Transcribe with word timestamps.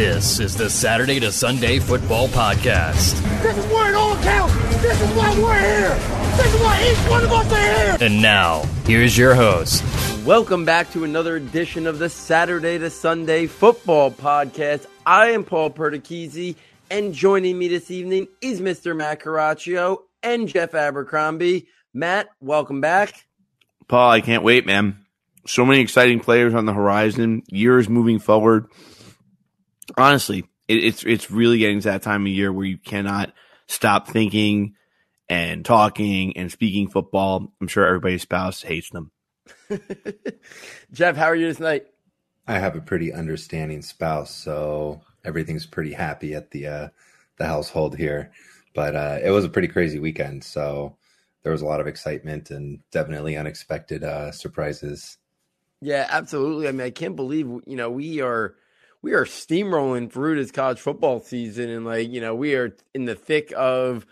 This 0.00 0.40
is 0.40 0.56
the 0.56 0.70
Saturday 0.70 1.20
to 1.20 1.30
Sunday 1.30 1.78
Football 1.78 2.28
Podcast. 2.28 3.20
This 3.42 3.58
is 3.58 3.66
where 3.66 3.90
it 3.90 3.94
all 3.94 4.16
counts. 4.22 4.54
This 4.80 4.98
is 4.98 5.10
why 5.10 5.38
we're 5.38 5.60
here. 5.60 5.94
This 6.38 6.54
is 6.54 6.60
why 6.62 6.90
each 6.90 7.10
one 7.10 7.22
of 7.22 7.30
us 7.30 7.52
are 7.52 7.58
here. 7.58 7.98
And 8.00 8.22
now, 8.22 8.62
here's 8.86 9.18
your 9.18 9.34
host. 9.34 9.84
Welcome 10.24 10.64
back 10.64 10.90
to 10.92 11.04
another 11.04 11.36
edition 11.36 11.86
of 11.86 11.98
the 11.98 12.08
Saturday 12.08 12.78
to 12.78 12.88
Sunday 12.88 13.46
Football 13.46 14.10
Podcast. 14.10 14.86
I 15.04 15.32
am 15.32 15.44
Paul 15.44 15.68
Perticchese, 15.68 16.56
and 16.90 17.12
joining 17.12 17.58
me 17.58 17.68
this 17.68 17.90
evening 17.90 18.26
is 18.40 18.62
Mr. 18.62 18.96
Matt 18.96 19.20
Caraccio 19.20 19.98
and 20.22 20.48
Jeff 20.48 20.74
Abercrombie. 20.74 21.66
Matt, 21.92 22.30
welcome 22.40 22.80
back. 22.80 23.26
Paul, 23.86 24.10
I 24.10 24.22
can't 24.22 24.44
wait, 24.44 24.64
man. 24.64 25.04
So 25.46 25.66
many 25.66 25.80
exciting 25.80 26.20
players 26.20 26.54
on 26.54 26.64
the 26.64 26.72
horizon, 26.72 27.42
years 27.48 27.86
moving 27.86 28.18
forward 28.18 28.66
honestly, 29.96 30.44
it, 30.68 30.84
it's 30.84 31.04
it's 31.04 31.30
really 31.30 31.58
getting 31.58 31.80
to 31.80 31.88
that 31.88 32.02
time 32.02 32.22
of 32.22 32.32
year 32.32 32.52
where 32.52 32.66
you 32.66 32.78
cannot 32.78 33.32
stop 33.66 34.08
thinking 34.08 34.74
and 35.28 35.64
talking 35.64 36.36
and 36.36 36.50
speaking 36.50 36.88
football. 36.88 37.52
I'm 37.60 37.68
sure 37.68 37.86
everybody's 37.86 38.22
spouse 38.22 38.62
hates 38.62 38.90
them. 38.90 39.10
Jeff, 40.92 41.16
how 41.16 41.26
are 41.26 41.36
you 41.36 41.52
tonight? 41.52 41.86
I 42.46 42.58
have 42.58 42.76
a 42.76 42.80
pretty 42.80 43.12
understanding 43.12 43.82
spouse, 43.82 44.34
so 44.34 45.02
everything's 45.24 45.66
pretty 45.66 45.92
happy 45.92 46.34
at 46.34 46.50
the 46.50 46.66
uh, 46.66 46.88
the 47.36 47.46
household 47.46 47.96
here. 47.96 48.32
But 48.74 48.96
uh, 48.96 49.18
it 49.22 49.30
was 49.30 49.44
a 49.44 49.48
pretty 49.48 49.68
crazy 49.68 49.98
weekend, 49.98 50.44
so 50.44 50.96
there 51.42 51.52
was 51.52 51.62
a 51.62 51.66
lot 51.66 51.80
of 51.80 51.86
excitement 51.86 52.50
and 52.50 52.80
definitely 52.90 53.36
unexpected 53.36 54.04
uh, 54.04 54.32
surprises. 54.32 55.18
Yeah, 55.80 56.06
absolutely. 56.10 56.68
I 56.68 56.72
mean, 56.72 56.86
I 56.86 56.90
can't 56.90 57.16
believe 57.16 57.46
you 57.66 57.76
know 57.76 57.90
we 57.90 58.20
are 58.20 58.56
we 59.02 59.12
are 59.12 59.24
steamrolling 59.24 60.12
through 60.12 60.36
this 60.36 60.50
college 60.50 60.80
football 60.80 61.20
season 61.20 61.70
and 61.70 61.84
like 61.84 62.10
you 62.10 62.20
know 62.20 62.34
we 62.34 62.54
are 62.54 62.76
in 62.94 63.04
the 63.04 63.14
thick 63.14 63.52
of 63.56 64.06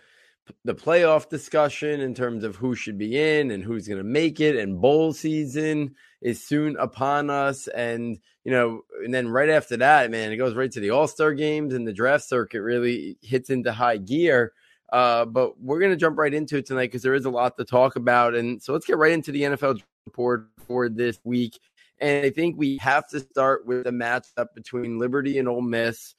the 0.65 0.75
playoff 0.75 1.29
discussion 1.29 2.01
in 2.01 2.15
terms 2.15 2.45
of 2.45 2.57
who 2.57 2.75
should 2.75 2.99
be 2.99 3.19
in 3.19 3.51
and 3.51 3.63
who's 3.63 3.87
going 3.87 3.99
to 3.99 4.05
make 4.05 4.41
it 4.41 4.57
and 4.57 4.81
bowl 4.81 5.13
season 5.13 5.95
is 6.23 6.43
soon 6.43 6.77
upon 6.79 7.31
us. 7.31 7.69
And 7.69 8.19
you 8.45 8.53
know 8.53 8.83
and 9.05 9.13
then 9.13 9.29
right 9.29 9.51
after 9.51 9.77
that 9.79 10.11
man 10.11 10.33
it 10.33 10.37
goes 10.37 10.55
right 10.55 10.71
to 10.73 10.81
the 10.81 10.91
all-star 10.91 11.35
games 11.35 11.75
and 11.75 11.87
the 11.87 11.93
draft 11.93 12.25
circuit 12.25 12.63
really 12.63 13.19
hits 13.23 13.51
into 13.51 13.73
high 13.73 13.99
gear. 13.99 14.53
Uh, 14.91 15.27
but 15.27 15.61
we're 15.61 15.81
going 15.81 15.93
to 15.93 15.97
jump 15.97 16.17
right 16.17 16.33
into 16.33 16.57
it 16.57 16.65
tonight 16.65 16.87
because 16.87 17.03
there 17.03 17.15
is 17.15 17.27
a 17.27 17.31
lot 17.31 17.59
to 17.59 17.65
talk 17.65 17.97
about. 17.97 18.35
And 18.35 18.63
so 18.63 18.73
let's 18.73 18.87
get 18.87 18.97
right 18.97 19.13
into 19.13 19.33
the 19.33 19.43
nfl 19.43 19.81
report 20.07 20.49
for 20.67 20.89
this 20.89 21.19
week 21.25 21.59
and 22.01 22.25
I 22.25 22.31
think 22.31 22.57
we 22.57 22.79
have 22.79 23.09
to 23.09 23.21
start 23.21 23.67
with 23.67 23.85
the 23.85 23.91
matchup 23.91 24.55
between 24.55 24.99
Liberty 24.99 25.39
and 25.39 25.49
Ole 25.49 25.61
Miss. 25.61 26.15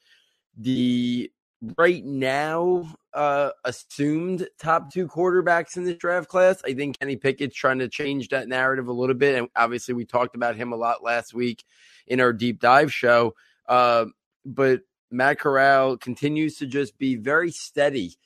The 0.56 1.30
right 1.76 2.04
now 2.04 2.94
uh, 3.12 3.50
assumed 3.64 4.48
top 4.58 4.92
two 4.92 5.06
quarterbacks 5.06 5.76
in 5.76 5.84
this 5.84 5.96
draft 5.96 6.28
class. 6.28 6.62
I 6.64 6.74
think 6.74 6.98
Kenny 6.98 7.16
Pickett's 7.16 7.54
trying 7.54 7.80
to 7.80 7.88
change 7.88 8.28
that 8.28 8.48
narrative 8.48 8.88
a 8.88 8.92
little 8.92 9.14
bit. 9.14 9.36
And 9.36 9.48
obviously, 9.56 9.94
we 9.94 10.04
talked 10.04 10.36
about 10.36 10.56
him 10.56 10.72
a 10.72 10.76
lot 10.76 11.02
last 11.02 11.34
week 11.34 11.64
in 12.06 12.20
our 12.20 12.32
deep 12.32 12.60
dive 12.60 12.92
show. 12.92 13.34
Uh, 13.68 14.06
but 14.44 14.80
Matt 15.10 15.38
Corral 15.38 15.96
continues 15.96 16.56
to 16.58 16.66
just 16.66 16.98
be 16.98 17.16
very 17.16 17.50
steady. 17.50 18.16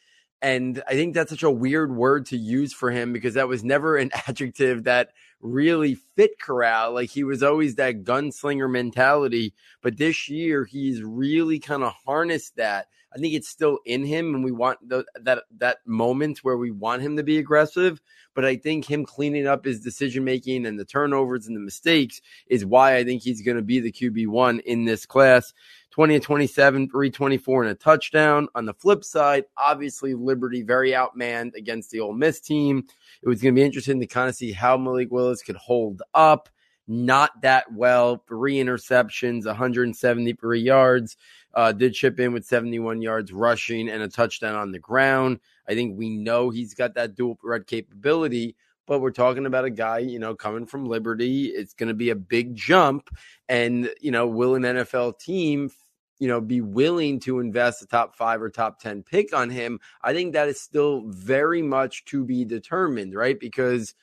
And 0.45 0.83
I 0.87 0.93
think 0.93 1.15
that's 1.15 1.31
such 1.31 1.43
a 1.43 1.51
weird 1.51 1.97
word 1.97 2.27
to 2.27 2.37
use 2.37 2.75
for 2.75 2.91
him 2.91 3.15
because 3.15 3.33
that 3.33 3.49
was 3.49 3.65
never 3.65 3.97
an 3.97 4.11
adjective 4.29 4.85
that 4.85 5.09
really 5.41 5.95
fit 6.17 6.39
Corral. 6.39 6.93
Like 6.93 7.09
he 7.09 7.25
was 7.25 7.43
always 7.43 7.77
that 7.77 8.05
gunslinger 8.05 8.71
mentality, 8.71 9.55
but 9.81 9.97
this 9.97 10.29
year 10.29 10.67
he's 10.67 11.03
really 11.03 11.59
kind 11.59 11.83
of 11.83 11.95
harnessed 12.05 12.57
that. 12.57 12.89
I 13.15 13.19
think 13.19 13.35
it's 13.35 13.49
still 13.49 13.79
in 13.87 14.05
him, 14.05 14.35
and 14.35 14.45
we 14.45 14.51
want 14.51 14.89
the, 14.89 15.05
that 15.23 15.45
that 15.59 15.79
moment 15.87 16.39
where 16.39 16.57
we 16.57 16.73
want 16.73 17.03
him 17.03 17.17
to 17.17 17.23
be 17.23 17.39
aggressive. 17.39 18.01
But 18.35 18.45
I 18.45 18.57
think 18.57 18.85
him 18.85 19.05
cleaning 19.05 19.47
up 19.47 19.65
his 19.65 19.81
decision 19.81 20.25
making 20.25 20.67
and 20.67 20.79
the 20.79 20.85
turnovers 20.85 21.47
and 21.47 21.57
the 21.57 21.61
mistakes 21.61 22.21
is 22.49 22.67
why 22.67 22.97
I 22.97 23.05
think 23.05 23.23
he's 23.23 23.43
going 23.43 23.57
to 23.57 23.63
be 23.63 23.79
the 23.79 23.93
QB 23.93 24.27
one 24.27 24.59
in 24.61 24.85
this 24.85 25.07
class. 25.07 25.53
20 25.93 26.17
and 26.17 26.25
27, 26.25 26.89
324 26.89 27.63
and 27.63 27.71
a 27.71 27.75
touchdown. 27.77 28.49
On 28.57 28.65
the 28.65 28.75
flip 28.75 29.05
side, 29.05 29.45
obviously 29.57 30.15
Liberty 30.15 30.63
very 30.63 30.91
outmanned 30.91 31.55
against 31.55 31.93
the 31.93 32.01
Ole 32.01 32.13
Miss 32.13 32.41
team. 32.41 32.85
It 33.23 33.29
was 33.29 33.41
going 33.41 33.55
to 33.55 33.61
be 33.61 33.65
interesting 33.65 34.01
to 34.01 34.07
kind 34.09 34.29
of 34.29 34.35
see 34.35 34.51
how 34.51 34.77
Malik 34.77 35.13
Willis 35.13 35.43
could 35.43 35.55
hold 35.55 36.03
up. 36.13 36.49
Not 36.87 37.43
that 37.43 37.73
well. 37.73 38.23
Three 38.29 38.57
interceptions, 38.57 39.47
173 39.47 40.61
yards. 40.61 41.17
Uh, 41.55 41.73
did 41.73 41.95
chip 41.95 42.19
in 42.19 42.33
with 42.33 42.45
71 42.45 43.01
yards 43.01 43.33
rushing 43.33 43.89
and 43.89 44.03
a 44.03 44.09
touchdown 44.09 44.57
on 44.57 44.73
the 44.73 44.79
ground. 44.79 45.39
I 45.69 45.75
think 45.75 45.97
we 45.97 46.11
know 46.11 46.51
he's 46.51 46.75
got 46.75 46.95
that 46.95 47.15
dual 47.15 47.39
threat 47.41 47.67
capability, 47.67 48.57
but 48.87 49.01
we're 49.01 49.13
talking 49.13 49.47
about 49.47 49.65
a 49.65 49.71
guy, 49.71 49.99
you 50.01 50.19
know, 50.19 50.35
coming 50.35 50.67
from 50.67 50.85
Liberty. 50.85 51.47
It's 51.47 51.73
going 51.73 51.89
to 51.89 51.95
be 51.95 52.11
a 52.11 52.17
big 52.17 52.57
jump. 52.57 53.09
And, 53.49 53.91
you 54.01 54.11
know, 54.11 54.27
will 54.27 54.57
an 54.57 54.63
NFL 54.63 55.21
team 55.21 55.71
you 56.19 56.29
know, 56.29 56.41
be 56.41 56.61
willing 56.61 57.19
to 57.21 57.41
invest 57.41 57.83
a 57.83 57.87
top 57.87 58.17
five 58.17 58.41
or 58.41 58.49
top 58.49 58.81
10 58.81 59.03
pick 59.03 59.35
on 59.35 59.51
him, 59.51 59.81
I 60.03 60.13
think 60.13 60.33
that 60.33 60.49
is 60.49 60.61
still 60.61 61.03
very 61.07 61.63
much 61.63 62.05
to 62.07 62.25
be 62.25 62.45
determined, 62.45 63.15
right? 63.15 63.39
Because, 63.39 63.95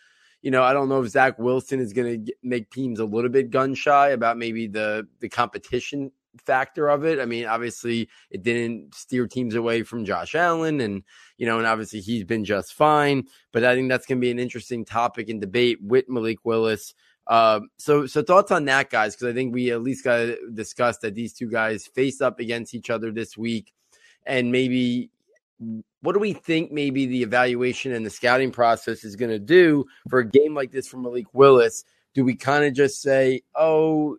you 0.42 0.52
know, 0.52 0.64
I 0.64 0.74
don't 0.74 0.90
know 0.90 1.02
if 1.02 1.10
Zach 1.10 1.38
Wilson 1.38 1.80
is 1.80 1.94
going 1.94 2.26
to 2.26 2.34
make 2.42 2.72
teams 2.72 3.00
a 3.00 3.06
little 3.06 3.30
bit 3.30 3.52
gun 3.52 3.76
shy 3.76 4.10
about 4.10 4.38
maybe 4.38 4.68
the 4.68 5.08
the 5.20 5.30
competition 5.30 6.12
factor 6.46 6.90
of 6.90 7.06
it. 7.06 7.20
I 7.20 7.26
mean, 7.26 7.46
obviously, 7.46 8.10
it 8.30 8.44
didn't 8.44 8.96
steer 8.96 9.28
teams 9.28 9.56
away 9.56 9.84
from 9.84 10.06
Josh 10.06 10.36
Allen, 10.36 10.82
and 10.82 11.04
you 11.38 11.46
know, 11.46 11.58
and 11.58 11.68
obviously 11.68 12.00
he's 12.00 12.24
been 12.24 12.46
just 12.46 12.74
fine. 12.74 13.28
But 13.52 13.64
I 13.64 13.76
think 13.76 13.90
that's 13.90 14.06
going 14.06 14.20
to 14.20 14.26
be 14.26 14.32
an 14.32 14.40
interesting 14.40 14.86
topic 14.86 15.30
and 15.30 15.42
debate 15.42 15.80
with 15.82 16.10
Malik 16.10 16.40
Willis. 16.44 16.94
Um, 17.28 17.70
so, 17.78 18.08
so 18.08 18.24
thoughts 18.24 18.52
on 18.52 18.66
that, 18.66 18.90
guys? 18.90 19.16
Because 19.16 19.32
I 19.32 19.34
think 19.34 19.54
we 19.54 19.72
at 19.72 19.84
least 19.84 20.04
got 20.04 20.18
to 20.18 20.38
discuss 20.54 20.98
that 21.00 21.16
these 21.16 21.34
two 21.34 21.50
guys 21.50 21.86
face 21.88 22.20
up 22.20 22.40
against 22.40 22.74
each 22.74 22.90
other 22.90 23.12
this 23.12 23.38
week, 23.38 23.72
and 24.26 24.52
maybe 24.52 25.12
what 26.02 26.14
do 26.14 26.20
we 26.20 26.34
think 26.34 26.72
maybe 26.72 27.06
the 27.06 27.24
evaluation 27.24 27.92
and 27.92 28.06
the 28.06 28.10
scouting 28.10 28.52
process 28.52 29.04
is 29.04 29.16
going 29.16 29.32
to 29.32 29.40
do 29.40 29.86
for 30.10 30.20
a 30.20 30.28
game 30.28 30.56
like 30.56 30.72
this 30.72 30.88
for 30.88 30.98
Malik 30.98 31.34
Willis? 31.34 31.84
Do 32.14 32.26
we 32.26 32.36
kind 32.36 32.66
of 32.66 32.74
just 32.74 33.02
say, 33.02 33.42
"Oh, 33.56 34.18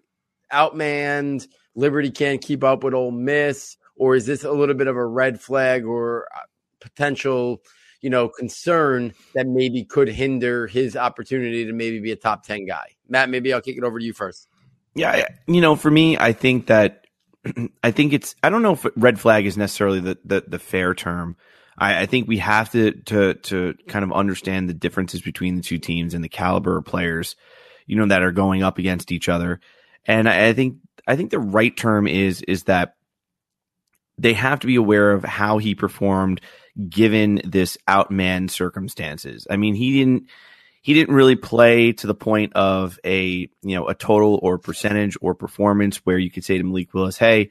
outmanned, 0.53 1.49
Liberty 1.75 2.11
can't 2.11 2.41
keep 2.41 2.65
up 2.65 2.85
with 2.85 2.95
Ole 2.95 3.11
Miss," 3.11 3.77
or 3.97 4.15
is 4.15 4.27
this 4.27 4.45
a 4.45 4.53
little 4.53 4.75
bit 4.75 4.87
of 4.87 4.97
a 4.97 5.07
red 5.07 5.41
flag 5.41 5.85
or 5.85 6.29
potential? 6.81 7.63
you 8.03 8.11
know, 8.11 8.29
concern 8.29 9.15
that 9.35 9.47
maybe 9.47 9.85
could 9.85 10.09
hinder 10.09 10.67
his 10.67 10.97
opportunity 10.97 11.65
to 11.65 11.73
maybe 11.73 12.01
be 12.01 12.11
a 12.11 12.17
top 12.17 12.45
10 12.45 12.67
guy. 12.67 12.89
Matt, 13.09 13.31
maybe 13.31 13.53
I'll 13.53 13.61
kick 13.61 13.79
it 13.79 13.85
over 13.85 13.99
to 13.99 14.05
you 14.05 14.13
first. 14.13 14.49
Yeah, 14.95 15.27
you 15.47 15.61
know, 15.61 15.77
for 15.77 15.91
me, 15.91 16.19
I 16.19 16.33
think 16.33 16.67
that 16.67 17.02
I 17.83 17.91
think 17.91 18.13
it's 18.13 18.35
I 18.43 18.51
don't 18.51 18.63
know 18.63 18.75
if 18.75 18.87
red 18.97 19.21
flag 19.21 19.47
is 19.47 19.57
necessarily 19.57 20.01
the 20.01 20.19
the, 20.25 20.45
the 20.47 20.59
fair 20.59 20.95
term. 20.95 21.37
I, 21.79 22.03
I, 22.03 22.07
think 22.07 22.29
we 22.29 22.39
have 22.39 22.71
to 22.73 22.93
to 22.93 23.35
to 23.35 23.75
kind 23.89 24.05
of 24.05 24.13
understand 24.13 24.69
the 24.69 24.75
differences 24.75 25.23
between 25.23 25.57
the 25.57 25.63
two 25.63 25.79
teams 25.79 26.15
and 26.15 26.23
the 26.23 26.29
caliber 26.29 26.79
of 26.79 26.85
players, 26.85 27.35
you 27.87 27.97
know, 27.97 28.07
that 28.07 28.23
are 28.23 28.33
going 28.33 28.63
up 28.63 28.79
against 28.79 29.11
each 29.11 29.29
other. 29.29 29.61
And 30.05 30.29
I, 30.29 30.49
I 30.49 30.53
think 30.53 30.77
I 31.07 31.17
think 31.17 31.31
the 31.31 31.39
right 31.39 31.77
term 31.77 32.07
is 32.07 32.43
is 32.43 32.65
that 32.65 32.97
they 34.19 34.35
have 34.35 34.61
to 34.61 34.67
be 34.67 34.77
aware 34.77 35.13
of 35.13 35.25
how 35.25 35.59
he 35.59 35.75
performed 35.75 36.41
given 36.89 37.41
this 37.45 37.77
outman 37.89 38.51
circumstances. 38.51 39.47
I 39.51 39.57
mean, 39.57 39.75
he 39.75 39.99
didn't 39.99 40.29
he 40.83 40.95
didn't 40.95 41.15
really 41.15 41.37
play 41.37 41.93
to 41.93 42.07
the 42.09 42.15
point 42.15 42.53
of 42.55 42.99
a 43.05 43.49
you 43.63 43.77
know 43.77 43.89
a 43.89 43.95
total 43.95 44.39
or 44.43 44.59
percentage 44.59 45.17
or 45.21 45.35
performance 45.35 45.99
where 45.99 46.19
you 46.19 46.31
could 46.31 46.45
say 46.45 46.59
to 46.59 46.65
Malik 46.65 46.93
Willis, 46.93 47.17
hey, 47.17 47.51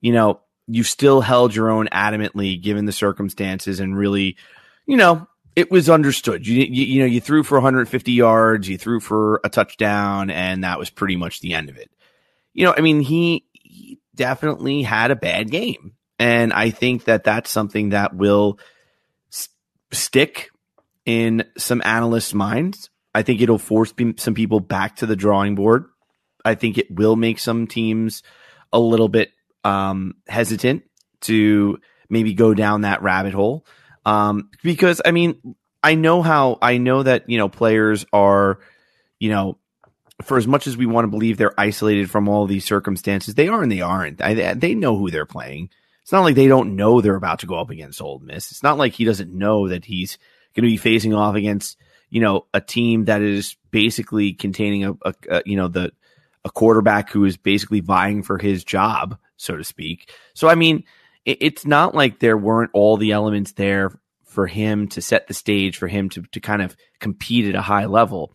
you 0.00 0.12
know, 0.12 0.40
you 0.68 0.84
still 0.84 1.20
held 1.20 1.54
your 1.54 1.70
own 1.70 1.88
adamantly 1.92 2.60
given 2.60 2.86
the 2.86 2.92
circumstances 2.92 3.80
and 3.80 3.96
really, 3.96 4.36
you 4.86 4.96
know, 4.96 5.26
it 5.56 5.72
was 5.72 5.90
understood. 5.90 6.46
You, 6.46 6.62
you, 6.62 6.84
you 6.84 7.00
know 7.00 7.06
you 7.06 7.20
threw 7.20 7.42
for 7.42 7.56
150 7.56 8.12
yards, 8.12 8.68
you 8.68 8.78
threw 8.78 9.00
for 9.00 9.40
a 9.42 9.48
touchdown, 9.48 10.30
and 10.30 10.62
that 10.62 10.78
was 10.78 10.88
pretty 10.88 11.16
much 11.16 11.40
the 11.40 11.54
end 11.54 11.68
of 11.68 11.76
it. 11.76 11.90
You 12.54 12.64
know, 12.64 12.74
I 12.76 12.80
mean, 12.80 13.00
he, 13.00 13.44
he 13.52 13.98
definitely 14.14 14.82
had 14.82 15.10
a 15.10 15.16
bad 15.16 15.50
game. 15.50 15.94
And 16.18 16.52
I 16.52 16.70
think 16.70 17.04
that 17.04 17.24
that's 17.24 17.50
something 17.50 17.90
that 17.90 18.14
will 18.14 18.58
st- 19.30 19.54
stick 19.92 20.50
in 21.08 21.42
some 21.56 21.80
analysts' 21.86 22.34
minds. 22.34 22.90
I 23.14 23.22
think 23.22 23.40
it'll 23.40 23.58
force 23.58 23.94
some 24.18 24.34
people 24.34 24.60
back 24.60 24.96
to 24.96 25.06
the 25.06 25.16
drawing 25.16 25.54
board. 25.54 25.86
I 26.44 26.54
think 26.54 26.76
it 26.76 26.94
will 26.94 27.16
make 27.16 27.38
some 27.38 27.66
teams 27.66 28.22
a 28.74 28.78
little 28.78 29.08
bit 29.08 29.32
um, 29.64 30.16
hesitant 30.28 30.82
to 31.22 31.78
maybe 32.10 32.34
go 32.34 32.52
down 32.52 32.82
that 32.82 33.02
rabbit 33.02 33.32
hole. 33.32 33.64
Um, 34.04 34.50
because 34.62 35.00
I 35.02 35.12
mean, 35.12 35.56
I 35.82 35.94
know 35.94 36.20
how 36.20 36.58
I 36.60 36.76
know 36.76 37.02
that 37.02 37.30
you 37.30 37.38
know 37.38 37.48
players 37.48 38.04
are, 38.12 38.58
you 39.18 39.30
know, 39.30 39.56
for 40.22 40.36
as 40.36 40.46
much 40.46 40.66
as 40.66 40.76
we 40.76 40.84
want 40.84 41.06
to 41.06 41.10
believe 41.10 41.38
they're 41.38 41.58
isolated 41.58 42.10
from 42.10 42.28
all 42.28 42.46
these 42.46 42.66
circumstances, 42.66 43.34
they 43.34 43.48
are 43.48 43.62
and 43.62 43.72
they 43.72 43.80
aren't. 43.80 44.20
I, 44.20 44.52
they 44.52 44.74
know 44.74 44.98
who 44.98 45.10
they're 45.10 45.24
playing. 45.24 45.70
It's 46.02 46.12
not 46.12 46.20
like 46.20 46.34
they 46.34 46.48
don't 46.48 46.76
know 46.76 47.00
they're 47.00 47.14
about 47.14 47.38
to 47.38 47.46
go 47.46 47.58
up 47.58 47.70
against 47.70 48.02
Ole 48.02 48.18
Miss. 48.18 48.50
It's 48.50 48.62
not 48.62 48.76
like 48.76 48.92
he 48.92 49.06
doesn't 49.06 49.32
know 49.32 49.68
that 49.68 49.86
he's 49.86 50.18
going 50.60 50.68
to 50.68 50.74
be 50.74 50.76
facing 50.76 51.14
off 51.14 51.34
against 51.34 51.76
you 52.10 52.20
know 52.20 52.46
a 52.52 52.60
team 52.60 53.04
that 53.06 53.22
is 53.22 53.56
basically 53.70 54.32
containing 54.32 54.84
a, 54.84 54.92
a, 55.02 55.14
a 55.30 55.42
you 55.46 55.56
know 55.56 55.68
the 55.68 55.92
a 56.44 56.50
quarterback 56.50 57.10
who 57.10 57.24
is 57.24 57.36
basically 57.36 57.80
vying 57.80 58.22
for 58.22 58.38
his 58.38 58.64
job, 58.64 59.18
so 59.36 59.56
to 59.56 59.64
speak. 59.64 60.12
So 60.34 60.48
I 60.48 60.54
mean, 60.54 60.84
it, 61.24 61.38
it's 61.40 61.66
not 61.66 61.94
like 61.94 62.18
there 62.18 62.36
weren't 62.36 62.70
all 62.74 62.96
the 62.96 63.12
elements 63.12 63.52
there 63.52 63.98
for 64.24 64.46
him 64.46 64.88
to 64.88 65.02
set 65.02 65.26
the 65.26 65.34
stage 65.34 65.76
for 65.76 65.88
him 65.88 66.08
to 66.10 66.22
to 66.32 66.40
kind 66.40 66.62
of 66.62 66.76
compete 66.98 67.46
at 67.46 67.54
a 67.54 67.62
high 67.62 67.86
level. 67.86 68.32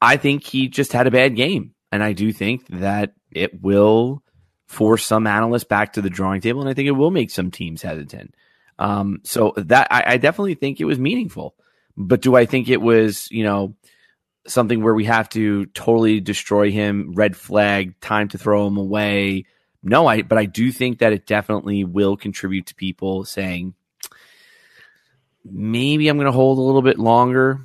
I 0.00 0.16
think 0.16 0.44
he 0.44 0.68
just 0.68 0.92
had 0.92 1.06
a 1.06 1.10
bad 1.10 1.36
game. 1.36 1.74
And 1.90 2.02
I 2.02 2.12
do 2.12 2.32
think 2.32 2.66
that 2.68 3.14
it 3.30 3.62
will 3.62 4.20
force 4.66 5.06
some 5.06 5.28
analysts 5.28 5.62
back 5.62 5.92
to 5.92 6.02
the 6.02 6.10
drawing 6.10 6.40
table. 6.40 6.60
And 6.60 6.68
I 6.68 6.74
think 6.74 6.88
it 6.88 6.92
will 6.92 7.12
make 7.12 7.30
some 7.30 7.52
teams 7.52 7.82
hesitant. 7.82 8.34
Um, 8.78 9.20
so 9.24 9.54
that 9.56 9.88
I, 9.90 10.04
I 10.14 10.16
definitely 10.16 10.54
think 10.54 10.80
it 10.80 10.84
was 10.84 10.98
meaningful. 10.98 11.54
But 11.96 12.22
do 12.22 12.34
I 12.34 12.44
think 12.46 12.68
it 12.68 12.80
was, 12.80 13.28
you 13.30 13.44
know, 13.44 13.74
something 14.46 14.82
where 14.82 14.94
we 14.94 15.04
have 15.04 15.28
to 15.30 15.66
totally 15.66 16.20
destroy 16.20 16.70
him, 16.70 17.12
red 17.14 17.36
flag, 17.36 18.00
time 18.00 18.28
to 18.28 18.38
throw 18.38 18.66
him 18.66 18.76
away? 18.76 19.46
No, 19.82 20.06
I 20.06 20.22
but 20.22 20.38
I 20.38 20.46
do 20.46 20.72
think 20.72 20.98
that 20.98 21.12
it 21.12 21.26
definitely 21.26 21.84
will 21.84 22.16
contribute 22.16 22.66
to 22.66 22.74
people 22.74 23.24
saying, 23.24 23.74
maybe 25.44 26.08
I'm 26.08 26.16
going 26.16 26.26
to 26.26 26.32
hold 26.32 26.58
a 26.58 26.62
little 26.62 26.82
bit 26.82 26.98
longer 26.98 27.60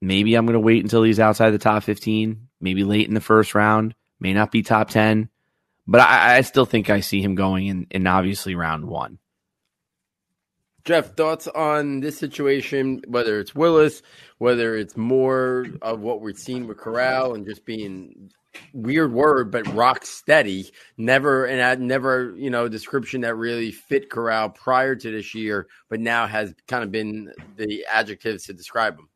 Maybe 0.00 0.34
I'm 0.34 0.46
going 0.46 0.54
to 0.54 0.60
wait 0.60 0.82
until 0.82 1.02
he's 1.02 1.20
outside 1.20 1.50
the 1.50 1.58
top 1.58 1.82
15, 1.82 2.48
maybe 2.60 2.84
late 2.84 3.08
in 3.08 3.14
the 3.14 3.20
first 3.20 3.54
round, 3.54 3.94
may 4.18 4.32
not 4.32 4.50
be 4.50 4.62
top 4.62 4.88
10. 4.88 5.28
But 5.86 6.00
I, 6.00 6.38
I 6.38 6.40
still 6.40 6.64
think 6.64 6.88
I 6.88 7.00
see 7.00 7.20
him 7.20 7.34
going 7.34 7.66
in, 7.66 7.86
in 7.90 8.06
obviously 8.06 8.54
round 8.54 8.86
one. 8.86 9.18
Jeff, 10.84 11.14
thoughts 11.14 11.46
on 11.48 12.00
this 12.00 12.18
situation, 12.18 13.02
whether 13.06 13.38
it's 13.38 13.54
Willis, 13.54 14.02
whether 14.38 14.76
it's 14.76 14.96
more 14.96 15.66
of 15.82 16.00
what 16.00 16.20
we're 16.20 16.34
seeing 16.34 16.66
with 16.66 16.78
Corral 16.78 17.34
and 17.34 17.46
just 17.46 17.64
being 17.64 18.30
weird 18.72 19.12
word, 19.12 19.50
but 19.50 19.66
rock 19.74 20.04
steady. 20.04 20.70
Never 20.96 21.44
and 21.44 21.60
had 21.60 21.80
never, 21.80 22.34
you 22.36 22.50
know, 22.50 22.68
description 22.68 23.20
that 23.20 23.36
really 23.36 23.70
fit 23.70 24.10
Corral 24.10 24.50
prior 24.50 24.96
to 24.96 25.10
this 25.10 25.34
year, 25.34 25.68
but 25.88 26.00
now 26.00 26.26
has 26.26 26.54
kind 26.66 26.82
of 26.82 26.90
been 26.90 27.32
the 27.56 27.84
adjectives 27.90 28.46
to 28.46 28.52
describe 28.52 28.98
him. 28.98 29.08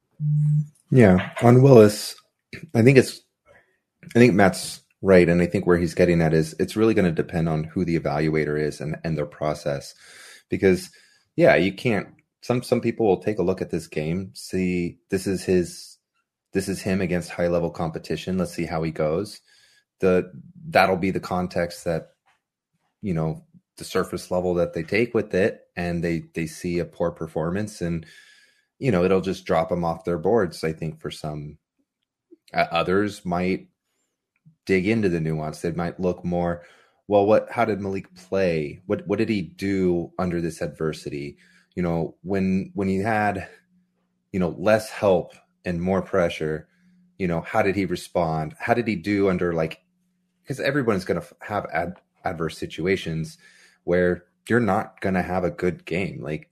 Yeah, 0.90 1.31
on 1.43 1.62
Willis, 1.62 2.14
I 2.75 2.82
think 2.82 2.99
it's, 2.99 3.20
I 4.05 4.19
think 4.19 4.34
Matt's 4.34 4.82
right, 5.02 5.28
and 5.28 5.43
I 5.43 5.46
think 5.46 5.66
where 5.66 5.78
he's 5.78 5.94
getting 5.94 6.22
at 6.22 6.34
is 6.34 6.55
it's 6.61 6.76
really 6.76 6.94
going 6.94 7.06
to 7.06 7.22
depend 7.22 7.49
on 7.49 7.64
who 7.64 7.84
the 7.84 7.99
evaluator 7.99 8.61
is 8.61 8.81
and 8.81 8.96
and 9.02 9.19
their 9.19 9.26
process, 9.26 9.94
because 10.49 10.90
yeah, 11.36 11.56
you 11.56 11.72
can't. 11.72 12.08
Some 12.42 12.62
some 12.62 12.81
people 12.81 13.06
will 13.06 13.22
take 13.22 13.38
a 13.38 13.42
look 13.42 13.62
at 13.62 13.70
this 13.70 13.86
game, 13.86 14.31
see 14.34 14.98
this 15.10 15.26
is 15.26 15.44
his, 15.44 15.98
this 16.52 16.69
is 16.69 16.82
him 16.82 17.00
against 17.00 17.31
high 17.31 17.48
level 17.48 17.70
competition. 17.70 18.38
Let's 18.38 18.52
see 18.52 18.66
how 18.66 18.82
he 18.82 18.90
goes. 18.90 19.40
The 20.00 20.31
that'll 20.69 20.96
be 20.96 21.10
the 21.10 21.20
context 21.20 21.84
that, 21.84 22.10
you 23.00 23.14
know, 23.14 23.44
the 23.76 23.84
surface 23.84 24.31
level 24.31 24.54
that 24.54 24.75
they 24.75 24.82
take 24.82 25.14
with 25.14 25.34
it, 25.34 25.62
and 25.76 26.04
they 26.04 26.25
they 26.34 26.46
see 26.46 26.78
a 26.78 26.84
poor 26.84 27.10
performance 27.10 27.80
and 27.80 28.04
you 28.78 28.90
know, 28.90 29.04
it'll 29.04 29.20
just 29.20 29.46
drop 29.46 29.69
them 29.69 29.84
off 29.84 30.04
their 30.04 30.19
boards. 30.19 30.64
I 30.64 30.72
think 30.72 31.00
for 31.00 31.10
some 31.10 31.58
uh, 32.52 32.66
others 32.70 33.25
might 33.25 33.69
dig 34.66 34.87
into 34.87 35.08
the 35.08 35.20
nuance. 35.20 35.60
They 35.60 35.72
might 35.72 36.00
look 36.00 36.25
more, 36.25 36.62
well, 37.08 37.26
what, 37.26 37.50
how 37.50 37.64
did 37.64 37.80
Malik 37.80 38.14
play? 38.14 38.80
What, 38.86 39.06
what 39.06 39.18
did 39.18 39.28
he 39.28 39.42
do 39.42 40.12
under 40.18 40.40
this 40.40 40.60
adversity? 40.60 41.36
You 41.76 41.82
know, 41.82 42.16
when, 42.22 42.70
when 42.74 42.88
he 42.88 42.98
had, 42.98 43.48
you 44.32 44.40
know, 44.40 44.54
less 44.58 44.90
help 44.90 45.34
and 45.64 45.82
more 45.82 46.02
pressure, 46.02 46.68
you 47.18 47.28
know, 47.28 47.40
how 47.40 47.62
did 47.62 47.76
he 47.76 47.84
respond? 47.84 48.54
How 48.58 48.74
did 48.74 48.88
he 48.88 48.96
do 48.96 49.28
under 49.28 49.52
like, 49.52 49.80
because 50.42 50.60
everyone's 50.60 51.04
going 51.04 51.20
to 51.20 51.26
have 51.40 51.66
ad, 51.72 51.94
adverse 52.24 52.58
situations 52.58 53.38
where 53.84 54.24
you're 54.48 54.60
not 54.60 55.00
going 55.00 55.14
to 55.14 55.22
have 55.22 55.44
a 55.44 55.50
good 55.50 55.84
game. 55.84 56.22
Like, 56.22 56.50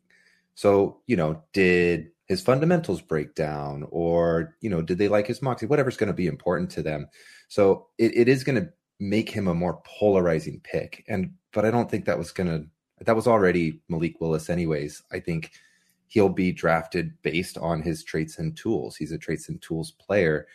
so, 0.54 1.00
you 1.06 1.16
know, 1.16 1.42
did 1.52 2.08
his 2.26 2.42
fundamentals 2.42 3.00
break 3.00 3.34
down 3.34 3.86
or, 3.90 4.56
you 4.60 4.70
know, 4.70 4.82
did 4.82 4.98
they 4.98 5.08
like 5.08 5.26
his 5.26 5.42
moxie? 5.42 5.66
Whatever's 5.66 5.96
going 5.96 6.08
to 6.08 6.14
be 6.14 6.26
important 6.26 6.70
to 6.70 6.82
them. 6.82 7.08
So 7.48 7.88
it, 7.98 8.16
it 8.16 8.28
is 8.28 8.44
going 8.44 8.62
to 8.62 8.72
make 9.02 9.28
him 9.28 9.48
a 9.48 9.54
more 9.54 9.82
polarizing 9.84 10.60
pick. 10.62 11.04
And, 11.08 11.34
but 11.52 11.64
I 11.64 11.72
don't 11.72 11.90
think 11.90 12.04
that 12.04 12.18
was 12.18 12.30
to, 12.32 12.64
that 13.00 13.16
was 13.16 13.26
already 13.26 13.80
Malik 13.88 14.20
Willis, 14.20 14.48
anyways. 14.48 15.02
I 15.10 15.18
think 15.18 15.50
he'll 16.06 16.28
be 16.28 16.52
drafted 16.52 17.20
based 17.22 17.58
on 17.58 17.82
his 17.82 18.04
traits 18.04 18.38
and 18.38 18.56
tools. 18.56 18.94
He's 18.94 19.10
a 19.10 19.18
traits 19.18 19.48
and 19.48 19.60
tools 19.60 19.90
player. 19.90 20.46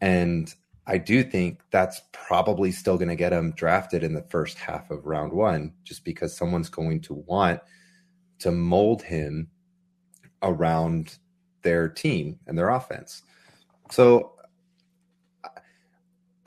And 0.00 0.52
I 0.88 0.98
do 0.98 1.22
think 1.22 1.60
that's 1.70 2.02
probably 2.10 2.72
still 2.72 2.96
going 2.96 3.10
to 3.10 3.14
get 3.14 3.32
him 3.32 3.52
drafted 3.52 4.02
in 4.02 4.12
the 4.12 4.26
first 4.28 4.58
half 4.58 4.90
of 4.90 5.06
round 5.06 5.32
one, 5.32 5.72
just 5.84 6.04
because 6.04 6.36
someone's 6.36 6.68
going 6.68 7.00
to 7.02 7.14
want 7.14 7.60
to 8.40 8.50
mold 8.50 9.02
him 9.02 9.48
around 10.42 11.16
their 11.62 11.88
team 11.88 12.40
and 12.48 12.58
their 12.58 12.70
offense. 12.70 13.22
So 13.92 14.33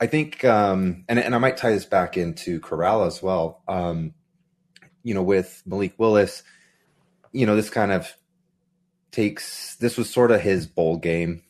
I 0.00 0.06
think, 0.06 0.44
um, 0.44 1.04
and, 1.08 1.18
and 1.18 1.34
I 1.34 1.38
might 1.38 1.56
tie 1.56 1.72
this 1.72 1.84
back 1.84 2.16
into 2.16 2.60
Corral 2.60 3.04
as 3.04 3.22
well. 3.22 3.62
Um, 3.66 4.14
you 5.02 5.14
know, 5.14 5.22
with 5.22 5.62
Malik 5.66 5.94
Willis, 5.98 6.42
you 7.32 7.46
know, 7.46 7.56
this 7.56 7.70
kind 7.70 7.92
of 7.92 8.12
takes, 9.10 9.76
this 9.76 9.96
was 9.96 10.08
sort 10.08 10.30
of 10.30 10.40
his 10.40 10.66
bowl 10.66 10.98
game. 10.98 11.42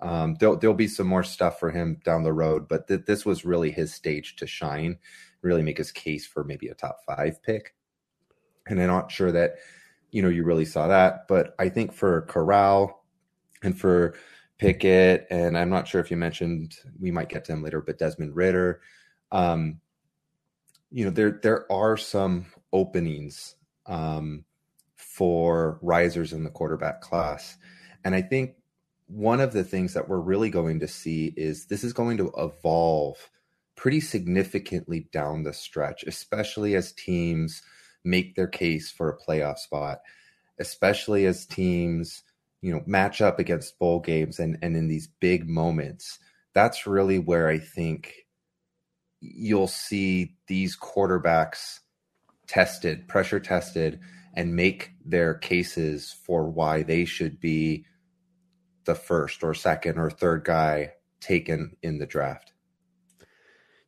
Um, 0.00 0.34
there'll, 0.40 0.56
there'll 0.56 0.74
be 0.74 0.88
some 0.88 1.06
more 1.06 1.22
stuff 1.22 1.60
for 1.60 1.70
him 1.70 2.00
down 2.04 2.24
the 2.24 2.32
road, 2.32 2.66
but 2.68 2.88
th- 2.88 3.06
this 3.06 3.24
was 3.24 3.44
really 3.44 3.70
his 3.70 3.94
stage 3.94 4.36
to 4.36 4.46
shine, 4.46 4.98
really 5.42 5.62
make 5.62 5.78
his 5.78 5.92
case 5.92 6.26
for 6.26 6.42
maybe 6.42 6.68
a 6.68 6.74
top 6.74 6.98
five 7.06 7.40
pick. 7.42 7.74
And 8.66 8.80
I'm 8.80 8.88
not 8.88 9.12
sure 9.12 9.30
that 9.30 9.56
you 10.12 10.22
know, 10.22 10.28
you 10.28 10.44
really 10.44 10.66
saw 10.66 10.86
that. 10.86 11.26
But 11.26 11.56
I 11.58 11.68
think 11.70 11.92
for 11.92 12.22
Corral 12.22 13.04
and 13.62 13.76
for 13.78 14.14
Pickett, 14.62 15.26
and 15.30 15.58
I'm 15.58 15.70
not 15.70 15.88
sure 15.88 16.00
if 16.00 16.10
you 16.10 16.16
mentioned 16.16 16.76
we 17.00 17.10
might 17.10 17.28
get 17.28 17.44
to 17.46 17.52
him 17.52 17.62
later, 17.62 17.80
but 17.80 17.98
Desmond 17.98 18.36
Ridder. 18.36 18.80
um, 19.32 19.80
you 20.90 21.04
know, 21.04 21.10
there 21.10 21.40
there 21.42 21.72
are 21.72 21.96
some 21.96 22.46
openings 22.72 23.56
um, 23.86 24.44
for 24.94 25.78
risers 25.82 26.32
in 26.32 26.44
the 26.44 26.50
quarterback 26.50 27.00
class, 27.00 27.56
and 28.04 28.14
I 28.14 28.22
think 28.22 28.54
one 29.06 29.40
of 29.40 29.52
the 29.52 29.64
things 29.64 29.94
that 29.94 30.08
we're 30.08 30.20
really 30.20 30.50
going 30.50 30.80
to 30.80 30.88
see 30.88 31.32
is 31.36 31.66
this 31.66 31.84
is 31.84 31.92
going 31.92 32.16
to 32.18 32.32
evolve 32.36 33.30
pretty 33.74 34.00
significantly 34.00 35.08
down 35.12 35.42
the 35.42 35.52
stretch, 35.52 36.04
especially 36.04 36.74
as 36.74 36.92
teams 36.92 37.62
make 38.04 38.34
their 38.34 38.46
case 38.46 38.90
for 38.90 39.08
a 39.08 39.18
playoff 39.18 39.58
spot, 39.58 40.00
especially 40.58 41.26
as 41.26 41.46
teams, 41.46 42.22
you 42.62 42.72
know, 42.72 42.82
match 42.86 43.20
up 43.20 43.38
against 43.38 43.78
bowl 43.78 44.00
games 44.00 44.38
and, 44.38 44.56
and 44.62 44.76
in 44.76 44.88
these 44.88 45.08
big 45.20 45.48
moments. 45.48 46.18
That's 46.54 46.86
really 46.86 47.18
where 47.18 47.48
I 47.48 47.58
think 47.58 48.14
you'll 49.20 49.68
see 49.68 50.36
these 50.46 50.76
quarterbacks 50.76 51.80
tested, 52.46 53.08
pressure 53.08 53.40
tested, 53.40 54.00
and 54.34 54.56
make 54.56 54.92
their 55.04 55.34
cases 55.34 56.14
for 56.24 56.48
why 56.48 56.82
they 56.82 57.04
should 57.04 57.40
be 57.40 57.84
the 58.84 58.94
first 58.94 59.42
or 59.42 59.54
second 59.54 59.98
or 59.98 60.10
third 60.10 60.44
guy 60.44 60.92
taken 61.20 61.76
in 61.82 61.98
the 61.98 62.06
draft. 62.06 62.52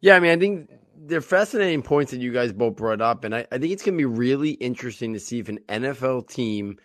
Yeah, 0.01 0.17
I 0.17 0.21
mean, 0.21 0.31
I 0.33 0.37
think 0.37 0.71
they're 0.97 1.21
fascinating 1.21 1.83
points 1.83 2.11
that 2.13 2.21
you 2.21 2.33
guys 2.33 2.53
both 2.53 2.77
brought 2.77 3.01
up, 3.01 3.25
and 3.25 3.35
I, 3.35 3.47
I 3.51 3.59
think 3.59 3.73
it's 3.73 3.83
going 3.83 3.95
to 3.95 3.99
be 3.99 4.05
really 4.05 4.53
interesting 4.53 5.13
to 5.15 5.21
see 5.21 5.39
if 5.39 5.49
an 5.49 5.61
NFL 5.69 6.29
team 6.29 6.79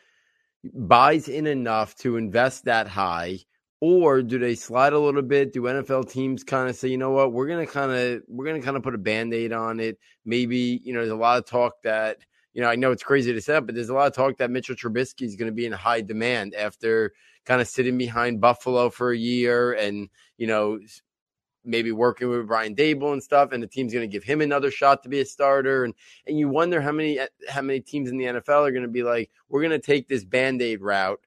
buys 0.74 1.28
in 1.28 1.48
enough 1.48 1.96
to 1.98 2.18
invest 2.18 2.66
that 2.66 2.88
high, 2.88 3.39
or 3.82 4.22
do 4.22 4.38
they 4.39 4.56
slide 4.56 4.94
a 4.94 5.00
little 5.00 5.22
bit? 5.22 5.54
Do 5.54 5.63
NFL 5.63 6.10
teams 6.12 6.44
kind 6.44 6.70
of 6.70 6.75
say, 6.75 6.89
you 6.89 6.98
know 6.98 7.12
what, 7.12 7.34
we're 7.34 7.48
to 7.48 7.66
kind 7.66 7.92
of 7.92 8.22
we're 8.28 8.54
to 8.54 8.60
kind 8.62 8.78
of 8.78 8.84
put 8.84 8.96
a 8.96 9.00
band 9.00 9.34
aid 9.34 9.54
on 9.54 9.80
it? 9.80 9.98
Maybe 10.25 10.82
you 10.84 10.94
know, 10.94 11.00
there's 11.00 11.12
a 11.12 11.16
lot 11.16 11.38
of 11.38 11.46
talk 11.46 11.82
that 11.84 12.18
you 12.54 12.62
know, 12.62 12.70
I 12.70 12.75
know 12.75 12.92
it's 12.92 13.04
crazy 13.04 13.32
to 13.32 13.42
say, 13.42 13.54
that, 13.54 13.66
but 13.66 13.75
there's 13.75 13.89
a 13.89 13.94
lot 13.94 14.08
of 14.08 14.13
talk 14.13 14.38
that 14.38 14.51
Mitchell 14.51 14.75
Trubisky 14.75 15.22
is 15.22 15.36
going 15.36 15.51
to 15.51 15.56
be 15.56 15.66
in 15.66 15.72
high 15.72 16.01
demand 16.01 16.56
after 16.56 17.13
kind 17.46 17.62
of 17.62 17.68
sitting 17.68 17.98
behind 17.98 18.42
Buffalo 18.42 18.89
for 18.89 19.12
a 19.12 19.18
year 19.18 19.74
and 19.74 20.10
you 20.38 20.48
know 20.48 20.80
maybe 21.63 21.92
working 21.92 22.30
with 22.30 22.48
Brian 22.48 22.75
Daboll 22.75 23.13
and 23.13 23.24
stuff, 23.24 23.51
and 23.51 23.62
the 23.62 23.68
team's 23.68 23.94
going 23.94 24.10
to 24.10 24.12
give 24.12 24.24
him 24.24 24.42
another 24.42 24.72
shot 24.72 25.04
to 25.04 25.10
be 25.10 25.20
a 25.22 25.25
starter. 25.25 25.84
And 25.84 25.94
and 26.28 26.38
you 26.38 26.50
wonder 26.50 26.82
how 26.82 26.92
many 26.92 27.20
how 27.48 27.62
many 27.62 27.80
teams 27.80 28.10
in 28.10 28.18
the 28.18 28.25
NFL 28.25 28.68
are 28.68 28.72
going 28.72 28.84
to 28.84 28.88
be 28.88 29.04
like, 29.04 29.30
we're 29.50 29.62
going 29.62 29.72
to 29.72 29.80
take 29.80 30.08
this 30.08 30.24
band 30.24 30.62
aid 30.62 30.82
route 30.82 31.20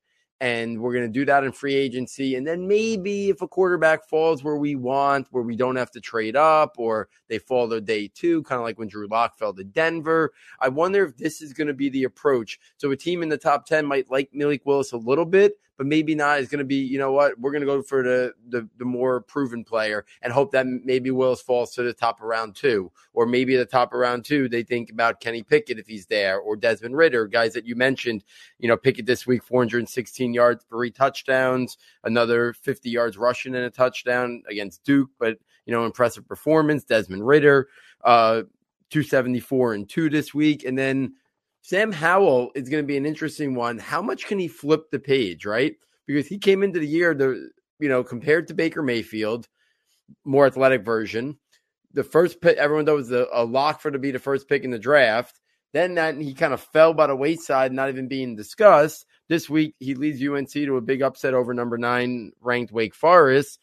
and 0.43 0.81
we're 0.81 0.93
going 0.93 1.07
to 1.07 1.19
do 1.21 1.25
that 1.25 1.45
in 1.45 1.53
free 1.53 1.77
agency. 1.77 2.35
And 2.35 2.45
then 2.45 2.67
maybe 2.67 3.29
if 3.29 3.43
a 3.43 3.47
quarterback 3.47 4.09
falls 4.09 4.43
where 4.43 4.57
we 4.57 4.75
want, 4.75 5.29
where 5.31 5.45
we 5.45 5.55
don't 5.55 5.77
have 5.77 5.93
to 5.93 6.01
trade 6.01 6.35
up, 6.35 6.75
or 6.79 7.09
they 7.29 7.39
fall 7.39 7.69
to 7.69 7.81
day 7.81 8.11
two, 8.13 8.43
kind 8.43 8.59
of 8.59 8.65
like 8.65 8.77
when 8.77 8.89
Drew 8.89 9.07
Lock 9.07 9.39
fell 9.39 9.55
to 9.55 9.63
Denver. 9.63 10.33
I 10.59 10.69
wonder 10.69 11.05
if 11.05 11.17
this 11.17 11.43
is 11.43 11.53
going 11.53 11.69
to 11.69 11.75
be 11.75 11.91
the 11.91 12.03
approach. 12.03 12.59
So 12.77 12.91
a 12.91 12.97
team 12.97 13.23
in 13.23 13.29
the 13.29 13.39
top 13.39 13.67
10 13.67 13.87
might 13.87 14.11
like 14.11 14.31
Malik 14.33 14.63
Willis 14.67 14.91
a 14.91 14.97
little 14.97 15.25
bit, 15.25 15.53
but 15.77 15.87
maybe 15.87 16.15
not 16.15 16.39
is 16.39 16.49
going 16.49 16.59
to 16.59 16.65
be, 16.65 16.77
you 16.77 16.99
know 16.99 17.13
what, 17.13 17.39
we're 17.39 17.51
going 17.51 17.63
to 17.63 17.67
go 17.67 17.83
for 17.83 18.03
the, 18.03 18.33
the, 18.49 18.69
the 18.79 18.85
more 18.85 19.21
proven 19.21 19.65
player 19.65 20.05
and 20.23 20.33
hope 20.33 20.53
that 20.53 20.67
maybe 20.67 21.11
Willis 21.11 21.41
falls 21.41 21.73
to 21.75 21.83
the 21.83 21.93
top 21.93 22.21
of 22.21 22.27
round 22.27 22.55
two, 22.55 22.91
or 23.15 23.27
maybe 23.27 23.57
the 23.57 23.65
top 23.65 23.93
of 23.93 23.99
round 23.99 24.25
two 24.25 24.49
they 24.49 24.63
think 24.63 24.91
about 24.91 25.21
Kenny 25.21 25.43
Pickett 25.43 25.79
if 25.79 25.87
he's 25.87 26.07
there, 26.07 26.39
or 26.39 26.57
Desmond 26.57 26.97
Ridder, 26.97 27.27
guys 27.27 27.53
that 27.55 27.67
you 27.67 27.75
mentioned. 27.75 28.25
You 28.59 28.69
know, 28.69 28.77
Pickett 28.77 29.07
this 29.07 29.27
week, 29.27 29.43
416 29.43 30.35
yards, 30.35 30.65
three 30.69 30.91
touchdowns, 30.91 31.79
another 32.05 32.53
50 32.53 32.91
yards 32.91 33.17
rushing 33.17 33.55
and 33.55 33.65
a 33.65 33.71
touchdown 33.71 34.43
against 34.49 34.85
Duke, 34.85 35.11
but 35.19 35.39
you 35.67 35.73
know, 35.73 35.85
impressive 35.85 36.27
performance. 36.27 36.85
Desmond 36.85 37.27
Ridder, 37.27 37.69
uh, 38.05 38.43
274 38.91 39.75
and 39.75 39.89
two 39.89 40.11
this 40.11 40.35
week, 40.35 40.65
and 40.65 40.77
then 40.77 41.15
Sam 41.63 41.93
Howell 41.93 42.51
is 42.55 42.69
going 42.69 42.83
to 42.83 42.87
be 42.87 42.97
an 42.97 43.07
interesting 43.07 43.55
one. 43.55 43.79
How 43.79 44.03
much 44.03 44.27
can 44.27 44.39
he 44.39 44.49
flip 44.49 44.91
the 44.91 44.99
page, 44.99 45.47
right? 45.47 45.75
Because 46.07 46.27
he 46.27 46.39
came 46.39 46.63
into 46.63 46.81
the 46.81 46.87
year, 46.87 47.15
the 47.15 47.51
you 47.79 47.89
know, 47.89 48.05
compared 48.05 48.49
to 48.49 48.55
Baker 48.55 48.83
Mayfield, 48.83 49.49
more 50.25 50.47
athletic 50.47 50.85
version. 50.85 51.39
The 51.95 52.05
first 52.05 52.41
pick, 52.41 52.57
everyone 52.57 52.87
thought 52.87 52.97
was 52.97 53.13
a, 53.13 53.27
a 53.33 53.45
lock 53.45 53.81
for 53.81 53.91
to 53.91 53.99
be 53.99 54.11
the 54.11 54.19
first 54.19 54.49
pick 54.49 54.65
in 54.65 54.71
the 54.71 54.79
draft. 54.79 55.41
Then 55.73 55.95
that 55.95 56.17
he 56.17 56.35
kind 56.35 56.53
of 56.53 56.61
fell 56.61 56.93
by 56.95 57.07
the 57.07 57.17
wayside, 57.17 57.73
not 57.73 57.89
even 57.89 58.09
being 58.09 58.37
discussed. 58.37 59.07
This 59.29 59.49
week, 59.49 59.75
he 59.79 59.95
leads 59.95 60.23
UNC 60.23 60.51
to 60.51 60.77
a 60.77 60.83
big 60.83 61.01
upset 61.01 61.33
over 61.33 61.55
number 61.55 61.79
nine 61.79 62.33
ranked 62.41 62.73
Wake 62.73 62.95
Forest, 62.95 63.59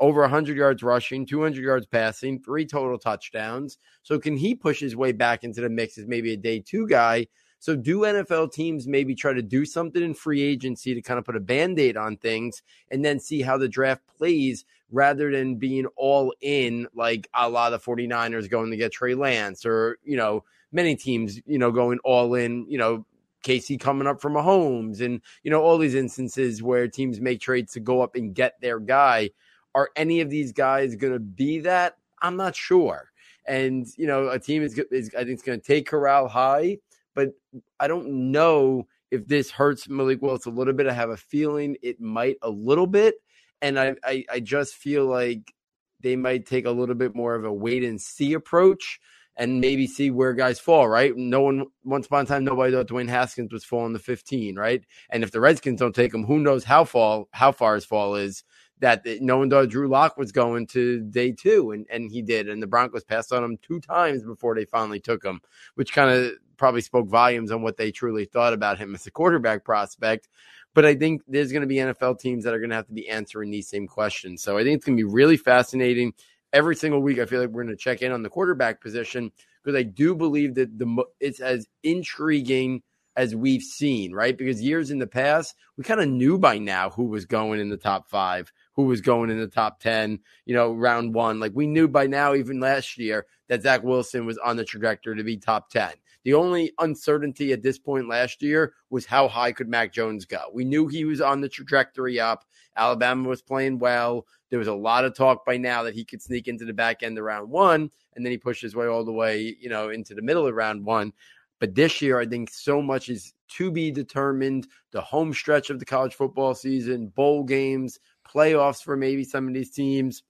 over 0.00 0.22
100 0.22 0.56
yards 0.56 0.82
rushing, 0.82 1.26
200 1.26 1.62
yards 1.62 1.86
passing, 1.86 2.40
three 2.40 2.66
total 2.66 2.98
touchdowns. 2.98 3.78
So, 4.02 4.18
can 4.18 4.36
he 4.36 4.54
push 4.54 4.80
his 4.80 4.96
way 4.96 5.12
back 5.12 5.44
into 5.44 5.60
the 5.60 5.68
mix 5.68 5.98
as 5.98 6.06
maybe 6.06 6.32
a 6.32 6.36
day 6.36 6.60
two 6.60 6.88
guy? 6.88 7.26
So, 7.58 7.76
do 7.76 8.00
NFL 8.00 8.52
teams 8.52 8.88
maybe 8.88 9.14
try 9.14 9.34
to 9.34 9.42
do 9.42 9.64
something 9.64 10.02
in 10.02 10.14
free 10.14 10.42
agency 10.42 10.94
to 10.94 11.02
kind 11.02 11.18
of 11.18 11.24
put 11.24 11.36
a 11.36 11.40
band 11.40 11.78
aid 11.78 11.96
on 11.96 12.16
things 12.16 12.62
and 12.90 13.04
then 13.04 13.20
see 13.20 13.42
how 13.42 13.58
the 13.58 13.68
draft 13.68 14.02
plays 14.18 14.64
rather 14.90 15.30
than 15.30 15.56
being 15.56 15.86
all 15.96 16.34
in 16.40 16.88
like 16.94 17.28
a 17.34 17.48
lot 17.48 17.72
of 17.72 17.80
the 17.80 17.90
49ers 17.90 18.50
going 18.50 18.70
to 18.70 18.76
get 18.76 18.92
Trey 18.92 19.14
Lance 19.14 19.64
or, 19.64 19.98
you 20.02 20.16
know, 20.16 20.44
many 20.72 20.96
teams, 20.96 21.40
you 21.46 21.58
know, 21.58 21.70
going 21.70 21.98
all 22.04 22.34
in, 22.34 22.66
you 22.68 22.78
know, 22.78 23.06
KC 23.44 23.80
coming 23.80 24.06
up 24.06 24.20
from 24.20 24.34
Mahomes 24.34 25.00
and, 25.00 25.20
you 25.42 25.50
know, 25.50 25.62
all 25.62 25.78
these 25.78 25.94
instances 25.94 26.62
where 26.62 26.88
teams 26.88 27.20
make 27.20 27.40
trades 27.40 27.72
to 27.72 27.80
go 27.80 28.02
up 28.02 28.14
and 28.14 28.34
get 28.34 28.60
their 28.60 28.78
guy. 28.78 29.30
Are 29.74 29.90
any 29.96 30.20
of 30.20 30.30
these 30.30 30.52
guys 30.52 30.96
going 30.96 31.12
to 31.12 31.20
be 31.20 31.60
that? 31.60 31.96
I'm 32.22 32.36
not 32.36 32.56
sure. 32.56 33.10
And, 33.46 33.86
you 33.96 34.06
know, 34.06 34.28
a 34.28 34.38
team 34.38 34.62
is, 34.62 34.78
is 34.90 35.10
I 35.14 35.20
think 35.20 35.30
it's 35.30 35.42
going 35.42 35.60
to 35.60 35.66
take 35.66 35.86
Corral 35.86 36.28
high 36.28 36.78
but 37.14 37.32
I 37.78 37.88
don't 37.88 38.30
know 38.32 38.86
if 39.10 39.26
this 39.26 39.50
hurts 39.50 39.88
Malik 39.88 40.22
Willis 40.22 40.46
a 40.46 40.50
little 40.50 40.72
bit. 40.72 40.86
I 40.86 40.92
have 40.92 41.10
a 41.10 41.16
feeling 41.16 41.76
it 41.82 42.00
might 42.00 42.36
a 42.42 42.50
little 42.50 42.86
bit. 42.86 43.16
And 43.62 43.78
I, 43.78 43.94
I, 44.04 44.24
I 44.30 44.40
just 44.40 44.74
feel 44.74 45.06
like 45.06 45.52
they 46.00 46.16
might 46.16 46.46
take 46.46 46.64
a 46.64 46.70
little 46.70 46.94
bit 46.94 47.14
more 47.14 47.34
of 47.34 47.44
a 47.44 47.52
wait 47.52 47.84
and 47.84 48.00
see 48.00 48.32
approach 48.32 49.00
and 49.36 49.60
maybe 49.60 49.86
see 49.86 50.10
where 50.10 50.32
guys 50.32 50.58
fall, 50.58 50.88
right? 50.88 51.16
No 51.16 51.40
one, 51.40 51.66
once 51.84 52.06
upon 52.06 52.24
a 52.24 52.26
time, 52.26 52.44
nobody 52.44 52.72
thought 52.72 52.88
Dwayne 52.88 53.08
Haskins 53.08 53.52
was 53.52 53.64
falling 53.64 53.92
to 53.92 53.98
15, 53.98 54.56
right? 54.56 54.82
And 55.10 55.22
if 55.22 55.30
the 55.30 55.40
Redskins 55.40 55.80
don't 55.80 55.94
take 55.94 56.14
him, 56.14 56.24
who 56.24 56.38
knows 56.38 56.64
how 56.64 56.84
fall, 56.84 57.28
how 57.32 57.52
far 57.52 57.74
his 57.74 57.84
fall 57.84 58.16
is 58.16 58.44
that 58.80 59.04
no 59.20 59.38
one 59.38 59.50
thought 59.50 59.68
Drew 59.68 59.88
Lock 59.88 60.16
was 60.16 60.32
going 60.32 60.66
to 60.68 61.00
day 61.00 61.32
two, 61.32 61.70
and, 61.72 61.86
and 61.90 62.10
he 62.10 62.22
did. 62.22 62.48
And 62.48 62.62
the 62.62 62.66
Broncos 62.66 63.04
passed 63.04 63.32
on 63.32 63.44
him 63.44 63.58
two 63.58 63.80
times 63.80 64.22
before 64.22 64.54
they 64.54 64.64
finally 64.64 65.00
took 65.00 65.24
him, 65.24 65.40
which 65.74 65.92
kind 65.92 66.10
of 66.10 66.32
probably 66.56 66.80
spoke 66.80 67.08
volumes 67.08 67.50
on 67.52 67.62
what 67.62 67.76
they 67.76 67.90
truly 67.90 68.24
thought 68.24 68.52
about 68.52 68.78
him 68.78 68.94
as 68.94 69.06
a 69.06 69.10
quarterback 69.10 69.64
prospect. 69.64 70.28
But 70.74 70.84
I 70.84 70.94
think 70.94 71.22
there's 71.26 71.52
going 71.52 71.62
to 71.62 71.66
be 71.66 71.76
NFL 71.76 72.20
teams 72.20 72.44
that 72.44 72.54
are 72.54 72.58
going 72.58 72.70
to 72.70 72.76
have 72.76 72.86
to 72.86 72.92
be 72.92 73.08
answering 73.08 73.50
these 73.50 73.68
same 73.68 73.86
questions. 73.86 74.42
So 74.42 74.56
I 74.56 74.62
think 74.62 74.76
it's 74.76 74.86
going 74.86 74.96
to 74.96 75.04
be 75.04 75.10
really 75.10 75.36
fascinating. 75.36 76.12
Every 76.52 76.76
single 76.76 77.00
week, 77.00 77.18
I 77.18 77.26
feel 77.26 77.40
like 77.40 77.50
we're 77.50 77.64
going 77.64 77.76
to 77.76 77.82
check 77.82 78.02
in 78.02 78.12
on 78.12 78.22
the 78.22 78.28
quarterback 78.28 78.80
position 78.80 79.32
because 79.62 79.78
I 79.78 79.82
do 79.82 80.14
believe 80.14 80.54
that 80.54 80.78
the 80.78 81.04
it's 81.18 81.40
as 81.40 81.66
intriguing 81.82 82.82
as 83.16 83.34
we've 83.34 83.62
seen, 83.62 84.12
right? 84.12 84.36
Because 84.36 84.62
years 84.62 84.90
in 84.90 84.98
the 84.98 85.06
past, 85.06 85.54
we 85.76 85.84
kind 85.84 86.00
of 86.00 86.08
knew 86.08 86.38
by 86.38 86.58
now 86.58 86.90
who 86.90 87.04
was 87.04 87.24
going 87.24 87.60
in 87.60 87.68
the 87.68 87.76
top 87.76 88.08
five, 88.08 88.52
who 88.74 88.84
was 88.84 89.00
going 89.00 89.30
in 89.30 89.38
the 89.38 89.46
top 89.46 89.80
10, 89.80 90.18
you 90.46 90.54
know, 90.54 90.72
round 90.72 91.14
one. 91.14 91.40
Like 91.40 91.52
we 91.54 91.66
knew 91.66 91.88
by 91.88 92.06
now, 92.06 92.34
even 92.34 92.60
last 92.60 92.98
year, 92.98 93.26
that 93.48 93.62
Zach 93.62 93.82
Wilson 93.82 94.26
was 94.26 94.38
on 94.38 94.56
the 94.56 94.64
trajectory 94.64 95.16
to 95.16 95.24
be 95.24 95.36
top 95.36 95.70
10. 95.70 95.92
The 96.24 96.34
only 96.34 96.72
uncertainty 96.78 97.52
at 97.52 97.62
this 97.62 97.78
point 97.78 98.08
last 98.08 98.42
year 98.42 98.74
was 98.90 99.06
how 99.06 99.26
high 99.26 99.52
could 99.52 99.68
Mac 99.68 99.92
Jones 99.92 100.24
go. 100.24 100.50
We 100.52 100.64
knew 100.64 100.86
he 100.86 101.04
was 101.04 101.20
on 101.20 101.40
the 101.40 101.48
trajectory 101.48 102.20
up. 102.20 102.44
Alabama 102.76 103.28
was 103.28 103.42
playing 103.42 103.78
well. 103.78 104.26
There 104.50 104.58
was 104.58 104.68
a 104.68 104.74
lot 104.74 105.04
of 105.04 105.14
talk 105.14 105.46
by 105.46 105.56
now 105.56 105.82
that 105.84 105.94
he 105.94 106.04
could 106.04 106.20
sneak 106.20 106.46
into 106.46 106.64
the 106.64 106.72
back 106.72 107.02
end 107.02 107.16
of 107.16 107.24
round 107.24 107.50
one, 107.50 107.90
and 108.14 108.24
then 108.24 108.32
he 108.32 108.38
pushed 108.38 108.62
his 108.62 108.76
way 108.76 108.86
all 108.86 109.04
the 109.04 109.12
way, 109.12 109.56
you 109.60 109.68
know, 109.68 109.90
into 109.90 110.14
the 110.14 110.22
middle 110.22 110.46
of 110.46 110.54
round 110.54 110.84
one. 110.84 111.12
But 111.60 111.74
this 111.74 112.02
year, 112.02 112.18
I 112.18 112.26
think 112.26 112.50
so 112.50 112.82
much 112.82 113.08
is 113.08 113.32
to 113.50 113.70
be 113.70 113.92
determined. 113.92 114.66
The 114.90 115.00
home 115.00 115.32
stretch 115.32 115.70
of 115.70 115.78
the 115.78 115.84
college 115.84 116.14
football 116.14 116.54
season, 116.54 117.08
bowl 117.08 117.44
games, 117.44 118.00
playoffs 118.28 118.82
for 118.82 118.96
maybe 118.96 119.22
some 119.22 119.46
of 119.46 119.54
these 119.54 119.70
teams 119.70 120.22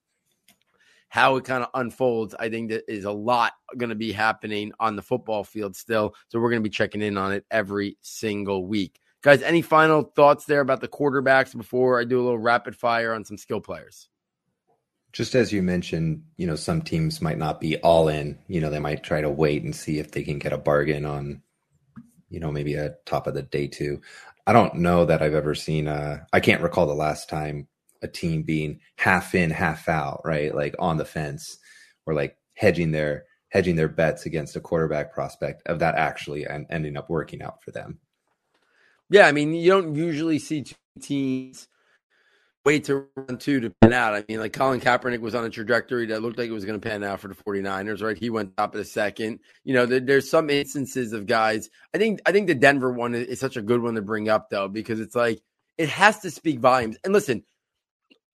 how 1.11 1.35
it 1.35 1.43
kind 1.43 1.61
of 1.61 1.69
unfolds, 1.73 2.33
I 2.39 2.47
think 2.47 2.69
that 2.69 2.89
is 2.89 3.03
a 3.03 3.11
lot 3.11 3.51
going 3.75 3.89
to 3.89 3.95
be 3.95 4.13
happening 4.13 4.71
on 4.79 4.95
the 4.95 5.01
football 5.01 5.43
field 5.43 5.75
still. 5.75 6.15
So 6.29 6.39
we're 6.39 6.49
going 6.49 6.61
to 6.61 6.67
be 6.67 6.73
checking 6.73 7.01
in 7.01 7.17
on 7.17 7.33
it 7.33 7.45
every 7.51 7.97
single 8.01 8.65
week. 8.65 9.01
Guys, 9.21 9.41
any 9.41 9.61
final 9.61 10.03
thoughts 10.15 10.45
there 10.45 10.61
about 10.61 10.79
the 10.79 10.87
quarterbacks 10.87 11.55
before 11.55 11.99
I 11.99 12.05
do 12.05 12.21
a 12.21 12.23
little 12.23 12.39
rapid 12.39 12.77
fire 12.77 13.13
on 13.13 13.25
some 13.25 13.37
skill 13.37 13.59
players? 13.59 14.07
Just 15.13 15.35
as 15.35 15.51
you 15.51 15.61
mentioned, 15.61 16.23
you 16.37 16.47
know, 16.47 16.55
some 16.55 16.81
teams 16.81 17.21
might 17.21 17.37
not 17.37 17.59
be 17.59 17.77
all 17.77 18.07
in. 18.07 18.39
You 18.47 18.61
know, 18.61 18.69
they 18.69 18.79
might 18.79 19.03
try 19.03 19.21
to 19.21 19.29
wait 19.29 19.63
and 19.63 19.75
see 19.75 19.99
if 19.99 20.11
they 20.11 20.23
can 20.23 20.39
get 20.39 20.53
a 20.53 20.57
bargain 20.57 21.05
on, 21.05 21.41
you 22.29 22.39
know, 22.39 22.51
maybe 22.51 22.75
a 22.75 22.95
top 23.05 23.27
of 23.27 23.33
the 23.33 23.41
day 23.41 23.67
two. 23.67 24.01
I 24.47 24.53
don't 24.53 24.75
know 24.75 25.05
that 25.05 25.21
I've 25.21 25.33
ever 25.33 25.53
seen 25.53 25.87
a, 25.87 26.25
I 26.31 26.39
can't 26.39 26.61
recall 26.61 26.87
the 26.87 26.93
last 26.93 27.29
time 27.29 27.67
a 28.01 28.07
team 28.07 28.43
being 28.43 28.79
half 28.95 29.35
in, 29.35 29.51
half 29.51 29.87
out, 29.89 30.21
right? 30.23 30.53
Like 30.55 30.75
on 30.79 30.97
the 30.97 31.05
fence 31.05 31.57
or 32.05 32.13
like 32.13 32.37
hedging 32.55 32.91
their 32.91 33.25
hedging 33.49 33.75
their 33.75 33.89
bets 33.89 34.25
against 34.25 34.55
a 34.55 34.61
quarterback 34.61 35.13
prospect 35.13 35.61
of 35.67 35.79
that 35.79 35.95
actually 35.95 36.45
and 36.45 36.65
ending 36.69 36.95
up 36.95 37.09
working 37.09 37.41
out 37.41 37.61
for 37.61 37.71
them. 37.71 37.99
Yeah, 39.09 39.27
I 39.27 39.33
mean, 39.33 39.53
you 39.53 39.69
don't 39.69 39.93
usually 39.93 40.39
see 40.39 40.65
teams 41.01 41.67
wait 42.65 42.83
to 42.85 43.07
run 43.15 43.37
two 43.37 43.59
to 43.59 43.69
pan 43.69 43.93
out. 43.93 44.13
I 44.13 44.23
mean, 44.27 44.39
like 44.39 44.53
Colin 44.53 44.79
Kaepernick 44.79 45.19
was 45.19 45.35
on 45.35 45.43
a 45.43 45.49
trajectory 45.49 46.05
that 46.07 46.21
looked 46.21 46.37
like 46.37 46.49
it 46.49 46.53
was 46.53 46.65
going 46.65 46.79
to 46.79 46.89
pan 46.89 47.03
out 47.03 47.19
for 47.19 47.27
the 47.27 47.35
49ers, 47.35 48.03
right? 48.03 48.17
He 48.17 48.29
went 48.29 48.55
top 48.57 48.75
of 48.75 48.79
the 48.79 48.85
second. 48.85 49.39
You 49.63 49.73
know, 49.73 49.85
there, 49.85 49.99
there's 49.99 50.29
some 50.29 50.49
instances 50.49 51.13
of 51.13 51.25
guys. 51.25 51.69
I 51.93 51.97
think 51.97 52.21
I 52.25 52.31
think 52.31 52.47
the 52.47 52.55
Denver 52.55 52.91
one 52.91 53.15
is, 53.15 53.27
is 53.27 53.39
such 53.39 53.57
a 53.57 53.61
good 53.61 53.81
one 53.81 53.95
to 53.95 54.01
bring 54.01 54.29
up 54.29 54.49
though, 54.49 54.67
because 54.67 54.99
it's 54.99 55.15
like 55.15 55.41
it 55.77 55.89
has 55.89 56.19
to 56.19 56.31
speak 56.31 56.59
volumes. 56.59 56.97
And 57.03 57.13
listen, 57.13 57.43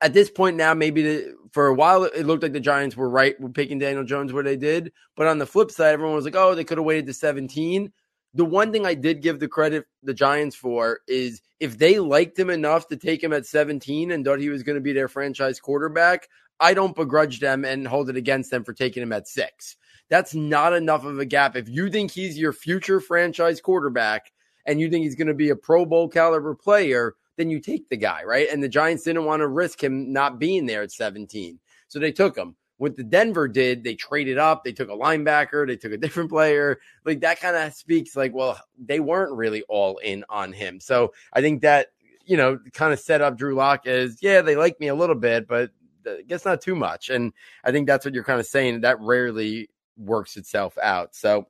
at 0.01 0.13
this 0.13 0.29
point 0.29 0.57
now, 0.57 0.73
maybe 0.73 1.01
the, 1.03 1.35
for 1.51 1.67
a 1.67 1.73
while 1.73 2.03
it 2.03 2.25
looked 2.25 2.43
like 2.43 2.53
the 2.53 2.59
Giants 2.59 2.97
were 2.97 3.09
right 3.09 3.39
with 3.39 3.53
picking 3.53 3.79
Daniel 3.79 4.03
Jones 4.03 4.33
where 4.33 4.43
they 4.43 4.57
did. 4.57 4.91
But 5.15 5.27
on 5.27 5.37
the 5.37 5.45
flip 5.45 5.71
side, 5.71 5.93
everyone 5.93 6.15
was 6.15 6.25
like, 6.25 6.35
oh, 6.35 6.55
they 6.55 6.63
could 6.63 6.77
have 6.77 6.85
waited 6.85 7.05
to 7.07 7.13
17. 7.13 7.91
The 8.35 8.45
one 8.45 8.73
thing 8.73 8.85
I 8.85 8.95
did 8.95 9.21
give 9.21 9.39
the 9.39 9.47
credit 9.47 9.85
the 10.03 10.13
Giants 10.13 10.57
for 10.57 10.99
is 11.07 11.41
if 11.61 11.77
they 11.77 11.99
liked 11.99 12.37
him 12.37 12.49
enough 12.49 12.89
to 12.89 12.97
take 12.97 13.23
him 13.23 13.31
at 13.31 13.45
17 13.45 14.11
and 14.11 14.25
thought 14.25 14.41
he 14.41 14.49
was 14.49 14.61
going 14.61 14.75
to 14.75 14.81
be 14.81 14.91
their 14.91 15.07
franchise 15.07 15.61
quarterback, 15.61 16.27
I 16.59 16.73
don't 16.73 16.95
begrudge 16.95 17.39
them 17.39 17.63
and 17.63 17.87
hold 17.87 18.09
it 18.09 18.17
against 18.17 18.51
them 18.51 18.65
for 18.65 18.73
taking 18.73 19.01
him 19.01 19.13
at 19.13 19.29
six. 19.29 19.77
That's 20.09 20.35
not 20.35 20.73
enough 20.73 21.05
of 21.05 21.17
a 21.17 21.25
gap. 21.25 21.55
If 21.55 21.69
you 21.69 21.89
think 21.89 22.11
he's 22.11 22.37
your 22.37 22.51
future 22.51 22.99
franchise 22.99 23.61
quarterback 23.61 24.33
and 24.65 24.81
you 24.81 24.89
think 24.89 25.05
he's 25.05 25.15
going 25.15 25.27
to 25.27 25.33
be 25.33 25.49
a 25.49 25.55
Pro 25.55 25.85
Bowl 25.85 26.09
caliber 26.09 26.55
player, 26.55 27.15
then 27.37 27.49
you 27.49 27.61
take 27.61 27.87
the 27.87 27.97
guy, 27.97 28.23
right? 28.23 28.49
And 28.51 28.61
the 28.61 28.67
Giants 28.67 29.03
didn't 29.03 29.25
want 29.25 29.41
to 29.41 29.47
risk 29.47 29.81
him 29.81 30.11
not 30.11 30.39
being 30.39 30.65
there 30.65 30.83
at 30.83 30.91
17. 30.91 31.57
So 31.87 31.99
they 31.99 32.11
took 32.11 32.37
him. 32.37 32.57
What 32.77 32.95
the 32.95 33.03
Denver 33.03 33.47
did, 33.47 33.83
they 33.83 33.95
traded 33.95 34.37
up, 34.37 34.63
they 34.63 34.73
took 34.73 34.89
a 34.89 34.93
linebacker, 34.93 35.65
they 35.65 35.77
took 35.77 35.93
a 35.93 35.97
different 36.05 36.29
player. 36.29 36.79
Like 37.05 37.21
that 37.21 37.39
kind 37.39 37.55
of 37.55 37.73
speaks 37.73 38.15
like, 38.15 38.33
well, 38.33 38.59
they 38.77 38.99
weren't 38.99 39.35
really 39.35 39.63
all 39.63 39.97
in 39.97 40.25
on 40.29 40.53
him. 40.53 40.79
So 40.79 41.13
I 41.33 41.41
think 41.41 41.61
that, 41.61 41.87
you 42.25 42.37
know, 42.37 42.59
kind 42.73 42.91
of 42.91 42.99
set 42.99 43.21
up 43.21 43.37
Drew 43.37 43.55
Lock 43.55 43.87
as, 43.87 44.21
yeah, 44.21 44.41
they 44.41 44.55
like 44.55 44.79
me 44.79 44.87
a 44.87 44.95
little 44.95 45.15
bit, 45.15 45.47
but 45.47 45.71
I 46.07 46.23
guess 46.27 46.45
not 46.45 46.61
too 46.61 46.75
much. 46.75 47.09
And 47.09 47.33
I 47.63 47.71
think 47.71 47.87
that's 47.87 48.05
what 48.05 48.13
you're 48.13 48.23
kind 48.23 48.39
of 48.39 48.45
saying. 48.45 48.81
That 48.81 48.99
rarely 48.99 49.69
works 49.97 50.37
itself 50.37 50.77
out. 50.81 51.15
So 51.15 51.47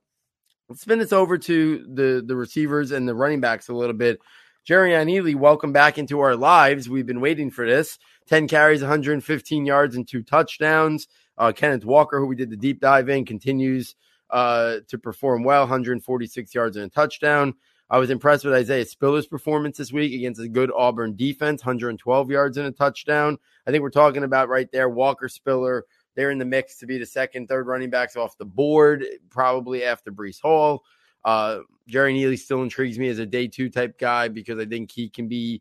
let's 0.68 0.82
spin 0.82 0.98
this 0.98 1.12
over 1.12 1.38
to 1.38 1.86
the 1.94 2.22
the 2.26 2.36
receivers 2.36 2.90
and 2.90 3.08
the 3.08 3.14
running 3.14 3.40
backs 3.40 3.68
a 3.68 3.74
little 3.74 3.94
bit. 3.94 4.20
Jerrion 4.66 5.08
Ealy, 5.08 5.36
welcome 5.36 5.72
back 5.72 5.96
into 5.96 6.18
our 6.18 6.34
lives. 6.34 6.88
We've 6.88 7.06
been 7.06 7.20
waiting 7.20 7.52
for 7.52 7.64
this. 7.64 8.00
10 8.26 8.48
carries, 8.48 8.80
115 8.80 9.64
yards, 9.64 9.94
and 9.94 10.08
two 10.08 10.24
touchdowns. 10.24 11.06
Uh, 11.38 11.52
Kenneth 11.52 11.84
Walker, 11.84 12.18
who 12.18 12.26
we 12.26 12.34
did 12.34 12.50
the 12.50 12.56
deep 12.56 12.80
dive 12.80 13.08
in, 13.08 13.24
continues 13.24 13.94
uh, 14.28 14.78
to 14.88 14.98
perform 14.98 15.44
well 15.44 15.60
146 15.60 16.52
yards 16.52 16.76
and 16.76 16.86
a 16.86 16.88
touchdown. 16.88 17.54
I 17.88 17.98
was 17.98 18.10
impressed 18.10 18.44
with 18.44 18.54
Isaiah 18.54 18.84
Spiller's 18.84 19.28
performance 19.28 19.78
this 19.78 19.92
week 19.92 20.12
against 20.12 20.40
a 20.40 20.48
good 20.48 20.72
Auburn 20.74 21.14
defense 21.14 21.64
112 21.64 22.30
yards 22.32 22.56
and 22.56 22.66
a 22.66 22.72
touchdown. 22.72 23.38
I 23.68 23.70
think 23.70 23.82
we're 23.82 23.90
talking 23.90 24.24
about 24.24 24.48
right 24.48 24.68
there 24.72 24.88
Walker 24.88 25.28
Spiller. 25.28 25.84
They're 26.16 26.32
in 26.32 26.38
the 26.38 26.44
mix 26.44 26.78
to 26.78 26.86
be 26.86 26.98
the 26.98 27.06
second, 27.06 27.46
third 27.46 27.68
running 27.68 27.90
backs 27.90 28.16
off 28.16 28.36
the 28.36 28.44
board, 28.44 29.06
probably 29.30 29.84
after 29.84 30.10
Breece 30.10 30.40
Hall. 30.40 30.82
Uh, 31.26 31.58
Jerrion 31.90 32.18
Ealy 32.18 32.38
still 32.38 32.62
intrigues 32.62 32.98
me 32.98 33.08
as 33.08 33.18
a 33.18 33.26
day 33.26 33.48
two 33.48 33.68
type 33.68 33.98
guy 33.98 34.28
because 34.28 34.58
I 34.60 34.64
think 34.64 34.92
he 34.92 35.08
can 35.08 35.26
be 35.26 35.60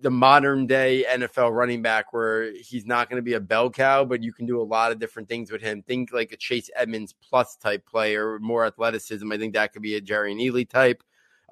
the 0.00 0.10
modern 0.10 0.66
day 0.66 1.04
NFL 1.08 1.54
running 1.54 1.82
back 1.82 2.12
where 2.12 2.52
he's 2.52 2.86
not 2.86 3.08
going 3.08 3.18
to 3.18 3.22
be 3.22 3.34
a 3.34 3.40
bell 3.40 3.70
cow, 3.70 4.04
but 4.04 4.22
you 4.22 4.32
can 4.32 4.46
do 4.46 4.60
a 4.60 4.62
lot 4.62 4.92
of 4.92 4.98
different 4.98 5.28
things 5.28 5.50
with 5.50 5.62
him. 5.62 5.82
Think 5.82 6.12
like 6.12 6.32
a 6.32 6.36
Chase 6.36 6.70
Edmonds 6.76 7.14
plus 7.26 7.56
type 7.56 7.86
player, 7.86 8.38
more 8.40 8.66
athleticism. 8.66 9.30
I 9.32 9.38
think 9.38 9.54
that 9.54 9.72
could 9.72 9.82
be 9.82 9.96
a 9.96 10.00
Jerrion 10.00 10.40
Ealy 10.40 10.68
type. 10.68 11.02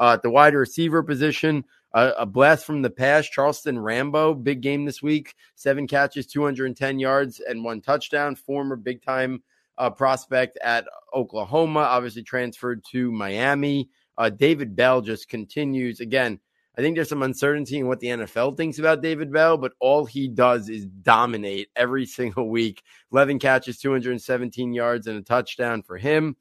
Uh, 0.00 0.14
at 0.14 0.22
the 0.22 0.30
wide 0.30 0.54
receiver 0.54 1.02
position, 1.02 1.64
uh, 1.92 2.12
a 2.18 2.24
blast 2.24 2.64
from 2.64 2.80
the 2.80 2.90
past. 2.90 3.32
Charleston 3.32 3.78
Rambo, 3.78 4.34
big 4.34 4.62
game 4.62 4.84
this 4.84 5.02
week. 5.02 5.34
Seven 5.54 5.86
catches, 5.86 6.26
210 6.26 6.98
yards, 6.98 7.40
and 7.40 7.62
one 7.62 7.80
touchdown. 7.82 8.34
Former 8.34 8.76
big 8.76 9.02
time 9.02 9.42
uh, 9.78 9.90
prospect 9.90 10.58
at 10.62 10.86
Oklahoma, 11.14 11.80
obviously 11.80 12.22
transferred 12.22 12.84
to 12.92 13.10
Miami. 13.10 13.88
Uh, 14.18 14.30
David 14.30 14.76
Bell 14.76 15.00
just 15.00 15.28
continues. 15.28 16.00
Again, 16.00 16.38
I 16.76 16.80
think 16.80 16.96
there's 16.96 17.08
some 17.08 17.22
uncertainty 17.22 17.78
in 17.78 17.86
what 17.86 18.00
the 18.00 18.08
NFL 18.08 18.56
thinks 18.56 18.78
about 18.78 19.02
David 19.02 19.32
Bell, 19.32 19.58
but 19.58 19.72
all 19.80 20.06
he 20.06 20.28
does 20.28 20.68
is 20.68 20.86
dominate 20.86 21.68
every 21.76 22.06
single 22.18 22.48
week. 22.48 22.82
11 23.12 23.38
catches, 23.38 23.78
217 23.78 24.72
yards, 24.72 25.06
and 25.06 25.18
a 25.18 25.22
touchdown 25.22 25.82
for 25.82 25.98
him. 25.98 26.36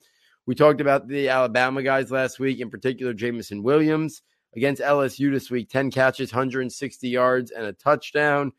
We 0.45 0.55
talked 0.55 0.81
about 0.81 1.07
the 1.07 1.29
Alabama 1.29 1.83
guys 1.83 2.11
last 2.11 2.39
week, 2.39 2.59
in 2.59 2.69
particular, 2.69 3.13
Jameson 3.13 3.63
Williams 3.63 4.21
against 4.55 4.81
LSU 4.81 5.31
this 5.31 5.49
week 5.49 5.69
10 5.69 5.91
catches, 5.91 6.31
160 6.31 7.07
yards, 7.07 7.51
and 7.51 7.65
a 7.65 7.73
touchdown. 7.73 8.51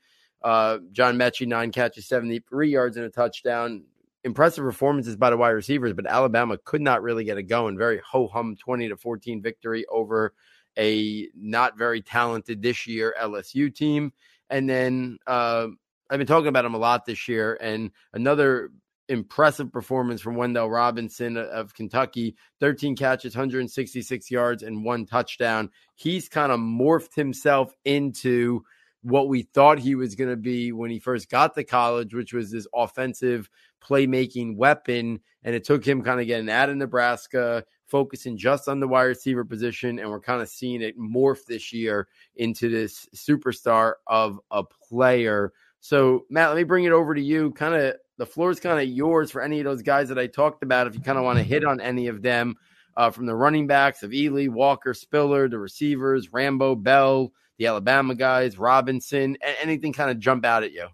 Uh, 0.42 0.78
John 0.90 1.16
Metchie, 1.16 1.46
nine 1.46 1.70
catches, 1.70 2.06
73 2.08 2.70
yards, 2.70 2.96
and 2.96 3.06
a 3.06 3.10
touchdown. 3.10 3.84
Impressive 4.24 4.64
performances 4.64 5.16
by 5.16 5.30
the 5.30 5.36
wide 5.36 5.50
receivers, 5.50 5.92
but 5.92 6.06
Alabama 6.06 6.56
could 6.64 6.80
not 6.80 7.02
really 7.02 7.24
get 7.24 7.38
it 7.38 7.44
going. 7.44 7.76
Very 7.76 8.00
ho 8.08 8.28
hum 8.28 8.56
20 8.56 8.88
to 8.88 8.96
14 8.96 9.42
victory 9.42 9.84
over 9.90 10.32
a 10.78 11.28
not 11.34 11.76
very 11.76 12.00
talented 12.00 12.62
this 12.62 12.86
year 12.86 13.14
LSU 13.20 13.74
team. 13.74 14.12
And 14.48 14.68
then 14.68 15.18
uh, 15.26 15.68
I've 16.10 16.18
been 16.18 16.26
talking 16.26 16.48
about 16.48 16.64
him 16.64 16.74
a 16.74 16.78
lot 16.78 17.04
this 17.04 17.26
year. 17.28 17.58
And 17.60 17.90
another 18.12 18.70
impressive 19.08 19.72
performance 19.72 20.20
from 20.20 20.36
Wan'Dale 20.36 20.72
Robinson 20.72 21.36
of 21.36 21.74
Kentucky 21.74 22.36
13 22.60 22.96
catches, 22.96 23.34
166 23.34 24.30
yards, 24.30 24.62
and 24.62 24.84
one 24.84 25.06
touchdown. 25.06 25.70
He's 25.94 26.28
kind 26.28 26.52
of 26.52 26.60
morphed 26.60 27.14
himself 27.14 27.74
into 27.84 28.64
what 29.02 29.28
we 29.28 29.42
thought 29.42 29.78
he 29.78 29.94
was 29.94 30.14
going 30.14 30.30
to 30.30 30.36
be 30.36 30.72
when 30.72 30.90
he 30.90 30.98
first 30.98 31.28
got 31.28 31.54
to 31.54 31.64
college, 31.64 32.14
which 32.14 32.32
was 32.32 32.50
this 32.50 32.66
offensive 32.74 33.50
playmaking 33.82 34.56
weapon. 34.56 35.20
And 35.42 35.54
it 35.54 35.64
took 35.64 35.84
him 35.84 36.02
kind 36.02 36.20
of 36.20 36.26
getting 36.26 36.48
out 36.48 36.70
of 36.70 36.76
Nebraska, 36.76 37.64
focusing 37.86 38.36
just 38.36 38.68
on 38.68 38.80
the 38.80 38.88
wide 38.88 39.02
receiver 39.02 39.44
position. 39.44 39.98
And 39.98 40.08
we're 40.08 40.20
kind 40.20 40.40
of 40.40 40.48
seeing 40.48 40.82
it 40.82 40.98
morph 40.98 41.44
this 41.46 41.72
year 41.72 42.08
into 42.36 42.68
this 42.68 43.08
superstar 43.14 43.94
of 44.06 44.38
a 44.50 44.62
player. 44.62 45.52
So, 45.80 46.24
Matt, 46.30 46.50
let 46.50 46.56
me 46.56 46.64
bring 46.64 46.84
it 46.84 46.92
over 46.92 47.14
to 47.14 47.20
you. 47.20 47.50
Kind 47.52 47.74
of 47.74 47.96
the 48.18 48.26
floor 48.26 48.52
is 48.52 48.60
kind 48.60 48.80
of 48.80 48.88
yours 48.88 49.32
for 49.32 49.42
any 49.42 49.58
of 49.58 49.64
those 49.64 49.82
guys 49.82 50.08
that 50.10 50.18
I 50.18 50.28
talked 50.28 50.62
about. 50.62 50.86
If 50.86 50.94
you 50.94 51.00
kind 51.00 51.18
of 51.18 51.24
want 51.24 51.38
to 51.38 51.44
hit 51.44 51.64
on 51.64 51.80
any 51.80 52.06
of 52.06 52.22
them, 52.22 52.56
uh, 52.96 53.10
from 53.10 53.26
the 53.26 53.34
running 53.34 53.66
backs 53.66 54.02
of 54.02 54.10
Ealy, 54.10 54.48
Walker, 54.48 54.94
Spiller, 54.94 55.48
the 55.48 55.58
receivers, 55.58 56.32
Rambo, 56.32 56.74
Bell, 56.74 57.32
the 57.62 57.68
Alabama 57.68 58.16
guys, 58.16 58.58
Robinson, 58.58 59.38
anything 59.60 59.92
kind 59.92 60.10
of 60.10 60.18
jump 60.18 60.44
out 60.44 60.64
at 60.64 60.72
you? 60.72 60.88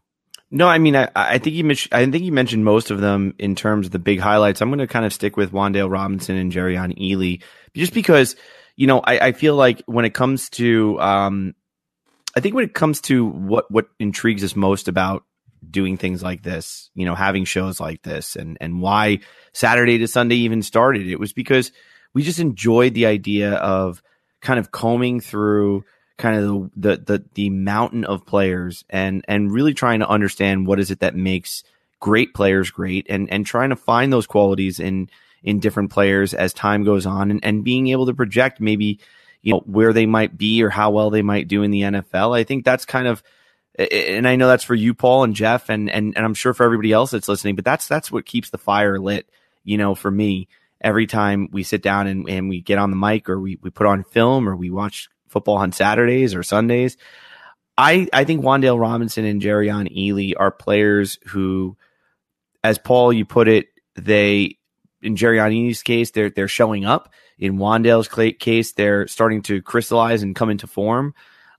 No, 0.51 0.69
I 0.69 0.77
mean, 0.77 0.97
I, 0.97 1.09
I 1.15 1.39
think 1.39 1.57
you 1.57 1.65
mentioned, 1.65 1.95
I 1.95 2.05
think 2.05 2.25
you 2.25 2.33
mentioned 2.33 2.63
most 2.63 2.91
of 2.91 3.01
them 3.01 3.35
in 3.39 3.55
terms 3.55 3.87
of 3.87 3.93
the 3.93 3.99
big 3.99 4.21
highlights. 4.21 4.61
I'm 4.61 4.69
going 4.69 4.79
to 4.79 4.87
kind 4.87 5.07
of 5.07 5.13
stick 5.15 5.37
with 5.37 5.53
Wan'Dale 5.53 5.91
Robinson 5.91 6.37
and 6.37 6.53
Jerrion 6.53 6.95
Ealy, 6.99 7.43
just 7.75 7.95
because, 7.95 8.37
you 8.77 8.87
know, 8.87 9.01
I, 9.01 9.19
I 9.29 9.33
feel 9.33 9.57
like 9.57 9.83
when 9.87 10.05
it 10.05 10.13
comes 10.13 10.51
to, 10.51 11.01
um, 11.01 11.55
I 12.37 12.41
think 12.41 12.55
when 12.55 12.65
it 12.65 12.75
comes 12.75 13.01
to 13.03 13.25
what 13.27 13.71
what 13.71 13.89
intrigues 13.99 14.45
us 14.45 14.55
most 14.55 14.89
about 14.89 15.25
doing 15.69 15.97
things 15.97 16.23
like 16.23 16.43
this, 16.43 16.91
you 16.95 17.07
know, 17.07 17.15
having 17.15 17.45
shows 17.45 17.81
like 17.81 18.03
this, 18.03 18.37
and 18.37 18.59
and 18.61 18.83
why 18.83 19.21
Saturday 19.55 19.99
to 19.99 20.07
Sunday 20.07 20.37
even 20.37 20.63
started, 20.63 21.09
it 21.09 21.19
was 21.19 21.33
because 21.33 21.73
we 22.13 22.23
just 22.23 22.41
enjoyed 22.41 22.93
the 22.95 23.07
idea 23.07 23.55
of 23.55 24.03
kind 24.41 24.59
of 24.59 24.71
combing 24.71 25.21
through 25.21 25.85
kind 26.19 26.45
of 26.45 26.71
the, 26.77 26.97
the 26.97 27.25
the 27.35 27.51
mountain 27.51 28.05
of 28.05 28.27
players 28.27 28.85
and 28.91 29.25
and 29.29 29.53
really 29.53 29.73
trying 29.73 30.01
to 30.01 30.09
understand 30.09 30.67
what 30.67 30.81
is 30.81 30.91
it 30.91 31.01
that 31.01 31.15
makes 31.15 31.63
great 32.01 32.35
players 32.35 32.71
great 32.71 33.07
and 33.09 33.31
and 33.33 33.47
trying 33.47 33.71
to 33.71 33.77
find 33.77 34.13
those 34.13 34.27
qualities 34.27 34.79
in 34.79 35.09
in 35.43 35.61
different 35.61 35.91
players 35.91 36.35
as 36.35 36.53
time 36.53 36.85
goes 36.85 37.07
on 37.07 37.31
and, 37.31 37.45
and 37.45 37.65
being 37.65 37.89
able 37.89 38.07
to 38.07 38.15
project 38.15 38.61
maybe 38.61 38.99
you 39.43 39.53
know 39.53 39.61
where 39.61 39.93
they 39.93 40.07
might 40.07 40.37
be 40.37 40.63
or 40.63 40.71
how 40.71 40.91
well 40.91 41.11
they 41.11 41.23
might 41.23 41.49
do 41.49 41.63
in 41.63 41.71
the 41.71 41.83
NFL. 41.83 42.37
I 42.37 42.45
think 42.45 42.65
that's 42.65 42.85
kind 42.85 43.07
of 43.07 43.23
and 43.79 44.27
I 44.27 44.35
know 44.35 44.49
that's 44.49 44.65
for 44.65 44.75
you, 44.75 44.93
Paul 44.93 45.25
and 45.25 45.35
Jeff, 45.35 45.69
and 45.69 45.89
and 45.89 46.17
and 46.17 46.25
I'm 46.25 46.35
sure 46.35 46.53
for 46.53 46.65
everybody 46.65 46.93
else 46.93 47.13
that's 47.13 47.29
listening. 47.29 47.55
But 47.55 47.65
that's 47.65 47.87
that's 47.87 48.11
what 48.11 48.27
keeps 48.27 48.51
the 48.51 48.59
fire 48.59 48.99
lit. 48.99 49.31
You 49.63 49.79
know, 49.79 49.95
for 49.95 50.11
me, 50.11 50.49
every 50.81 51.07
time 51.07 51.49
we 51.53 51.63
sit 51.63 51.83
down 51.83 52.07
and, 52.07 52.29
and 52.29 52.49
we 52.49 52.61
get 52.61 52.79
on 52.79 52.91
the 52.91 52.97
mic 52.97 53.29
or 53.29 53.39
we, 53.39 53.59
we 53.63 53.71
put 53.71 53.87
on 53.87 54.05
film 54.05 54.49
or 54.49 54.57
we 54.57 54.71
watch 54.71 55.09
football 55.29 55.57
on 55.57 55.73
Saturdays 55.73 56.35
or 56.35 56.43
Sundays. 56.43 56.97
I, 57.77 58.09
I 58.13 58.25
think 58.25 58.43
Wan'Dale 58.43 58.81
Robinson 58.81 59.25
and 59.25 59.41
Jerrion 59.41 59.89
Ealy 59.95 60.33
are 60.37 60.51
players 60.51 61.19
who, 61.27 61.77
as 62.65 62.79
Paul, 62.79 63.13
you 63.13 63.25
put 63.25 63.49
it, 63.49 63.67
they, 63.95 64.59
in 65.01 65.15
Jerrion 65.15 65.53
Ealy's 65.53 65.83
case, 65.83 66.11
they're, 66.11 66.31
they're 66.31 66.49
showing 66.49 66.85
up. 66.85 67.13
In 67.39 67.59
Wan'Dale's 67.59 68.09
case, 68.39 68.73
they're 68.73 69.07
starting 69.07 69.43
to 69.43 69.63
crystallize 69.63 70.23
and 70.23 70.35
come 70.35 70.51
into 70.51 70.67
form. 70.67 71.15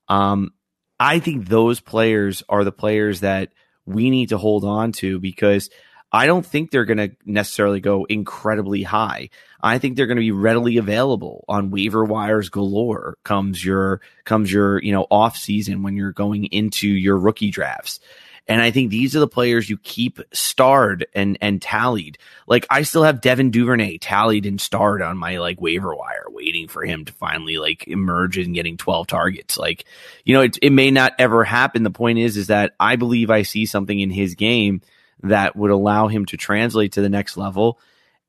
Um, 0.10 0.52
I 1.00 1.20
think 1.20 1.48
those 1.48 1.80
players 1.80 2.44
are 2.50 2.66
the 2.66 2.74
players 2.74 3.22
that 3.22 3.54
we 3.86 4.10
need 4.10 4.30
to 4.30 4.38
hold 4.38 4.66
on 4.66 4.92
to 4.94 5.20
because– 5.20 5.70
I 6.12 6.26
don't 6.26 6.46
think 6.46 6.72
they're 6.72 6.86
going 6.86 6.98
to 6.98 7.12
necessarily 7.26 7.80
go 7.80 8.06
incredibly 8.06 8.84
high. 8.84 9.30
I 9.62 9.78
think 9.78 9.96
they're 9.96 10.08
going 10.08 10.18
to 10.18 10.22
be 10.22 10.32
readily 10.32 10.78
available 10.78 11.46
on 11.48 11.72
waiver 11.72 12.04
wires 12.04 12.50
galore 12.50 13.18
comes 13.24 13.64
your 13.64 14.02
comes 14.26 14.52
your, 14.52 14.82
you 14.82 14.92
know, 14.92 15.06
off 15.12 15.38
season 15.38 15.84
when 15.84 15.96
you're 15.96 16.12
going 16.12 16.46
into 16.46 16.88
your 16.88 17.18
rookie 17.18 17.52
drafts. 17.52 18.00
And 18.48 18.64
I 18.64 18.72
think 18.72 18.90
these 18.90 19.16
are 19.16 19.20
the 19.20 19.28
players 19.28 19.70
you 19.70 19.78
keep 19.78 20.20
starred 20.34 21.06
and 21.14 21.38
and 21.40 21.62
tallied. 21.62 22.18
Like 22.48 22.66
I 22.72 22.82
still 22.82 23.04
have 23.04 23.22
Devin 23.22 23.52
Duvernay 23.52 24.00
tallied 24.00 24.48
and 24.48 24.60
starred 24.60 25.04
on 25.04 25.20
my 25.20 25.38
like 25.38 25.62
waiver 25.62 25.94
wire, 25.96 26.26
waiting 26.30 26.68
for 26.68 26.84
him 26.84 27.06
to 27.06 27.14
finally 27.14 27.60
like 27.60 27.88
emerge 27.88 28.40
and 28.40 28.56
getting 28.56 28.78
12 28.78 29.06
targets. 29.06 29.60
Like, 29.60 29.86
you 30.26 30.34
know, 30.34 30.42
it, 30.42 30.58
it 30.64 30.72
may 30.72 30.90
not 30.90 31.14
ever 31.20 31.44
happen. 31.44 31.84
The 31.84 31.92
point 31.92 32.18
is, 32.18 32.38
is 32.38 32.48
that 32.48 32.74
I 32.80 32.96
believe 32.96 33.30
I 33.30 33.44
see 33.44 33.68
something 33.68 34.00
in 34.00 34.10
his 34.10 34.34
game 34.34 34.82
that 35.24 35.56
would 35.56 35.72
allow 35.72 36.08
him 36.08 36.26
to 36.28 36.38
translate 36.38 36.94
to 36.94 37.02
the 37.02 37.10
next 37.10 37.38
level. 37.38 37.80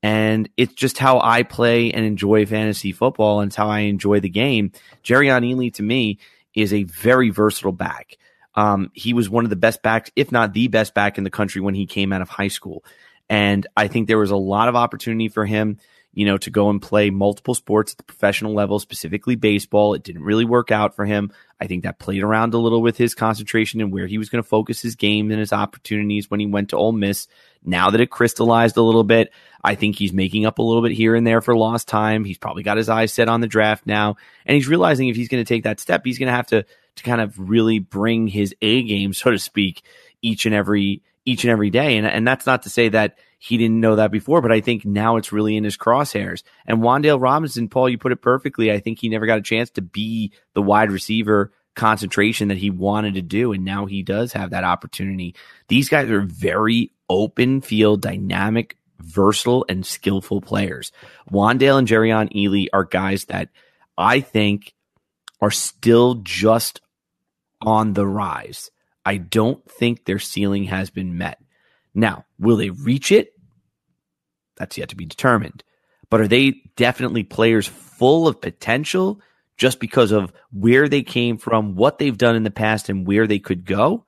And 0.02 0.48
it's 0.56 0.72
just 0.72 0.98
how 0.98 1.20
I 1.20 1.42
play 1.42 1.92
and 1.92 2.04
enjoy 2.04 2.46
fantasy 2.46 2.92
football, 2.92 3.40
and 3.40 3.50
it's 3.50 3.56
how 3.56 3.68
I 3.68 3.80
enjoy 3.80 4.20
the 4.20 4.30
game. 4.30 4.72
Jerrion 5.04 5.44
Ealy 5.44 5.72
to 5.74 5.82
me 5.82 6.18
is 6.54 6.72
a 6.72 6.84
very 6.84 7.30
versatile 7.30 7.72
back. 7.72 8.16
Um, 8.54 8.90
he 8.94 9.12
was 9.12 9.28
one 9.28 9.44
of 9.44 9.50
the 9.50 9.56
best 9.56 9.82
backs, 9.82 10.10
if 10.16 10.32
not 10.32 10.52
the 10.52 10.68
best 10.68 10.94
back 10.94 11.18
in 11.18 11.24
the 11.24 11.30
country 11.30 11.60
when 11.60 11.74
he 11.74 11.86
came 11.86 12.12
out 12.12 12.22
of 12.22 12.28
high 12.28 12.48
school. 12.48 12.84
And 13.28 13.66
I 13.76 13.88
think 13.88 14.08
there 14.08 14.18
was 14.18 14.32
a 14.32 14.36
lot 14.36 14.68
of 14.68 14.74
opportunity 14.74 15.28
for 15.28 15.46
him 15.46 15.78
you 16.12 16.26
know, 16.26 16.36
to 16.38 16.50
go 16.50 16.70
and 16.70 16.82
play 16.82 17.10
multiple 17.10 17.54
sports 17.54 17.92
at 17.92 17.98
the 17.98 18.04
professional 18.04 18.52
level, 18.52 18.78
specifically 18.80 19.36
baseball. 19.36 19.94
It 19.94 20.02
didn't 20.02 20.24
really 20.24 20.44
work 20.44 20.72
out 20.72 20.96
for 20.96 21.04
him. 21.04 21.32
I 21.60 21.66
think 21.66 21.84
that 21.84 21.98
played 21.98 22.22
around 22.22 22.52
a 22.52 22.58
little 22.58 22.82
with 22.82 22.96
his 22.96 23.14
concentration 23.14 23.80
and 23.80 23.92
where 23.92 24.06
he 24.06 24.18
was 24.18 24.28
going 24.28 24.42
to 24.42 24.48
focus 24.48 24.82
his 24.82 24.96
game 24.96 25.30
and 25.30 25.38
his 25.38 25.52
opportunities 25.52 26.28
when 26.28 26.40
he 26.40 26.46
went 26.46 26.70
to 26.70 26.76
Ole 26.76 26.92
Miss. 26.92 27.28
Now 27.62 27.90
that 27.90 28.00
it 28.00 28.10
crystallized 28.10 28.76
a 28.76 28.82
little 28.82 29.04
bit, 29.04 29.32
I 29.62 29.74
think 29.74 29.96
he's 29.96 30.12
making 30.12 30.46
up 30.46 30.58
a 30.58 30.62
little 30.62 30.82
bit 30.82 30.92
here 30.92 31.14
and 31.14 31.26
there 31.26 31.42
for 31.42 31.54
lost 31.54 31.86
time. 31.86 32.24
He's 32.24 32.38
probably 32.38 32.62
got 32.62 32.78
his 32.78 32.88
eyes 32.88 33.12
set 33.12 33.28
on 33.28 33.40
the 33.40 33.46
draft 33.46 33.86
now, 33.86 34.16
and 34.46 34.54
he's 34.54 34.68
realizing 34.68 35.08
if 35.08 35.16
he's 35.16 35.28
going 35.28 35.44
to 35.44 35.48
take 35.48 35.64
that 35.64 35.78
step, 35.78 36.02
he's 36.04 36.18
going 36.18 36.28
to 36.28 36.32
have 36.32 36.48
to 36.48 36.64
to 36.96 37.02
kind 37.04 37.20
of 37.20 37.38
really 37.38 37.78
bring 37.78 38.26
his 38.26 38.54
A 38.62 38.82
game, 38.82 39.12
so 39.12 39.30
to 39.30 39.38
speak, 39.38 39.82
each 40.22 40.46
and 40.46 40.54
every 40.54 41.02
each 41.24 41.44
and 41.44 41.50
every 41.50 41.70
day. 41.70 41.98
And, 41.98 42.06
and 42.06 42.26
that's 42.26 42.46
not 42.46 42.62
to 42.62 42.70
say 42.70 42.88
that 42.88 43.18
he 43.42 43.56
didn't 43.56 43.80
know 43.80 43.96
that 43.96 44.12
before, 44.12 44.42
but 44.42 44.52
I 44.52 44.60
think 44.60 44.84
now 44.84 45.16
it's 45.16 45.32
really 45.32 45.56
in 45.56 45.64
his 45.64 45.78
crosshairs. 45.78 46.42
And 46.66 46.80
Wan'Dale 46.80 47.20
Robinson, 47.20 47.68
Paul, 47.68 47.88
you 47.88 47.96
put 47.96 48.12
it 48.12 48.20
perfectly. 48.20 48.70
I 48.70 48.80
think 48.80 48.98
he 48.98 49.08
never 49.08 49.24
got 49.24 49.38
a 49.38 49.42
chance 49.42 49.70
to 49.70 49.82
be 49.82 50.32
the 50.52 50.60
wide 50.60 50.92
receiver 50.92 51.50
concentration 51.74 52.48
that 52.48 52.58
he 52.58 52.68
wanted 52.68 53.14
to 53.14 53.22
do. 53.22 53.52
And 53.52 53.64
now 53.64 53.86
he 53.86 54.02
does 54.02 54.34
have 54.34 54.50
that 54.50 54.64
opportunity. 54.64 55.34
These 55.68 55.88
guys 55.88 56.10
are 56.10 56.20
very 56.20 56.92
open 57.08 57.62
field, 57.62 58.02
dynamic, 58.02 58.76
versatile, 58.98 59.64
and 59.70 59.86
skillful 59.86 60.42
players. 60.42 60.92
Wan'Dale 61.32 61.78
and 61.78 61.88
Jerrion 61.88 62.30
Ealy 62.34 62.66
are 62.74 62.84
guys 62.84 63.24
that 63.24 63.48
I 63.96 64.20
think 64.20 64.74
are 65.40 65.50
still 65.50 66.16
just 66.16 66.82
on 67.62 67.94
the 67.94 68.06
rise. 68.06 68.70
I 69.06 69.16
don't 69.16 69.64
think 69.64 70.04
their 70.04 70.18
ceiling 70.18 70.64
has 70.64 70.90
been 70.90 71.16
met. 71.16 71.40
Now, 71.94 72.24
will 72.38 72.56
they 72.56 72.70
reach 72.70 73.12
it? 73.12 73.32
That's 74.56 74.78
yet 74.78 74.90
to 74.90 74.96
be 74.96 75.06
determined. 75.06 75.64
But 76.10 76.20
are 76.20 76.28
they 76.28 76.62
definitely 76.76 77.22
players 77.22 77.66
full 77.66 78.26
of 78.26 78.40
potential 78.40 79.20
just 79.56 79.80
because 79.80 80.10
of 80.12 80.32
where 80.52 80.88
they 80.88 81.02
came 81.02 81.38
from, 81.38 81.76
what 81.76 81.98
they've 81.98 82.16
done 82.16 82.36
in 82.36 82.42
the 82.42 82.50
past, 82.50 82.88
and 82.88 83.06
where 83.06 83.26
they 83.26 83.38
could 83.38 83.64
go? 83.64 84.04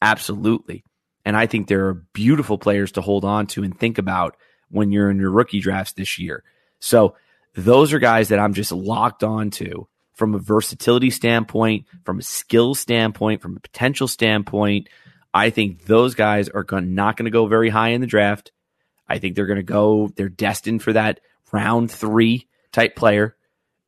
Absolutely. 0.00 0.84
And 1.24 1.36
I 1.36 1.46
think 1.46 1.68
there 1.68 1.88
are 1.88 1.94
beautiful 2.12 2.58
players 2.58 2.92
to 2.92 3.00
hold 3.00 3.24
on 3.24 3.46
to 3.48 3.62
and 3.62 3.78
think 3.78 3.98
about 3.98 4.36
when 4.70 4.92
you're 4.92 5.10
in 5.10 5.18
your 5.18 5.30
rookie 5.30 5.60
drafts 5.60 5.92
this 5.92 6.18
year. 6.18 6.42
So 6.80 7.16
those 7.54 7.92
are 7.92 7.98
guys 7.98 8.28
that 8.28 8.38
I'm 8.38 8.54
just 8.54 8.72
locked 8.72 9.24
on 9.24 9.50
to 9.52 9.88
from 10.14 10.34
a 10.34 10.38
versatility 10.38 11.10
standpoint, 11.10 11.86
from 12.04 12.18
a 12.18 12.22
skill 12.22 12.74
standpoint, 12.74 13.40
from 13.40 13.56
a 13.56 13.60
potential 13.60 14.08
standpoint. 14.08 14.88
I 15.32 15.50
think 15.50 15.84
those 15.84 16.14
guys 16.14 16.48
are 16.48 16.64
going, 16.64 16.94
not 16.94 17.16
going 17.16 17.26
to 17.26 17.30
go 17.30 17.46
very 17.46 17.68
high 17.68 17.90
in 17.90 18.00
the 18.00 18.06
draft. 18.06 18.52
I 19.08 19.18
think 19.18 19.34
they're 19.34 19.46
going 19.46 19.56
to 19.56 19.62
go, 19.62 20.10
they're 20.16 20.28
destined 20.28 20.82
for 20.82 20.92
that 20.92 21.20
round 21.52 21.90
three 21.90 22.46
type 22.72 22.96
player. 22.96 23.36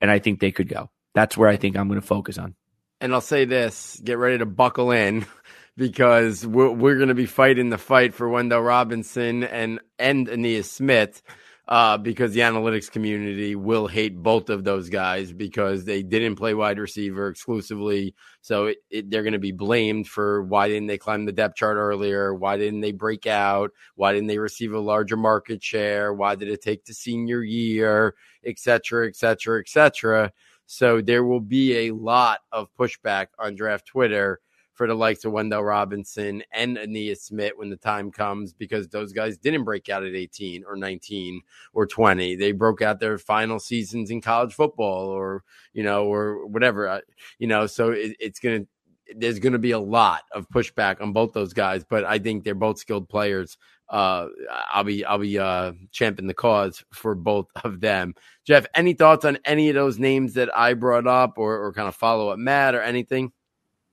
And 0.01 0.11
I 0.11 0.19
think 0.19 0.41
they 0.41 0.53
could 0.53 0.69
go. 0.69 0.91
That's 1.15 1.37
where 1.37 1.49
I 1.49 1.57
think 1.57 1.77
I'm 1.77 1.89
going 1.89 2.01
to 2.01 2.07
focus 2.07 2.39
on. 2.39 2.55
And 3.01 3.13
I'll 3.13 3.21
say 3.21 3.45
this 3.45 4.01
get 4.03 4.19
ready 4.19 4.39
to 4.39 4.47
buckle 4.47 4.91
in 4.91 5.27
because 5.77 6.47
we're, 6.47 6.71
we're 6.71 6.97
going 6.97 7.09
to 7.09 7.15
be 7.15 7.27
fighting 7.27 7.71
the 7.71 7.79
fight 7.79 8.15
for 8.15 8.29
Wan'Dale 8.29 8.67
Robinson 8.67 9.45
and, 9.45 9.81
and 9.99 10.27
Ainias 10.29 10.67
Smith 10.67 11.23
uh, 11.71 11.97
because 11.97 12.33
the 12.33 12.41
analytics 12.41 12.91
community 12.91 13.55
will 13.55 13.87
hate 13.87 14.21
both 14.21 14.51
of 14.51 14.65
those 14.65 14.89
guys 14.89 15.33
because 15.33 15.85
they 15.85 16.03
didn't 16.03 16.35
play 16.35 16.53
wide 16.53 16.81
receiver 16.81 17.29
exclusively. 17.29 18.13
So 18.41 18.67
it, 18.67 18.79
it, 18.91 19.11
they're 19.11 19.23
going 19.23 19.35
to 19.35 19.39
be 19.39 19.53
blamed 19.53 20.09
for 20.09 20.43
why 20.43 20.67
didn't 20.67 20.89
they 20.89 20.99
climb 20.99 21.25
the 21.27 21.33
depth 21.33 21.55
chart 21.55 21.77
earlier? 21.77 22.35
Why 22.35 22.57
didn't 22.57 22.81
they 22.81 22.91
break 22.91 23.29
out? 23.29 23.71
Why 23.95 24.13
didn't 24.13 24.27
they 24.27 24.39
receive 24.39 24.73
a 24.73 24.81
larger 24.81 25.17
market 25.17 25.63
share? 25.63 26.13
Why 26.13 26.35
did 26.35 26.49
it 26.49 26.61
take 26.61 26.85
the 26.85 26.93
senior 26.93 27.43
year, 27.43 28.17
et 28.45 28.59
cetera, 28.59 29.07
et 29.07 29.15
cetera, 29.15 29.61
et 29.61 29.69
cetera? 29.69 30.33
So 30.67 31.01
there 31.01 31.25
will 31.25 31.41
be 31.41 31.87
a 31.87 31.93
lot 31.93 32.41
of 32.51 32.69
pushback 32.77 33.29
on 33.39 33.55
draft 33.55 33.87
Twitter 33.87 34.41
for 34.81 34.87
the 34.87 34.95
likes 34.95 35.27
of 35.27 35.33
Wan'Dale 35.35 35.67
Robinson 35.67 36.43
and 36.53 36.79
Ainias 36.79 37.19
Smith 37.19 37.53
when 37.57 37.69
the 37.69 37.77
time 37.77 38.11
comes 38.11 38.55
because 38.55 38.89
those 38.89 39.13
guys 39.13 39.37
didn't 39.37 39.65
break 39.65 39.91
out 39.91 40.05
at 40.05 40.15
18 40.15 40.65
or 40.67 40.75
19 40.75 41.43
or 41.75 41.87
20. 41.87 42.37
They 42.37 42.53
broke 42.53 42.81
out 42.81 42.99
their 42.99 43.19
final 43.19 43.59
seasons 43.59 44.11
in 44.11 44.23
college 44.23 44.55
football 44.55 45.09
or, 45.09 45.45
you 45.75 45.83
know, 45.83 46.07
or 46.07 46.47
whatever, 46.47 47.03
you 47.39 47.47
know, 47.47 47.67
so 47.67 47.91
it, 47.91 48.17
it's 48.19 48.41
going 48.41 48.63
to, 48.63 49.15
there's 49.19 49.39
going 49.39 49.53
to 49.53 49.59
be 49.59 49.73
a 49.73 49.79
lot 49.79 50.23
of 50.33 50.49
pushback 50.49 51.03
on 51.03 51.13
both 51.13 51.35
those 51.35 51.53
guys, 51.53 51.85
but 51.85 52.07
I 52.07 52.19
think 52.19 52.45
they're 52.45 52.55
both 52.55 52.79
skilled 52.79 53.07
players. 53.07 53.59
Uh, 53.91 54.29
I'll 54.73 54.85
be 54.85 55.05
I'll 55.05 55.19
be 55.19 55.39
uh, 55.39 55.73
championing 55.91 56.29
the 56.29 56.33
cause 56.33 56.83
for 56.95 57.15
both 57.15 57.49
of 57.65 57.81
them. 57.81 58.15
Jeff, 58.47 58.65
any 58.75 58.95
thoughts 58.95 59.27
on 59.27 59.37
any 59.45 59.69
of 59.69 59.75
those 59.75 59.99
names 59.99 60.33
that 60.35 60.49
I 60.57 60.73
brought 60.73 61.07
up, 61.07 61.35
or, 61.37 61.59
or 61.67 61.75
kind 61.75 61.89
of 61.89 61.95
follow 61.95 62.31
up 62.31 62.39
Matt 62.39 62.75
or 62.75 62.81
anything? 62.81 63.33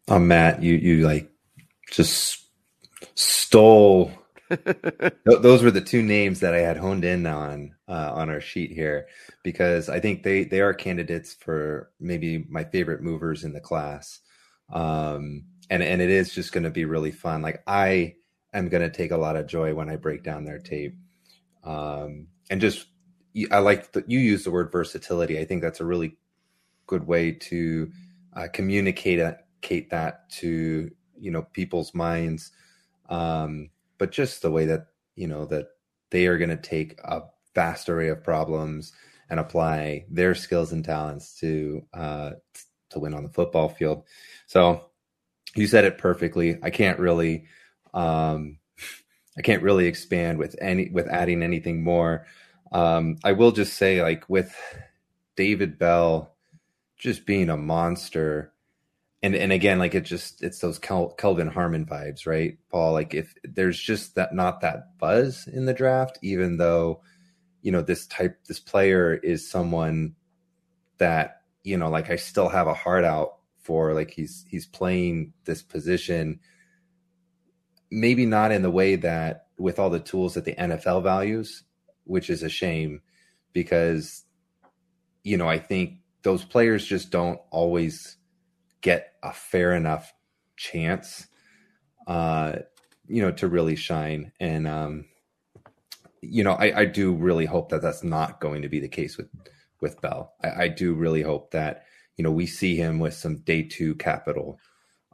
Oh, 0.07 0.19
Matt, 0.19 0.63
you 0.63 0.75
you 0.75 1.05
like 1.07 1.31
just 1.91 2.45
stole. 3.15 4.11
those 5.25 5.63
were 5.63 5.71
the 5.71 5.81
two 5.81 6.03
names 6.03 6.41
that 6.41 6.53
I 6.53 6.59
had 6.59 6.77
honed 6.77 7.05
in 7.05 7.25
on 7.27 7.75
uh, 7.87 8.13
on 8.15 8.29
our 8.29 8.41
sheet 8.41 8.71
here 8.71 9.07
because 9.43 9.89
I 9.89 9.99
think 9.99 10.23
they 10.23 10.45
they 10.45 10.61
are 10.61 10.73
candidates 10.73 11.35
for 11.35 11.91
maybe 11.99 12.45
my 12.49 12.63
favorite 12.65 13.01
movers 13.03 13.43
in 13.43 13.53
the 13.53 13.61
class, 13.61 14.19
um, 14.71 15.45
and 15.69 15.83
and 15.83 16.01
it 16.01 16.11
is 16.11 16.33
just 16.33 16.53
going 16.53 16.65
to 16.65 16.71
be 16.71 16.85
really 16.85 17.11
fun. 17.11 17.41
Like 17.41 17.63
I 17.67 18.15
am 18.53 18.69
going 18.69 18.83
to 18.83 18.95
take 18.95 19.11
a 19.11 19.17
lot 19.17 19.37
of 19.37 19.47
joy 19.47 19.73
when 19.75 19.89
I 19.89 19.97
break 19.97 20.23
down 20.23 20.45
their 20.45 20.59
tape, 20.59 20.95
um, 21.63 22.27
and 22.49 22.61
just 22.61 22.87
I 23.51 23.59
like 23.59 23.93
that 23.93 24.09
you 24.11 24.19
use 24.19 24.43
the 24.45 24.51
word 24.51 24.71
versatility. 24.71 25.39
I 25.39 25.45
think 25.45 25.61
that's 25.63 25.81
a 25.81 25.85
really 25.85 26.17
good 26.87 27.07
way 27.07 27.31
to 27.31 27.91
uh, 28.35 28.47
communicate 28.53 29.19
communicate 29.61 29.89
that 29.91 30.29
to 30.29 30.89
you 31.19 31.31
know 31.31 31.43
people's 31.53 31.93
minds 31.93 32.51
um 33.09 33.69
but 33.97 34.11
just 34.11 34.41
the 34.41 34.51
way 34.51 34.65
that 34.65 34.87
you 35.15 35.27
know 35.27 35.45
that 35.45 35.67
they 36.09 36.27
are 36.27 36.37
going 36.37 36.49
to 36.49 36.57
take 36.57 36.99
a 37.03 37.21
vast 37.55 37.89
array 37.89 38.09
of 38.09 38.23
problems 38.23 38.93
and 39.29 39.39
apply 39.39 40.05
their 40.09 40.35
skills 40.35 40.71
and 40.71 40.85
talents 40.85 41.39
to 41.39 41.83
uh 41.93 42.31
to 42.89 42.99
win 42.99 43.13
on 43.13 43.23
the 43.23 43.29
football 43.29 43.67
field. 43.67 44.03
So 44.45 44.89
you 45.55 45.67
said 45.67 45.83
it 45.83 45.97
perfectly. 45.97 46.57
I 46.63 46.69
can't 46.69 46.99
really 46.99 47.45
um 47.93 48.59
i 49.37 49.41
can't 49.41 49.63
really 49.63 49.87
expand 49.87 50.37
with 50.37 50.55
any 50.61 50.89
with 50.89 51.07
adding 51.07 51.41
anything 51.41 51.83
more. 51.83 52.25
Um 52.71 53.17
i 53.23 53.31
will 53.31 53.51
just 53.51 53.73
say 53.73 54.01
like 54.01 54.29
with 54.29 54.55
david 55.35 55.77
bell 55.77 56.35
just 56.97 57.25
being 57.25 57.49
a 57.49 57.57
monster 57.57 58.51
and 59.23 59.35
and 59.35 59.51
again 59.51 59.79
like 59.79 59.95
it 59.95 60.05
just 60.05 60.43
it's 60.43 60.59
those 60.59 60.79
Kel- 60.79 61.11
kelvin 61.11 61.47
harmon 61.47 61.85
vibes 61.85 62.25
right 62.25 62.57
paul? 62.69 62.93
Like 62.93 63.13
if 63.13 63.33
there's 63.43 63.79
just 63.79 64.15
that 64.15 64.33
not 64.33 64.61
that 64.61 64.97
buzz 64.97 65.47
in 65.47 65.65
the 65.65 65.73
draft 65.73 66.19
even 66.21 66.57
though 66.57 67.01
you 67.61 67.71
know 67.71 67.81
this 67.81 68.07
type 68.07 68.37
this 68.47 68.59
player 68.59 69.13
is 69.13 69.49
someone 69.49 70.15
that 70.99 71.41
you 71.63 71.77
know 71.77 71.89
like 71.89 72.09
i 72.09 72.15
still 72.15 72.49
have 72.49 72.67
a 72.67 72.73
heart 72.73 73.03
out 73.03 73.37
for 73.67 73.93
like 73.93 74.11
he's 74.11 74.45
he's 74.47 74.65
playing 74.65 75.33
this 75.43 75.61
position. 75.61 76.39
Maybe 77.91 78.25
not 78.25 78.53
in 78.53 78.61
the 78.61 78.71
way 78.71 78.95
that 78.95 79.47
with 79.57 79.77
all 79.77 79.89
the 79.89 79.99
tools 79.99 80.35
that 80.35 80.45
the 80.45 80.53
nfl 80.53 81.01
values 81.01 81.63
which 82.03 82.29
is 82.29 82.43
a 82.43 82.49
shame 82.49 83.01
because 83.53 84.23
you 85.23 85.35
know 85.35 85.49
i 85.49 85.57
think 85.57 85.95
those 86.21 86.45
players 86.45 86.85
just 86.85 87.09
don't 87.09 87.39
always 87.49 88.17
get 88.81 89.13
a 89.23 89.33
fair 89.33 89.73
enough 89.73 90.13
chance, 90.55 91.27
uh, 92.07 92.57
you 93.07 93.21
know, 93.21 93.31
to 93.31 93.47
really 93.47 93.75
shine. 93.75 94.31
And, 94.39 94.67
um, 94.67 95.05
you 96.21 96.43
know, 96.43 96.53
I, 96.53 96.81
I 96.81 96.85
do 96.85 97.13
really 97.13 97.45
hope 97.45 97.69
that 97.69 97.81
that's 97.81 98.03
not 98.03 98.39
going 98.39 98.61
to 98.61 98.69
be 98.69 98.79
the 98.79 98.87
case 98.89 99.17
with, 99.17 99.29
with 99.81 100.01
Bell. 100.01 100.33
I, 100.43 100.63
I 100.63 100.67
do 100.67 100.93
really 100.93 101.21
hope 101.21 101.51
that, 101.51 101.85
you 102.15 102.23
know, 102.23 102.31
we 102.31 102.47
see 102.47 102.75
him 102.75 102.99
with 102.99 103.13
some 103.13 103.37
day 103.37 103.63
two 103.63 103.95
capital. 103.95 104.59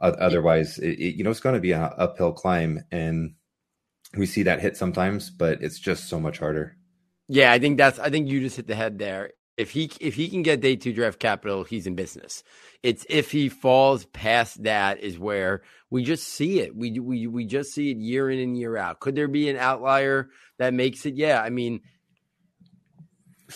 Otherwise, 0.00 0.78
it, 0.78 0.98
it, 0.98 1.16
you 1.16 1.24
know, 1.24 1.30
it's 1.30 1.40
going 1.40 1.54
to 1.54 1.60
be 1.60 1.72
an 1.72 1.90
uphill 1.96 2.32
climb. 2.32 2.84
And 2.90 3.34
we 4.16 4.26
see 4.26 4.42
that 4.44 4.60
hit 4.60 4.76
sometimes, 4.76 5.30
but 5.30 5.62
it's 5.62 5.78
just 5.78 6.08
so 6.08 6.20
much 6.20 6.38
harder. 6.38 6.76
Yeah, 7.28 7.52
I 7.52 7.58
think 7.58 7.78
that's. 7.78 7.98
I 7.98 8.10
think 8.10 8.28
you 8.28 8.40
just 8.40 8.56
hit 8.56 8.66
the 8.66 8.74
head 8.74 8.98
there. 8.98 9.30
If 9.56 9.70
he 9.70 9.90
if 10.00 10.14
he 10.14 10.28
can 10.28 10.42
get 10.42 10.60
day 10.60 10.74
two 10.76 10.92
draft 10.92 11.20
capital, 11.20 11.62
he's 11.62 11.86
in 11.86 11.94
business. 11.94 12.42
It's 12.82 13.06
if 13.08 13.30
he 13.30 13.48
falls 13.48 14.04
past 14.06 14.64
that 14.64 15.00
is 15.00 15.18
where 15.18 15.62
we 15.90 16.02
just 16.02 16.26
see 16.26 16.60
it. 16.60 16.74
We 16.74 16.98
we 16.98 17.26
we 17.28 17.46
just 17.46 17.72
see 17.72 17.90
it 17.92 17.98
year 17.98 18.28
in 18.30 18.40
and 18.40 18.58
year 18.58 18.76
out. 18.76 18.98
Could 18.98 19.14
there 19.14 19.28
be 19.28 19.48
an 19.48 19.56
outlier 19.56 20.28
that 20.58 20.74
makes 20.74 21.06
it? 21.06 21.14
Yeah, 21.14 21.40
I 21.40 21.50
mean, 21.50 21.82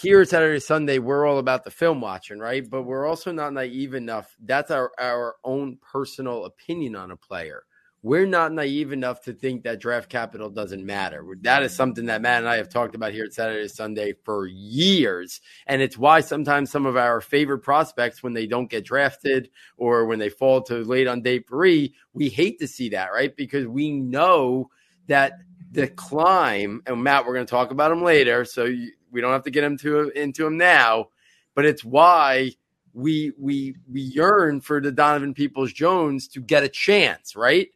here 0.01 0.21
at 0.21 0.29
Saturday 0.29 0.61
Sunday, 0.61 1.01
we're 1.01 1.27
all 1.27 1.39
about 1.39 1.65
the 1.65 1.71
film 1.73 2.01
watching, 2.01 2.39
right? 2.39 2.69
But 2.69 2.83
we're 2.83 3.07
also 3.07 3.33
not 3.33 3.53
naive 3.53 3.95
enough. 3.95 4.37
That's 4.41 4.71
our 4.71 4.93
our 5.01 5.35
own 5.43 5.79
personal 5.93 6.45
opinion 6.45 6.95
on 6.95 7.11
a 7.11 7.17
player 7.17 7.65
we're 8.09 8.25
not 8.25 8.55
naive 8.55 8.91
enough 8.91 9.21
to 9.21 9.35
think 9.35 9.65
that 9.65 9.79
draft 9.79 10.09
capital 10.09 10.49
doesn't 10.49 10.83
matter. 10.83 11.23
That 11.43 11.63
is 11.63 11.77
something 11.77 12.07
that 12.07 12.23
Matt 12.23 12.39
and 12.39 12.49
I 12.49 12.57
have 12.57 12.71
talked 12.71 12.95
about 12.95 13.13
here 13.13 13.25
at 13.27 13.35
Saturday 13.35 13.69
Sunday 13.69 14.15
for 14.25 14.47
years. 14.47 15.43
And 15.67 15.83
it's 15.83 15.99
why 15.99 16.21
sometimes 16.21 16.71
some 16.71 16.87
of 16.87 16.97
our 16.97 17.21
favorite 17.21 17.59
prospects, 17.59 18.23
when 18.23 18.33
they 18.33 18.47
don't 18.47 18.71
get 18.71 18.87
drafted 18.87 19.51
or 19.77 20.07
when 20.07 20.19
they 20.19 20.31
fall 20.31 20.63
to 20.63 20.77
late 20.77 21.07
on 21.07 21.21
day 21.21 21.41
three, 21.41 21.93
we 22.15 22.31
hate 22.31 22.59
to 22.61 22.67
see 22.67 22.89
that, 22.89 23.13
right? 23.13 23.37
Because 23.37 23.67
we 23.67 23.91
know 23.91 24.71
that 25.09 25.35
the 25.71 25.89
climb, 25.89 26.81
and 26.87 27.03
Matt, 27.03 27.27
we're 27.27 27.35
going 27.35 27.45
to 27.45 27.51
talk 27.51 27.73
about 27.73 27.93
him 27.93 28.03
later. 28.03 28.47
So 28.47 28.75
we 29.11 29.21
don't 29.21 29.33
have 29.33 29.45
to 29.45 29.51
get 29.51 29.65
into, 29.65 30.09
into 30.19 30.47
him 30.47 30.57
now, 30.57 31.09
but 31.55 31.67
it's 31.67 31.85
why 31.85 32.53
we 32.95 33.33
we 33.39 33.77
we 33.93 34.01
yearn 34.01 34.63
for 34.63 34.81
the 34.81 34.91
Donovan 34.91 35.35
Peoples 35.35 35.75
Jones 35.75 36.27
to 36.29 36.41
get 36.41 36.65
a 36.65 36.71
chance, 36.71 37.37
right? 37.37 37.69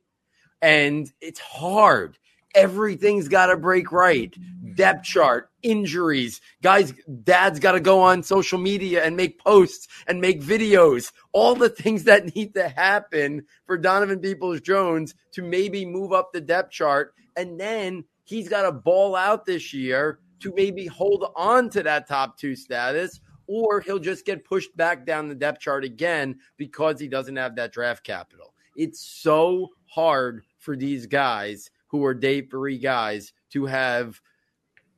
And 0.62 1.12
it's 1.20 1.40
hard 1.40 2.16
everything's 2.54 3.28
got 3.28 3.46
to 3.46 3.56
break 3.56 3.92
right. 3.92 4.34
Depth 4.74 5.04
chart, 5.04 5.50
injuries, 5.62 6.40
guys, 6.62 6.94
dad's 7.24 7.60
got 7.60 7.72
to 7.72 7.80
go 7.80 8.00
on 8.00 8.22
social 8.22 8.58
media 8.58 9.04
and 9.04 9.16
make 9.16 9.38
posts 9.38 9.86
and 10.06 10.20
make 10.20 10.40
videos. 10.40 11.12
All 11.32 11.54
the 11.54 11.68
things 11.68 12.04
that 12.04 12.34
need 12.34 12.54
to 12.54 12.68
happen 12.68 13.44
for 13.66 13.76
Donovan 13.76 14.20
Peoples 14.20 14.60
Jones 14.62 15.14
to 15.32 15.42
maybe 15.42 15.84
move 15.84 16.12
up 16.12 16.32
the 16.32 16.40
depth 16.40 16.70
chart. 16.70 17.14
And 17.36 17.60
then 17.60 18.04
he's 18.24 18.48
got 18.48 18.62
to 18.62 18.72
ball 18.72 19.14
out 19.14 19.44
this 19.44 19.74
year 19.74 20.20
to 20.40 20.52
maybe 20.56 20.86
hold 20.86 21.26
on 21.36 21.68
to 21.70 21.82
that 21.82 22.08
top 22.08 22.38
two 22.38 22.56
status, 22.56 23.20
or 23.46 23.80
he'll 23.80 23.98
just 23.98 24.24
get 24.24 24.44
pushed 24.44 24.74
back 24.76 25.04
down 25.04 25.28
the 25.28 25.34
depth 25.34 25.60
chart 25.60 25.84
again 25.84 26.38
because 26.56 26.98
he 26.98 27.08
doesn't 27.08 27.36
have 27.36 27.56
that 27.56 27.72
draft 27.72 28.04
capital. 28.04 28.54
It's 28.74 29.00
so 29.00 29.68
hard 29.84 30.42
for 30.62 30.76
these 30.76 31.06
guys 31.06 31.70
who 31.88 32.04
are 32.04 32.14
day 32.14 32.40
three 32.40 32.78
guys 32.78 33.32
to 33.50 33.66
have 33.66 34.20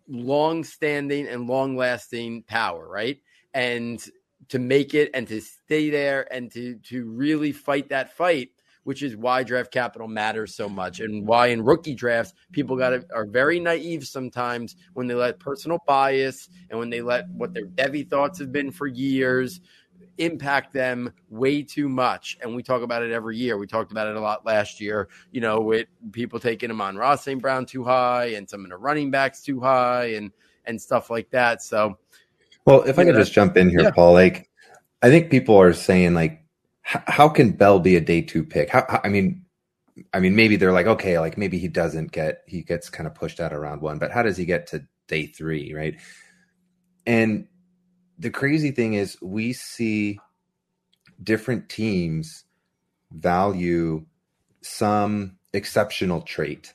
long 0.06 0.62
standing 0.62 1.26
and 1.26 1.48
long 1.48 1.76
lasting 1.76 2.42
power, 2.42 2.86
right? 2.86 3.18
And 3.54 4.04
to 4.50 4.58
make 4.58 4.94
it 4.94 5.10
and 5.14 5.26
to 5.28 5.40
stay 5.40 5.88
there 5.88 6.32
and 6.32 6.52
to 6.52 6.76
to 6.76 7.06
really 7.06 7.50
fight 7.50 7.88
that 7.88 8.14
fight, 8.14 8.50
which 8.82 9.02
is 9.02 9.16
why 9.16 9.42
draft 9.42 9.72
capital 9.72 10.06
matters 10.06 10.54
so 10.54 10.68
much 10.68 11.00
and 11.00 11.26
why 11.26 11.46
in 11.46 11.64
rookie 11.64 11.94
drafts 11.94 12.34
people 12.52 12.76
got 12.76 12.92
are 13.14 13.26
very 13.26 13.58
naive 13.58 14.06
sometimes 14.06 14.76
when 14.92 15.06
they 15.06 15.14
let 15.14 15.40
personal 15.40 15.78
bias 15.86 16.50
and 16.68 16.78
when 16.78 16.90
they 16.90 17.00
let 17.00 17.28
what 17.30 17.54
their 17.54 17.66
devy 17.66 18.08
thoughts 18.08 18.38
have 18.38 18.52
been 18.52 18.70
for 18.70 18.86
years 18.86 19.60
impact 20.18 20.72
them 20.72 21.12
way 21.30 21.62
too 21.62 21.88
much. 21.88 22.38
And 22.40 22.54
we 22.54 22.62
talk 22.62 22.82
about 22.82 23.02
it 23.02 23.12
every 23.12 23.36
year. 23.36 23.58
We 23.58 23.66
talked 23.66 23.92
about 23.92 24.08
it 24.08 24.16
a 24.16 24.20
lot 24.20 24.46
last 24.46 24.80
year, 24.80 25.08
you 25.32 25.40
know, 25.40 25.60
with 25.60 25.86
people 26.12 26.38
taking 26.38 26.70
Amon-Ra 26.70 27.16
St. 27.16 27.40
Brown 27.40 27.66
too 27.66 27.84
high 27.84 28.26
and 28.26 28.48
some 28.48 28.64
of 28.64 28.70
the 28.70 28.76
running 28.76 29.10
backs 29.10 29.42
too 29.42 29.60
high 29.60 30.12
and 30.14 30.30
and 30.66 30.80
stuff 30.80 31.10
like 31.10 31.30
that. 31.30 31.62
So 31.62 31.98
well, 32.64 32.82
if 32.82 32.98
I 32.98 33.04
could 33.04 33.16
just 33.16 33.32
jump 33.32 33.56
in 33.56 33.68
here, 33.68 33.82
yeah. 33.82 33.90
Paul, 33.90 34.12
like 34.14 34.50
I 35.02 35.10
think 35.10 35.30
people 35.30 35.56
are 35.60 35.72
saying 35.72 36.14
like 36.14 36.44
how 36.84 37.28
can 37.28 37.52
Bell 37.52 37.80
be 37.80 37.96
a 37.96 38.00
day 38.00 38.20
two 38.20 38.44
pick? 38.44 38.68
How, 38.68 38.84
how, 38.88 39.00
I 39.02 39.08
mean, 39.08 39.44
I 40.12 40.20
mean, 40.20 40.36
maybe 40.36 40.56
they're 40.56 40.72
like, 40.72 40.86
okay, 40.86 41.18
like 41.18 41.38
maybe 41.38 41.58
he 41.58 41.68
doesn't 41.68 42.12
get, 42.12 42.42
he 42.46 42.62
gets 42.62 42.90
kind 42.90 43.06
of 43.06 43.14
pushed 43.14 43.40
out 43.40 43.54
around 43.54 43.80
one, 43.80 43.98
but 43.98 44.10
how 44.10 44.22
does 44.22 44.36
he 44.36 44.44
get 44.44 44.66
to 44.68 44.86
day 45.08 45.26
three, 45.26 45.72
right? 45.72 45.98
And 47.06 47.48
the 48.18 48.30
crazy 48.30 48.70
thing 48.70 48.94
is 48.94 49.16
we 49.20 49.52
see 49.52 50.18
different 51.22 51.68
teams 51.68 52.44
value 53.12 54.04
some 54.62 55.36
exceptional 55.52 56.22
trait 56.22 56.74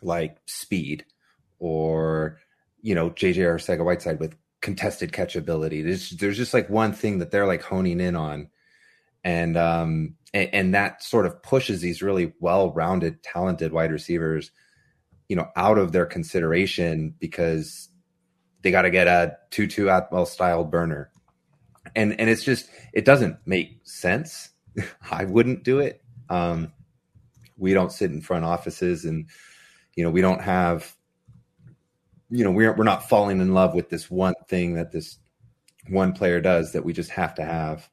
like 0.00 0.38
speed 0.46 1.04
or 1.58 2.38
you 2.80 2.94
know 2.94 3.10
JJ 3.10 3.36
Arcega 3.36 3.84
Whiteside 3.84 4.20
with 4.20 4.36
contested 4.60 5.12
catch 5.12 5.36
ability. 5.36 5.82
There's 5.82 6.10
there's 6.10 6.36
just 6.36 6.54
like 6.54 6.68
one 6.68 6.92
thing 6.92 7.18
that 7.18 7.30
they're 7.30 7.46
like 7.46 7.62
honing 7.62 8.00
in 8.00 8.16
on. 8.16 8.48
And 9.24 9.56
um 9.56 10.14
and, 10.32 10.50
and 10.52 10.74
that 10.74 11.02
sort 11.02 11.26
of 11.26 11.42
pushes 11.42 11.80
these 11.80 12.02
really 12.02 12.32
well-rounded, 12.40 13.22
talented 13.22 13.72
wide 13.72 13.92
receivers, 13.92 14.50
you 15.28 15.36
know, 15.36 15.48
out 15.56 15.78
of 15.78 15.92
their 15.92 16.06
consideration 16.06 17.14
because 17.18 17.88
they 18.62 18.70
got 18.70 18.82
to 18.82 18.90
get 18.90 19.06
a 19.06 19.36
Tutu 19.50 19.88
Atwell 19.88 20.26
styled 20.26 20.70
burner. 20.70 21.10
And 21.96 22.18
and 22.20 22.28
it's 22.28 22.44
just 22.44 22.68
it 22.92 23.04
doesn't 23.04 23.38
make 23.46 23.80
sense. 23.84 24.50
I 25.10 25.24
wouldn't 25.24 25.64
do 25.64 25.78
it. 25.80 26.02
Um, 26.28 26.72
we 27.58 27.74
don't 27.74 27.92
sit 27.92 28.10
in 28.10 28.20
front 28.20 28.44
offices 28.44 29.04
and 29.04 29.26
you 29.94 30.04
know 30.04 30.10
we 30.10 30.20
don't 30.20 30.40
have 30.40 30.94
you 32.30 32.44
know 32.44 32.50
we're 32.50 32.72
we're 32.74 32.84
not 32.84 33.08
falling 33.08 33.40
in 33.40 33.52
love 33.52 33.74
with 33.74 33.90
this 33.90 34.10
one 34.10 34.34
thing 34.48 34.74
that 34.74 34.92
this 34.92 35.18
one 35.88 36.12
player 36.12 36.40
does 36.40 36.72
that 36.72 36.84
we 36.84 36.92
just 36.92 37.10
have 37.10 37.34
to 37.34 37.44
have 37.44 37.88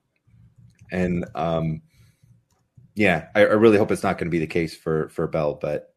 and 0.91 1.25
um 1.35 1.81
yeah 2.93 3.27
i, 3.33 3.39
I 3.39 3.53
really 3.53 3.77
hope 3.77 3.91
it's 3.91 4.03
not 4.03 4.17
going 4.17 4.27
to 4.27 4.31
be 4.31 4.39
the 4.39 4.47
case 4.47 4.75
for 4.75 5.09
for 5.09 5.27
bell 5.27 5.55
but 5.55 5.93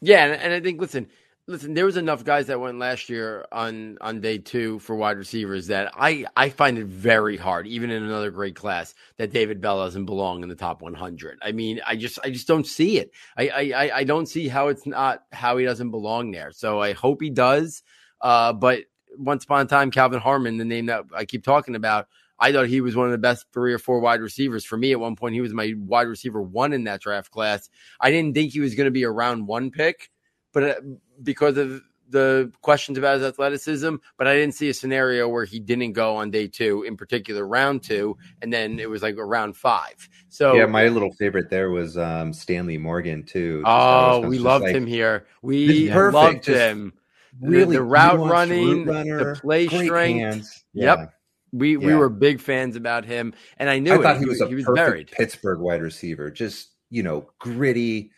yeah 0.00 0.24
and, 0.26 0.42
and 0.42 0.52
i 0.52 0.60
think 0.60 0.80
listen 0.80 1.08
listen, 1.48 1.72
there 1.72 1.86
was 1.86 1.96
enough 1.96 2.22
guys 2.24 2.46
that 2.46 2.60
went 2.60 2.78
last 2.78 3.08
year 3.08 3.46
on 3.50 3.96
on 4.00 4.20
day 4.20 4.38
two 4.38 4.78
for 4.80 4.94
wide 4.94 5.16
receivers 5.16 5.66
that 5.68 5.90
I 5.94 6.26
I 6.36 6.50
find 6.50 6.78
it 6.78 6.86
very 6.86 7.36
hard, 7.36 7.66
even 7.66 7.90
in 7.90 8.02
another 8.02 8.30
great 8.30 8.54
class, 8.54 8.94
that 9.16 9.32
David 9.32 9.60
Bell 9.60 9.78
doesn't 9.78 10.04
belong 10.04 10.42
in 10.42 10.48
the 10.48 10.54
top 10.54 10.82
100. 10.82 11.38
I 11.42 11.52
mean, 11.52 11.80
I 11.86 11.96
just 11.96 12.18
I 12.22 12.30
just 12.30 12.46
don't 12.46 12.66
see 12.66 12.98
it. 12.98 13.10
I 13.36 13.48
I 13.48 13.90
I 13.96 14.04
don't 14.04 14.26
see 14.26 14.46
how 14.46 14.68
it's 14.68 14.86
not 14.86 15.24
how 15.32 15.56
he 15.56 15.64
doesn't 15.64 15.90
belong 15.90 16.30
there. 16.30 16.52
So 16.52 16.80
I 16.80 16.92
hope 16.92 17.20
he 17.22 17.30
does. 17.30 17.82
Uh, 18.20 18.52
but 18.52 18.80
once 19.16 19.44
upon 19.44 19.62
a 19.62 19.68
time, 19.68 19.90
Kelvin 19.90 20.20
Harmon, 20.20 20.58
the 20.58 20.64
name 20.64 20.86
that 20.86 21.04
I 21.14 21.24
keep 21.24 21.44
talking 21.44 21.74
about. 21.74 22.06
I 22.40 22.52
thought 22.52 22.68
he 22.68 22.80
was 22.80 22.94
one 22.94 23.06
of 23.06 23.10
the 23.10 23.18
best 23.18 23.46
three 23.52 23.74
or 23.74 23.80
four 23.80 23.98
wide 23.98 24.20
receivers. 24.20 24.64
For 24.64 24.76
me, 24.76 24.92
at 24.92 25.00
one 25.00 25.16
point, 25.16 25.34
he 25.34 25.40
was 25.40 25.52
my 25.52 25.74
wide 25.76 26.06
receiver 26.06 26.40
one 26.40 26.72
in 26.72 26.84
that 26.84 27.00
draft 27.00 27.32
class. 27.32 27.68
I 28.00 28.12
didn't 28.12 28.34
think 28.34 28.52
he 28.52 28.60
was 28.60 28.76
going 28.76 28.84
to 28.84 28.92
be 28.92 29.02
a 29.02 29.10
round 29.10 29.48
one 29.48 29.72
pick, 29.72 30.08
but 30.52 30.62
uh, 30.62 30.74
because 31.22 31.56
of 31.56 31.82
the 32.10 32.50
questions 32.62 32.96
about 32.96 33.18
his 33.18 33.24
athleticism, 33.24 33.96
but 34.16 34.26
I 34.26 34.34
didn't 34.34 34.54
see 34.54 34.68
a 34.68 34.74
scenario 34.74 35.28
where 35.28 35.44
he 35.44 35.60
didn't 35.60 35.92
go 35.92 36.16
on 36.16 36.30
day 36.30 36.46
two, 36.46 36.82
in 36.84 36.96
particular 36.96 37.46
round 37.46 37.82
two, 37.82 38.16
and 38.40 38.52
then 38.52 38.78
it 38.78 38.88
was 38.88 39.02
like 39.02 39.16
around 39.16 39.56
five. 39.56 40.08
So 40.28 40.54
yeah, 40.54 40.66
my 40.66 40.88
little 40.88 41.12
favorite 41.12 41.50
there 41.50 41.70
was 41.70 41.98
um, 41.98 42.32
Stanley 42.32 42.78
Morgan 42.78 43.24
too. 43.24 43.62
Oh, 43.66 44.20
we 44.20 44.38
loved 44.38 44.64
like, 44.64 44.74
him 44.74 44.86
here. 44.86 45.26
We 45.42 45.90
loved 45.90 46.46
him. 46.46 46.94
Really, 47.40 47.76
the, 47.76 47.82
the 47.82 47.82
route 47.82 48.18
running, 48.18 48.86
runner, 48.86 49.34
the 49.34 49.40
play 49.40 49.68
strength. 49.68 50.64
Yeah. 50.72 50.96
Yep. 50.96 51.14
We 51.52 51.72
yeah. 51.72 51.86
we 51.86 51.94
were 51.94 52.08
big 52.08 52.40
fans 52.40 52.76
about 52.76 53.04
him, 53.04 53.32
and 53.58 53.70
I 53.70 53.78
knew 53.78 53.94
I 53.94 54.02
thought 54.02 54.16
it. 54.16 54.20
he 54.20 54.24
was 54.26 54.38
he, 54.38 54.44
a 54.44 54.48
he 54.48 54.54
was 54.56 54.64
perfect 54.64 54.86
buried. 54.86 55.10
Pittsburgh 55.12 55.60
wide 55.60 55.82
receiver. 55.82 56.30
Just 56.30 56.70
you 56.90 57.02
know, 57.02 57.28
gritty, 57.38 58.10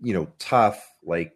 you 0.00 0.12
know, 0.12 0.28
tough, 0.38 0.84
like 1.04 1.34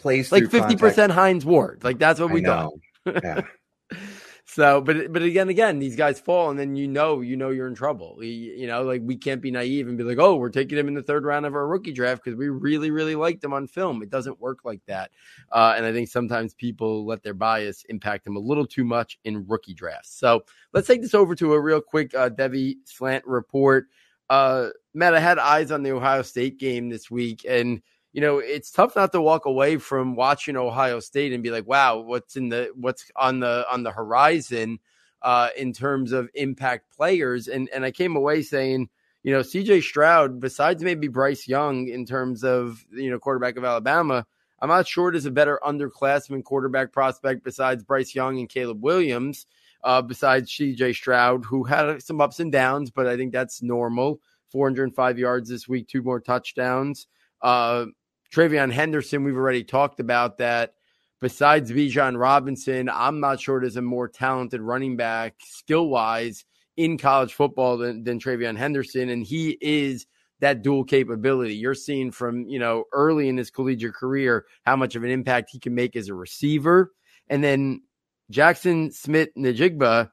plays 0.00 0.32
like 0.32 0.50
fifty 0.50 0.76
percent 0.76 1.12
Hines 1.12 1.44
Ward. 1.44 1.84
Like 1.84 1.98
that's 1.98 2.20
what 2.20 2.30
we 2.30 2.40
know. 2.40 2.78
Yeah. 3.04 3.42
so, 4.44 4.80
but 4.80 5.12
but 5.12 5.22
again, 5.22 5.48
again, 5.48 5.78
these 5.78 5.96
guys 5.96 6.20
fall, 6.20 6.50
and 6.50 6.58
then 6.58 6.76
you 6.76 6.88
know, 6.88 7.20
you 7.20 7.36
know, 7.36 7.50
you're 7.50 7.66
in 7.66 7.74
trouble. 7.74 8.18
You, 8.20 8.30
you, 8.30 8.66
know, 8.66 8.82
like 8.82 9.02
we 9.04 9.16
can't 9.16 9.42
be 9.42 9.50
naive 9.50 9.88
and 9.88 9.98
be 9.98 10.04
like, 10.04 10.18
oh, 10.18 10.36
we're 10.36 10.50
taking 10.50 10.78
him 10.78 10.88
in 10.88 10.94
the 10.94 11.02
third 11.02 11.24
round 11.24 11.46
of 11.46 11.54
our 11.54 11.66
rookie 11.66 11.92
draft 11.92 12.24
because 12.24 12.36
we 12.36 12.48
really, 12.48 12.90
really 12.90 13.14
liked 13.14 13.42
him 13.42 13.52
on 13.52 13.66
film. 13.66 14.02
It 14.02 14.10
doesn't 14.10 14.40
work 14.40 14.60
like 14.64 14.80
that, 14.86 15.10
uh, 15.52 15.74
and 15.76 15.84
I 15.84 15.92
think 15.92 16.08
sometimes 16.08 16.54
people 16.54 17.06
let 17.06 17.22
their 17.22 17.34
bias 17.34 17.84
impact 17.88 18.24
them 18.24 18.36
a 18.36 18.40
little 18.40 18.66
too 18.66 18.84
much 18.84 19.18
in 19.24 19.46
rookie 19.46 19.74
drafts. 19.74 20.18
So 20.18 20.44
let's 20.72 20.86
take 20.86 21.02
this 21.02 21.14
over 21.14 21.34
to 21.36 21.54
a 21.54 21.60
real 21.60 21.80
quick 21.80 22.14
uh, 22.14 22.30
Devy 22.30 22.76
slant 22.84 23.26
report. 23.26 23.86
Uh, 24.28 24.68
Matt, 24.94 25.14
I 25.14 25.20
had 25.20 25.38
eyes 25.38 25.70
on 25.70 25.82
the 25.82 25.92
Ohio 25.92 26.22
State 26.22 26.58
game 26.58 26.88
this 26.88 27.10
week, 27.10 27.44
and 27.48 27.82
you 28.16 28.22
know, 28.22 28.38
it's 28.38 28.70
tough 28.70 28.96
not 28.96 29.12
to 29.12 29.20
walk 29.20 29.44
away 29.44 29.76
from 29.76 30.16
watching 30.16 30.56
Ohio 30.56 31.00
State 31.00 31.34
and 31.34 31.42
be 31.42 31.50
like, 31.50 31.66
wow, 31.66 31.98
what's 31.98 32.34
in 32.34 32.48
the 32.48 32.70
what's 32.74 33.10
on 33.14 33.40
the 33.40 33.66
on 33.70 33.82
the 33.82 33.90
horizon 33.90 34.78
uh, 35.20 35.50
in 35.54 35.74
terms 35.74 36.12
of 36.12 36.30
impact 36.32 36.96
players. 36.96 37.46
And 37.46 37.68
and 37.74 37.84
I 37.84 37.90
came 37.90 38.16
away 38.16 38.40
saying, 38.40 38.88
you 39.22 39.34
know, 39.34 39.40
CJ 39.40 39.82
Stroud, 39.82 40.40
besides 40.40 40.82
maybe 40.82 41.08
Bryce 41.08 41.46
Young 41.46 41.88
in 41.88 42.06
terms 42.06 42.42
of 42.42 42.82
you 42.90 43.10
know 43.10 43.18
quarterback 43.18 43.58
of 43.58 43.66
Alabama, 43.66 44.24
I'm 44.62 44.70
not 44.70 44.88
sure 44.88 45.12
there's 45.12 45.26
a 45.26 45.30
better 45.30 45.60
underclassman 45.62 46.42
quarterback 46.42 46.94
prospect 46.94 47.44
besides 47.44 47.84
Bryce 47.84 48.14
Young 48.14 48.38
and 48.38 48.48
Caleb 48.48 48.82
Williams. 48.82 49.44
Uh, 49.84 50.00
besides 50.00 50.50
CJ 50.50 50.94
Stroud, 50.94 51.44
who 51.44 51.64
had 51.64 52.02
some 52.02 52.22
ups 52.22 52.40
and 52.40 52.50
downs, 52.50 52.90
but 52.90 53.06
I 53.06 53.18
think 53.18 53.30
that's 53.30 53.62
normal. 53.62 54.20
405 54.52 55.18
yards 55.18 55.50
this 55.50 55.68
week, 55.68 55.86
two 55.86 56.02
more 56.02 56.18
touchdowns. 56.18 57.06
Uh, 57.42 57.86
TreVeyon 58.34 58.72
Henderson, 58.72 59.24
we've 59.24 59.36
already 59.36 59.64
talked 59.64 60.00
about 60.00 60.38
that. 60.38 60.74
Besides 61.20 61.72
Bijan 61.72 62.18
Robinson, 62.18 62.90
I'm 62.90 63.20
not 63.20 63.40
sure 63.40 63.60
there's 63.60 63.76
a 63.76 63.82
more 63.82 64.06
talented 64.06 64.60
running 64.60 64.96
back 64.96 65.36
skill 65.40 65.88
wise 65.88 66.44
in 66.76 66.98
college 66.98 67.32
football 67.32 67.78
than, 67.78 68.04
than 68.04 68.18
TreVeyon 68.18 68.56
Henderson. 68.56 69.08
And 69.08 69.24
he 69.24 69.56
is 69.60 70.06
that 70.40 70.62
dual 70.62 70.84
capability. 70.84 71.54
You're 71.54 71.74
seeing 71.74 72.10
from, 72.10 72.46
you 72.46 72.58
know, 72.58 72.84
early 72.92 73.28
in 73.28 73.36
his 73.36 73.50
collegiate 73.50 73.94
career 73.94 74.44
how 74.64 74.76
much 74.76 74.94
of 74.94 75.04
an 75.04 75.10
impact 75.10 75.50
he 75.50 75.58
can 75.58 75.74
make 75.74 75.96
as 75.96 76.08
a 76.08 76.14
receiver. 76.14 76.92
And 77.28 77.42
then 77.42 77.82
Jackson 78.30 78.90
Smith-Njigba, 78.92 80.10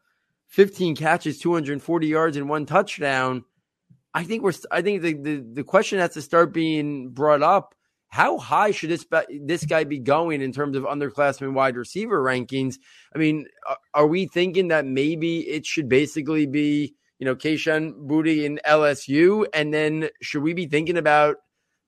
15 0.47 0.95
catches, 0.95 1.39
240 1.39 2.07
yards, 2.07 2.37
and 2.37 2.47
one 2.47 2.65
touchdown. 2.65 3.43
I 4.13 4.23
think 4.23 4.43
we're 4.43 4.53
I 4.71 4.81
think 4.81 5.01
the, 5.01 5.13
the, 5.13 5.45
the 5.53 5.63
question 5.63 5.99
has 5.99 6.13
to 6.13 6.21
start 6.21 6.53
being 6.53 7.09
brought 7.09 7.41
up 7.41 7.73
how 8.13 8.37
high 8.37 8.69
should 8.69 8.91
this 8.91 9.07
this 9.41 9.65
guy 9.65 9.85
be 9.85 9.97
going 9.97 10.43
in 10.43 10.51
terms 10.51 10.77
of 10.77 10.83
underclassmen 10.83 11.53
wide 11.53 11.75
receiver 11.75 12.23
rankings? 12.23 12.75
I 13.15 13.17
mean, 13.17 13.47
are 13.95 14.05
we 14.05 14.27
thinking 14.27 14.67
that 14.67 14.85
maybe 14.85 15.39
it 15.39 15.65
should 15.65 15.89
basically 15.89 16.45
be 16.45 16.93
you 17.17 17.25
know 17.25 17.35
Kayshon 17.35 18.07
Boutte 18.07 18.43
in 18.43 18.59
LSU, 18.67 19.47
and 19.51 19.73
then 19.73 20.09
should 20.21 20.43
we 20.43 20.53
be 20.53 20.67
thinking 20.67 20.95
about 20.95 21.37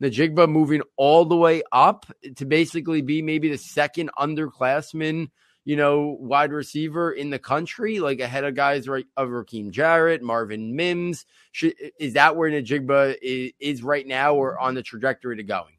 Njigba 0.02 0.50
moving 0.50 0.82
all 0.98 1.26
the 1.26 1.36
way 1.36 1.62
up 1.72 2.08
to 2.38 2.44
basically 2.44 3.04
be 3.04 3.22
maybe 3.22 3.48
the 3.48 3.60
second 3.60 4.10
underclassman, 4.18 5.30
you 5.64 5.76
know, 5.76 6.18
wide 6.20 6.52
receiver 6.52 7.12
in 7.12 7.30
the 7.30 7.38
country, 7.38 8.00
like 8.00 8.20
ahead 8.20 8.46
of 8.46 8.56
guys 8.56 8.88
like 8.88 9.06
of 9.16 9.30
Rakim 9.30 9.70
Jarrett, 9.70 10.24
Marvin 10.24 10.76
Mims. 10.76 11.28
Should, 11.52 11.76
is 12.00 12.14
that 12.14 12.36
where 12.36 12.50
Njigba 12.50 13.16
is, 13.22 13.52
is 13.60 13.84
right 13.84 14.08
now 14.08 14.34
or 14.34 14.58
on 14.58 14.74
the 14.74 14.82
trajectory 14.82 15.38
to 15.38 15.44
going? 15.44 15.75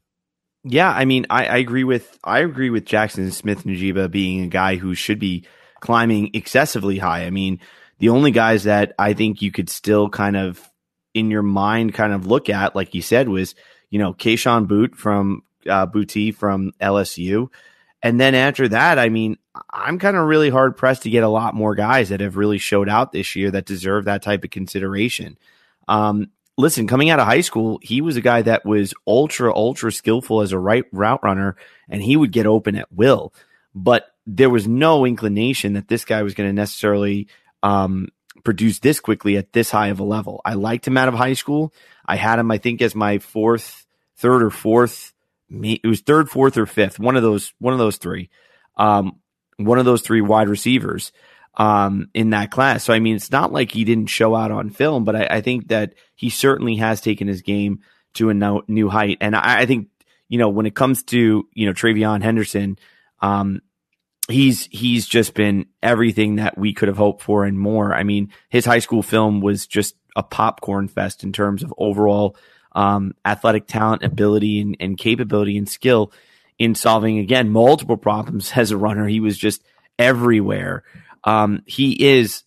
Yeah, 0.63 0.89
I 0.89 1.05
mean, 1.05 1.25
I, 1.29 1.45
I, 1.45 1.57
agree 1.57 1.83
with 1.83 2.17
I 2.23 2.39
agree 2.39 2.69
with 2.69 2.85
Jackson 2.85 3.31
Smith-Njigba 3.31 4.11
being 4.11 4.43
a 4.43 4.47
guy 4.47 4.75
who 4.75 4.95
should 4.95 5.19
be 5.19 5.45
climbing 5.79 6.31
excessively 6.33 6.97
high. 6.97 7.25
I 7.25 7.29
mean, 7.29 7.59
the 7.99 8.09
only 8.09 8.31
guys 8.31 8.63
that 8.63 8.93
I 8.99 9.13
think 9.13 9.41
you 9.41 9.51
could 9.51 9.69
still 9.69 10.09
kind 10.09 10.35
of 10.35 10.67
in 11.13 11.31
your 11.31 11.43
mind 11.43 11.93
kind 11.93 12.13
of 12.13 12.27
look 12.27 12.49
at, 12.49 12.75
like 12.75 12.93
you 12.93 13.01
said, 13.01 13.29
was 13.29 13.55
you 13.89 13.99
know 13.99 14.13
Kayshon 14.13 14.67
Boutte 14.67 14.95
from 14.95 15.43
uh, 15.67 15.87
Boutte 15.87 16.35
from 16.35 16.73
LSU, 16.81 17.49
and 18.01 18.19
then 18.19 18.35
after 18.35 18.67
that, 18.67 18.99
I 18.99 19.09
mean, 19.09 19.37
I'm 19.69 19.99
kind 19.99 20.17
of 20.17 20.27
really 20.27 20.49
hard 20.49 20.77
pressed 20.77 21.03
to 21.03 21.09
get 21.09 21.23
a 21.23 21.29
lot 21.29 21.55
more 21.55 21.75
guys 21.75 22.09
that 22.09 22.21
have 22.21 22.37
really 22.37 22.57
showed 22.57 22.89
out 22.89 23.11
this 23.11 23.35
year 23.35 23.51
that 23.51 23.65
deserve 23.65 24.05
that 24.05 24.21
type 24.21 24.43
of 24.43 24.49
consideration. 24.49 25.37
Um, 25.87 26.31
listen, 26.57 26.87
coming 26.87 27.09
out 27.09 27.19
of 27.19 27.27
high 27.27 27.41
school, 27.41 27.79
he 27.81 28.01
was 28.01 28.17
a 28.17 28.21
guy 28.21 28.41
that 28.41 28.65
was 28.65 28.93
ultra, 29.05 29.53
ultra 29.53 29.91
skillful 29.91 30.41
as 30.41 30.51
a 30.51 30.59
right 30.59 30.85
route 30.91 31.23
runner, 31.23 31.55
and 31.87 32.01
he 32.01 32.17
would 32.17 32.31
get 32.31 32.47
open 32.47 32.75
at 32.75 32.91
will. 32.91 33.33
But 33.75 34.07
there 34.25 34.49
was 34.49 34.67
no 34.67 35.05
inclination 35.05 35.73
that 35.73 35.87
this 35.87 36.03
guy 36.03 36.23
was 36.23 36.33
going 36.33 36.49
to 36.49 36.53
necessarily 36.53 37.27
um, 37.63 38.09
produce 38.43 38.79
this 38.79 38.99
quickly 38.99 39.37
at 39.37 39.53
this 39.53 39.69
high 39.69 39.87
of 39.87 39.99
a 39.99 40.03
level. 40.03 40.41
I 40.43 40.53
liked 40.53 40.87
him 40.87 40.97
out 40.97 41.07
of 41.07 41.13
high 41.13 41.33
school. 41.33 41.73
I 42.05 42.15
had 42.15 42.39
him, 42.39 42.49
I 42.51 42.57
think, 42.57 42.81
as 42.81 42.95
my 42.95 43.19
fourth, 43.19 43.85
third 44.17 44.41
or 44.41 44.49
fourth. 44.49 45.13
It 45.49 45.85
was 45.85 46.01
third, 46.01 46.29
fourth, 46.29 46.57
or 46.57 46.65
fifth. 46.65 46.99
One 46.99 47.15
of 47.15 47.23
those, 47.23 47.53
one 47.59 47.73
of 47.73 47.79
those 47.79 47.97
three. 47.97 48.29
Um, 48.75 49.19
one 49.57 49.79
of 49.79 49.85
those 49.85 50.01
three 50.01 50.21
wide 50.21 50.49
receivers 50.49 51.11
um, 51.57 52.09
in 52.13 52.29
that 52.29 52.51
class. 52.51 52.83
So 52.83 52.93
I 52.93 52.99
mean, 52.99 53.15
it's 53.15 53.31
not 53.31 53.51
like 53.51 53.71
he 53.71 53.83
didn't 53.83 54.07
show 54.07 54.35
out 54.35 54.51
on 54.51 54.69
film, 54.69 55.03
but 55.03 55.15
I, 55.15 55.37
I 55.37 55.41
think 55.41 55.67
that 55.69 55.95
he 56.15 56.29
certainly 56.29 56.75
has 56.77 57.01
taken 57.01 57.27
his 57.27 57.41
game 57.41 57.81
to 58.13 58.29
a 58.29 58.33
no, 58.33 58.63
new 58.67 58.89
height. 58.89 59.17
And 59.21 59.35
I, 59.35 59.61
I, 59.61 59.65
think 59.65 59.89
you 60.29 60.37
know 60.37 60.49
when 60.49 60.65
it 60.65 60.75
comes 60.75 61.03
to 61.03 61.47
you 61.51 61.65
know 61.65 61.73
TreVeyon 61.73 62.21
Henderson, 62.21 62.77
um, 63.21 63.61
he's 64.29 64.67
he's 64.71 65.07
just 65.07 65.33
been 65.33 65.65
everything 65.81 66.35
that 66.35 66.57
we 66.57 66.73
could 66.73 66.87
have 66.87 66.97
hoped 66.97 67.23
for 67.23 67.43
and 67.43 67.59
more. 67.59 67.93
I 67.93 68.03
mean, 68.03 68.31
his 68.49 68.65
high 68.65 68.79
school 68.79 69.01
film 69.01 69.41
was 69.41 69.65
just 69.65 69.95
a 70.15 70.23
popcorn 70.23 70.87
fest 70.87 71.23
in 71.23 71.33
terms 71.33 71.63
of 71.63 71.73
overall 71.77 72.35
um, 72.73 73.13
athletic 73.25 73.67
talent, 73.67 74.03
ability, 74.03 74.61
and, 74.61 74.77
and 74.79 74.97
capability 74.97 75.57
and 75.57 75.67
skill 75.67 76.11
in 76.59 76.75
solving 76.75 77.17
again 77.17 77.49
multiple 77.49 77.97
problems 77.97 78.51
as 78.55 78.69
a 78.69 78.77
runner. 78.77 79.07
He 79.07 79.19
was 79.19 79.37
just 79.37 79.63
everywhere. 79.97 80.83
Um, 81.27 81.61
he 81.65 81.91
is 81.91 82.43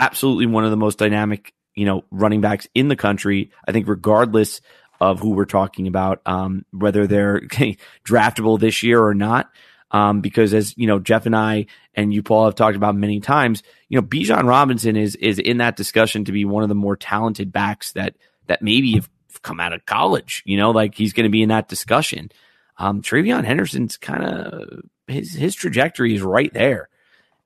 absolutely 0.00 0.46
one 0.46 0.64
of 0.64 0.72
the 0.72 0.76
most 0.76 0.98
dynamic, 0.98 1.54
you 1.76 1.84
know, 1.86 2.04
running 2.10 2.40
backs 2.40 2.66
in 2.74 2.88
the 2.88 2.96
country. 2.96 3.52
I 3.66 3.70
think 3.70 3.86
regardless 3.86 4.60
of 5.00 5.20
who 5.20 5.30
we're 5.30 5.44
talking 5.44 5.86
about, 5.86 6.22
um, 6.26 6.64
whether 6.72 7.06
they're 7.06 7.40
draftable 8.04 8.58
this 8.58 8.82
year 8.82 9.00
or 9.00 9.14
not. 9.14 9.48
Um, 9.92 10.20
because 10.20 10.52
as 10.52 10.76
you 10.76 10.88
know, 10.88 10.98
Jeff 10.98 11.26
and 11.26 11.36
I 11.36 11.66
and 11.94 12.12
you, 12.12 12.24
Paul, 12.24 12.46
have 12.46 12.56
talked 12.56 12.76
about 12.76 12.96
many 12.96 13.20
times. 13.20 13.62
You 13.88 14.00
know, 14.00 14.06
Bijan 14.06 14.48
Robinson 14.48 14.96
is 14.96 15.14
is 15.14 15.38
in 15.38 15.58
that 15.58 15.76
discussion 15.76 16.24
to 16.24 16.32
be 16.32 16.44
one 16.44 16.64
of 16.64 16.68
the 16.68 16.74
more 16.74 16.96
talented 16.96 17.52
backs 17.52 17.92
that 17.92 18.16
that 18.48 18.60
maybe 18.60 18.94
have 18.94 19.08
come 19.42 19.60
out 19.60 19.72
of 19.72 19.86
college. 19.86 20.42
You 20.44 20.56
know, 20.56 20.72
like 20.72 20.96
he's 20.96 21.12
going 21.12 21.24
to 21.24 21.30
be 21.30 21.42
in 21.42 21.50
that 21.50 21.68
discussion. 21.68 22.32
Um, 22.78 23.00
TreVeyon 23.00 23.44
Henderson's 23.44 23.96
kind 23.96 24.24
of 24.24 24.82
his 25.06 25.32
his 25.32 25.54
trajectory 25.54 26.16
is 26.16 26.22
right 26.22 26.52
there 26.52 26.88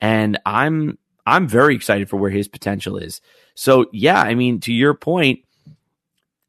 and 0.01 0.39
I'm 0.45 0.99
I'm 1.27 1.47
very 1.47 1.75
excited 1.75 2.09
for 2.09 2.17
where 2.17 2.31
his 2.31 2.49
potential 2.49 2.97
is. 2.97 3.21
So 3.55 3.87
yeah, 3.93 4.21
I 4.21 4.35
mean, 4.35 4.61
to 4.61 4.73
your 4.73 4.95
point, 4.95 5.41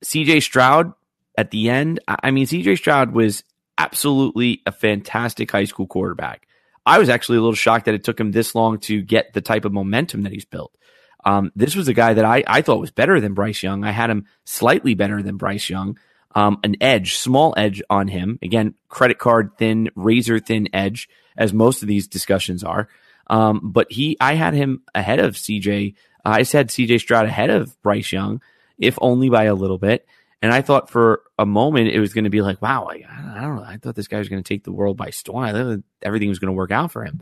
CJ 0.05 0.41
Stroud 0.43 0.93
at 1.37 1.51
the 1.51 1.69
end, 1.69 1.99
I 2.07 2.31
mean, 2.31 2.45
CJ 2.45 2.77
Stroud 2.77 3.13
was 3.13 3.43
absolutely 3.77 4.61
a 4.65 4.71
fantastic 4.71 5.51
high 5.51 5.65
school 5.65 5.87
quarterback. 5.87 6.47
I 6.85 6.97
was 6.97 7.09
actually 7.09 7.37
a 7.37 7.41
little 7.41 7.55
shocked 7.55 7.85
that 7.85 7.93
it 7.93 8.03
took 8.03 8.19
him 8.19 8.31
this 8.31 8.55
long 8.55 8.79
to 8.81 9.01
get 9.01 9.33
the 9.33 9.41
type 9.41 9.65
of 9.65 9.73
momentum 9.73 10.23
that 10.23 10.31
he's 10.31 10.45
built. 10.45 10.75
Um, 11.23 11.51
this 11.55 11.75
was 11.75 11.87
a 11.87 11.93
guy 11.93 12.15
that 12.15 12.25
I, 12.25 12.43
I 12.47 12.61
thought 12.61 12.79
was 12.79 12.91
better 12.91 13.19
than 13.19 13.33
Bryce 13.33 13.61
Young. 13.61 13.83
I 13.83 13.91
had 13.91 14.09
him 14.09 14.25
slightly 14.45 14.95
better 14.95 15.21
than 15.21 15.37
Bryce 15.37 15.69
Young. 15.69 15.99
Um, 16.33 16.59
an 16.63 16.77
edge, 16.81 17.15
small 17.15 17.53
edge 17.57 17.83
on 17.89 18.07
him. 18.07 18.39
Again, 18.41 18.73
credit 18.87 19.19
card 19.19 19.51
thin, 19.57 19.89
razor 19.95 20.39
thin 20.39 20.69
edge, 20.73 21.09
as 21.37 21.53
most 21.53 21.81
of 21.81 21.87
these 21.87 22.07
discussions 22.07 22.63
are. 22.63 22.87
Um, 23.31 23.61
but 23.63 23.91
he, 23.91 24.17
I 24.19 24.35
had 24.35 24.53
him 24.53 24.83
ahead 24.93 25.19
of 25.19 25.35
CJ. 25.35 25.95
I 26.23 26.43
said 26.43 26.67
CJ 26.67 26.99
Stroud 26.99 27.25
ahead 27.25 27.49
of 27.49 27.81
Bryce 27.81 28.11
Young, 28.11 28.41
if 28.77 28.99
only 29.01 29.29
by 29.29 29.45
a 29.45 29.55
little 29.55 29.77
bit. 29.77 30.05
And 30.41 30.53
I 30.53 30.61
thought 30.61 30.89
for 30.89 31.23
a 31.39 31.45
moment 31.45 31.89
it 31.89 31.99
was 31.99 32.13
going 32.13 32.25
to 32.25 32.29
be 32.29 32.41
like, 32.41 32.61
wow, 32.61 32.89
I, 32.91 33.03
I 33.09 33.41
don't 33.41 33.55
know. 33.55 33.63
I 33.63 33.77
thought 33.77 33.95
this 33.95 34.07
guy 34.07 34.19
was 34.19 34.27
going 34.27 34.43
to 34.43 34.47
take 34.47 34.63
the 34.63 34.71
world 34.71 34.97
by 34.97 35.11
storm. 35.11 35.45
I 35.45 35.53
thought 35.53 35.79
everything 36.01 36.29
was 36.29 36.39
going 36.39 36.47
to 36.47 36.57
work 36.57 36.71
out 36.71 36.91
for 36.91 37.05
him. 37.05 37.21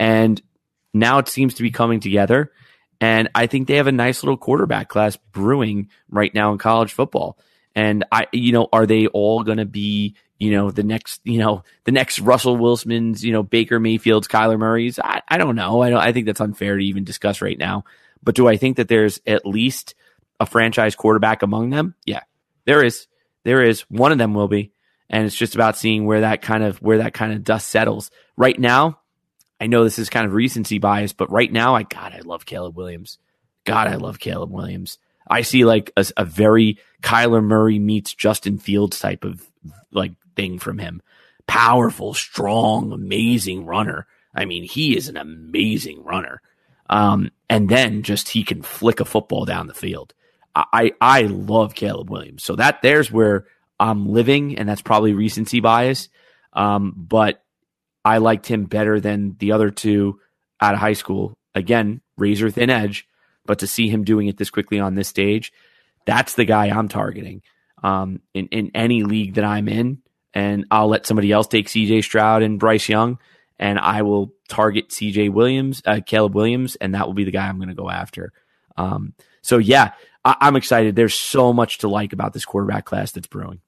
And 0.00 0.42
now 0.92 1.18
it 1.18 1.28
seems 1.28 1.54
to 1.54 1.62
be 1.62 1.70
coming 1.70 2.00
together. 2.00 2.50
And 3.00 3.28
I 3.34 3.46
think 3.46 3.68
they 3.68 3.76
have 3.76 3.86
a 3.86 3.92
nice 3.92 4.22
little 4.22 4.36
quarterback 4.36 4.88
class 4.88 5.16
brewing 5.32 5.88
right 6.08 6.34
now 6.34 6.52
in 6.52 6.58
college 6.58 6.92
football. 6.92 7.38
And 7.76 8.04
I, 8.10 8.26
you 8.32 8.52
know, 8.52 8.68
are 8.72 8.86
they 8.86 9.06
all 9.08 9.42
going 9.44 9.58
to 9.58 9.66
be 9.66 10.16
you 10.44 10.50
know, 10.50 10.70
the 10.70 10.82
next, 10.82 11.22
you 11.24 11.38
know, 11.38 11.64
the 11.84 11.92
next 11.92 12.20
Russell 12.20 12.58
Wilson's, 12.58 13.24
you 13.24 13.32
know, 13.32 13.42
Baker 13.42 13.80
Mayfield's, 13.80 14.28
Kyler 14.28 14.58
Murray's. 14.58 14.98
I, 14.98 15.22
I 15.26 15.38
don't 15.38 15.56
know. 15.56 15.80
I 15.80 15.88
don't, 15.88 16.00
I 16.00 16.12
think 16.12 16.26
that's 16.26 16.40
unfair 16.40 16.76
to 16.76 16.84
even 16.84 17.04
discuss 17.04 17.40
right 17.40 17.58
now. 17.58 17.84
But 18.22 18.34
do 18.34 18.46
I 18.46 18.58
think 18.58 18.76
that 18.76 18.88
there's 18.88 19.20
at 19.26 19.46
least 19.46 19.94
a 20.38 20.44
franchise 20.44 20.94
quarterback 20.94 21.42
among 21.42 21.70
them? 21.70 21.94
Yeah, 22.04 22.20
there 22.66 22.84
is. 22.84 23.06
There 23.44 23.62
is. 23.62 23.80
One 23.82 24.12
of 24.12 24.18
them 24.18 24.34
will 24.34 24.48
be. 24.48 24.72
And 25.08 25.24
it's 25.24 25.36
just 25.36 25.54
about 25.54 25.78
seeing 25.78 26.04
where 26.04 26.20
that 26.20 26.42
kind 26.42 26.62
of, 26.62 26.82
where 26.82 26.98
that 26.98 27.14
kind 27.14 27.32
of 27.32 27.42
dust 27.42 27.68
settles. 27.68 28.10
Right 28.36 28.58
now, 28.58 29.00
I 29.58 29.66
know 29.66 29.84
this 29.84 29.98
is 29.98 30.10
kind 30.10 30.26
of 30.26 30.34
recency 30.34 30.78
bias, 30.78 31.14
but 31.14 31.30
right 31.30 31.50
now, 31.50 31.74
I, 31.74 31.84
God, 31.84 32.12
I 32.12 32.20
love 32.20 32.44
Caleb 32.44 32.76
Williams. 32.76 33.18
God, 33.64 33.86
I 33.86 33.94
love 33.96 34.18
Caleb 34.18 34.50
Williams. 34.50 34.98
I 35.26 35.40
see 35.42 35.64
like 35.64 35.90
a, 35.96 36.04
a 36.18 36.24
very 36.24 36.78
Kyler 37.02 37.42
Murray 37.42 37.78
meets 37.78 38.12
Justin 38.12 38.58
Fields 38.58 38.98
type 38.98 39.24
of 39.24 39.42
like 39.90 40.12
thing 40.36 40.58
from 40.58 40.78
him. 40.78 41.02
Powerful, 41.46 42.14
strong, 42.14 42.92
amazing 42.92 43.66
runner. 43.66 44.06
I 44.34 44.44
mean, 44.44 44.64
he 44.64 44.96
is 44.96 45.08
an 45.08 45.16
amazing 45.16 46.02
runner. 46.04 46.40
Um, 46.90 47.30
and 47.48 47.68
then 47.68 48.02
just 48.02 48.28
he 48.28 48.44
can 48.44 48.62
flick 48.62 49.00
a 49.00 49.04
football 49.04 49.44
down 49.44 49.66
the 49.66 49.74
field. 49.74 50.14
I, 50.54 50.92
I 51.00 51.22
love 51.22 51.74
Caleb 51.74 52.10
Williams. 52.10 52.44
So 52.44 52.54
that 52.56 52.80
there's 52.80 53.10
where 53.10 53.46
I'm 53.80 54.08
living, 54.08 54.56
and 54.56 54.68
that's 54.68 54.82
probably 54.82 55.12
recency 55.12 55.60
bias. 55.60 56.08
Um, 56.52 56.94
but 56.96 57.42
I 58.04 58.18
liked 58.18 58.46
him 58.46 58.64
better 58.64 59.00
than 59.00 59.36
the 59.38 59.52
other 59.52 59.70
two 59.70 60.20
out 60.60 60.74
of 60.74 60.80
high 60.80 60.92
school. 60.92 61.34
Again, 61.54 62.00
razor 62.16 62.50
thin 62.50 62.70
edge, 62.70 63.08
but 63.46 63.60
to 63.60 63.66
see 63.66 63.88
him 63.88 64.04
doing 64.04 64.28
it 64.28 64.36
this 64.36 64.50
quickly 64.50 64.78
on 64.78 64.94
this 64.94 65.08
stage, 65.08 65.52
that's 66.06 66.34
the 66.34 66.44
guy 66.44 66.66
I'm 66.66 66.88
targeting. 66.88 67.42
Um, 67.82 68.20
in, 68.32 68.46
in 68.48 68.70
any 68.74 69.02
league 69.02 69.34
that 69.34 69.44
I'm 69.44 69.68
in, 69.68 70.02
and 70.34 70.66
I'll 70.70 70.88
let 70.88 71.06
somebody 71.06 71.32
else 71.32 71.46
take 71.46 71.68
CJ 71.68 72.02
Stroud 72.04 72.42
and 72.42 72.58
Bryce 72.58 72.88
Young, 72.88 73.18
and 73.58 73.78
I 73.78 74.02
will 74.02 74.34
target 74.48 74.90
CJ 74.90 75.32
Williams, 75.32 75.82
uh, 75.86 76.00
Caleb 76.04 76.34
Williams, 76.34 76.76
and 76.76 76.94
that 76.94 77.06
will 77.06 77.14
be 77.14 77.24
the 77.24 77.30
guy 77.30 77.46
I'm 77.48 77.56
going 77.58 77.68
to 77.68 77.74
go 77.74 77.88
after. 77.88 78.32
Um, 78.76 79.14
so 79.42 79.58
yeah, 79.58 79.92
I- 80.24 80.36
I'm 80.40 80.56
excited. 80.56 80.96
There's 80.96 81.14
so 81.14 81.52
much 81.52 81.78
to 81.78 81.88
like 81.88 82.12
about 82.12 82.32
this 82.32 82.44
quarterback 82.44 82.84
class 82.84 83.12
that's 83.12 83.28
brewing. 83.28 83.60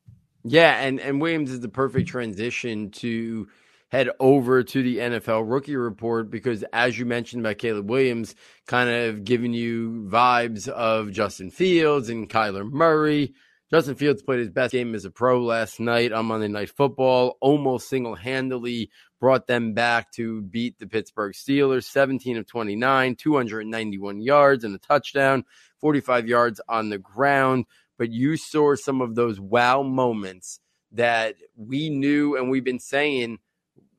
Yeah, 0.44 0.80
and 0.80 1.00
and 1.00 1.20
Williams 1.20 1.50
is 1.50 1.60
the 1.60 1.68
perfect 1.68 2.08
transition 2.08 2.90
to 2.92 3.48
head 3.88 4.10
over 4.20 4.62
to 4.62 4.82
the 4.82 4.98
NFL 4.98 5.44
rookie 5.50 5.76
report 5.76 6.30
because, 6.30 6.64
as 6.72 6.98
you 6.98 7.06
mentioned 7.06 7.44
about 7.44 7.58
Caleb 7.58 7.88
Williams, 7.90 8.34
kind 8.66 8.88
of 8.90 9.24
giving 9.24 9.52
you 9.52 10.06
vibes 10.08 10.68
of 10.68 11.10
Justin 11.12 11.50
Fields 11.50 12.08
and 12.08 12.28
Kyler 12.28 12.68
Murray. 12.70 13.34
Justin 13.68 13.96
Fields 13.96 14.22
played 14.22 14.38
his 14.38 14.50
best 14.50 14.70
game 14.70 14.94
as 14.94 15.04
a 15.04 15.10
pro 15.10 15.42
last 15.42 15.80
night 15.80 16.12
on 16.12 16.26
Monday 16.26 16.46
Night 16.46 16.70
Football, 16.70 17.36
almost 17.40 17.88
single 17.88 18.14
handedly 18.14 18.90
brought 19.18 19.48
them 19.48 19.74
back 19.74 20.12
to 20.12 20.42
beat 20.42 20.78
the 20.78 20.86
Pittsburgh 20.86 21.34
Steelers 21.34 21.82
17 21.82 22.36
of 22.36 22.46
29, 22.46 23.16
291 23.16 24.20
yards 24.20 24.62
and 24.62 24.72
a 24.76 24.78
touchdown, 24.78 25.44
45 25.80 26.28
yards 26.28 26.60
on 26.68 26.90
the 26.90 26.98
ground. 26.98 27.64
But 27.98 28.12
you 28.12 28.36
saw 28.36 28.76
some 28.76 29.00
of 29.00 29.16
those 29.16 29.40
wow 29.40 29.82
moments 29.82 30.60
that 30.92 31.34
we 31.56 31.90
knew 31.90 32.36
and 32.36 32.48
we've 32.48 32.62
been 32.62 32.78
saying 32.78 33.38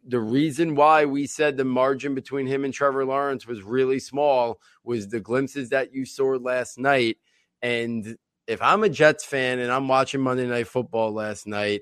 the 0.07 0.22
reason 0.22 0.76
why 0.76 1.03
we 1.03 1.28
said 1.28 1.57
the 1.57 1.65
margin 1.65 2.15
between 2.15 2.47
him 2.47 2.63
and 2.63 2.74
Trevor 2.74 3.03
Lawrence 3.03 3.45
was 3.45 3.63
really 3.63 3.99
small 3.99 4.61
was 4.86 5.09
the 5.09 5.20
glimpses 5.20 5.70
that 5.70 5.93
you 5.93 6.05
saw 6.05 6.38
last 6.38 6.80
night. 6.80 7.18
And 7.61 8.18
if 8.47 8.61
I'm 8.61 8.83
a 8.83 8.89
Jets 8.89 9.25
fan 9.25 9.59
and 9.59 9.71
I'm 9.71 9.87
watching 9.87 10.21
Monday 10.21 10.47
Night 10.47 10.67
Football 10.67 11.11
last 11.11 11.45
night, 11.47 11.81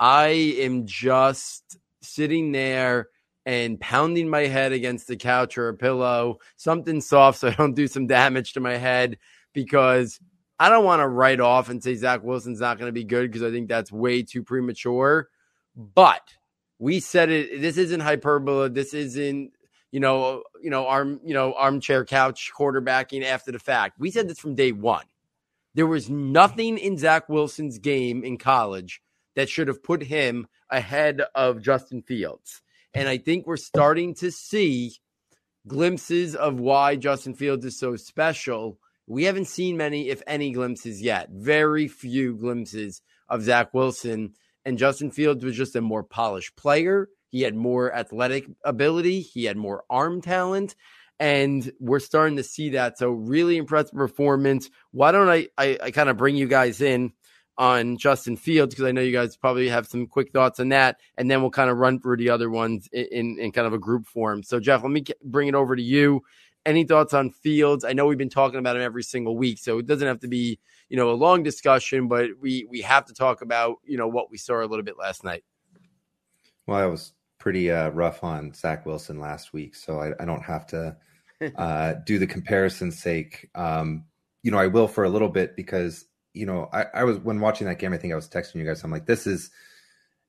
I 0.00 0.28
am 0.58 0.86
just 0.86 1.78
sitting 2.00 2.52
there 2.52 3.08
and 3.44 3.78
pounding 3.78 4.28
my 4.28 4.46
head 4.46 4.72
against 4.72 5.06
the 5.06 5.16
couch 5.16 5.56
or 5.56 5.68
a 5.68 5.74
pillow, 5.74 6.38
something 6.56 7.00
soft 7.00 7.38
so 7.40 7.48
I 7.48 7.54
don't 7.54 7.74
do 7.74 7.86
some 7.86 8.06
damage 8.06 8.54
to 8.54 8.60
my 8.60 8.76
head 8.76 9.18
because 9.52 10.18
I 10.58 10.68
don't 10.68 10.84
want 10.84 11.00
to 11.00 11.08
write 11.08 11.40
off 11.40 11.68
and 11.68 11.82
say 11.82 11.94
Zach 11.94 12.22
Wilson's 12.22 12.60
not 12.60 12.78
going 12.78 12.88
to 12.88 12.92
be 12.92 13.04
good 13.04 13.30
because 13.30 13.42
I 13.42 13.50
think 13.50 13.68
that's 13.68 13.92
way 13.92 14.22
too 14.22 14.42
premature. 14.42 15.28
But 15.76 16.22
we 16.78 17.00
said 17.00 17.30
it. 17.30 17.60
This 17.60 17.76
isn't 17.76 18.00
hyperbole. 18.00 18.70
This 18.70 18.94
isn't 18.94 19.52
you 19.92 20.00
know 20.00 20.42
you 20.62 20.70
know 20.70 20.86
arm 20.86 21.20
you 21.22 21.34
know 21.34 21.52
armchair 21.54 22.04
couch 22.04 22.50
quarterbacking 22.58 23.22
after 23.22 23.52
the 23.52 23.58
fact. 23.58 23.98
We 23.98 24.10
said 24.10 24.28
this 24.28 24.38
from 24.38 24.54
day 24.54 24.72
one. 24.72 25.04
There 25.76 25.86
was 25.86 26.08
nothing 26.08 26.78
in 26.78 26.96
Zach 26.96 27.28
Wilson's 27.28 27.78
game 27.78 28.24
in 28.24 28.38
college 28.38 29.02
that 29.34 29.50
should 29.50 29.68
have 29.68 29.82
put 29.82 30.04
him 30.04 30.48
ahead 30.70 31.20
of 31.34 31.60
Justin 31.60 32.00
Fields. 32.00 32.62
And 32.94 33.10
I 33.10 33.18
think 33.18 33.46
we're 33.46 33.58
starting 33.58 34.14
to 34.14 34.30
see 34.30 34.92
glimpses 35.68 36.34
of 36.34 36.58
why 36.58 36.96
Justin 36.96 37.34
Fields 37.34 37.66
is 37.66 37.78
so 37.78 37.94
special. 37.94 38.78
We 39.06 39.24
haven't 39.24 39.48
seen 39.48 39.76
many, 39.76 40.08
if 40.08 40.22
any, 40.26 40.50
glimpses 40.50 41.02
yet. 41.02 41.28
Very 41.30 41.88
few 41.88 42.36
glimpses 42.36 43.02
of 43.28 43.42
Zach 43.42 43.74
Wilson. 43.74 44.32
And 44.64 44.78
Justin 44.78 45.10
Fields 45.10 45.44
was 45.44 45.58
just 45.58 45.76
a 45.76 45.82
more 45.82 46.02
polished 46.02 46.56
player. 46.56 47.10
He 47.28 47.42
had 47.42 47.54
more 47.54 47.94
athletic 47.94 48.46
ability, 48.64 49.20
he 49.20 49.44
had 49.44 49.58
more 49.58 49.84
arm 49.90 50.22
talent. 50.22 50.74
And 51.18 51.70
we're 51.80 52.00
starting 52.00 52.36
to 52.36 52.42
see 52.42 52.70
that. 52.70 52.98
So, 52.98 53.10
really 53.10 53.56
impressive 53.56 53.94
performance. 53.94 54.68
Why 54.90 55.12
don't 55.12 55.28
I, 55.28 55.48
I, 55.56 55.78
I 55.84 55.90
kind 55.90 56.08
of 56.08 56.16
bring 56.16 56.36
you 56.36 56.46
guys 56.46 56.80
in 56.80 57.12
on 57.58 57.96
Justin 57.96 58.36
Fields 58.36 58.74
because 58.74 58.86
I 58.86 58.92
know 58.92 59.00
you 59.00 59.12
guys 59.12 59.36
probably 59.36 59.68
have 59.68 59.86
some 59.86 60.06
quick 60.06 60.32
thoughts 60.32 60.60
on 60.60 60.68
that, 60.70 61.00
and 61.16 61.30
then 61.30 61.40
we'll 61.40 61.50
kind 61.50 61.70
of 61.70 61.78
run 61.78 62.00
through 62.00 62.18
the 62.18 62.30
other 62.30 62.50
ones 62.50 62.88
in, 62.92 63.06
in, 63.10 63.38
in 63.38 63.52
kind 63.52 63.66
of 63.66 63.72
a 63.72 63.78
group 63.78 64.06
form. 64.06 64.42
So, 64.42 64.60
Jeff, 64.60 64.82
let 64.82 64.92
me 64.92 65.04
bring 65.24 65.48
it 65.48 65.54
over 65.54 65.74
to 65.74 65.82
you. 65.82 66.22
Any 66.66 66.84
thoughts 66.84 67.14
on 67.14 67.30
Fields? 67.30 67.84
I 67.84 67.92
know 67.92 68.06
we've 68.06 68.18
been 68.18 68.28
talking 68.28 68.58
about 68.58 68.76
him 68.76 68.82
every 68.82 69.04
single 69.04 69.36
week, 69.36 69.58
so 69.58 69.78
it 69.78 69.86
doesn't 69.86 70.06
have 70.06 70.20
to 70.20 70.28
be 70.28 70.58
you 70.88 70.96
know 70.96 71.10
a 71.10 71.14
long 71.14 71.42
discussion, 71.42 72.08
but 72.08 72.30
we 72.40 72.66
we 72.68 72.82
have 72.82 73.06
to 73.06 73.14
talk 73.14 73.40
about 73.40 73.76
you 73.84 73.96
know 73.96 74.08
what 74.08 74.30
we 74.30 74.38
saw 74.38 74.62
a 74.62 74.66
little 74.66 74.84
bit 74.84 74.98
last 74.98 75.24
night. 75.24 75.44
Well, 76.66 76.78
I 76.78 76.86
was 76.86 77.12
pretty 77.38 77.70
uh, 77.70 77.90
rough 77.90 78.24
on 78.24 78.52
Zach 78.54 78.86
Wilson 78.86 79.20
last 79.20 79.52
week, 79.52 79.74
so 79.74 80.00
I, 80.00 80.12
I 80.20 80.24
don't 80.24 80.42
have 80.42 80.66
to 80.68 80.96
uh, 81.56 81.94
do 82.04 82.18
the 82.18 82.26
comparison's 82.26 82.98
sake. 82.98 83.48
Um, 83.54 84.04
you 84.42 84.50
know, 84.50 84.58
I 84.58 84.68
will 84.68 84.88
for 84.88 85.04
a 85.04 85.10
little 85.10 85.28
bit 85.28 85.56
because 85.56 86.04
you 86.36 86.44
know, 86.44 86.68
I, 86.72 86.84
I 86.92 87.04
was 87.04 87.18
when 87.18 87.40
watching 87.40 87.66
that 87.66 87.78
game, 87.78 87.94
I 87.94 87.96
think 87.96 88.12
I 88.12 88.16
was 88.16 88.28
texting 88.28 88.56
you 88.56 88.66
guys. 88.66 88.84
I'm 88.84 88.90
like, 88.90 89.06
this 89.06 89.26
is, 89.26 89.50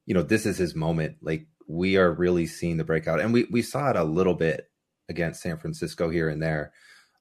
you 0.05 0.13
know, 0.13 0.23
this 0.23 0.45
is 0.45 0.57
his 0.57 0.73
moment. 0.73 1.17
Like 1.21 1.47
we 1.67 1.97
are 1.97 2.11
really 2.11 2.47
seeing 2.47 2.77
the 2.77 2.85
breakout, 2.85 3.19
and 3.19 3.33
we 3.33 3.45
we 3.51 3.61
saw 3.61 3.89
it 3.89 3.97
a 3.97 4.03
little 4.05 4.33
bit 4.33 4.69
against 5.09 5.41
San 5.41 5.57
Francisco 5.57 6.09
here 6.09 6.29
and 6.29 6.41
there, 6.41 6.71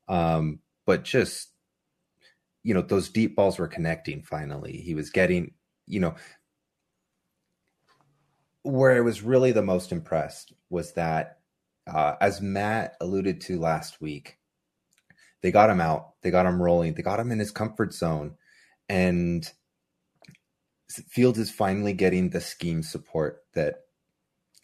um, 0.08 0.60
but 0.86 1.02
just 1.02 1.48
you 2.62 2.74
know, 2.74 2.82
those 2.82 3.08
deep 3.08 3.36
balls 3.36 3.58
were 3.58 3.68
connecting. 3.68 4.22
Finally, 4.22 4.78
he 4.78 4.94
was 4.96 5.10
getting, 5.10 5.52
you 5.86 6.00
know, 6.00 6.16
where 8.66 8.96
I 8.96 9.00
was 9.00 9.22
really 9.22 9.52
the 9.52 9.62
most 9.62 9.92
impressed 9.92 10.52
was 10.70 10.92
that, 10.94 11.38
uh, 11.86 12.14
as 12.20 12.40
Matt 12.40 12.96
alluded 13.00 13.40
to 13.42 13.60
last 13.60 14.00
week, 14.00 14.38
they 15.42 15.52
got 15.52 15.70
him 15.70 15.80
out, 15.80 16.14
they 16.22 16.30
got 16.30 16.46
him 16.46 16.60
rolling, 16.60 16.94
they 16.94 17.02
got 17.02 17.20
him 17.20 17.30
in 17.30 17.38
his 17.38 17.50
comfort 17.50 17.94
zone 17.94 18.36
and 18.88 19.50
Fields 20.88 21.38
is 21.38 21.50
finally 21.50 21.92
getting 21.92 22.30
the 22.30 22.40
scheme 22.40 22.82
support 22.82 23.42
that 23.54 23.80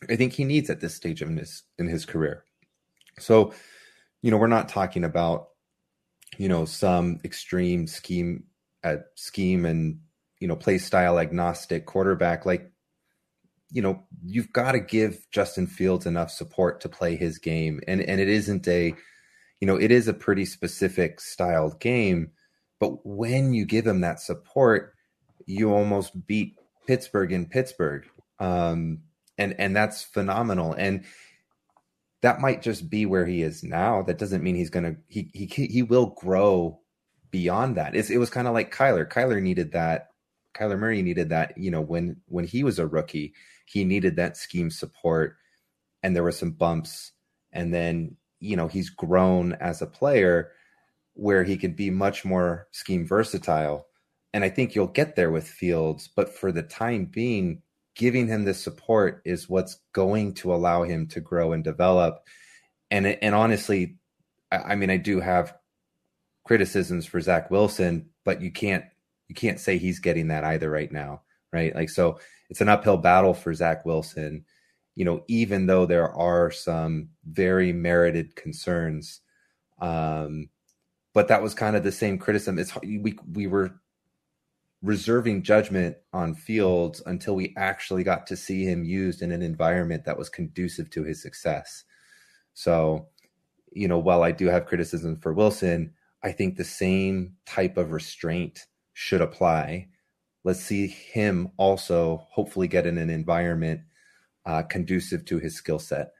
I 0.09 0.17
think 0.17 0.33
he 0.33 0.45
needs 0.45 0.71
at 0.71 0.81
this 0.81 0.95
stage 0.95 1.21
in 1.21 1.37
his 1.37 1.65
in 1.79 1.89
his 1.89 2.07
career. 2.07 2.45
So, 3.19 3.53
you 4.23 4.31
know, 4.31 4.37
we're 4.37 4.47
not 4.47 4.69
talking 4.69 5.05
about 5.05 5.49
you 6.39 6.49
know 6.49 6.65
some 6.65 7.21
extreme 7.25 7.87
scheme 7.87 8.45
at 8.85 8.99
uh, 8.99 9.03
scheme 9.17 9.65
and 9.65 10.01
you 10.41 10.49
know 10.49 10.57
play 10.57 10.79
style 10.79 11.19
agnostic 11.19 11.87
quarterback 11.87 12.47
like 12.47 12.72
you 13.73 13.83
know 13.83 14.03
you've 14.25 14.53
got 14.53 14.73
to 14.73 14.81
give 14.81 15.27
Justin 15.31 15.67
Fields 15.67 16.07
enough 16.07 16.31
support 16.31 16.81
to 16.83 16.89
play 16.89 17.17
his 17.17 17.39
game 17.39 17.81
and 17.89 18.01
and 18.03 18.21
it 18.21 18.29
isn't 18.29 18.69
a 18.69 18.95
you 19.61 19.67
know 19.67 19.77
it 19.77 19.91
is 19.91 20.07
a 20.09 20.15
pretty 20.15 20.45
specific 20.45 21.21
styled 21.21 21.81
game 21.81 22.31
but 22.83 23.07
when 23.07 23.55
you 23.55 23.65
give 23.65 23.87
him 23.87 24.01
that 24.01 24.19
support, 24.19 24.97
you 25.47 25.73
almost 25.73 26.27
beat 26.27 26.59
Pittsburgh 26.85 27.31
in 27.31 27.47
Pittsburgh. 27.47 28.09
Um, 28.41 29.03
and 29.39 29.55
and 29.57 29.77
that's 29.77 30.03
phenomenal. 30.03 30.73
And 30.73 31.05
that 32.23 32.41
might 32.41 32.61
just 32.61 32.91
be 32.91 33.07
where 33.07 33.25
he 33.25 33.43
is 33.43 33.63
now. 33.63 34.03
That 34.03 34.19
doesn't 34.19 34.43
mean 34.43 34.57
he's 34.57 34.71
gonna 34.71 34.97
he 35.07 35.31
he 35.33 35.47
he 35.47 35.85
will 35.85 36.07
grow 36.07 36.81
beyond 37.31 37.77
that. 37.77 37.95
It's, 37.95 38.11
it 38.11 38.19
was 38.19 38.31
kind 38.31 38.49
of 38.49 38.53
like 38.53 38.75
Kyler. 38.75 39.09
Kyler 39.09 39.41
needed 39.41 39.71
that. 39.75 40.09
Kyler 40.55 40.79
Murray 40.79 41.03
needed 41.03 41.29
that. 41.31 41.57
You 41.57 41.71
know, 41.71 41.81
when 41.81 42.17
when 42.27 42.45
he 42.45 42.65
was 42.65 42.79
a 42.79 42.87
rookie, 42.87 43.35
he 43.67 43.85
needed 43.85 44.17
that 44.17 44.37
scheme 44.37 44.71
support, 44.71 45.37
and 46.03 46.15
there 46.15 46.23
were 46.23 46.33
some 46.33 46.53
bumps. 46.53 47.13
And 47.53 47.73
then 47.73 48.17
you 48.41 48.57
know 48.57 48.69
he's 48.69 48.91
grown 48.91 49.55
as 49.55 49.83
a 49.83 49.87
player, 49.87 50.53
where 51.15 51.45
he 51.45 51.57
can 51.57 51.73
be 51.73 51.91
much 51.91 52.25
more 52.25 52.69
scheme 52.73 53.07
versatile. 53.07 53.87
And 54.35 54.45
I 54.45 54.49
think 54.49 54.75
you'll 54.75 54.87
get 54.87 55.15
there 55.15 55.31
with 55.31 55.47
Fields, 55.47 56.09
but 56.15 56.35
for 56.35 56.53
the 56.53 56.63
time 56.63 57.05
being, 57.05 57.63
giving 57.95 58.27
him 58.27 58.45
the 58.45 58.55
support 58.55 59.21
is 59.27 59.49
what's 59.49 59.79
going 59.93 60.33
to 60.35 60.55
allow 60.55 60.85
him 60.85 61.07
to 61.09 61.21
grow 61.21 61.53
and 61.53 61.63
develop. 61.63 62.23
And 62.91 63.07
and 63.07 63.35
honestly, 63.35 63.97
I, 64.51 64.57
I 64.57 64.75
mean, 64.77 64.91
I 64.91 64.97
do 64.97 65.21
have 65.21 65.55
criticisms 66.45 67.07
for 67.07 67.21
Zach 67.21 67.51
Wilson, 67.51 68.11
but 68.25 68.41
you 68.41 68.51
can't 68.51 68.85
you 69.33 69.35
can't 69.35 69.59
say 69.59 69.79
he's 69.79 69.99
getting 69.99 70.29
that 70.29 70.45
either 70.45 70.69
right 70.69 70.93
now, 70.93 71.23
right? 71.55 71.75
Like 71.75 71.89
so, 71.89 72.19
it's 72.51 72.61
an 72.61 72.69
uphill 72.69 72.99
battle 72.99 73.33
for 73.33 73.55
Zach 73.55 73.87
Wilson. 73.87 74.45
You 74.95 75.07
know, 75.07 75.25
even 75.27 75.65
though 75.65 75.87
there 75.87 76.11
are 76.11 76.51
some 76.51 77.09
very 77.25 77.73
merited 77.73 78.37
concerns, 78.37 79.23
um, 79.81 80.51
but 81.15 81.29
that 81.29 81.43
was 81.43 81.55
kind 81.55 81.77
of 81.77 81.83
the 81.83 81.93
same 81.93 82.19
criticism. 82.19 82.59
It's 82.59 82.77
we 82.83 83.19
we 83.33 83.47
were 83.47 83.71
reserving 84.83 85.45
judgment 85.45 85.97
on 86.13 86.35
Fields 86.35 87.03
until 87.07 87.35
we 87.35 87.55
actually 87.57 88.05
got 88.05 88.27
to 88.27 88.37
see 88.37 88.65
him 88.65 88.85
used 88.85 89.23
in 89.23 89.33
an 89.33 89.41
environment 89.41 90.05
that 90.05 90.19
was 90.19 90.29
conducive 90.29 90.91
to 90.91 91.05
his 91.05 91.23
success. 91.23 91.85
So, 92.53 93.09
you 93.73 93.89
know, 93.89 93.99
while 93.99 94.25
I 94.25 94.33
do 94.33 94.49
have 94.49 94.67
criticism 94.67 95.17
for 95.17 95.33
Wilson, 95.33 95.95
I 96.23 96.33
think 96.33 96.57
the 96.57 96.65
same 96.65 97.37
type 97.47 97.79
of 97.79 97.93
restraint 97.93 98.67
should 98.93 99.21
apply. 99.21 99.89
Let's 100.45 100.61
see 100.61 100.87
him 100.89 101.51
also 101.57 102.27
hopefully 102.31 102.69
get 102.69 102.87
in 102.87 102.99
an 102.99 103.11
environment 103.11 103.83
uh, 104.45 104.63
conducive 104.63 105.25
to 105.27 105.39
his 105.39 105.55
skill 105.55 105.79
set. 105.79 106.13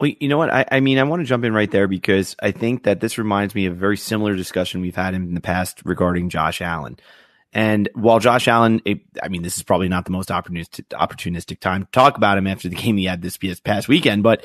Well, 0.00 0.10
you 0.18 0.28
know 0.28 0.38
what? 0.38 0.50
I, 0.50 0.64
I 0.72 0.80
mean, 0.80 0.98
I 0.98 1.02
want 1.04 1.20
to 1.20 1.26
jump 1.26 1.44
in 1.44 1.52
right 1.52 1.70
there 1.70 1.86
because 1.86 2.34
I 2.42 2.52
think 2.52 2.84
that 2.84 3.00
this 3.00 3.18
reminds 3.18 3.54
me 3.54 3.66
of 3.66 3.74
a 3.74 3.76
very 3.76 3.98
similar 3.98 4.34
discussion 4.34 4.80
we've 4.80 4.96
had 4.96 5.14
in 5.14 5.34
the 5.34 5.42
past 5.42 5.82
regarding 5.84 6.30
Josh 6.30 6.62
Allen. 6.62 6.98
And 7.52 7.88
while 7.94 8.18
Josh 8.18 8.48
Allen, 8.48 8.80
it, 8.84 9.00
I 9.22 9.28
mean, 9.28 9.42
this 9.42 9.56
is 9.56 9.62
probably 9.62 9.88
not 9.88 10.06
the 10.06 10.12
most 10.12 10.30
opportunistic, 10.30 10.86
opportunistic 10.88 11.60
time 11.60 11.84
to 11.84 11.90
talk 11.90 12.16
about 12.16 12.38
him 12.38 12.46
after 12.46 12.68
the 12.68 12.76
game 12.76 12.96
he 12.96 13.04
had 13.04 13.22
this 13.22 13.36
past 13.36 13.88
weekend, 13.88 14.22
but 14.22 14.44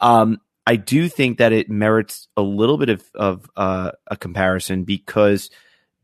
um, 0.00 0.40
I 0.66 0.76
do 0.76 1.08
think 1.08 1.38
that 1.38 1.52
it 1.52 1.68
merits 1.68 2.28
a 2.36 2.42
little 2.42 2.78
bit 2.78 2.88
of, 2.88 3.04
of 3.14 3.50
uh, 3.56 3.92
a 4.06 4.16
comparison 4.16 4.84
because 4.84 5.50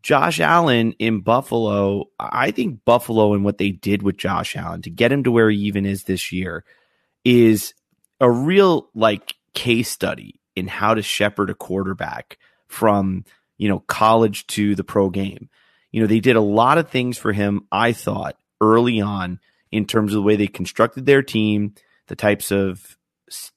Josh 0.03 0.41
Allen 0.41 0.93
in 0.99 1.21
Buffalo, 1.21 2.07
I 2.19 2.51
think 2.51 2.85
Buffalo 2.85 3.35
and 3.35 3.45
what 3.45 3.59
they 3.59 3.71
did 3.71 4.03
with 4.03 4.17
Josh 4.17 4.57
Allen 4.57 4.83
to 4.83 4.91
get 4.91 5.13
him 5.13 5.25
to 5.25 5.31
where 5.31 5.51
he 5.51 5.59
even 5.59 5.87
is 5.87 6.05
this 6.05 6.33
year 6.33 6.65
is 7.25 7.75
a 8.21 8.31
real 8.31 8.89
like 8.95 9.35
case 9.55 9.91
study 9.91 10.41
in 10.55 10.67
how 10.69 10.95
to 10.95 11.03
shepherd 11.03 11.51
a 11.51 11.55
quarterback 11.55 12.39
from, 12.69 13.25
you 13.57 13.69
know, 13.69 13.81
college 13.81 14.47
to 14.49 14.75
the 14.75 14.85
pro 14.85 15.11
game. 15.11 15.49
You 15.91 16.01
know, 16.01 16.07
they 16.07 16.21
did 16.21 16.37
a 16.37 16.41
lot 16.41 16.79
of 16.79 16.91
things 16.91 17.19
for 17.19 17.33
him, 17.33 17.67
I 17.73 17.93
thought, 17.93 18.37
early 18.61 19.01
on 19.01 19.41
in 19.71 19.85
terms 19.85 20.13
of 20.13 20.17
the 20.17 20.23
way 20.23 20.37
they 20.37 20.47
constructed 20.47 21.07
their 21.07 21.23
team, 21.23 21.75
the 22.07 22.17
types 22.17 22.51
of, 22.51 22.97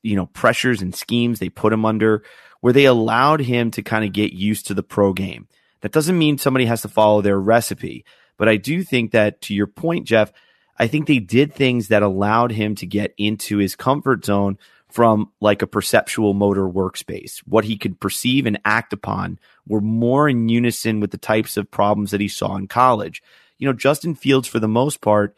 you 0.01 0.15
know, 0.15 0.25
pressures 0.27 0.81
and 0.81 0.93
schemes 0.95 1.39
they 1.39 1.49
put 1.49 1.73
him 1.73 1.85
under, 1.85 2.23
where 2.61 2.73
they 2.73 2.85
allowed 2.85 3.41
him 3.41 3.71
to 3.71 3.81
kind 3.81 4.05
of 4.05 4.13
get 4.13 4.33
used 4.33 4.67
to 4.67 4.73
the 4.73 4.83
pro 4.83 5.13
game. 5.13 5.47
That 5.81 5.91
doesn't 5.91 6.17
mean 6.17 6.37
somebody 6.37 6.65
has 6.65 6.81
to 6.83 6.87
follow 6.87 7.21
their 7.21 7.39
recipe, 7.39 8.05
but 8.37 8.47
I 8.47 8.57
do 8.57 8.83
think 8.83 9.11
that 9.11 9.41
to 9.41 9.53
your 9.53 9.67
point, 9.67 10.07
Jeff, 10.07 10.31
I 10.77 10.87
think 10.87 11.07
they 11.07 11.19
did 11.19 11.53
things 11.53 11.89
that 11.89 12.03
allowed 12.03 12.51
him 12.51 12.75
to 12.75 12.85
get 12.85 13.13
into 13.17 13.57
his 13.57 13.75
comfort 13.75 14.25
zone 14.25 14.57
from 14.89 15.31
like 15.39 15.61
a 15.61 15.67
perceptual 15.67 16.33
motor 16.33 16.67
workspace. 16.67 17.39
What 17.45 17.65
he 17.65 17.77
could 17.77 17.99
perceive 17.99 18.45
and 18.45 18.59
act 18.65 18.93
upon 18.93 19.39
were 19.67 19.81
more 19.81 20.27
in 20.27 20.49
unison 20.49 20.99
with 20.99 21.11
the 21.11 21.17
types 21.17 21.55
of 21.55 21.71
problems 21.71 22.11
that 22.11 22.21
he 22.21 22.27
saw 22.27 22.55
in 22.55 22.67
college. 22.67 23.23
You 23.57 23.67
know, 23.67 23.73
Justin 23.73 24.15
Fields, 24.15 24.47
for 24.47 24.59
the 24.59 24.67
most 24.67 25.01
part, 25.01 25.35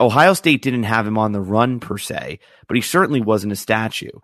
Ohio 0.00 0.34
State 0.34 0.62
didn't 0.62 0.84
have 0.84 1.06
him 1.06 1.18
on 1.18 1.32
the 1.32 1.40
run 1.40 1.80
per 1.80 1.98
se, 1.98 2.38
but 2.68 2.76
he 2.76 2.80
certainly 2.80 3.20
wasn't 3.20 3.52
a 3.52 3.56
statue. 3.56 4.20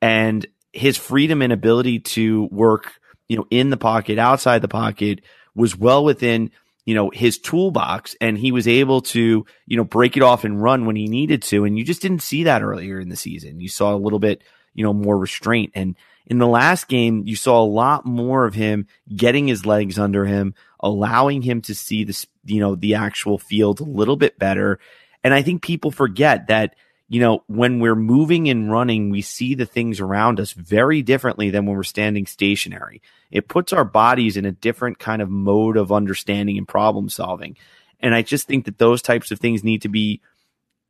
And 0.00 0.46
his 0.72 0.96
freedom 0.96 1.42
and 1.42 1.52
ability 1.52 2.00
to 2.00 2.44
work, 2.50 2.99
you 3.30 3.36
know, 3.36 3.46
in 3.50 3.70
the 3.70 3.76
pocket, 3.76 4.18
outside 4.18 4.60
the 4.60 4.68
pocket 4.68 5.20
was 5.54 5.76
well 5.76 6.04
within 6.04 6.50
you 6.84 6.94
know, 6.94 7.10
his 7.10 7.38
toolbox 7.38 8.16
and 8.20 8.36
he 8.36 8.50
was 8.50 8.66
able 8.66 9.00
to, 9.00 9.46
you 9.66 9.76
know, 9.76 9.84
break 9.84 10.16
it 10.16 10.24
off 10.24 10.42
and 10.42 10.60
run 10.60 10.86
when 10.86 10.96
he 10.96 11.06
needed 11.06 11.40
to. 11.42 11.64
And 11.64 11.78
you 11.78 11.84
just 11.84 12.02
didn't 12.02 12.22
see 12.22 12.44
that 12.44 12.62
earlier 12.62 12.98
in 12.98 13.08
the 13.08 13.16
season. 13.16 13.60
You 13.60 13.68
saw 13.68 13.94
a 13.94 13.96
little 13.96 14.18
bit, 14.18 14.42
you 14.74 14.82
know, 14.82 14.92
more 14.92 15.16
restraint. 15.16 15.70
And 15.76 15.94
in 16.26 16.38
the 16.38 16.48
last 16.48 16.88
game, 16.88 17.22
you 17.26 17.36
saw 17.36 17.62
a 17.62 17.64
lot 17.64 18.06
more 18.06 18.44
of 18.44 18.54
him 18.54 18.88
getting 19.14 19.46
his 19.46 19.64
legs 19.64 20.00
under 20.00 20.24
him, 20.24 20.54
allowing 20.80 21.42
him 21.42 21.60
to 21.62 21.76
see 21.76 22.02
this, 22.02 22.26
you 22.44 22.58
know, 22.58 22.74
the 22.74 22.94
actual 22.96 23.38
field 23.38 23.78
a 23.78 23.84
little 23.84 24.16
bit 24.16 24.36
better. 24.36 24.80
And 25.22 25.32
I 25.32 25.42
think 25.42 25.62
people 25.62 25.92
forget 25.92 26.48
that, 26.48 26.74
you 27.10 27.20
know, 27.20 27.44
when 27.48 27.80
we're 27.80 27.94
moving 27.94 28.48
and 28.48 28.72
running, 28.72 29.10
we 29.10 29.20
see 29.20 29.54
the 29.54 29.66
things 29.66 30.00
around 30.00 30.40
us 30.40 30.52
very 30.52 31.02
differently 31.02 31.50
than 31.50 31.66
when 31.66 31.76
we're 31.76 31.82
standing 31.82 32.24
stationary 32.24 33.02
it 33.30 33.48
puts 33.48 33.72
our 33.72 33.84
bodies 33.84 34.36
in 34.36 34.44
a 34.44 34.52
different 34.52 34.98
kind 34.98 35.22
of 35.22 35.30
mode 35.30 35.76
of 35.76 35.92
understanding 35.92 36.58
and 36.58 36.66
problem 36.66 37.08
solving. 37.08 37.56
And 38.00 38.14
I 38.14 38.22
just 38.22 38.46
think 38.46 38.64
that 38.64 38.78
those 38.78 39.02
types 39.02 39.30
of 39.30 39.38
things 39.38 39.62
need 39.62 39.82
to 39.82 39.88
be, 39.88 40.20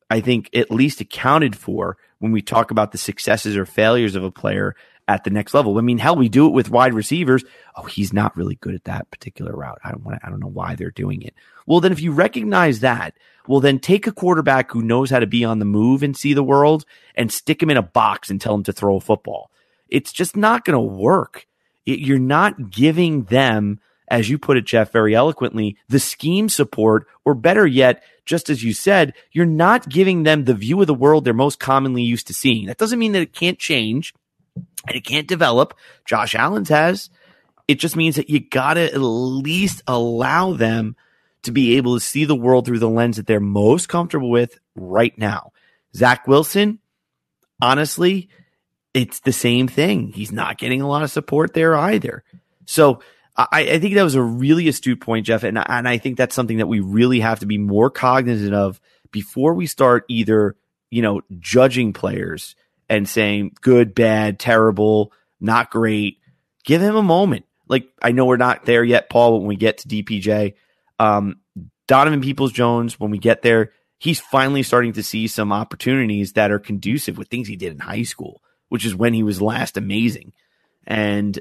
I 0.08 0.20
think, 0.20 0.50
at 0.54 0.70
least 0.70 1.00
accounted 1.00 1.56
for 1.56 1.96
when 2.18 2.32
we 2.32 2.42
talk 2.42 2.70
about 2.70 2.92
the 2.92 2.98
successes 2.98 3.56
or 3.56 3.66
failures 3.66 4.14
of 4.14 4.24
a 4.24 4.30
player 4.30 4.74
at 5.14 5.24
the 5.24 5.30
next 5.30 5.54
level. 5.54 5.78
I 5.78 5.80
mean, 5.82 5.98
hell, 5.98 6.16
we 6.16 6.28
do 6.28 6.46
it 6.46 6.52
with 6.52 6.70
wide 6.70 6.94
receivers. 6.94 7.44
Oh, 7.76 7.84
he's 7.84 8.12
not 8.12 8.36
really 8.36 8.56
good 8.56 8.74
at 8.74 8.84
that 8.84 9.10
particular 9.10 9.52
route. 9.52 9.78
I 9.84 9.90
don't 9.90 10.04
want 10.04 10.20
to, 10.20 10.26
I 10.26 10.30
don't 10.30 10.40
know 10.40 10.46
why 10.46 10.74
they're 10.74 10.90
doing 10.90 11.22
it. 11.22 11.34
Well, 11.66 11.80
then 11.80 11.92
if 11.92 12.00
you 12.00 12.12
recognize 12.12 12.80
that, 12.80 13.14
well, 13.46 13.60
then 13.60 13.78
take 13.78 14.06
a 14.06 14.12
quarterback 14.12 14.70
who 14.70 14.82
knows 14.82 15.10
how 15.10 15.18
to 15.18 15.26
be 15.26 15.44
on 15.44 15.58
the 15.58 15.64
move 15.64 16.02
and 16.02 16.16
see 16.16 16.34
the 16.34 16.42
world 16.42 16.84
and 17.14 17.32
stick 17.32 17.62
him 17.62 17.70
in 17.70 17.76
a 17.76 17.82
box 17.82 18.30
and 18.30 18.40
tell 18.40 18.54
him 18.54 18.64
to 18.64 18.72
throw 18.72 18.96
a 18.96 19.00
football. 19.00 19.50
It's 19.88 20.12
just 20.12 20.36
not 20.36 20.64
going 20.64 20.74
to 20.74 20.94
work 20.94 21.46
you're 21.98 22.18
not 22.18 22.70
giving 22.70 23.24
them, 23.24 23.80
as 24.08 24.28
you 24.28 24.38
put 24.38 24.56
it, 24.56 24.66
Jeff, 24.66 24.92
very 24.92 25.14
eloquently, 25.14 25.76
the 25.88 26.00
scheme 26.00 26.48
support, 26.48 27.06
or 27.24 27.34
better 27.34 27.66
yet, 27.66 28.02
just 28.24 28.50
as 28.50 28.62
you 28.62 28.72
said, 28.72 29.14
you're 29.32 29.46
not 29.46 29.88
giving 29.88 30.22
them 30.22 30.44
the 30.44 30.54
view 30.54 30.80
of 30.80 30.86
the 30.86 30.94
world 30.94 31.24
they're 31.24 31.34
most 31.34 31.58
commonly 31.58 32.02
used 32.02 32.26
to 32.28 32.34
seeing. 32.34 32.66
That 32.66 32.78
doesn't 32.78 32.98
mean 32.98 33.12
that 33.12 33.22
it 33.22 33.32
can't 33.32 33.58
change 33.58 34.14
and 34.86 34.96
it 34.96 35.04
can't 35.04 35.28
develop. 35.28 35.74
Josh 36.04 36.34
Allen's 36.34 36.68
has. 36.68 37.10
It 37.68 37.78
just 37.78 37.96
means 37.96 38.16
that 38.16 38.30
you 38.30 38.40
got 38.40 38.74
to 38.74 38.92
at 38.92 39.00
least 39.00 39.82
allow 39.86 40.54
them 40.54 40.96
to 41.42 41.52
be 41.52 41.76
able 41.76 41.94
to 41.94 42.00
see 42.00 42.24
the 42.24 42.36
world 42.36 42.66
through 42.66 42.80
the 42.80 42.88
lens 42.88 43.16
that 43.16 43.26
they're 43.26 43.40
most 43.40 43.88
comfortable 43.88 44.30
with 44.30 44.58
right 44.74 45.16
now. 45.16 45.52
Zach 45.94 46.26
Wilson, 46.26 46.78
honestly, 47.62 48.28
it's 48.92 49.20
the 49.20 49.32
same 49.32 49.68
thing. 49.68 50.12
He's 50.12 50.32
not 50.32 50.58
getting 50.58 50.82
a 50.82 50.88
lot 50.88 51.02
of 51.02 51.10
support 51.10 51.54
there 51.54 51.76
either. 51.76 52.24
So 52.66 53.00
I, 53.36 53.46
I 53.72 53.78
think 53.78 53.94
that 53.94 54.02
was 54.02 54.16
a 54.16 54.22
really 54.22 54.68
astute 54.68 55.00
point, 55.00 55.26
Jeff. 55.26 55.44
And, 55.44 55.58
and 55.58 55.88
I 55.88 55.98
think 55.98 56.18
that's 56.18 56.34
something 56.34 56.58
that 56.58 56.66
we 56.66 56.80
really 56.80 57.20
have 57.20 57.40
to 57.40 57.46
be 57.46 57.58
more 57.58 57.90
cognizant 57.90 58.54
of 58.54 58.80
before 59.10 59.54
we 59.54 59.66
start 59.66 60.04
either, 60.08 60.56
you 60.90 61.02
know, 61.02 61.22
judging 61.38 61.92
players 61.92 62.56
and 62.90 63.08
saying 63.08 63.56
good, 63.62 63.94
bad, 63.94 64.38
terrible, 64.38 65.12
not 65.40 65.70
great. 65.70 66.18
Give 66.64 66.82
him 66.82 66.96
a 66.96 67.02
moment. 67.02 67.46
Like 67.68 67.88
I 68.02 68.12
know 68.12 68.26
we're 68.26 68.36
not 68.36 68.66
there 68.66 68.84
yet, 68.84 69.08
Paul, 69.08 69.32
but 69.32 69.38
when 69.38 69.48
we 69.48 69.56
get 69.56 69.78
to 69.78 69.88
DPJ. 69.88 70.54
Um, 70.98 71.40
Donovan 71.86 72.20
Peoples 72.20 72.52
Jones, 72.52 73.00
when 73.00 73.10
we 73.10 73.18
get 73.18 73.40
there, 73.40 73.72
he's 73.98 74.20
finally 74.20 74.62
starting 74.62 74.92
to 74.92 75.02
see 75.02 75.26
some 75.26 75.52
opportunities 75.52 76.34
that 76.34 76.50
are 76.50 76.58
conducive 76.58 77.16
with 77.16 77.28
things 77.28 77.48
he 77.48 77.56
did 77.56 77.72
in 77.72 77.78
high 77.78 78.02
school 78.02 78.42
which 78.70 78.86
is 78.86 78.94
when 78.94 79.12
he 79.12 79.22
was 79.22 79.42
last 79.42 79.76
amazing. 79.76 80.32
And 80.86 81.38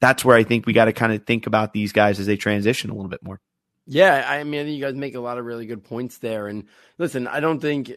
that's 0.00 0.24
where 0.24 0.36
I 0.36 0.44
think 0.44 0.64
we 0.64 0.72
got 0.72 0.86
to 0.86 0.94
kind 0.94 1.12
of 1.12 1.26
think 1.26 1.46
about 1.46 1.74
these 1.74 1.92
guys 1.92 2.18
as 2.18 2.26
they 2.26 2.36
transition 2.36 2.88
a 2.88 2.94
little 2.94 3.10
bit 3.10 3.22
more. 3.22 3.40
Yeah, 3.86 4.24
I 4.26 4.44
mean, 4.44 4.68
you 4.68 4.80
guys 4.80 4.94
make 4.94 5.16
a 5.16 5.20
lot 5.20 5.38
of 5.38 5.44
really 5.44 5.66
good 5.66 5.84
points 5.84 6.18
there. 6.18 6.46
And 6.46 6.64
listen, 6.96 7.26
I 7.26 7.40
don't 7.40 7.60
think 7.60 7.92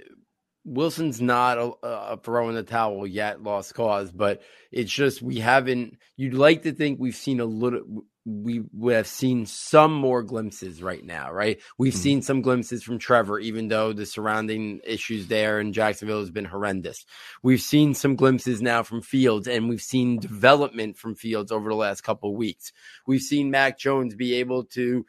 Wilson's 0.66 1.22
not 1.22 1.58
a, 1.58 1.72
a 1.84 2.18
throw 2.18 2.50
in 2.50 2.56
the 2.56 2.64
towel 2.64 3.06
yet, 3.06 3.44
lost 3.44 3.74
cause, 3.74 4.12
but 4.12 4.42
it's 4.72 4.92
just 4.92 5.22
we 5.22 5.40
haven't. 5.40 5.98
You'd 6.16 6.34
like 6.34 6.64
to 6.64 6.72
think 6.72 7.00
we've 7.00 7.16
seen 7.16 7.40
a 7.40 7.46
little 7.46 8.06
we 8.26 8.62
would 8.72 8.96
have 8.96 9.08
seen 9.08 9.46
some 9.46 9.94
more 9.94 10.24
glimpses 10.24 10.82
right 10.82 11.04
now, 11.04 11.32
right? 11.32 11.60
We've 11.78 11.94
mm-hmm. 11.94 12.02
seen 12.02 12.22
some 12.22 12.42
glimpses 12.42 12.82
from 12.82 12.98
Trevor, 12.98 13.40
even 13.40 13.68
though 13.68 13.92
the 13.92 14.06
surrounding 14.06 14.80
issues 14.86 15.28
there 15.28 15.60
in 15.60 15.74
Jacksonville 15.74 16.22
has 16.22 16.32
been 16.32 16.46
horrendous. 16.46 17.06
We've 17.42 17.62
seen 17.62 17.94
some 17.94 18.16
glimpses 18.16 18.62
now 18.62 18.84
from 18.84 19.02
Fields, 19.02 19.48
and 19.48 19.68
we've 19.68 19.82
seen 19.82 20.20
development 20.20 20.98
from 20.98 21.16
Fields 21.16 21.52
over 21.52 21.70
the 21.70 21.76
last 21.76 22.02
couple 22.02 22.30
of 22.30 22.38
weeks. 22.38 22.72
We've 23.06 23.22
seen 23.22 23.52
Mac 23.52 23.78
Jones 23.78 24.16
be 24.16 24.36
able 24.36 24.64
to 24.66 25.06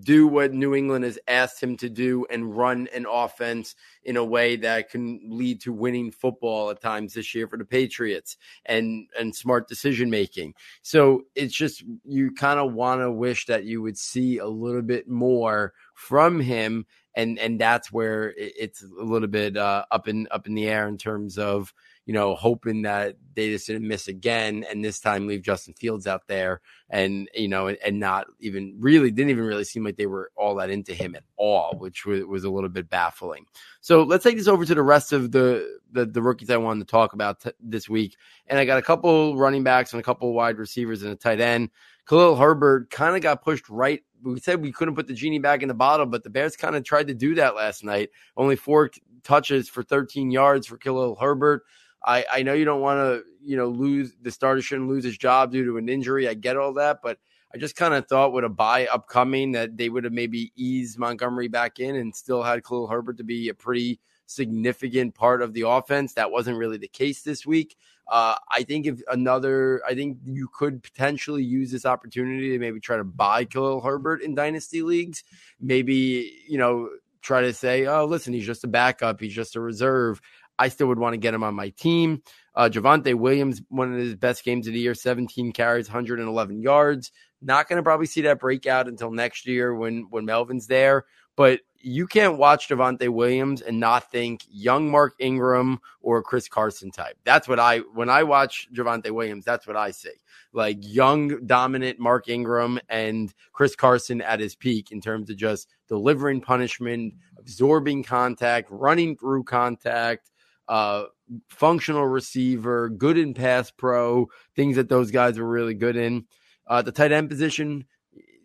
do 0.00 0.26
what 0.26 0.52
New 0.52 0.74
England 0.74 1.04
has 1.04 1.18
asked 1.26 1.62
him 1.62 1.76
to 1.78 1.88
do 1.88 2.26
and 2.30 2.56
run 2.56 2.88
an 2.94 3.06
offense 3.10 3.74
in 4.04 4.16
a 4.16 4.24
way 4.24 4.56
that 4.56 4.90
can 4.90 5.20
lead 5.24 5.60
to 5.62 5.72
winning 5.72 6.10
football 6.10 6.70
at 6.70 6.80
times 6.80 7.14
this 7.14 7.34
year 7.34 7.48
for 7.48 7.56
the 7.56 7.64
Patriots 7.64 8.36
and 8.64 9.08
and 9.18 9.34
smart 9.34 9.68
decision 9.68 10.10
making. 10.10 10.54
So 10.82 11.22
it's 11.34 11.54
just 11.54 11.84
you 12.04 12.32
kind 12.32 12.60
of 12.60 12.72
want 12.72 13.00
to 13.00 13.10
wish 13.10 13.46
that 13.46 13.64
you 13.64 13.82
would 13.82 13.98
see 13.98 14.38
a 14.38 14.46
little 14.46 14.82
bit 14.82 15.08
more 15.08 15.72
from 15.94 16.40
him 16.40 16.86
and 17.16 17.38
and 17.38 17.58
that's 17.58 17.90
where 17.90 18.34
it's 18.36 18.82
a 18.82 19.04
little 19.04 19.28
bit 19.28 19.56
uh, 19.56 19.84
up 19.90 20.06
in 20.06 20.28
up 20.30 20.46
in 20.46 20.54
the 20.54 20.68
air 20.68 20.86
in 20.86 20.98
terms 20.98 21.38
of 21.38 21.72
you 22.06 22.12
know, 22.12 22.36
hoping 22.36 22.82
that 22.82 23.16
they 23.34 23.50
just 23.50 23.66
didn't 23.66 23.86
miss 23.86 24.06
again 24.06 24.64
and 24.70 24.82
this 24.82 25.00
time 25.00 25.26
leave 25.26 25.42
Justin 25.42 25.74
Fields 25.74 26.06
out 26.06 26.28
there 26.28 26.60
and, 26.88 27.28
you 27.34 27.48
know, 27.48 27.66
and 27.66 27.98
not 27.98 28.28
even 28.38 28.76
really 28.78 29.10
didn't 29.10 29.30
even 29.30 29.44
really 29.44 29.64
seem 29.64 29.84
like 29.84 29.96
they 29.96 30.06
were 30.06 30.30
all 30.36 30.54
that 30.54 30.70
into 30.70 30.94
him 30.94 31.16
at 31.16 31.24
all, 31.36 31.74
which 31.78 32.06
was, 32.06 32.24
was 32.24 32.44
a 32.44 32.50
little 32.50 32.70
bit 32.70 32.88
baffling. 32.88 33.44
So 33.80 34.04
let's 34.04 34.22
take 34.22 34.36
this 34.36 34.46
over 34.46 34.64
to 34.64 34.74
the 34.74 34.82
rest 34.82 35.12
of 35.12 35.32
the, 35.32 35.78
the, 35.90 36.06
the 36.06 36.22
rookies 36.22 36.48
I 36.48 36.58
wanted 36.58 36.86
to 36.86 36.90
talk 36.90 37.12
about 37.12 37.40
t- 37.40 37.50
this 37.60 37.88
week. 37.88 38.16
And 38.46 38.56
I 38.56 38.64
got 38.64 38.78
a 38.78 38.82
couple 38.82 39.36
running 39.36 39.64
backs 39.64 39.92
and 39.92 39.98
a 39.98 40.04
couple 40.04 40.32
wide 40.32 40.58
receivers 40.58 41.02
and 41.02 41.12
a 41.12 41.16
tight 41.16 41.40
end. 41.40 41.70
Khalil 42.08 42.36
Herbert 42.36 42.88
kind 42.90 43.16
of 43.16 43.22
got 43.22 43.42
pushed 43.42 43.68
right. 43.68 44.00
We 44.22 44.38
said 44.38 44.62
we 44.62 44.70
couldn't 44.70 44.94
put 44.94 45.08
the 45.08 45.12
genie 45.12 45.40
back 45.40 45.62
in 45.62 45.68
the 45.68 45.74
bottle, 45.74 46.06
but 46.06 46.22
the 46.22 46.30
Bears 46.30 46.56
kind 46.56 46.76
of 46.76 46.84
tried 46.84 47.08
to 47.08 47.14
do 47.14 47.34
that 47.34 47.56
last 47.56 47.82
night. 47.82 48.10
Only 48.36 48.54
four 48.54 48.92
touches 49.24 49.68
for 49.68 49.82
13 49.82 50.30
yards 50.30 50.68
for 50.68 50.78
Khalil 50.78 51.16
Herbert. 51.16 51.64
I, 52.06 52.24
I 52.32 52.42
know 52.42 52.54
you 52.54 52.64
don't 52.64 52.80
want 52.80 52.98
to, 52.98 53.24
you 53.42 53.56
know, 53.56 53.68
lose 53.68 54.14
the 54.22 54.30
starter 54.30 54.62
shouldn't 54.62 54.88
lose 54.88 55.04
his 55.04 55.18
job 55.18 55.52
due 55.52 55.64
to 55.64 55.76
an 55.76 55.88
injury. 55.88 56.28
I 56.28 56.34
get 56.34 56.56
all 56.56 56.74
that, 56.74 57.00
but 57.02 57.18
I 57.52 57.58
just 57.58 57.76
kind 57.76 57.94
of 57.94 58.06
thought 58.06 58.32
with 58.32 58.44
a 58.44 58.48
bye 58.48 58.86
upcoming 58.86 59.52
that 59.52 59.76
they 59.76 59.88
would 59.88 60.04
have 60.04 60.12
maybe 60.12 60.52
eased 60.56 60.98
Montgomery 60.98 61.48
back 61.48 61.80
in 61.80 61.96
and 61.96 62.14
still 62.14 62.42
had 62.42 62.64
Khalil 62.64 62.86
Herbert 62.86 63.18
to 63.18 63.24
be 63.24 63.48
a 63.48 63.54
pretty 63.54 63.98
significant 64.26 65.14
part 65.14 65.42
of 65.42 65.52
the 65.52 65.62
offense. 65.62 66.14
That 66.14 66.30
wasn't 66.30 66.58
really 66.58 66.78
the 66.78 66.88
case 66.88 67.22
this 67.22 67.46
week. 67.46 67.76
Uh, 68.08 68.36
I 68.52 68.62
think 68.62 68.86
if 68.86 69.00
another, 69.10 69.82
I 69.86 69.94
think 69.94 70.18
you 70.24 70.48
could 70.52 70.82
potentially 70.82 71.42
use 71.42 71.72
this 71.72 71.86
opportunity 71.86 72.50
to 72.50 72.58
maybe 72.58 72.78
try 72.78 72.96
to 72.96 73.04
buy 73.04 73.44
Khalil 73.44 73.80
Herbert 73.80 74.22
in 74.22 74.34
dynasty 74.34 74.82
leagues. 74.82 75.24
Maybe, 75.60 76.32
you 76.48 76.58
know, 76.58 76.88
try 77.22 77.40
to 77.40 77.52
say, 77.52 77.86
oh, 77.86 78.04
listen, 78.04 78.32
he's 78.32 78.46
just 78.46 78.64
a 78.64 78.68
backup, 78.68 79.20
he's 79.20 79.34
just 79.34 79.56
a 79.56 79.60
reserve. 79.60 80.20
I 80.58 80.68
still 80.68 80.88
would 80.88 80.98
want 80.98 81.14
to 81.14 81.18
get 81.18 81.34
him 81.34 81.44
on 81.44 81.54
my 81.54 81.70
team. 81.70 82.22
Uh, 82.54 82.68
Javonte 82.72 83.14
Williams, 83.14 83.62
one 83.68 83.92
of 83.92 83.98
his 83.98 84.14
best 84.14 84.44
games 84.44 84.66
of 84.66 84.72
the 84.72 84.80
year, 84.80 84.94
17 84.94 85.52
carries, 85.52 85.88
111 85.88 86.62
yards. 86.62 87.12
Not 87.42 87.68
going 87.68 87.76
to 87.76 87.82
probably 87.82 88.06
see 88.06 88.22
that 88.22 88.40
breakout 88.40 88.88
until 88.88 89.10
next 89.10 89.46
year 89.46 89.74
when 89.74 90.06
when 90.10 90.24
Melvin's 90.24 90.66
there. 90.66 91.04
But 91.36 91.60
you 91.78 92.06
can't 92.06 92.38
watch 92.38 92.68
Javonte 92.68 93.08
Williams 93.10 93.60
and 93.60 93.78
not 93.78 94.10
think 94.10 94.44
young 94.50 94.90
Mark 94.90 95.14
Ingram 95.20 95.78
or 96.00 96.22
Chris 96.22 96.48
Carson 96.48 96.90
type. 96.90 97.16
That's 97.24 97.46
what 97.46 97.60
I 97.60 97.78
when 97.78 98.08
I 98.08 98.22
watch 98.22 98.68
Javonte 98.74 99.10
Williams, 99.10 99.44
that's 99.44 99.66
what 99.66 99.76
I 99.76 99.90
see. 99.90 100.10
Like 100.52 100.78
young, 100.80 101.46
dominant 101.46 102.00
Mark 102.00 102.28
Ingram 102.28 102.80
and 102.88 103.32
Chris 103.52 103.76
Carson 103.76 104.22
at 104.22 104.40
his 104.40 104.56
peak 104.56 104.90
in 104.90 105.00
terms 105.00 105.28
of 105.28 105.36
just 105.36 105.68
delivering 105.88 106.40
punishment, 106.40 107.14
absorbing 107.38 108.02
contact, 108.02 108.68
running 108.70 109.16
through 109.16 109.44
contact, 109.44 110.30
uh, 110.68 111.04
functional 111.48 112.06
receiver, 112.06 112.88
good 112.88 113.18
in 113.18 113.34
pass 113.34 113.70
pro, 113.70 114.26
things 114.54 114.76
that 114.76 114.88
those 114.88 115.10
guys 115.10 115.38
were 115.38 115.48
really 115.48 115.74
good 115.74 115.96
in. 115.96 116.26
Uh, 116.66 116.82
the 116.82 116.92
tight 116.92 117.12
end 117.12 117.28
position, 117.28 117.84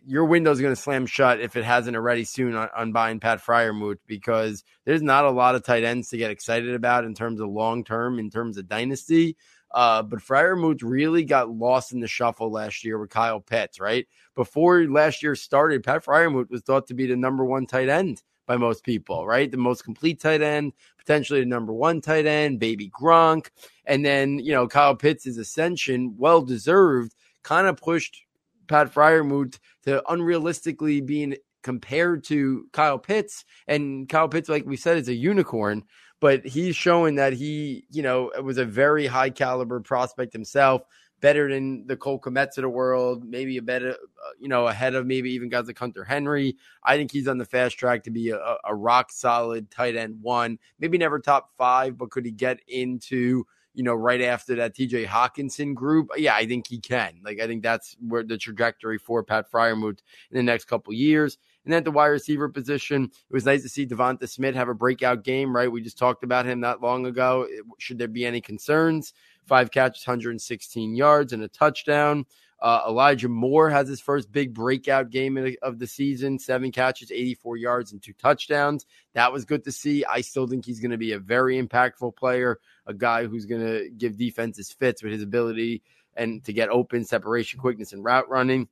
your 0.06 0.26
window's 0.26 0.62
going 0.62 0.74
to 0.74 0.82
slam 0.82 1.06
shut 1.06 1.40
if 1.40 1.56
it 1.56 1.64
hasn't 1.64 1.96
already 1.96 2.24
soon 2.24 2.56
on, 2.56 2.70
on 2.76 2.92
buying 2.92 3.20
Pat 3.20 3.44
Freiermuth 3.44 4.00
because 4.08 4.64
there's 4.86 5.02
not 5.02 5.26
a 5.26 5.32
lot 5.32 5.56
of 5.56 5.64
tight 5.64 5.84
ends 5.84 6.10
to 6.10 6.18
get 6.18 6.32
excited 6.32 6.74
about 6.74 7.04
in 7.04 7.14
terms 7.14 7.40
of 7.40 7.50
long 7.50 7.84
term, 7.84 8.20
in 8.20 8.30
terms 8.30 8.58
of 8.58 8.68
dynasty. 8.68 9.36
Uh, 9.74 10.04
but 10.04 10.20
Freiermuth 10.20 10.82
really 10.84 11.24
got 11.24 11.50
lost 11.50 11.94
in 11.94 12.02
the 12.02 12.08
shuffle 12.08 12.52
last 12.52 12.84
year 12.84 13.00
with 13.00 13.10
Kyle 13.10 13.40
Pitts, 13.40 13.80
right? 13.80 14.06
Before 14.36 14.84
last 14.84 15.24
year 15.24 15.36
started, 15.36 15.84
Pat 15.84 16.04
Freiermuth 16.04 16.50
was 16.50 16.62
thought 16.62 16.88
to 16.88 16.94
be 16.94 17.08
the 17.08 17.16
number 17.16 17.46
one 17.46 17.66
tight 17.66 17.90
end 17.90 18.22
by 18.52 18.58
most 18.58 18.84
people, 18.84 19.26
right? 19.26 19.49
The 19.49 19.56
most 19.56 19.86
complete 19.86 20.20
tight 20.20 20.41
end, 20.41 20.74
potentially 20.97 21.39
the 21.39 21.45
number 21.45 21.72
one 21.72 22.02
tight 22.02 22.26
end, 22.26 22.60
baby 22.60 22.89
Gronk. 22.89 23.47
And 23.86 24.06
then, 24.06 24.39
you 24.39 24.52
know, 24.52 24.68
Kyle 24.68 24.93
Pitts' 24.93 25.38
ascension, 25.38 26.16
well 26.18 26.41
deserved, 26.41 27.16
kind 27.43 27.66
of 27.66 27.78
pushed 27.78 28.22
Pat 28.68 28.93
Freiermuth 28.93 29.58
to 29.84 30.04
unrealistically 30.10 31.06
being 31.06 31.38
compared 31.64 32.26
to 32.26 32.68
Kyle 32.74 32.99
Pitts. 32.99 33.45
And 33.68 34.10
Kyle 34.10 34.28
Pitts, 34.28 34.49
like 34.49 34.66
we 34.66 34.76
said, 34.76 34.97
is 34.97 35.08
a 35.08 35.14
unicorn 35.14 35.86
but 36.20 36.45
he's 36.45 36.76
showing 36.76 37.16
that 37.16 37.34
he, 37.34 37.84
you 37.89 38.04
know, 38.04 38.32
was 38.43 38.60
a 38.60 38.64
very 38.64 39.08
high 39.08 39.32
caliber 39.32 39.80
prospect 39.80 40.32
himself, 40.32 40.84
better 41.22 41.50
than 41.50 41.86
the 41.88 41.96
Cole 41.96 42.20
Kmets 42.20 42.58
of 42.58 42.64
the 42.64 42.70
world, 42.70 43.24
maybe 43.24 43.58
a 43.58 43.62
better, 43.62 43.92
uh, 43.92 44.32
you 44.40 44.48
know, 44.48 44.68
ahead 44.68 44.96
of 44.96 45.06
maybe 45.06 45.32
even 45.32 45.50
guys 45.50 45.68
like 45.68 45.78
Hunter 45.78 46.04
Henry. 46.04 46.58
I 46.84 46.98
think 46.98 47.12
he's 47.12 47.28
on 47.28 47.38
the 47.38 47.46
fast 47.46 47.78
track 47.78 48.04
to 48.04 48.12
be 48.12 48.32
a, 48.32 48.58
a 48.66 48.76
rock 48.76 49.12
solid 49.12 49.72
tight 49.72 49.96
end 49.96 50.22
one, 50.22 50.60
maybe 50.80 50.98
never 50.98 51.20
top 51.20 51.52
five, 51.58 51.98
but 51.98 52.10
could 52.10 52.26
he 52.26 52.32
get 52.32 52.60
into, 52.68 53.46
you 53.74 53.84
know, 53.84 53.94
right 53.94 54.22
after 54.22 54.56
that 54.56 54.76
TJ 54.76 55.06
Hockenson 55.06 55.76
group? 55.76 56.10
Yeah, 56.18 56.36
I 56.36 56.46
think 56.46 56.68
he 56.68 56.80
can. 56.80 57.22
Like, 57.24 57.40
I 57.40 57.48
think 57.48 57.64
that's 57.64 57.96
where 58.06 58.24
the 58.24 58.38
trajectory 58.38 58.98
for 58.98 59.24
Pat 59.24 59.50
Freiermuth 59.52 60.00
in 60.32 60.38
the 60.38 60.44
next 60.44 60.66
couple 60.66 60.92
years. 60.94 61.38
And 61.64 61.72
then 61.72 61.80
at 61.80 61.86
the 61.86 61.92
wide 61.92 62.08
receiver 62.08 62.50
position, 62.50 63.04
it 63.04 63.34
was 63.34 63.46
nice 63.46 63.62
to 63.62 63.70
see 63.70 63.86
Devonta 63.86 64.28
Smith 64.28 64.56
have 64.56 64.70
a 64.70 64.74
breakout 64.74 65.24
game, 65.24 65.56
right? 65.56 65.72
We 65.72 65.82
just 65.82 65.98
talked 65.98 66.24
about 66.24 66.48
him 66.48 66.60
not 66.60 66.82
long 66.82 67.06
ago. 67.06 67.48
Should 67.78 68.00
there 68.00 68.08
be 68.08 68.26
any 68.26 68.42
concerns? 68.42 69.14
Five 69.46 69.72
catches, 69.72 70.06
116 70.06 70.96
yards, 70.96 71.34
and 71.34 71.44
a 71.44 71.48
touchdown. 71.48 72.26
Uh, 72.62 72.84
Elijah 72.88 73.28
Moore 73.28 73.72
has 73.72 73.88
his 73.88 74.00
first 74.00 74.32
big 74.32 74.54
breakout 74.54 75.10
game 75.10 75.56
of 75.64 75.80
the 75.80 75.88
season 75.88 76.38
seven 76.38 76.72
catches, 76.72 77.12
84 77.12 77.58
yards, 77.58 77.92
and 77.92 78.02
two 78.02 78.14
touchdowns. 78.14 78.86
That 79.14 79.34
was 79.34 79.46
good 79.46 79.64
to 79.64 79.72
see. 79.72 80.06
I 80.06 80.22
still 80.22 80.46
think 80.46 80.64
he's 80.64 80.80
going 80.80 80.92
to 80.92 80.98
be 80.98 81.14
a 81.14 81.20
very 81.20 81.62
impactful 81.62 82.16
player, 82.16 82.60
a 82.86 82.94
guy 82.94 83.26
who's 83.26 83.48
going 83.48 83.66
to 83.66 83.89
give 83.89 84.16
defenses 84.16 84.72
fits 84.72 85.02
with 85.02 85.12
his 85.12 85.24
ability 85.24 85.82
and 86.16 86.44
to 86.44 86.54
get 86.54 86.70
open, 86.70 87.04
separation, 87.04 87.60
quickness, 87.60 87.94
and 87.94 88.04
route 88.04 88.30
running. 88.30 88.68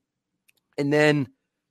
And 0.78 0.94
then 0.94 1.30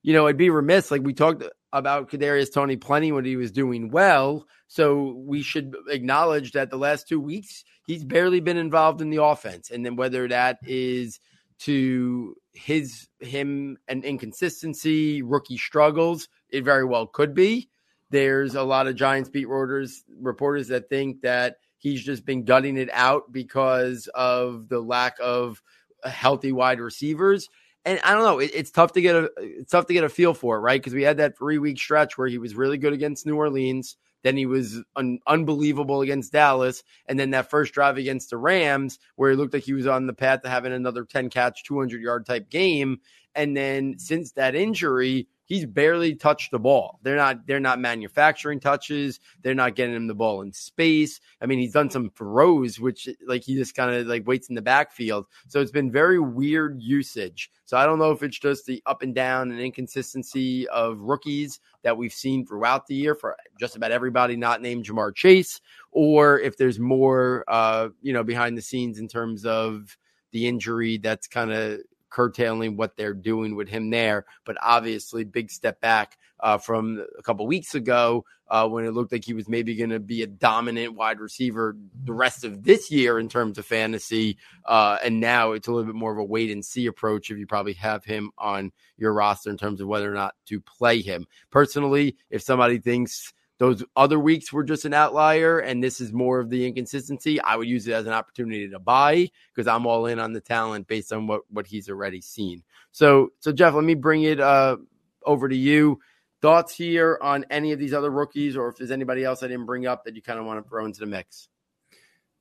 you 0.08 0.14
know, 0.14 0.26
I'd 0.26 0.38
be 0.38 0.48
remiss. 0.48 0.90
Like 0.90 1.02
we 1.02 1.12
talked 1.12 1.42
about 1.70 2.10
Kadarius 2.10 2.50
Toney 2.50 2.78
plenty 2.78 3.12
when 3.12 3.26
he 3.26 3.36
was 3.36 3.52
doing 3.52 3.90
well. 3.90 4.46
So 4.66 5.22
we 5.26 5.42
should 5.42 5.76
acknowledge 5.90 6.52
that 6.52 6.70
the 6.70 6.78
last 6.78 7.06
two 7.06 7.20
weeks 7.20 7.62
he's 7.86 8.04
barely 8.04 8.40
been 8.40 8.56
involved 8.56 9.02
in 9.02 9.10
the 9.10 9.22
offense, 9.22 9.70
and 9.70 9.84
then 9.84 9.96
whether 9.96 10.26
that 10.26 10.60
is 10.62 11.20
to 11.58 12.34
his 12.54 13.06
him 13.20 13.76
an 13.88 14.02
inconsistency, 14.02 15.20
rookie 15.20 15.58
struggles, 15.58 16.30
it 16.48 16.64
very 16.64 16.86
well 16.86 17.06
could 17.06 17.34
be. 17.34 17.68
There's 18.08 18.54
a 18.54 18.62
lot 18.62 18.86
of 18.86 18.96
Giants 18.96 19.28
beat 19.28 19.44
reporters 19.44 20.04
reporters 20.18 20.68
that 20.68 20.88
think 20.88 21.20
that 21.20 21.56
he's 21.76 22.02
just 22.02 22.24
been 22.24 22.46
gutting 22.46 22.78
it 22.78 22.88
out 22.94 23.30
because 23.30 24.08
of 24.14 24.70
the 24.70 24.80
lack 24.80 25.18
of 25.20 25.62
healthy 26.02 26.52
wide 26.52 26.80
receivers 26.80 27.50
and 27.84 28.00
I 28.04 28.12
don't 28.14 28.24
know. 28.24 28.38
It, 28.38 28.50
it's 28.54 28.70
tough 28.70 28.92
to 28.92 29.00
get 29.00 29.16
a 29.16 29.30
it's 29.38 29.70
tough 29.70 29.86
to 29.86 29.92
get 29.92 30.04
a 30.04 30.08
feel 30.08 30.34
for 30.34 30.56
it, 30.56 30.60
right? 30.60 30.80
Because 30.80 30.94
we 30.94 31.02
had 31.02 31.16
that 31.18 31.36
three 31.36 31.58
week 31.58 31.78
stretch 31.78 32.18
where 32.18 32.28
he 32.28 32.38
was 32.38 32.54
really 32.54 32.78
good 32.78 32.92
against 32.92 33.26
New 33.26 33.36
Orleans. 33.36 33.96
Then 34.24 34.36
he 34.36 34.46
was 34.46 34.82
un- 34.96 35.20
unbelievable 35.26 36.00
against 36.00 36.32
Dallas, 36.32 36.82
and 37.06 37.18
then 37.18 37.30
that 37.30 37.50
first 37.50 37.72
drive 37.72 37.98
against 37.98 38.30
the 38.30 38.36
Rams, 38.36 38.98
where 39.14 39.30
he 39.30 39.36
looked 39.36 39.54
like 39.54 39.62
he 39.62 39.74
was 39.74 39.86
on 39.86 40.06
the 40.06 40.12
path 40.12 40.42
to 40.42 40.48
having 40.48 40.72
another 40.72 41.04
ten 41.04 41.30
catch, 41.30 41.62
two 41.64 41.78
hundred 41.78 42.02
yard 42.02 42.26
type 42.26 42.50
game. 42.50 43.00
And 43.34 43.56
then 43.56 43.98
since 43.98 44.32
that 44.32 44.56
injury, 44.56 45.28
he's 45.48 45.64
barely 45.64 46.14
touched 46.14 46.50
the 46.50 46.58
ball. 46.58 47.00
They're 47.02 47.16
not 47.16 47.46
they're 47.46 47.58
not 47.58 47.80
manufacturing 47.80 48.60
touches. 48.60 49.18
They're 49.42 49.54
not 49.54 49.74
getting 49.74 49.96
him 49.96 50.06
the 50.06 50.14
ball 50.14 50.42
in 50.42 50.52
space. 50.52 51.20
I 51.40 51.46
mean, 51.46 51.58
he's 51.58 51.72
done 51.72 51.90
some 51.90 52.10
throws 52.10 52.78
which 52.78 53.08
like 53.26 53.42
he 53.42 53.56
just 53.56 53.74
kind 53.74 53.94
of 53.94 54.06
like 54.06 54.26
waits 54.26 54.48
in 54.48 54.54
the 54.54 54.62
backfield. 54.62 55.26
So 55.48 55.60
it's 55.60 55.72
been 55.72 55.90
very 55.90 56.20
weird 56.20 56.80
usage. 56.80 57.50
So 57.64 57.76
I 57.76 57.86
don't 57.86 57.98
know 57.98 58.12
if 58.12 58.22
it's 58.22 58.38
just 58.38 58.66
the 58.66 58.82
up 58.86 59.02
and 59.02 59.14
down 59.14 59.50
and 59.50 59.60
inconsistency 59.60 60.68
of 60.68 61.00
rookies 61.00 61.60
that 61.82 61.96
we've 61.96 62.12
seen 62.12 62.46
throughout 62.46 62.86
the 62.86 62.94
year 62.94 63.14
for 63.14 63.36
just 63.58 63.76
about 63.76 63.90
everybody 63.90 64.36
not 64.36 64.62
named 64.62 64.84
Ja'Marr 64.84 65.14
Chase, 65.14 65.60
or 65.90 66.38
if 66.40 66.56
there's 66.56 66.78
more 66.78 67.44
uh, 67.48 67.88
you 68.02 68.12
know, 68.12 68.22
behind 68.22 68.56
the 68.56 68.62
scenes 68.62 68.98
in 68.98 69.08
terms 69.08 69.44
of 69.44 69.96
the 70.32 70.46
injury 70.46 70.98
that's 70.98 71.26
kind 71.26 71.50
of 71.50 71.80
curtailing 72.10 72.76
what 72.76 72.96
they're 72.96 73.14
doing 73.14 73.54
with 73.54 73.68
him 73.68 73.90
there. 73.90 74.26
But 74.44 74.56
obviously, 74.62 75.24
big 75.24 75.50
step 75.50 75.80
back 75.80 76.18
uh, 76.40 76.58
from 76.58 77.04
a 77.18 77.22
couple 77.22 77.46
weeks 77.46 77.74
ago 77.74 78.24
uh, 78.48 78.68
when 78.68 78.84
it 78.84 78.92
looked 78.92 79.12
like 79.12 79.24
he 79.24 79.34
was 79.34 79.48
maybe 79.48 79.74
going 79.74 79.90
to 79.90 80.00
be 80.00 80.22
a 80.22 80.26
dominant 80.26 80.94
wide 80.94 81.20
receiver 81.20 81.76
the 82.04 82.12
rest 82.12 82.44
of 82.44 82.62
this 82.62 82.90
year 82.90 83.18
in 83.18 83.28
terms 83.28 83.58
of 83.58 83.66
fantasy. 83.66 84.38
Uh, 84.64 84.98
and 85.04 85.20
now 85.20 85.52
it's 85.52 85.68
a 85.68 85.72
little 85.72 85.86
bit 85.86 85.98
more 85.98 86.12
of 86.12 86.18
a 86.18 86.24
wait 86.24 86.50
and 86.50 86.64
see 86.64 86.86
approach 86.86 87.30
if 87.30 87.38
you 87.38 87.46
probably 87.46 87.74
have 87.74 88.04
him 88.04 88.30
on 88.38 88.72
your 88.96 89.12
roster 89.12 89.50
in 89.50 89.56
terms 89.56 89.80
of 89.80 89.88
whether 89.88 90.10
or 90.10 90.14
not 90.14 90.34
to 90.46 90.60
play 90.60 91.00
him. 91.00 91.26
Personally, 91.50 92.16
if 92.30 92.42
somebody 92.42 92.78
thinks 92.78 93.32
those 93.58 93.84
other 93.96 94.20
weeks 94.20 94.52
were 94.52 94.62
just 94.62 94.84
an 94.84 94.94
outlier 94.94 95.58
and 95.58 95.82
this 95.82 96.00
is 96.00 96.12
more 96.12 96.38
of 96.38 96.48
the 96.48 96.64
inconsistency, 96.66 97.40
I 97.40 97.56
would 97.56 97.68
use 97.68 97.86
it 97.88 97.92
as 97.92 98.06
an 98.06 98.12
opportunity 98.12 98.68
to 98.68 98.78
buy 98.78 99.28
because 99.54 99.66
I'm 99.66 99.86
all 99.86 100.06
in 100.06 100.20
on 100.20 100.32
the 100.32 100.40
talent 100.40 100.86
based 100.86 101.12
on 101.12 101.26
what 101.26 101.42
what 101.50 101.66
he's 101.66 101.90
already 101.90 102.20
seen. 102.20 102.62
So 102.92 103.30
so 103.40 103.52
Jeff, 103.52 103.74
let 103.74 103.84
me 103.84 103.94
bring 103.94 104.22
it 104.22 104.40
uh, 104.40 104.76
over 105.24 105.48
to 105.48 105.56
you. 105.56 106.00
Thoughts 106.40 106.72
here 106.72 107.18
on 107.20 107.44
any 107.50 107.72
of 107.72 107.80
these 107.80 107.92
other 107.92 108.10
rookies 108.10 108.56
or 108.56 108.68
if 108.68 108.76
there's 108.76 108.92
anybody 108.92 109.24
else 109.24 109.42
I 109.42 109.48
didn't 109.48 109.66
bring 109.66 109.86
up 109.86 110.04
that 110.04 110.14
you 110.14 110.22
kind 110.22 110.38
of 110.38 110.46
want 110.46 110.62
to 110.62 110.68
throw 110.68 110.84
into 110.84 111.00
the 111.00 111.06
mix? 111.06 111.48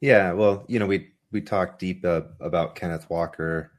Yeah, 0.01 0.33
well, 0.33 0.65
you 0.67 0.77
know, 0.77 0.85
we 0.85 1.09
we 1.31 1.41
talked 1.41 1.79
deep 1.79 2.05
uh, 2.05 2.21
about 2.39 2.75
Kenneth 2.75 3.09
Walker 3.09 3.71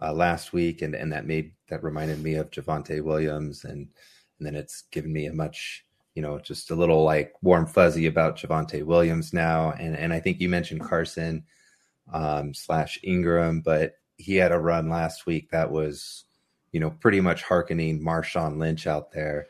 uh, 0.00 0.12
last 0.12 0.52
week 0.52 0.82
and 0.82 0.94
and 0.94 1.12
that 1.12 1.26
made 1.26 1.52
that 1.68 1.82
reminded 1.82 2.22
me 2.22 2.34
of 2.34 2.50
Javonte 2.50 3.02
Williams 3.02 3.64
and 3.64 3.88
and 4.38 4.46
then 4.46 4.54
it's 4.54 4.82
given 4.92 5.12
me 5.12 5.26
a 5.26 5.32
much 5.32 5.84
you 6.14 6.22
know, 6.22 6.38
just 6.38 6.70
a 6.70 6.76
little 6.76 7.02
like 7.02 7.34
warm 7.42 7.66
fuzzy 7.66 8.06
about 8.06 8.36
Javonte 8.36 8.84
Williams 8.84 9.32
now. 9.32 9.72
And 9.72 9.96
and 9.96 10.12
I 10.12 10.20
think 10.20 10.40
you 10.40 10.48
mentioned 10.48 10.80
Carson 10.80 11.44
um, 12.12 12.54
slash 12.54 12.98
Ingram, 13.02 13.60
but 13.60 13.96
he 14.16 14.36
had 14.36 14.52
a 14.52 14.58
run 14.58 14.88
last 14.88 15.26
week 15.26 15.50
that 15.50 15.72
was, 15.72 16.24
you 16.70 16.78
know, 16.78 16.90
pretty 16.90 17.20
much 17.20 17.42
harkening 17.42 18.00
Marshawn 18.00 18.58
Lynch 18.58 18.86
out 18.86 19.10
there, 19.10 19.48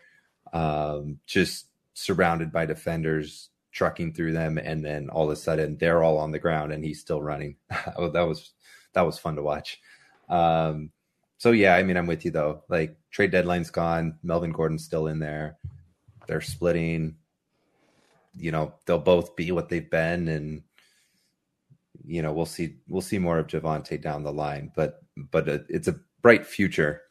um, 0.55 1.19
just 1.27 1.67
surrounded 1.93 2.51
by 2.51 2.65
defenders, 2.65 3.51
trucking 3.73 4.15
through 4.15 4.33
them, 4.33 4.57
and 4.57 4.83
then 4.83 5.11
all 5.11 5.25
of 5.25 5.31
a 5.31 5.37
sudden 5.37 5.77
they're 5.77 6.03
all 6.03 6.17
on 6.17 6.31
the 6.31 6.39
ground 6.39 6.73
and 6.73 6.83
he's 6.83 7.01
still 7.01 7.23
running. 7.23 7.57
that 7.69 8.27
was 8.27 8.53
that 8.95 9.03
was 9.03 9.19
fun 9.19 9.37
to 9.37 9.43
watch. 9.43 9.81
Um, 10.31 10.91
so 11.37 11.51
yeah, 11.51 11.75
I 11.75 11.83
mean, 11.83 11.99
I'm 11.99 12.07
with 12.07 12.25
you 12.25 12.31
though. 12.31 12.63
Like 12.71 12.97
trade 13.11 13.33
deadline's 13.33 13.71
gone, 13.71 14.19
Melvin 14.23 14.53
Gordon's 14.53 14.85
still 14.85 15.09
in 15.09 15.19
there 15.19 15.59
they're 16.27 16.41
splitting. 16.41 17.17
You 18.37 18.51
know, 18.51 18.75
they'll 18.87 18.99
both 18.99 19.37
be 19.37 19.53
what 19.53 19.69
they've 19.69 19.91
been, 19.91 20.29
and 20.29 20.63
you 22.05 22.23
know, 22.23 22.33
we'll 22.33 22.47
see 22.47 22.77
we'll 22.89 23.03
see 23.03 23.19
more 23.19 23.39
of 23.39 23.47
Javonte 23.47 24.01
down 24.01 24.23
the 24.23 24.33
line. 24.33 24.73
But 24.75 25.01
but 25.17 25.49
it's 25.49 25.89
a 25.89 26.01
bright 26.23 26.47
future. 26.47 27.03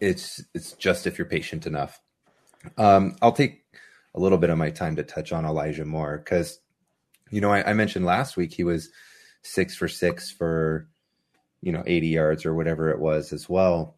It's 0.00 0.42
it's 0.54 0.72
just 0.72 1.06
if 1.06 1.18
you're 1.18 1.26
patient 1.26 1.66
enough. 1.66 2.00
Um, 2.76 3.16
I'll 3.22 3.32
take 3.32 3.62
a 4.14 4.20
little 4.20 4.38
bit 4.38 4.50
of 4.50 4.58
my 4.58 4.70
time 4.70 4.96
to 4.96 5.02
touch 5.02 5.32
on 5.32 5.44
Elijah 5.44 5.84
Moore 5.84 6.18
because 6.18 6.60
you 7.30 7.40
know 7.40 7.52
I, 7.52 7.70
I 7.70 7.72
mentioned 7.74 8.04
last 8.04 8.36
week 8.36 8.52
he 8.52 8.64
was 8.64 8.90
six 9.42 9.76
for 9.76 9.88
six 9.88 10.30
for 10.30 10.88
you 11.62 11.72
know 11.72 11.82
80 11.86 12.08
yards 12.08 12.46
or 12.46 12.54
whatever 12.54 12.90
it 12.90 12.98
was 12.98 13.32
as 13.32 13.48
well 13.48 13.96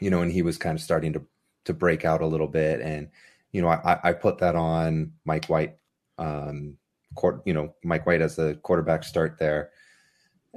you 0.00 0.10
know 0.10 0.22
and 0.22 0.32
he 0.32 0.42
was 0.42 0.58
kind 0.58 0.76
of 0.76 0.82
starting 0.82 1.12
to 1.12 1.22
to 1.64 1.72
break 1.72 2.04
out 2.04 2.20
a 2.20 2.26
little 2.26 2.48
bit 2.48 2.80
and 2.80 3.08
you 3.52 3.62
know, 3.62 3.68
I, 3.68 3.98
I 4.02 4.12
put 4.12 4.38
that 4.38 4.54
on 4.54 5.12
Mike 5.24 5.46
White, 5.46 5.76
um, 6.18 6.76
court, 7.14 7.42
you 7.46 7.54
know, 7.54 7.74
Mike 7.82 8.06
White 8.06 8.20
as 8.20 8.36
the 8.36 8.58
quarterback 8.62 9.04
start 9.04 9.38
there. 9.38 9.70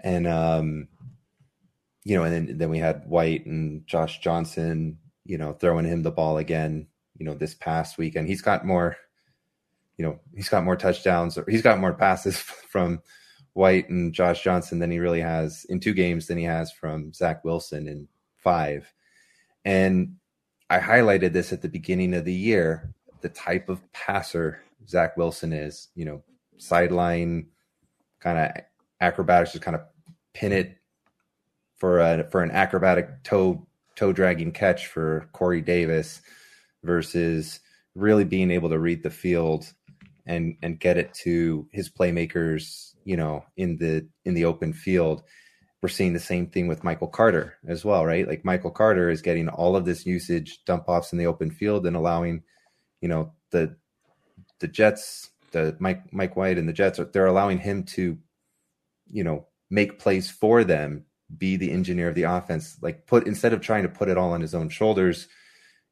And, 0.04 0.28
um, 0.28 0.88
you 2.04 2.18
know, 2.18 2.24
and 2.24 2.34
then, 2.34 2.58
then 2.58 2.70
we 2.70 2.80
had 2.80 3.08
White 3.08 3.46
and 3.46 3.86
Josh 3.88 4.20
Johnson, 4.20 4.98
you 5.26 5.38
know, 5.38 5.54
throwing 5.54 5.86
him 5.86 6.04
the 6.04 6.12
ball 6.12 6.38
again, 6.38 6.88
you 7.18 7.26
know, 7.26 7.34
this 7.34 7.54
past 7.54 7.98
weekend. 7.98 8.28
He's 8.28 8.42
got 8.42 8.66
more, 8.66 8.98
you 9.98 10.06
know, 10.06 10.20
he's 10.36 10.50
got 10.50 10.64
more 10.64 10.76
touchdowns 10.76 11.38
or 11.38 11.46
he's 11.48 11.62
got 11.62 11.80
more 11.80 11.94
passes 11.94 12.38
from 12.70 13.02
White 13.54 13.89
and 13.89 14.14
Josh 14.14 14.44
Johnson 14.44 14.80
than 14.80 14.92
he 14.92 15.00
really 15.00 15.22
has 15.22 15.66
in 15.70 15.80
two 15.80 15.94
games 15.94 16.28
than 16.28 16.38
he 16.38 16.46
has 16.46 16.72
from 16.72 17.14
Zach 17.14 17.44
Wilson 17.44 17.88
in 17.88 18.08
five. 18.38 18.92
And 19.64 20.16
I 20.72 20.80
highlighted 20.80 21.34
this 21.34 21.51
at 21.51 21.61
the 21.61 21.67
beginning 21.67 22.13
of 22.13 22.24
the 22.24 22.34
year 22.34 22.93
the 23.19 23.28
type 23.28 23.67
of 23.67 23.82
passer 23.91 24.63
Zach 24.88 25.17
Wilson 25.17 25.51
is, 25.51 25.89
you 25.95 26.05
know, 26.05 26.24
sideline 26.57 27.47
kind 28.22 28.38
of 28.38 28.63
acrobatics, 29.01 29.51
just 29.51 29.65
kind 29.65 29.76
of 29.76 29.82
pin 30.34 30.53
it 30.53 30.78
for 31.76 31.99
a 31.99 32.26
for 32.32 32.41
an 32.41 32.51
acrobatic 32.51 33.22
toe 33.24 33.67
toe 33.97 34.13
dragging 34.13 34.53
catch 34.53 34.88
for 34.88 35.28
Corey 35.34 35.59
Davis 35.59 36.22
versus 36.86 37.59
really 37.93 38.24
being 38.24 38.49
able 38.49 38.69
to 38.69 38.80
read 38.80 39.03
the 39.03 39.09
field 39.09 39.74
and 40.26 40.55
and 40.63 40.80
get 40.80 40.95
it 40.95 41.13
to 41.15 41.67
his 41.74 41.89
playmakers, 41.89 42.95
you 43.03 43.17
know, 43.17 43.43
in 43.57 43.76
the 43.78 44.07
in 44.24 44.36
the 44.36 44.45
open 44.45 44.72
field. 44.72 45.24
We're 45.82 45.89
seeing 45.89 46.13
the 46.13 46.19
same 46.19 46.47
thing 46.47 46.67
with 46.67 46.84
Michael 46.84 47.07
Carter 47.07 47.57
as 47.67 47.84
well, 47.84 48.05
right? 48.05 48.27
Like 48.27 48.45
Michael 48.45 48.69
Carter 48.71 49.09
is 49.09 49.21
getting 49.21 49.49
all 49.49 49.75
of 49.75 49.86
this 49.86 50.05
usage 50.05 50.63
dump 50.65 50.84
offs 50.88 51.11
in 51.11 51.17
the 51.17 51.25
open 51.25 51.49
field 51.49 51.88
and 51.88 51.95
allowing, 51.95 52.43
you 53.01 53.09
know, 53.09 53.34
the 53.49 53.75
the 54.59 54.67
Jets, 54.67 55.32
the 55.51 55.75
Mike 55.79 56.13
Mike 56.13 56.36
White 56.36 56.59
and 56.59 56.69
the 56.69 56.73
Jets, 56.73 56.99
they're 57.11 57.25
allowing 57.25 57.57
him 57.57 57.84
to, 57.84 58.17
you 59.09 59.23
know, 59.23 59.47
make 59.71 59.97
plays 59.97 60.29
for 60.29 60.63
them, 60.63 61.05
be 61.36 61.55
the 61.57 61.71
engineer 61.71 62.09
of 62.09 62.15
the 62.15 62.23
offense. 62.23 62.77
Like 62.82 63.07
put 63.07 63.25
instead 63.25 63.53
of 63.53 63.61
trying 63.61 63.84
to 63.84 63.89
put 63.89 64.09
it 64.09 64.17
all 64.17 64.34
on 64.34 64.41
his 64.41 64.53
own 64.53 64.69
shoulders, 64.69 65.27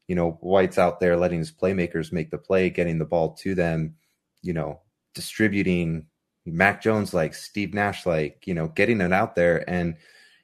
you 0.06 0.14
know, 0.14 0.38
White's 0.40 0.78
out 0.78 1.00
there 1.00 1.16
letting 1.16 1.40
his 1.40 1.50
playmakers 1.52 2.12
make 2.12 2.30
the 2.30 2.38
play, 2.38 2.70
getting 2.70 2.98
the 2.98 3.04
ball 3.04 3.34
to 3.42 3.56
them, 3.56 3.96
you 4.40 4.52
know, 4.52 4.80
distributing 5.14 6.06
Mac 6.52 6.82
Jones 6.82 7.14
like 7.14 7.34
Steve 7.34 7.74
Nash 7.74 8.06
like, 8.06 8.46
you 8.46 8.54
know, 8.54 8.68
getting 8.68 9.00
it 9.00 9.12
out 9.12 9.34
there. 9.36 9.68
And, 9.68 9.96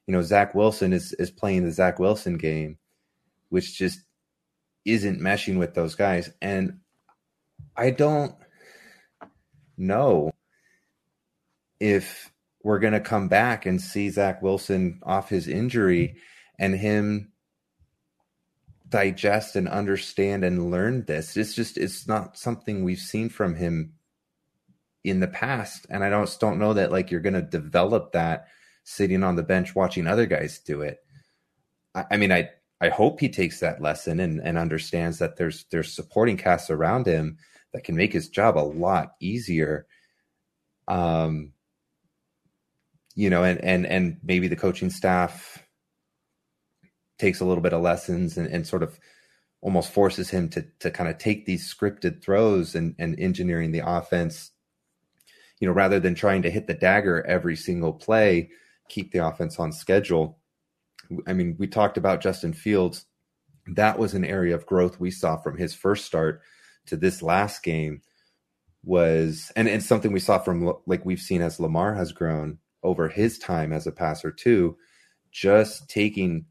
you 0.07 0.13
know, 0.13 0.23
Zach 0.23 0.55
Wilson 0.55 0.93
is 0.93 1.13
is 1.15 1.31
playing 1.31 1.65
the 1.65 1.73
Zach 1.73 1.99
Wilson 1.99 2.39
game, 2.39 2.79
which 3.49 3.77
just 3.77 4.01
isn't 4.85 5.21
meshing 5.21 5.59
with 5.59 5.75
those 5.75 5.95
guys. 5.95 6.31
And 6.41 6.81
I 7.77 7.91
don't 7.91 8.35
know 9.77 10.33
if 11.81 12.33
we're 12.63 12.79
going 12.79 12.93
to 12.93 13.01
come 13.01 13.29
back 13.29 13.67
and 13.67 13.81
see 13.81 14.11
Zach 14.11 14.43
Wilson 14.43 15.01
off 15.05 15.29
his 15.29 15.47
injury 15.49 16.17
and 16.59 16.75
him 16.75 17.33
digest 18.89 19.57
and 19.57 19.69
understand 19.69 20.45
and 20.45 20.71
learn 20.71 21.05
this. 21.07 21.37
It's 21.37 21.55
just 21.55 21.77
it's 21.77 22.07
not 22.07 22.39
something 22.39 22.83
we've 22.83 22.99
seen 22.99 23.29
from 23.29 23.55
him 23.55 23.95
in 25.07 25.21
the 25.21 25.29
past, 25.29 25.87
and 25.89 26.03
I 26.03 26.11
don't 26.11 26.37
don't 26.41 26.59
know 26.59 26.75
that 26.75 26.91
like 26.91 27.11
you're 27.11 27.21
going 27.21 27.35
to 27.35 27.43
develop 27.43 28.13
that 28.13 28.49
sitting 28.85 29.23
on 29.23 29.37
the 29.37 29.43
bench 29.43 29.75
watching 29.75 30.07
other 30.07 30.27
guys 30.27 30.59
do 30.59 30.83
it. 30.83 30.99
I, 31.95 32.05
I 32.13 32.17
mean, 32.17 32.33
I 32.33 32.51
I 32.81 32.89
hope 32.89 33.21
he 33.21 33.29
takes 33.29 33.61
that 33.61 33.81
lesson 33.81 34.21
and 34.21 34.41
and 34.41 34.59
understands 34.59 35.19
that 35.19 35.37
there's 35.37 35.65
there's 35.71 35.95
supporting 35.95 36.37
casts 36.37 36.71
around 36.71 37.07
him 37.07 37.39
that 37.73 37.85
can 37.85 37.97
make 37.97 38.13
his 38.13 38.29
job 38.29 38.59
a 38.59 38.61
lot 38.61 39.13
easier. 39.21 39.87
Um, 40.89 41.53
you 43.15 43.31
know, 43.31 43.45
and 43.45 43.63
and 43.63 43.87
and 43.87 44.19
maybe 44.23 44.49
the 44.49 44.57
coaching 44.57 44.91
staff 44.91 45.63
takes 47.19 47.41
a 47.41 47.45
little 47.45 47.63
bit 47.63 47.73
of 47.73 47.81
lessons 47.81 48.37
and, 48.37 48.47
and 48.49 48.67
sort 48.67 48.83
of 48.83 48.99
almost 49.63 49.91
forces 49.93 50.31
him 50.31 50.49
to 50.51 50.67
to 50.81 50.91
kind 50.91 51.09
of 51.09 51.19
take 51.19 51.47
these 51.47 51.73
scripted 51.73 52.23
throws 52.23 52.75
and, 52.75 52.95
and 52.99 53.19
engineering 53.19 53.73
the 53.73 53.83
offense, 53.87 54.51
you 55.61 55.67
know, 55.67 55.73
rather 55.73 56.01
than 56.01 56.15
trying 56.15 56.43
to 56.43 56.51
hit 56.51 56.67
the 56.67 56.75
dagger 56.75 57.25
every 57.27 57.57
single 57.57 57.93
play, 57.93 58.51
keep 58.89 59.13
the 59.13 59.27
offense 59.27 59.59
on 59.59 59.73
schedule. 59.73 60.39
I 61.27 61.33
mean, 61.33 61.57
we 61.59 61.67
talked 61.67 61.97
about 61.97 62.21
Justin 62.21 62.53
Fields. 62.53 63.07
That 63.75 63.99
was 63.99 64.15
an 64.15 64.25
area 64.25 64.55
of 64.55 64.67
growth 64.67 65.01
we 65.01 65.11
saw 65.11 65.37
from 65.37 65.57
his 65.57 65.75
first 65.75 66.05
start 66.05 66.43
to 66.87 66.97
this 66.97 67.23
last 67.23 67.63
game 67.63 68.03
was 68.85 69.51
and, 69.57 69.69
and 69.69 69.83
something 69.83 70.13
we 70.13 70.21
saw 70.21 70.39
from 70.39 70.73
like 70.87 71.05
we've 71.05 71.21
seen 71.21 71.43
as 71.43 71.59
Lamar 71.59 71.95
has 71.95 72.13
grown 72.13 72.59
over 72.85 73.09
his 73.09 73.39
time 73.39 73.73
as 73.73 73.87
a 73.87 73.93
passer 73.93 74.31
too, 74.31 74.77
just 75.33 75.89
taking 75.91 76.47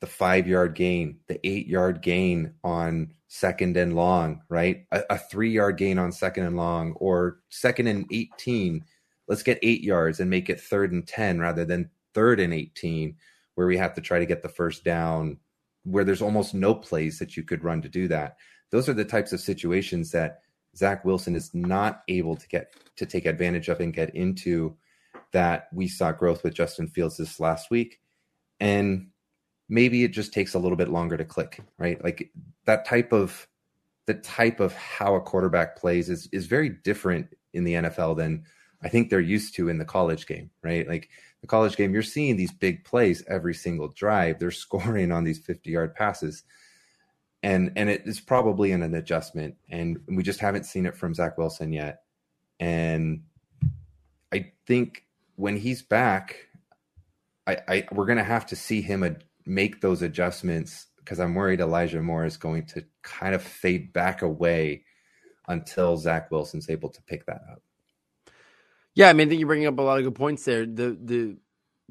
the 0.00 0.06
five 0.06 0.46
yard 0.46 0.74
gain, 0.74 1.18
the 1.28 1.44
eight 1.46 1.66
yard 1.66 2.02
gain 2.02 2.52
on 2.62 3.14
second 3.34 3.76
and 3.76 3.96
long, 3.96 4.40
right? 4.48 4.86
A, 4.92 5.02
a, 5.10 5.18
three 5.18 5.50
yard 5.50 5.76
gain 5.76 5.98
on 5.98 6.12
second 6.12 6.44
and 6.44 6.56
long, 6.56 6.92
or 6.92 7.40
second 7.48 7.88
and 7.88 8.06
18. 8.12 8.84
Let's 9.26 9.42
get 9.42 9.58
eight 9.60 9.82
yards 9.82 10.20
and 10.20 10.30
make 10.30 10.48
it 10.48 10.60
third 10.60 10.92
and 10.92 11.04
10 11.04 11.40
rather 11.40 11.64
than 11.64 11.90
third 12.14 12.38
and 12.38 12.54
18, 12.54 13.16
where 13.56 13.66
we 13.66 13.76
have 13.76 13.92
to 13.94 14.00
try 14.00 14.20
to 14.20 14.26
get 14.26 14.42
the 14.42 14.48
first 14.48 14.84
down, 14.84 15.38
where 15.82 16.04
there's 16.04 16.22
almost 16.22 16.54
no 16.54 16.76
plays 16.76 17.18
that 17.18 17.36
you 17.36 17.42
could 17.42 17.64
run 17.64 17.82
to 17.82 17.88
do 17.88 18.06
that. 18.06 18.36
Those 18.70 18.88
are 18.88 18.94
the 18.94 19.04
types 19.04 19.32
of 19.32 19.40
situations 19.40 20.12
that 20.12 20.42
Zach 20.76 21.04
Wilson 21.04 21.34
is 21.34 21.52
not 21.52 22.02
able 22.06 22.36
to 22.36 22.46
get 22.46 22.72
to 22.94 23.04
take 23.04 23.26
advantage 23.26 23.68
of 23.68 23.80
and 23.80 23.92
get 23.92 24.14
into 24.14 24.76
that 25.32 25.66
we 25.72 25.88
saw 25.88 26.12
growth 26.12 26.44
with 26.44 26.54
Justin 26.54 26.86
Fields 26.86 27.16
this 27.16 27.40
last 27.40 27.68
week. 27.68 28.00
And 28.60 29.08
maybe 29.68 30.04
it 30.04 30.08
just 30.08 30.32
takes 30.32 30.54
a 30.54 30.58
little 30.58 30.76
bit 30.76 30.88
longer 30.88 31.16
to 31.16 31.24
click, 31.24 31.60
right? 31.78 32.02
Like 32.02 32.30
that 32.66 32.84
type 32.84 33.12
of 33.12 33.46
the 34.06 34.14
type 34.14 34.60
of 34.60 34.74
how 34.74 35.14
a 35.14 35.20
quarterback 35.20 35.76
plays 35.76 36.10
is 36.10 36.28
is 36.32 36.46
very 36.46 36.68
different 36.68 37.34
in 37.52 37.64
the 37.64 37.74
NFL 37.74 38.16
than 38.16 38.44
I 38.82 38.88
think 38.88 39.08
they're 39.08 39.20
used 39.20 39.54
to 39.56 39.68
in 39.68 39.78
the 39.78 39.84
college 39.84 40.26
game, 40.26 40.50
right? 40.62 40.86
Like 40.86 41.08
the 41.40 41.46
college 41.46 41.76
game, 41.76 41.94
you're 41.94 42.02
seeing 42.02 42.36
these 42.36 42.52
big 42.52 42.84
plays 42.84 43.24
every 43.28 43.54
single 43.54 43.88
drive. 43.88 44.38
They're 44.38 44.50
scoring 44.50 45.10
on 45.10 45.24
these 45.24 45.38
50 45.38 45.70
yard 45.70 45.94
passes. 45.94 46.44
And 47.42 47.72
and 47.76 47.90
it 47.90 48.02
is 48.06 48.20
probably 48.20 48.72
in 48.72 48.82
an 48.82 48.94
adjustment. 48.94 49.56
And 49.70 50.00
we 50.08 50.22
just 50.22 50.40
haven't 50.40 50.64
seen 50.64 50.86
it 50.86 50.96
from 50.96 51.14
Zach 51.14 51.36
Wilson 51.38 51.72
yet. 51.72 52.02
And 52.60 53.22
I 54.32 54.52
think 54.66 55.04
when 55.36 55.56
he's 55.56 55.82
back, 55.82 56.48
I, 57.46 57.58
I 57.68 57.84
we're 57.92 58.06
gonna 58.06 58.24
have 58.24 58.46
to 58.46 58.56
see 58.56 58.80
him 58.80 59.04
ad- 59.04 59.24
make 59.46 59.80
those 59.80 60.02
adjustments 60.02 60.86
because 60.98 61.20
I'm 61.20 61.34
worried 61.34 61.60
Elijah 61.60 62.00
Moore 62.00 62.24
is 62.24 62.36
going 62.36 62.66
to 62.66 62.84
kind 63.02 63.34
of 63.34 63.42
fade 63.42 63.92
back 63.92 64.22
away 64.22 64.84
until 65.48 65.96
Zach 65.96 66.30
Wilson's 66.30 66.70
able 66.70 66.88
to 66.88 67.02
pick 67.02 67.26
that 67.26 67.42
up. 67.50 67.62
Yeah, 68.94 69.08
I 69.08 69.12
mean, 69.12 69.28
I 69.28 69.30
think 69.30 69.40
you're 69.40 69.48
bringing 69.48 69.66
up 69.66 69.78
a 69.78 69.82
lot 69.82 69.98
of 69.98 70.04
good 70.04 70.14
points 70.14 70.44
there. 70.44 70.64
The 70.64 70.96
the 71.02 71.36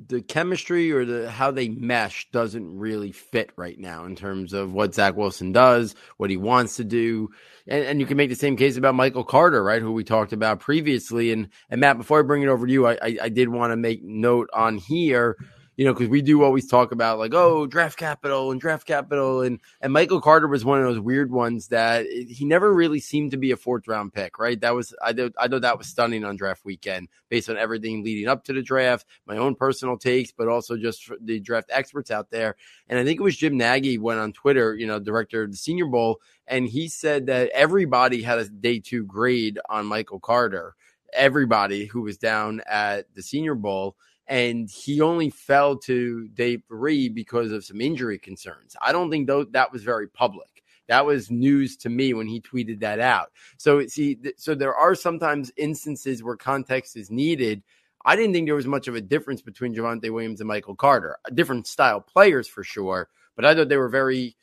the 0.08 0.22
chemistry 0.24 0.92
or 0.92 1.06
the 1.06 1.30
how 1.30 1.52
they 1.52 1.70
mesh 1.70 2.32
doesn't 2.32 2.80
really 2.80 3.12
fit 3.12 3.52
right 3.56 3.78
now 3.78 4.06
in 4.06 4.16
terms 4.16 4.54
of 4.54 4.74
what 4.74 4.96
Zach 4.96 5.16
Wilson 5.16 5.52
does, 5.52 5.94
what 6.18 6.32
he 6.32 6.38
wants 6.38 6.78
to 6.78 6.84
do, 6.84 7.30
and, 7.68 7.86
and 7.86 8.00
you 8.00 8.08
can 8.08 8.18
make 8.18 8.30
the 8.30 8.36
same 8.36 8.58
case 8.58 8.76
about 8.78 8.96
Michael 8.96 9.24
Carter, 9.24 9.64
right, 9.64 9.82
who 9.82 9.92
we 9.92 10.04
talked 10.04 10.34
about 10.34 10.62
previously. 10.62 11.32
And 11.32 11.50
and 11.70 11.82
Matt, 11.82 11.98
before 11.98 12.20
I 12.20 12.24
bring 12.24 12.42
it 12.42 12.48
over 12.48 12.66
to 12.66 12.74
you, 12.74 12.88
I 12.88 12.94
I, 12.94 13.18
I 13.24 13.30
did 13.30 13.50
want 13.50 13.72
to 13.72 13.78
make 13.78 14.02
note 14.04 14.50
on 14.54 14.78
here 14.78 15.38
you 15.76 15.86
know, 15.86 15.94
because 15.94 16.08
we 16.08 16.22
do 16.22 16.44
always 16.44 16.68
talk 16.68 16.92
about 16.92 17.18
like, 17.18 17.34
oh, 17.34 17.66
draft 17.66 17.98
capital 17.98 18.52
and 18.52 18.62
draft 18.62 18.86
capital, 18.86 19.42
and 19.42 19.60
and 19.82 19.92
Michael 19.92 20.22
Carter 20.22 20.48
was 20.48 20.64
one 20.64 20.80
of 20.80 20.86
those 20.86 21.00
weird 21.00 21.32
ones 21.32 21.70
that 21.70 22.06
he 22.06 22.46
never 22.46 22.72
really 22.72 23.00
seemed 23.00 23.32
to 23.32 23.38
be 23.38 23.52
a 23.52 23.58
fourth 23.58 23.88
round 23.88 24.14
pick, 24.14 24.38
right? 24.38 24.60
That 24.62 24.76
was 24.76 24.94
I 25.02 25.14
know 25.14 25.32
I 25.38 25.48
know 25.48 25.60
that 25.60 25.78
was 25.78 25.88
stunning 25.88 26.24
on 26.24 26.36
draft 26.36 26.64
weekend 26.64 27.08
based 27.30 27.50
on 27.50 27.58
everything 27.58 28.04
leading 28.04 28.28
up 28.28 28.44
to 28.46 28.54
the 28.54 28.62
draft, 28.62 29.08
my 29.26 29.38
own 29.38 29.56
personal 29.56 29.98
takes, 29.98 30.32
but 30.32 30.48
also 30.48 30.78
just 30.78 31.10
the 31.22 31.40
draft 31.40 31.70
experts 31.72 32.12
out 32.12 32.30
there. 32.30 32.56
And 32.88 33.00
I 33.00 33.04
think 33.04 33.20
it 33.20 33.24
was 33.24 33.38
Jim 33.38 33.58
Nagy 33.58 33.98
went 33.98 34.20
on 34.20 34.32
Twitter, 34.32 34.76
you 34.76 34.86
know, 34.86 35.00
director 35.00 35.44
of 35.44 35.52
the 35.52 35.58
Senior 35.58 35.88
Bowl, 35.88 36.22
and 36.48 36.68
he 36.68 36.88
said 36.88 37.26
that 37.28 37.50
everybody 37.50 38.22
had 38.22 38.38
a 38.38 38.48
day 38.48 38.80
two 38.80 39.06
grade 39.06 39.60
on 39.70 39.88
Michael 39.88 40.20
Carter. 40.20 40.76
Everybody 41.14 41.86
who 41.86 42.02
was 42.02 42.18
down 42.18 42.62
at 42.68 43.06
the 43.14 43.22
Senior 43.22 43.54
Bowl 43.54 43.96
and 44.34 44.68
he 44.68 45.00
only 45.00 45.30
fell 45.30 45.78
to 45.78 46.28
day 46.30 46.58
three 46.68 47.08
because 47.08 47.52
of 47.52 47.64
some 47.64 47.80
injury 47.80 48.18
concerns. 48.18 48.76
I 48.82 48.92
don't 48.92 49.12
think 49.12 49.28
though 49.28 49.44
that 49.44 49.72
was 49.72 49.84
very 49.84 50.08
public. 50.08 50.64
That 50.88 51.06
was 51.06 51.30
news 51.30 51.78
to 51.78 51.90
me 51.90 52.16
when 52.16 52.26
he 52.26 52.42
tweeted 52.42 52.80
that 52.80 53.00
out. 53.00 53.32
So 53.58 53.86
see, 53.86 54.18
so 54.38 54.56
there 54.56 54.74
are 54.74 54.96
sometimes 54.96 55.52
instances 55.56 56.24
where 56.24 56.36
context 56.36 56.98
is 56.98 57.12
needed. 57.12 57.62
I 58.06 58.16
didn't 58.16 58.34
think 58.34 58.48
there 58.48 58.56
was 58.56 58.66
much 58.66 58.88
of 58.88 58.96
a 58.96 59.02
difference 59.02 59.44
between 59.44 59.76
Javonte 59.76 60.10
Williams 60.10 60.42
and 60.42 60.48
Michael 60.48 60.76
Carter. 60.76 61.20
Different 61.36 61.68
style 61.68 62.02
players 62.02 62.48
for 62.48 62.64
sure, 62.64 63.10
but 63.36 63.46
I 63.46 63.54
thought 63.54 63.70
they 63.70 63.78
were 63.78 63.88
very 63.88 64.36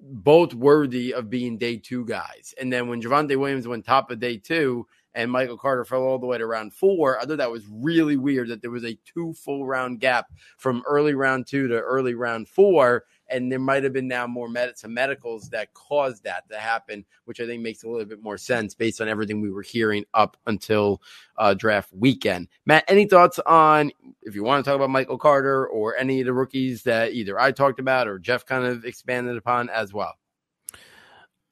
both 0.00 0.54
worthy 0.54 1.12
of 1.12 1.28
being 1.28 1.58
day 1.58 1.76
two 1.76 2.06
guys. 2.06 2.54
And 2.58 2.72
then 2.72 2.88
when 2.88 3.02
Javonte 3.02 3.38
Williams 3.38 3.68
went 3.68 3.84
top 3.84 4.10
of 4.10 4.18
day 4.18 4.38
two, 4.38 4.86
and 5.16 5.32
Michael 5.32 5.56
Carter 5.56 5.84
fell 5.84 6.02
all 6.02 6.18
the 6.18 6.26
way 6.26 6.36
to 6.36 6.46
round 6.46 6.74
four. 6.74 7.18
I 7.18 7.24
thought 7.24 7.38
that 7.38 7.50
was 7.50 7.64
really 7.70 8.16
weird 8.18 8.48
that 8.50 8.60
there 8.60 8.70
was 8.70 8.84
a 8.84 8.98
two 9.06 9.32
full 9.32 9.66
round 9.66 9.98
gap 9.98 10.26
from 10.58 10.84
early 10.86 11.14
round 11.14 11.46
two 11.46 11.66
to 11.68 11.80
early 11.80 12.14
round 12.14 12.48
four. 12.48 13.04
and 13.28 13.50
there 13.50 13.58
might 13.58 13.82
have 13.82 13.92
been 13.92 14.06
now 14.06 14.24
more 14.26 14.48
med- 14.48 14.78
some 14.78 14.94
medicals 14.94 15.48
that 15.48 15.74
caused 15.74 16.22
that 16.22 16.48
to 16.48 16.56
happen, 16.56 17.04
which 17.24 17.40
I 17.40 17.46
think 17.46 17.60
makes 17.60 17.82
a 17.82 17.88
little 17.88 18.04
bit 18.04 18.22
more 18.22 18.38
sense 18.38 18.74
based 18.74 19.00
on 19.00 19.08
everything 19.08 19.40
we 19.40 19.50
were 19.50 19.62
hearing 19.62 20.04
up 20.14 20.36
until 20.46 21.02
uh, 21.38 21.54
draft 21.54 21.90
weekend. 21.92 22.46
Matt, 22.66 22.84
any 22.86 23.06
thoughts 23.06 23.40
on 23.46 23.90
if 24.22 24.34
you 24.36 24.44
want 24.44 24.64
to 24.64 24.70
talk 24.70 24.76
about 24.76 24.90
Michael 24.90 25.18
Carter 25.18 25.66
or 25.66 25.96
any 25.96 26.20
of 26.20 26.26
the 26.26 26.32
rookies 26.34 26.82
that 26.84 27.14
either 27.14 27.40
I 27.40 27.50
talked 27.50 27.80
about 27.80 28.06
or 28.06 28.18
Jeff 28.18 28.44
kind 28.46 28.64
of 28.64 28.84
expanded 28.84 29.36
upon 29.36 29.70
as 29.70 29.92
well? 29.92 30.14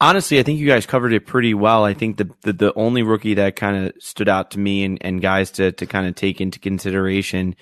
Honestly, 0.01 0.39
I 0.39 0.43
think 0.43 0.59
you 0.59 0.67
guys 0.67 0.85
covered 0.85 1.13
it 1.13 1.25
pretty 1.25 1.53
well. 1.53 1.85
I 1.85 1.93
think 1.93 2.17
the 2.17 2.29
the, 2.41 2.53
the 2.53 2.73
only 2.75 3.01
rookie 3.03 3.35
that 3.35 3.55
kind 3.55 3.85
of 3.85 3.93
stood 3.99 4.27
out 4.27 4.51
to 4.51 4.59
me 4.59 4.83
and, 4.83 4.97
and 5.01 5.21
guys 5.21 5.51
to 5.51 5.71
to 5.73 5.85
kind 5.85 6.07
of 6.07 6.15
take 6.15 6.41
into 6.41 6.59
consideration 6.59 7.55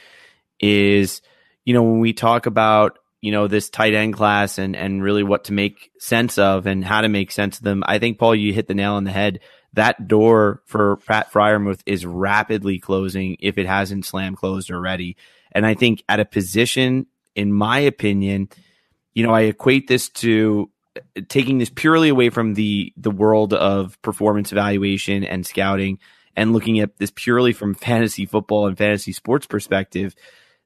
is, 0.59 1.21
you 1.65 1.73
know, 1.73 1.84
when 1.84 1.99
we 1.99 2.13
talk 2.13 2.45
about 2.45 2.97
you 3.21 3.31
know 3.31 3.47
this 3.47 3.69
tight 3.69 3.93
end 3.93 4.13
class 4.13 4.57
and 4.57 4.75
and 4.75 5.03
really 5.03 5.23
what 5.23 5.45
to 5.45 5.53
make 5.53 5.91
sense 5.99 6.38
of 6.38 6.65
and 6.65 6.84
how 6.84 7.01
to 7.01 7.09
make 7.09 7.31
sense 7.31 7.57
of 7.57 7.63
them. 7.63 7.84
I 7.86 7.99
think 7.99 8.17
Paul, 8.17 8.36
you 8.36 8.51
hit 8.51 8.67
the 8.67 8.73
nail 8.73 8.93
on 8.93 9.03
the 9.03 9.11
head. 9.11 9.39
That 9.73 10.07
door 10.07 10.61
for 10.65 10.97
Pat 10.97 11.31
Freiermuth 11.31 11.81
is 11.86 12.05
rapidly 12.05 12.79
closing 12.79 13.38
if 13.39 13.57
it 13.57 13.65
hasn't 13.65 14.05
slam 14.05 14.36
closed 14.36 14.69
already. 14.69 15.17
And 15.51 15.65
I 15.65 15.73
think 15.73 16.03
at 16.09 16.19
a 16.19 16.25
position, 16.25 17.07
in 17.34 17.53
my 17.53 17.79
opinion, 17.79 18.49
you 19.13 19.25
know, 19.25 19.34
I 19.34 19.41
equate 19.41 19.88
this 19.88 20.09
to 20.09 20.69
taking 21.28 21.58
this 21.58 21.72
purely 21.74 22.10
away 22.10 22.30
from 22.30 22.54
the 22.54 22.94
the 22.98 23.12
world 23.12 23.54
of 23.54 24.02
performance 24.02 24.52
evaluation 24.52 25.24
and 25.24 25.46
scouting 25.46 26.00
and 26.36 26.54
looking 26.54 26.80
at 26.80 26.98
this 26.98 27.12
purely 27.16 27.54
from 27.54 27.74
fantasy 27.74 28.26
football 28.26 28.68
and 28.68 28.78
fantasy 28.78 29.12
sports 29.12 29.46
perspective 29.48 30.16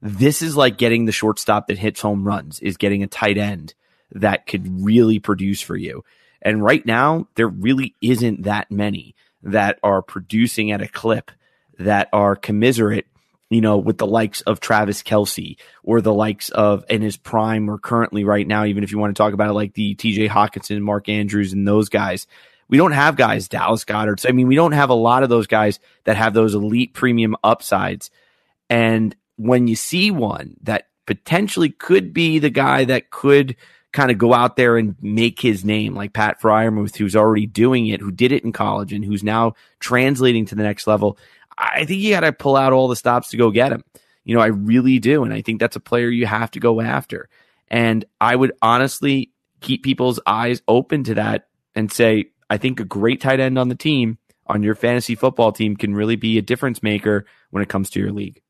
this 0.02 0.42
is 0.42 0.56
like 0.56 0.78
getting 0.78 1.06
the 1.06 1.12
shortstop 1.12 1.68
that 1.68 1.78
hits 1.78 2.02
home 2.02 2.26
runs 2.26 2.60
is 2.60 2.78
getting 2.78 3.04
a 3.04 3.08
tight 3.08 3.38
end 3.38 3.74
that 4.12 4.46
could 4.46 4.84
really 4.84 5.20
produce 5.20 5.62
for 5.62 5.76
you. 5.76 6.04
And 6.42 6.64
right 6.64 6.86
now 6.86 7.28
there 7.36 7.48
really 7.48 7.96
isn't 8.02 8.44
that 8.44 8.72
many 8.72 9.16
that 9.44 9.80
are 9.84 10.02
producing 10.02 10.72
at 10.72 10.82
a 10.82 10.88
clip 10.88 11.32
that 11.80 12.10
are 12.14 12.36
commiserate 12.36 13.08
you 13.50 13.62
know, 13.62 13.78
with 13.78 13.98
the 13.98 14.08
likes 14.08 14.42
of 14.42 14.60
Travis 14.60 15.02
Kelce 15.04 15.58
or 15.84 16.02
the 16.02 16.14
likes 16.14 16.50
of 16.50 16.84
in 16.90 17.02
his 17.02 17.18
prime 17.18 17.70
or 17.70 17.78
currently 17.78 18.24
right 18.24 18.46
now, 18.46 18.66
even 18.66 18.84
if 18.84 18.92
you 18.92 18.98
want 18.98 19.16
to 19.16 19.22
talk 19.22 19.34
about 19.34 19.50
it 19.50 19.54
like 19.54 19.74
the 19.74 19.96
TJ 19.96 20.30
Hockenson, 20.30 20.82
Mark 20.82 21.08
Andrews, 21.10 21.54
and 21.54 21.68
those 21.68 21.90
guys. 21.90 22.28
We 22.70 22.78
don't 22.78 22.92
have 22.92 23.16
guys, 23.16 23.48
Dallas 23.48 23.86
Goedert. 23.86 24.20
So 24.20 24.30
I 24.30 24.34
mean, 24.34 24.48
we 24.48 24.56
don't 24.56 24.74
have 24.74 24.90
a 24.90 24.96
lot 24.96 25.24
of 25.24 25.30
those 25.30 25.48
guys 25.48 25.80
that 26.04 26.18
have 26.18 26.34
those 26.34 26.54
elite 26.54 26.94
premium 26.94 27.38
upsides. 27.44 28.12
And 28.70 29.16
when 29.38 29.68
you 29.68 29.76
see 29.78 30.12
one 30.12 30.58
that 30.64 30.88
potentially 31.06 31.70
could 31.70 32.14
be 32.14 32.40
the 32.40 32.50
guy 32.50 32.84
that 32.86 33.10
could 33.10 33.56
kind 33.94 34.12
of 34.12 34.18
go 34.18 34.34
out 34.34 34.58
there 34.58 34.78
and 34.78 34.96
make 35.02 35.40
his 35.40 35.64
name, 35.64 35.96
like 35.96 36.14
Pat 36.14 36.42
Freiermuth, 36.42 36.98
who's 36.98 37.16
already 37.16 37.46
doing 37.46 37.88
it, 37.88 38.02
who 38.02 38.12
did 38.12 38.32
it 38.32 38.44
in 38.44 38.52
college 38.52 38.92
and 38.92 39.04
who's 39.04 39.24
now 39.24 39.54
translating 39.80 40.46
to 40.46 40.56
the 40.56 40.64
next 40.64 40.88
level. 40.88 41.18
I 41.58 41.86
think 41.86 42.02
you 42.02 42.12
got 42.12 42.22
to 42.22 42.32
pull 42.34 42.56
out 42.56 42.74
all 42.74 42.88
the 42.88 42.96
stops 42.96 43.30
to 43.30 43.38
go 43.38 43.52
get 43.52 43.72
him. 43.72 43.84
You 44.24 44.36
know, 44.36 44.42
I 44.42 44.48
really 44.48 45.00
do. 45.00 45.24
And 45.24 45.34
I 45.34 45.42
think 45.42 45.60
that's 45.60 45.76
a 45.76 45.82
player 45.82 46.10
you 46.10 46.26
have 46.26 46.52
to 46.52 46.60
go 46.60 46.82
after. 46.82 47.30
And 47.70 48.06
I 48.22 48.36
would 48.36 48.52
honestly 48.62 49.32
keep 49.62 49.84
people's 49.84 50.20
eyes 50.26 50.62
open 50.68 51.04
to 51.06 51.16
that 51.16 51.48
and 51.76 51.92
say, 51.92 52.32
I 52.50 52.58
think 52.58 52.80
a 52.80 52.86
great 52.86 53.22
tight 53.22 53.40
end 53.40 53.58
on 53.58 53.70
the 53.70 53.76
team, 53.76 54.18
on 54.46 54.64
your 54.64 54.76
fantasy 54.76 55.16
football 55.16 55.52
team, 55.52 55.76
can 55.76 55.96
really 55.96 56.16
be 56.16 56.38
a 56.38 56.42
difference 56.42 56.84
maker 56.84 57.26
when 57.50 57.64
it 57.64 57.70
comes 57.70 57.90
to 57.92 58.00
your 58.00 58.12
league. 58.12 58.42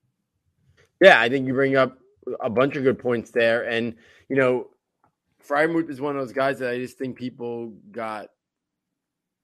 Yeah, 1.01 1.19
I 1.19 1.29
think 1.29 1.47
you 1.47 1.53
bring 1.53 1.75
up 1.75 1.97
a 2.41 2.49
bunch 2.49 2.75
of 2.75 2.83
good 2.83 2.99
points 2.99 3.31
there. 3.31 3.63
And, 3.63 3.95
you 4.29 4.35
know, 4.35 4.67
Freiermuth 5.47 5.89
is 5.89 6.01
one 6.01 6.15
of 6.17 6.21
those 6.21 6.33
guys 6.33 6.59
that 6.59 6.71
I 6.71 6.77
just 6.77 6.97
think 6.97 7.17
people 7.17 7.73
got, 7.91 8.29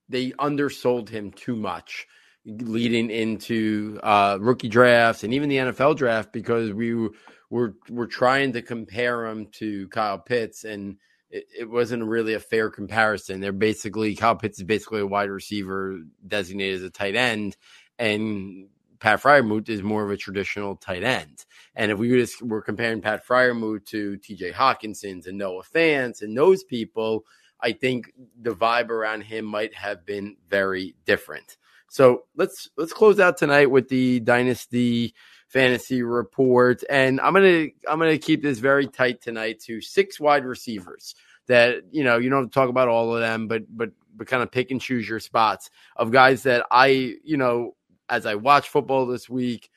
they 0.09 0.33
undersold 0.33 1.09
him 1.09 1.31
too 1.31 1.55
much 1.55 2.07
leading 2.45 3.09
into 3.09 3.99
uh, 4.03 4.37
rookie 4.39 4.69
drafts 4.69 5.23
and 5.23 5.33
even 5.33 5.49
the 5.49 5.57
NFL 5.57 5.95
draft 5.95 6.33
because 6.33 6.71
we 6.73 7.09
were 7.49 7.75
were 7.89 8.07
trying 8.07 8.53
to 8.53 8.61
compare 8.61 9.25
him 9.25 9.47
to 9.53 9.87
Kyle 9.89 10.19
Pitts 10.19 10.63
and 10.63 10.97
it, 11.29 11.45
it, 11.59 11.69
wasn't 11.69 12.03
really 12.03 12.33
a 12.33 12.39
fair 12.39 12.69
comparison. 12.69 13.39
They're 13.39 13.51
basically 13.51 14.15
Kyle 14.15 14.35
Pitts 14.35 14.59
is 14.59 14.65
basically 14.65 15.01
a 15.01 15.07
wide 15.07 15.29
receiver 15.29 15.99
designated 16.27 16.75
as 16.75 16.83
a 16.83 16.89
tight 16.89 17.15
end, 17.15 17.57
and 17.97 18.67
Pat 18.99 19.21
Freiermuth 19.21 19.67
is 19.67 19.81
more 19.81 20.03
of 20.03 20.11
a 20.11 20.17
traditional 20.17 20.75
tight 20.75 21.03
end. 21.03 21.45
And 21.75 21.91
if 21.91 21.97
we 21.97 22.09
just 22.09 22.41
were 22.41 22.61
comparing 22.61 23.01
Pat 23.01 23.25
Freiermuth 23.27 23.85
to 23.87 24.17
T.J. 24.17 24.51
Hockenson's 24.51 25.27
and 25.27 25.37
Noah 25.37 25.63
Fant 25.63 26.21
and 26.21 26.37
those 26.37 26.63
people, 26.63 27.25
I 27.59 27.71
think 27.71 28.13
the 28.39 28.55
vibe 28.55 28.89
around 28.89 29.21
him 29.21 29.45
might 29.45 29.73
have 29.73 30.05
been 30.05 30.37
very 30.49 30.95
different. 31.05 31.57
So 31.93 32.23
let's 32.35 32.71
let's 32.75 32.91
close 32.91 33.19
out 33.19 33.37
tonight 33.37 33.69
with 33.69 33.87
the 33.87 34.19
dynasty 34.21 35.13
fantasy 35.47 36.01
report, 36.01 36.83
and 36.89 37.21
I'm 37.21 37.35
gonna 37.35 37.67
I'm 37.87 37.99
gonna 37.99 38.17
keep 38.17 38.41
this 38.41 38.57
very 38.57 38.87
tight 38.87 39.21
tonight 39.21 39.59
to 39.65 39.79
six 39.79 40.19
wide 40.19 40.43
receivers 40.43 41.13
that 41.45 41.83
you 41.91 42.03
know 42.03 42.17
you 42.17 42.31
don't 42.31 42.45
have 42.45 42.49
to 42.49 42.53
talk 42.53 42.69
about 42.69 42.87
all 42.87 43.13
of 43.13 43.21
them, 43.21 43.47
but 43.47 43.65
but 43.69 43.91
but 44.15 44.25
kind 44.25 44.41
of 44.41 44.51
pick 44.51 44.71
and 44.71 44.81
choose 44.81 45.07
your 45.07 45.19
spots 45.19 45.69
of 45.95 46.09
guys 46.09 46.41
that 46.43 46.65
I 46.71 47.13
you 47.23 47.37
know 47.37 47.75
as 48.09 48.25
I 48.25 48.33
watch 48.33 48.69
football 48.69 49.05
this 49.05 49.29
week, 49.29 49.69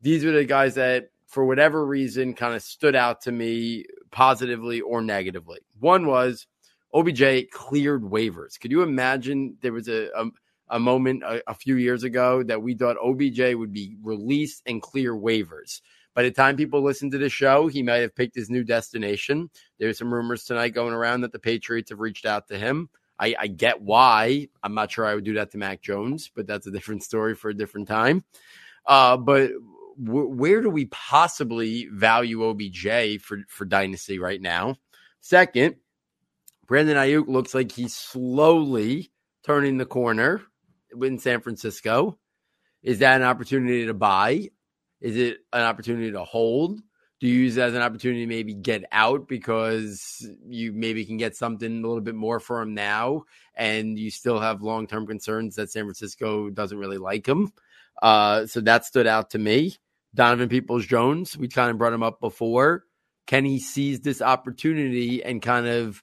these 0.00 0.24
are 0.24 0.30
the 0.30 0.44
guys 0.44 0.76
that 0.76 1.10
for 1.26 1.44
whatever 1.44 1.84
reason 1.84 2.34
kind 2.34 2.54
of 2.54 2.62
stood 2.62 2.94
out 2.94 3.22
to 3.22 3.32
me 3.32 3.84
positively 4.12 4.80
or 4.80 5.02
negatively. 5.02 5.58
One 5.80 6.06
was 6.06 6.46
OBJ 6.94 7.50
cleared 7.50 8.02
waivers. 8.04 8.60
Could 8.60 8.70
you 8.70 8.82
imagine 8.82 9.56
there 9.60 9.72
was 9.72 9.88
a, 9.88 10.10
a 10.16 10.26
a 10.68 10.78
moment 10.78 11.22
a, 11.22 11.42
a, 11.50 11.54
few 11.54 11.76
years 11.76 12.04
ago 12.04 12.42
that 12.42 12.62
we 12.62 12.74
thought 12.74 12.96
OBJ 13.02 13.54
would 13.54 13.72
be 13.72 13.96
released 14.02 14.62
and 14.66 14.80
clear 14.80 15.14
waivers. 15.14 15.80
By 16.14 16.22
the 16.22 16.30
time 16.30 16.56
people 16.56 16.82
listen 16.82 17.10
to 17.10 17.18
the 17.18 17.28
show, 17.28 17.66
he 17.66 17.82
might 17.82 17.96
have 17.96 18.14
picked 18.14 18.36
his 18.36 18.48
new 18.48 18.64
destination. 18.64 19.50
There's 19.78 19.98
some 19.98 20.14
rumors 20.14 20.44
tonight 20.44 20.70
going 20.70 20.94
around 20.94 21.22
that 21.22 21.32
the 21.32 21.38
Patriots 21.38 21.90
have 21.90 22.00
reached 22.00 22.24
out 22.24 22.48
to 22.48 22.58
him. 22.58 22.88
I, 23.18 23.34
I 23.38 23.46
get 23.48 23.82
why. 23.82 24.48
I'm 24.62 24.74
not 24.74 24.90
sure 24.90 25.04
I 25.04 25.14
would 25.14 25.24
do 25.24 25.34
that 25.34 25.50
to 25.52 25.58
Mac 25.58 25.82
Jones, 25.82 26.30
but 26.34 26.46
that's 26.46 26.66
a 26.66 26.70
different 26.70 27.02
story 27.02 27.34
for 27.34 27.50
a 27.50 27.56
different 27.56 27.88
time. 27.88 28.24
Uh, 28.86 29.16
but 29.16 29.50
w- 30.02 30.28
where 30.28 30.60
do 30.60 30.70
we 30.70 30.86
possibly 30.86 31.88
value 31.92 32.44
OBJ 32.44 33.20
for, 33.20 33.38
for 33.48 33.64
Dynasty 33.64 34.18
right 34.18 34.40
now? 34.40 34.76
Second, 35.20 35.76
Brandon 36.66 36.96
Aiyuk 36.96 37.28
looks 37.28 37.54
like 37.54 37.72
he's 37.72 37.94
slowly 37.94 39.10
turning 39.44 39.78
the 39.78 39.86
corner 39.86 40.42
in 41.02 41.18
San 41.18 41.40
Francisco? 41.40 42.18
Is 42.82 42.98
that 42.98 43.16
an 43.20 43.26
opportunity 43.26 43.86
to 43.86 43.94
buy? 43.94 44.50
Is 45.00 45.16
it 45.16 45.38
an 45.52 45.62
opportunity 45.62 46.12
to 46.12 46.24
hold? 46.24 46.80
Do 47.20 47.28
you 47.28 47.40
use 47.40 47.56
it 47.56 47.62
as 47.62 47.74
an 47.74 47.80
opportunity 47.80 48.20
to 48.20 48.26
maybe 48.26 48.54
get 48.54 48.84
out 48.92 49.28
because 49.28 50.26
you 50.46 50.72
maybe 50.72 51.04
can 51.06 51.16
get 51.16 51.36
something 51.36 51.78
a 51.78 51.86
little 51.86 52.02
bit 52.02 52.14
more 52.14 52.40
for 52.40 52.60
him 52.60 52.74
now 52.74 53.24
and 53.54 53.98
you 53.98 54.10
still 54.10 54.40
have 54.40 54.62
long 54.62 54.86
term 54.86 55.06
concerns 55.06 55.56
that 55.56 55.70
San 55.70 55.84
Francisco 55.84 56.50
doesn't 56.50 56.76
really 56.76 56.98
like 56.98 57.26
him? 57.26 57.52
Uh, 58.02 58.46
so 58.46 58.60
that 58.60 58.84
stood 58.84 59.06
out 59.06 59.30
to 59.30 59.38
me. 59.38 59.76
Donovan 60.14 60.48
Peoples 60.48 60.86
Jones, 60.86 61.36
we 61.36 61.48
kind 61.48 61.70
of 61.70 61.78
brought 61.78 61.92
him 61.92 62.02
up 62.02 62.20
before. 62.20 62.84
Can 63.26 63.44
he 63.44 63.58
seize 63.58 64.00
this 64.00 64.20
opportunity 64.20 65.24
and 65.24 65.40
kind 65.40 65.66
of 65.66 66.02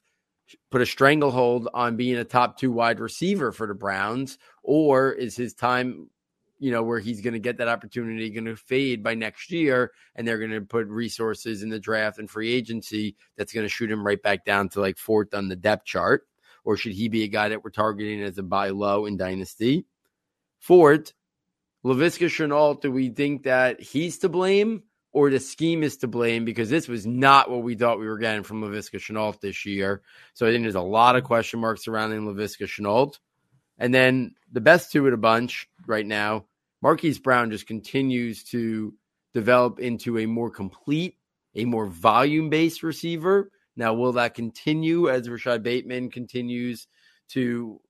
put 0.70 0.82
a 0.82 0.86
stranglehold 0.86 1.68
on 1.74 1.96
being 1.96 2.16
a 2.16 2.24
top 2.24 2.58
two 2.58 2.72
wide 2.72 3.00
receiver 3.00 3.52
for 3.52 3.66
the 3.66 3.74
Browns, 3.74 4.38
or 4.62 5.12
is 5.12 5.36
his 5.36 5.54
time, 5.54 6.10
you 6.58 6.70
know, 6.70 6.82
where 6.82 7.00
he's 7.00 7.20
going 7.20 7.34
to 7.34 7.40
get 7.40 7.58
that 7.58 7.68
opportunity 7.68 8.30
going 8.30 8.44
to 8.44 8.56
fade 8.56 9.02
by 9.02 9.14
next 9.14 9.50
year, 9.50 9.92
and 10.14 10.26
they're 10.26 10.38
going 10.38 10.50
to 10.50 10.60
put 10.60 10.86
resources 10.86 11.62
in 11.62 11.68
the 11.68 11.80
draft 11.80 12.18
and 12.18 12.30
free 12.30 12.52
agency 12.52 13.16
that's 13.36 13.52
going 13.52 13.64
to 13.64 13.68
shoot 13.68 13.90
him 13.90 14.06
right 14.06 14.22
back 14.22 14.44
down 14.44 14.68
to 14.70 14.80
like 14.80 14.98
fourth 14.98 15.34
on 15.34 15.48
the 15.48 15.56
depth 15.56 15.84
chart, 15.84 16.26
or 16.64 16.76
should 16.76 16.92
he 16.92 17.08
be 17.08 17.24
a 17.24 17.28
guy 17.28 17.48
that 17.48 17.64
we're 17.64 17.70
targeting 17.70 18.22
as 18.22 18.38
a 18.38 18.42
buy 18.42 18.70
low 18.70 19.06
in 19.06 19.16
dynasty? 19.16 19.84
Fourth, 20.58 21.12
Laviska 21.84 22.26
Shenault, 22.26 22.80
do 22.80 22.92
we 22.92 23.08
think 23.08 23.42
that 23.42 23.80
he's 23.80 24.18
to 24.18 24.28
blame? 24.28 24.84
Or 25.14 25.28
the 25.28 25.40
scheme 25.40 25.82
is 25.82 25.98
to 25.98 26.08
blame 26.08 26.46
because 26.46 26.70
this 26.70 26.88
was 26.88 27.06
not 27.06 27.50
what 27.50 27.62
we 27.62 27.74
thought 27.74 27.98
we 27.98 28.06
were 28.06 28.18
getting 28.18 28.42
from 28.42 28.62
Laviska 28.62 28.98
Shenault 28.98 29.40
this 29.40 29.66
year. 29.66 30.00
So 30.32 30.46
I 30.46 30.50
think 30.50 30.64
there's 30.64 30.74
a 30.74 30.80
lot 30.80 31.16
of 31.16 31.24
question 31.24 31.60
marks 31.60 31.84
surrounding 31.84 32.22
Laviska 32.22 32.66
Shenault. 32.66 33.18
And 33.78 33.92
then 33.92 34.34
the 34.50 34.62
best 34.62 34.90
two 34.90 35.04
of 35.06 35.10
the 35.10 35.18
bunch 35.18 35.68
right 35.86 36.06
now, 36.06 36.46
Marquise 36.80 37.18
Brown 37.18 37.50
just 37.50 37.66
continues 37.66 38.42
to 38.44 38.94
develop 39.34 39.80
into 39.80 40.18
a 40.18 40.26
more 40.26 40.50
complete, 40.50 41.16
a 41.54 41.64
more 41.64 41.86
volume 41.86 42.48
based 42.48 42.82
receiver. 42.82 43.50
Now, 43.76 43.94
will 43.94 44.12
that 44.12 44.34
continue 44.34 45.08
as 45.08 45.28
Rashod 45.28 45.62
Bateman 45.62 46.10
continues 46.10 46.86
to, 47.30 47.80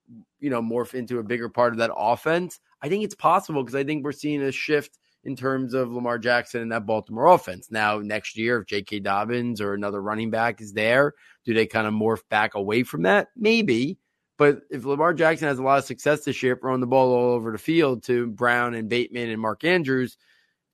you 0.41 0.51
know, 0.51 0.63
morph 0.63 0.95
into 0.95 1.19
a 1.19 1.25
bigger 1.25 1.49
part 1.49 1.73
of 1.73 1.79
that 1.79 1.93
offense? 1.95 2.61
I 2.81 2.89
think 2.89 3.05
it's 3.05 3.15
possible 3.15 3.63
because 3.63 3.75
I 3.75 3.85
think 3.85 4.05
we're 4.05 4.13
seeing 4.13 4.43
a 4.43 4.53
shift 4.53 4.99
in 5.25 5.37
terms 5.37 5.75
of 5.75 5.93
Lamar 5.93 6.19
Jackson 6.19 6.63
and 6.63 6.73
that 6.73 6.87
Baltimore 6.87 7.27
offense. 7.27 7.71
Now, 7.71 7.99
next 7.99 8.37
year, 8.37 8.61
if 8.61 8.67
J.K. 8.67 9.01
Dobbins 9.01 9.61
or 9.61 9.75
another 9.75 10.03
running 10.03 10.31
back 10.31 10.61
is 10.61 10.73
there, 10.73 11.15
do 11.45 11.55
they 11.55 11.67
kind 11.67 11.87
of 11.87 11.95
morph 11.95 12.23
back 12.29 12.55
away 12.55 12.83
from 12.83 13.03
that? 13.03 13.29
Maybe. 13.37 13.99
But 14.39 14.63
if 14.71 14.85
Lamar 14.85 15.15
Jackson 15.15 15.47
has 15.47 15.59
a 15.59 15.63
lot 15.63 15.79
of 15.79 15.85
success 15.85 16.25
this 16.25 16.43
year, 16.43 16.57
throwing 16.57 16.81
the 16.81 16.87
ball 16.87 17.13
all 17.13 17.31
over 17.35 17.53
the 17.53 17.59
field 17.59 18.03
to 18.05 18.27
Brown 18.29 18.75
and 18.75 18.89
Bateman 18.89 19.31
and 19.31 19.41
Mark 19.41 19.63
Andrews, 19.63 20.17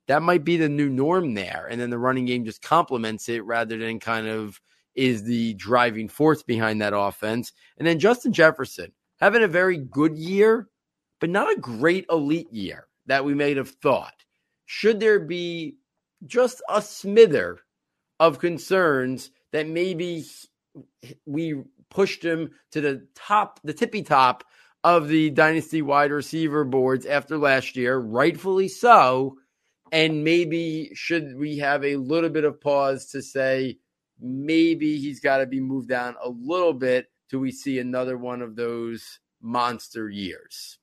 that 0.07 0.23
might 0.23 0.45
be 0.45 0.57
the 0.57 0.69
new 0.69 0.89
norm 0.89 1.35
there. 1.35 1.69
And 1.71 1.81
then 1.81 1.91
the 1.91 1.99
running 1.99 2.25
game 2.25 2.45
just 2.45 2.63
complements 2.63 3.29
it 3.29 3.45
rather 3.45 3.77
than 3.77 4.01
kind 4.01 4.27
of 4.27 4.61
is 4.95 5.23
the 5.23 5.55
driving 5.55 6.09
force 6.09 6.43
behind 6.43 6.81
that 6.81 6.97
offense. 6.97 7.53
And 7.77 7.87
then 7.87 7.99
Justin 7.99 8.33
Jefferson 8.33 8.93
having 9.21 9.43
a 9.43 9.49
very 9.49 9.77
good 9.77 10.17
year, 10.17 10.69
but 11.21 11.31
not 11.31 11.53
a 11.53 11.61
great 11.61 12.07
elite 12.11 12.51
year 12.51 12.87
that 13.07 13.25
we 13.25 13.35
may 13.35 13.55
have 13.55 13.71
thought. 13.71 14.25
Should 14.71 15.01
there 15.01 15.19
be 15.19 15.77
just 16.27 16.61
a 16.69 16.83
smither 16.83 17.61
of 18.21 18.39
concerns 18.39 19.31
that 19.51 19.66
maybe 19.66 20.27
we 21.25 21.62
pushed 21.89 22.23
him 22.23 22.51
to 22.73 22.83
the 22.83 23.07
top, 23.14 23.61
the 23.64 23.73
tippy 23.73 24.03
top 24.03 24.45
of 24.85 25.09
the 25.09 25.31
dynasty 25.31 25.81
wide 25.81 26.11
receiver 26.11 26.64
boards 26.64 27.07
after 27.07 27.39
last 27.39 27.77
year, 27.77 27.97
rightfully 27.97 28.69
so. 28.69 29.39
And 29.91 30.23
maybe 30.23 30.91
should 30.93 31.39
we 31.39 31.57
have 31.57 31.83
a 31.83 31.97
little 31.97 32.29
bit 32.29 32.45
of 32.45 32.61
pause 32.61 33.07
to 33.12 33.23
say 33.23 33.79
maybe 34.21 34.99
he's 34.99 35.21
got 35.21 35.39
to 35.39 35.47
be 35.47 35.61
moved 35.61 35.89
down 35.89 36.14
a 36.23 36.29
little 36.29 36.75
bit 36.75 37.11
till 37.31 37.41
we 37.41 37.53
see 37.53 37.79
another 37.79 38.19
one 38.19 38.43
of 38.43 38.55
those 38.55 39.19
monster 39.41 40.11
years? 40.11 40.79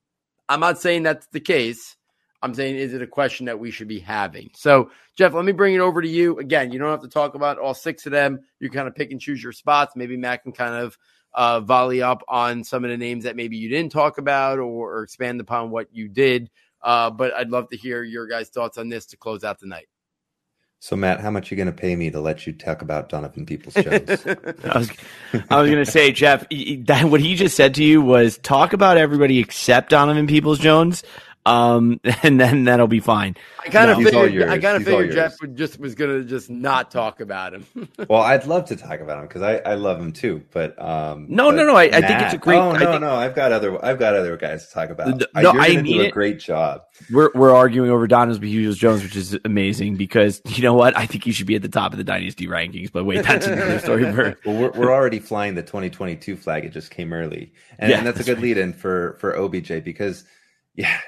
I'm 0.49 0.61
not 0.61 0.79
saying 0.79 1.03
that's 1.03 1.27
the 1.27 1.39
case. 1.39 1.95
I'm 2.41 2.53
saying, 2.53 2.75
is 2.75 2.93
it 2.93 3.01
a 3.01 3.07
question 3.07 3.47
that 3.47 3.59
we 3.59 3.71
should 3.71 3.87
be 3.87 3.99
having? 3.99 4.51
So, 4.55 4.91
Jeff, 5.15 5.33
let 5.33 5.45
me 5.45 5.51
bring 5.51 5.73
it 5.73 5.79
over 5.79 6.01
to 6.01 6.07
you. 6.07 6.37
Again, 6.39 6.71
you 6.71 6.79
don't 6.79 6.91
have 6.91 7.01
to 7.01 7.07
talk 7.07 7.35
about 7.35 7.57
all 7.57 7.73
six 7.73 8.05
of 8.05 8.11
them. 8.11 8.41
You 8.59 8.69
kind 8.69 8.87
of 8.87 8.95
pick 8.95 9.11
and 9.11 9.19
choose 9.19 9.41
your 9.41 9.51
spots. 9.51 9.95
Maybe 9.95 10.17
Matt 10.17 10.43
can 10.43 10.51
kind 10.51 10.75
of 10.75 10.97
uh, 11.33 11.59
volley 11.59 12.01
up 12.01 12.23
on 12.27 12.63
some 12.63 12.83
of 12.83 12.89
the 12.89 12.97
names 12.97 13.23
that 13.23 13.35
maybe 13.35 13.57
you 13.57 13.69
didn't 13.69 13.91
talk 13.91 14.17
about 14.17 14.59
or, 14.59 14.99
or 14.99 15.03
expand 15.03 15.41
upon 15.41 15.69
what 15.69 15.87
you 15.91 16.07
did. 16.07 16.49
Uh, 16.81 17.09
but 17.09 17.33
I'd 17.33 17.49
love 17.49 17.69
to 17.69 17.77
hear 17.77 18.03
your 18.03 18.27
guys' 18.27 18.49
thoughts 18.49 18.77
on 18.77 18.89
this 18.89 19.07
to 19.07 19.17
close 19.17 19.43
out 19.43 19.59
the 19.59 19.67
night. 19.67 19.87
So, 20.79 20.95
Matt, 20.95 21.19
how 21.19 21.31
much 21.31 21.51
are 21.51 21.55
you 21.55 21.57
going 21.57 21.73
to 21.75 21.81
pay 21.81 21.95
me 21.95 22.11
to 22.11 22.19
let 22.19 22.45
you 22.45 22.53
talk 22.53 22.83
about 22.83 23.09
Donovan 23.09 23.47
Peoples 23.47 23.73
Jones? 23.73 24.23
I 24.63 24.77
was, 24.77 24.91
I 25.49 25.61
was 25.61 25.71
going 25.71 25.83
to 25.83 25.89
say, 25.89 26.11
Jeff, 26.11 26.45
that, 26.49 27.05
what 27.05 27.21
he 27.21 27.33
just 27.33 27.55
said 27.55 27.73
to 27.75 27.83
you 27.83 28.03
was 28.03 28.37
talk 28.37 28.73
about 28.73 28.97
everybody 28.97 29.39
except 29.39 29.89
Donovan 29.89 30.27
Peoples 30.27 30.59
Jones 30.59 31.03
um, 31.45 31.99
and 32.23 32.39
then 32.39 32.65
that'll 32.65 32.87
be 32.87 32.99
fine. 32.99 33.35
I 33.63 33.69
kind 33.69 33.91
of 33.91 33.97
figured. 33.97 34.49
I 34.49 34.57
kind 34.57 34.77
of 34.77 34.83
figured 34.83 35.11
Jeff 35.11 35.39
would 35.41 35.55
just 35.55 35.79
was 35.79 35.95
gonna 35.95 36.23
just 36.23 36.49
not 36.49 36.91
talk 36.91 37.19
about 37.19 37.53
him. 37.53 37.65
well, 38.09 38.21
I'd 38.21 38.45
love 38.45 38.65
to 38.65 38.75
talk 38.75 38.99
about 38.99 39.19
him 39.19 39.27
because 39.27 39.41
I, 39.41 39.57
I 39.57 39.75
love 39.75 39.99
him 39.99 40.11
too. 40.11 40.43
But 40.51 40.79
um, 40.81 41.27
no, 41.29 41.51
but 41.51 41.55
no, 41.57 41.65
no. 41.65 41.75
I, 41.75 41.83
I, 41.83 42.01
think 42.01 42.21
it's 42.21 42.33
a 42.33 42.37
great. 42.37 42.57
Oh 42.57 42.71
no, 42.71 42.79
think, 42.79 43.01
no. 43.01 43.13
I've 43.15 43.35
got 43.35 43.51
other. 43.51 43.83
I've 43.83 43.99
got 43.99 44.15
other 44.15 44.35
guys 44.37 44.67
to 44.67 44.73
talk 44.73 44.89
about. 44.89 45.19
No, 45.35 45.41
You're 45.41 45.59
I 45.59 45.81
mean 45.81 45.99
do 45.99 46.05
a 46.05 46.11
great 46.11 46.39
job. 46.39 46.83
We're 47.11 47.31
we're 47.35 47.53
arguing 47.53 47.89
over 47.89 48.07
Donovan 48.07 48.41
Peoples 48.41 48.77
Jones, 48.77 49.03
which 49.03 49.15
is 49.15 49.37
amazing 49.45 49.95
because 49.95 50.41
you 50.47 50.63
know 50.63 50.73
what? 50.73 50.97
I 50.97 51.05
think 51.05 51.23
he 51.23 51.31
should 51.31 51.47
be 51.47 51.55
at 51.55 51.61
the 51.61 51.69
top 51.69 51.91
of 51.91 51.97
the 51.97 52.03
dynasty 52.03 52.47
rankings. 52.47 52.91
But 52.91 53.05
wait, 53.05 53.23
that's 53.23 53.45
another 53.45 53.79
story. 53.79 54.11
For 54.11 54.37
well, 54.45 54.61
we're 54.61 54.71
we're 54.71 54.93
already 54.93 55.19
flying 55.19 55.55
the 55.55 55.63
2022 55.63 56.37
flag. 56.37 56.65
It 56.65 56.69
just 56.69 56.91
came 56.91 57.13
early, 57.13 57.53
and, 57.77 57.91
yeah, 57.91 57.97
and 57.97 58.07
that's, 58.07 58.17
that's, 58.17 58.27
a 58.27 58.31
good 58.31 58.37
right. 58.37 58.43
lead 58.43 58.57
in 58.57 58.73
for 58.73 59.17
for 59.19 59.37
OBJ 59.37 59.83
because 59.83 60.23
yeah, 60.75 60.99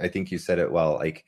I 0.00 0.08
think 0.08 0.30
you 0.30 0.38
said 0.38 0.58
it 0.58 0.70
well. 0.70 0.94
Like, 0.94 1.24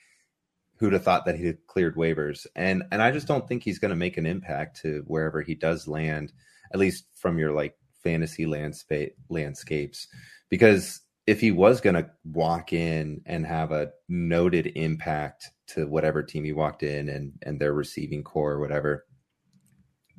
who'd 0.78 0.92
have 0.92 1.04
thought 1.04 1.24
that 1.24 1.36
he 1.36 1.46
had 1.46 1.66
cleared 1.66 1.96
waivers? 1.96 2.46
And 2.54 2.84
and 2.92 3.02
I 3.02 3.10
just 3.10 3.26
mm-hmm. 3.26 3.34
don't 3.34 3.48
think 3.48 3.62
he's 3.62 3.78
going 3.78 3.90
to 3.90 3.96
make 3.96 4.16
an 4.16 4.26
impact 4.26 4.80
to 4.82 5.02
wherever 5.06 5.42
he 5.42 5.54
does 5.54 5.88
land, 5.88 6.32
at 6.72 6.78
least 6.78 7.06
from 7.14 7.38
your 7.38 7.52
like 7.52 7.76
fantasy 8.02 8.46
landscape 8.46 9.16
landscapes, 9.28 10.08
because 10.48 11.00
if 11.26 11.40
he 11.40 11.50
was 11.50 11.80
going 11.80 11.96
to 11.96 12.08
walk 12.24 12.72
in 12.72 13.20
and 13.26 13.44
have 13.44 13.72
a 13.72 13.90
noted 14.08 14.68
impact 14.76 15.50
to 15.66 15.86
whatever 15.88 16.22
team 16.22 16.44
he 16.44 16.52
walked 16.52 16.82
in 16.82 17.08
and 17.08 17.32
and 17.42 17.60
their 17.60 17.72
receiving 17.72 18.22
corps 18.22 18.52
or 18.52 18.60
whatever, 18.60 19.06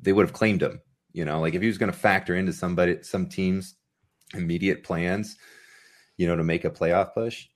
they 0.00 0.12
would 0.12 0.26
have 0.26 0.34
claimed 0.34 0.62
him. 0.62 0.80
You 1.12 1.24
know, 1.24 1.40
like 1.40 1.54
if 1.54 1.62
he 1.62 1.68
was 1.68 1.78
going 1.78 1.90
to 1.90 1.98
factor 1.98 2.36
into 2.36 2.52
somebody, 2.52 3.02
some 3.02 3.28
teams' 3.28 3.74
immediate 4.34 4.84
plans, 4.84 5.36
you 6.16 6.26
know, 6.26 6.36
to 6.36 6.44
make 6.44 6.64
a 6.64 6.70
playoff 6.70 7.14
push, 7.14 7.46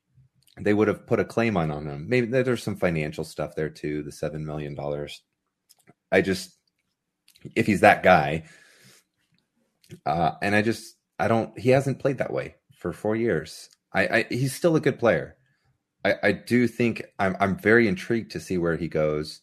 they 0.60 0.74
would 0.74 0.88
have 0.88 1.06
put 1.06 1.20
a 1.20 1.24
claim 1.24 1.56
on 1.56 1.70
on 1.70 1.86
him. 1.86 2.06
Maybe 2.08 2.26
there's 2.26 2.62
some 2.62 2.76
financial 2.76 3.24
stuff 3.24 3.54
there 3.54 3.70
too, 3.70 4.02
the 4.02 4.12
seven 4.12 4.44
million 4.44 4.74
dollars. 4.74 5.22
I 6.10 6.20
just 6.20 6.56
if 7.56 7.66
he's 7.66 7.80
that 7.80 8.02
guy, 8.02 8.44
uh, 10.06 10.32
and 10.42 10.54
I 10.54 10.62
just 10.62 10.96
I 11.18 11.28
don't 11.28 11.58
he 11.58 11.70
hasn't 11.70 12.00
played 12.00 12.18
that 12.18 12.32
way 12.32 12.56
for 12.76 12.92
four 12.92 13.16
years. 13.16 13.68
I, 13.94 14.06
I 14.06 14.26
he's 14.28 14.54
still 14.54 14.76
a 14.76 14.80
good 14.80 14.98
player. 14.98 15.36
I, 16.04 16.14
I 16.22 16.32
do 16.32 16.68
think 16.68 17.02
I'm 17.18 17.36
I'm 17.40 17.56
very 17.58 17.88
intrigued 17.88 18.32
to 18.32 18.40
see 18.40 18.58
where 18.58 18.76
he 18.76 18.88
goes. 18.88 19.40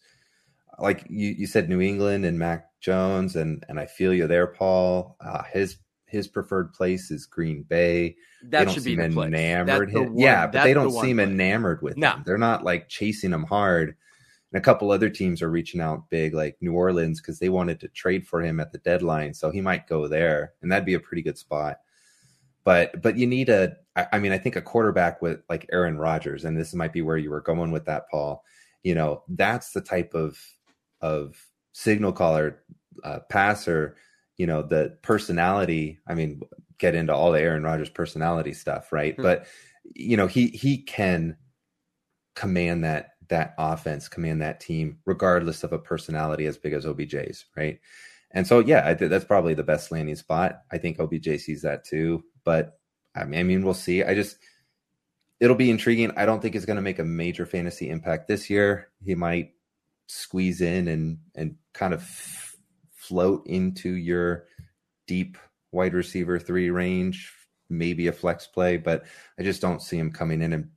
Like 0.78 1.06
you, 1.10 1.34
you 1.36 1.46
said, 1.46 1.68
New 1.68 1.80
England 1.80 2.24
and 2.24 2.38
Mac 2.38 2.66
Jones, 2.80 3.36
and 3.36 3.64
and 3.68 3.78
I 3.80 3.86
feel 3.86 4.14
you 4.14 4.26
there, 4.26 4.46
Paul. 4.46 5.16
Uh, 5.20 5.42
his 5.52 5.76
his 6.10 6.28
preferred 6.28 6.72
place 6.72 7.10
is 7.10 7.26
Green 7.26 7.62
Bay. 7.62 8.16
That 8.44 8.70
should 8.70 8.84
be 8.84 8.94
enamored. 8.94 9.32
The 9.32 10.12
yeah, 10.14 10.46
but 10.46 10.64
they 10.64 10.74
don't 10.74 10.92
the 10.92 11.00
seem 11.00 11.20
enamored 11.20 11.82
with 11.82 11.96
no. 11.96 12.12
him. 12.12 12.22
They're 12.26 12.38
not 12.38 12.64
like 12.64 12.88
chasing 12.88 13.32
him 13.32 13.44
hard. 13.44 13.96
And 14.52 14.58
a 14.58 14.64
couple 14.64 14.90
other 14.90 15.08
teams 15.08 15.42
are 15.42 15.50
reaching 15.50 15.80
out 15.80 16.10
big, 16.10 16.34
like 16.34 16.56
New 16.60 16.72
Orleans, 16.72 17.20
because 17.20 17.38
they 17.38 17.48
wanted 17.48 17.78
to 17.80 17.88
trade 17.88 18.26
for 18.26 18.42
him 18.42 18.58
at 18.58 18.72
the 18.72 18.78
deadline. 18.78 19.32
So 19.32 19.50
he 19.50 19.60
might 19.60 19.86
go 19.86 20.08
there, 20.08 20.54
and 20.60 20.72
that'd 20.72 20.84
be 20.84 20.94
a 20.94 21.00
pretty 21.00 21.22
good 21.22 21.38
spot. 21.38 21.78
But 22.64 23.00
but 23.00 23.16
you 23.16 23.26
need 23.26 23.48
a. 23.48 23.76
I 24.12 24.18
mean, 24.18 24.32
I 24.32 24.38
think 24.38 24.56
a 24.56 24.62
quarterback 24.62 25.20
with 25.20 25.40
like 25.48 25.68
Aaron 25.72 25.98
Rodgers, 25.98 26.44
and 26.44 26.56
this 26.56 26.74
might 26.74 26.92
be 26.92 27.02
where 27.02 27.16
you 27.16 27.30
were 27.30 27.40
going 27.40 27.70
with 27.70 27.84
that, 27.86 28.08
Paul. 28.10 28.44
You 28.82 28.94
know, 28.94 29.22
that's 29.28 29.72
the 29.72 29.80
type 29.80 30.14
of 30.14 30.38
of 31.00 31.36
signal 31.72 32.12
caller 32.12 32.62
uh, 33.04 33.20
passer 33.28 33.96
you 34.40 34.46
know 34.46 34.62
the 34.62 34.96
personality 35.02 35.98
i 36.06 36.14
mean 36.14 36.40
get 36.78 36.94
into 36.94 37.14
all 37.14 37.30
the 37.30 37.38
aaron 37.38 37.62
rodgers 37.62 37.90
personality 37.90 38.54
stuff 38.54 38.90
right? 38.90 39.12
Mm-hmm. 39.12 39.22
but 39.22 39.46
you 39.94 40.16
know 40.16 40.26
he 40.26 40.46
he 40.46 40.78
can 40.78 41.36
command 42.34 42.82
that 42.84 43.10
that 43.28 43.54
offense 43.58 44.08
command 44.08 44.40
that 44.40 44.58
team 44.58 44.96
regardless 45.04 45.62
of 45.62 45.74
a 45.74 45.78
personality 45.78 46.46
as 46.46 46.56
big 46.56 46.72
as 46.72 46.86
obj's 46.86 47.44
right? 47.54 47.80
And 48.30 48.46
so 48.46 48.60
yeah 48.60 48.88
I 48.88 48.94
th- 48.94 49.10
that's 49.10 49.26
probably 49.26 49.52
the 49.52 49.62
best 49.62 49.92
landing 49.92 50.16
spot. 50.16 50.62
I 50.72 50.78
think 50.78 50.98
obj 50.98 51.26
sees 51.38 51.60
that 51.60 51.84
too. 51.84 52.24
But 52.42 52.78
i 53.14 53.24
mean, 53.24 53.40
I 53.40 53.42
mean 53.42 53.62
we'll 53.62 53.74
see. 53.74 54.02
I 54.02 54.14
just 54.14 54.38
it'll 55.38 55.54
be 55.54 55.70
intriguing. 55.70 56.12
I 56.16 56.24
don't 56.24 56.40
think 56.40 56.54
it's 56.54 56.64
going 56.64 56.76
to 56.76 56.82
make 56.82 56.98
a 56.98 57.04
major 57.04 57.44
fantasy 57.44 57.90
impact 57.90 58.26
this 58.26 58.48
year. 58.48 58.88
He 59.04 59.14
might 59.14 59.52
squeeze 60.06 60.62
in 60.62 60.88
and 60.88 61.18
and 61.34 61.56
kind 61.74 61.92
of 61.92 62.49
float 63.10 63.44
into 63.48 63.90
your 63.90 64.46
deep 65.08 65.36
wide 65.72 65.94
receiver 65.94 66.38
three 66.38 66.70
range, 66.70 67.32
maybe 67.68 68.06
a 68.06 68.12
flex 68.12 68.46
play, 68.46 68.76
but 68.76 69.04
I 69.36 69.42
just 69.42 69.60
don't 69.60 69.82
see 69.82 69.98
him 69.98 70.12
coming 70.12 70.42
in 70.42 70.52
and 70.52 70.70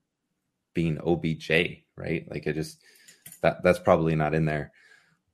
being 0.73 0.97
OBJ, 0.97 1.51
right? 1.95 2.25
Like 2.29 2.47
I 2.47 2.51
just 2.51 2.81
that 3.43 3.61
that's 3.63 3.77
probably 3.77 4.15
not 4.15 4.33
in 4.33 4.45
there. 4.45 4.71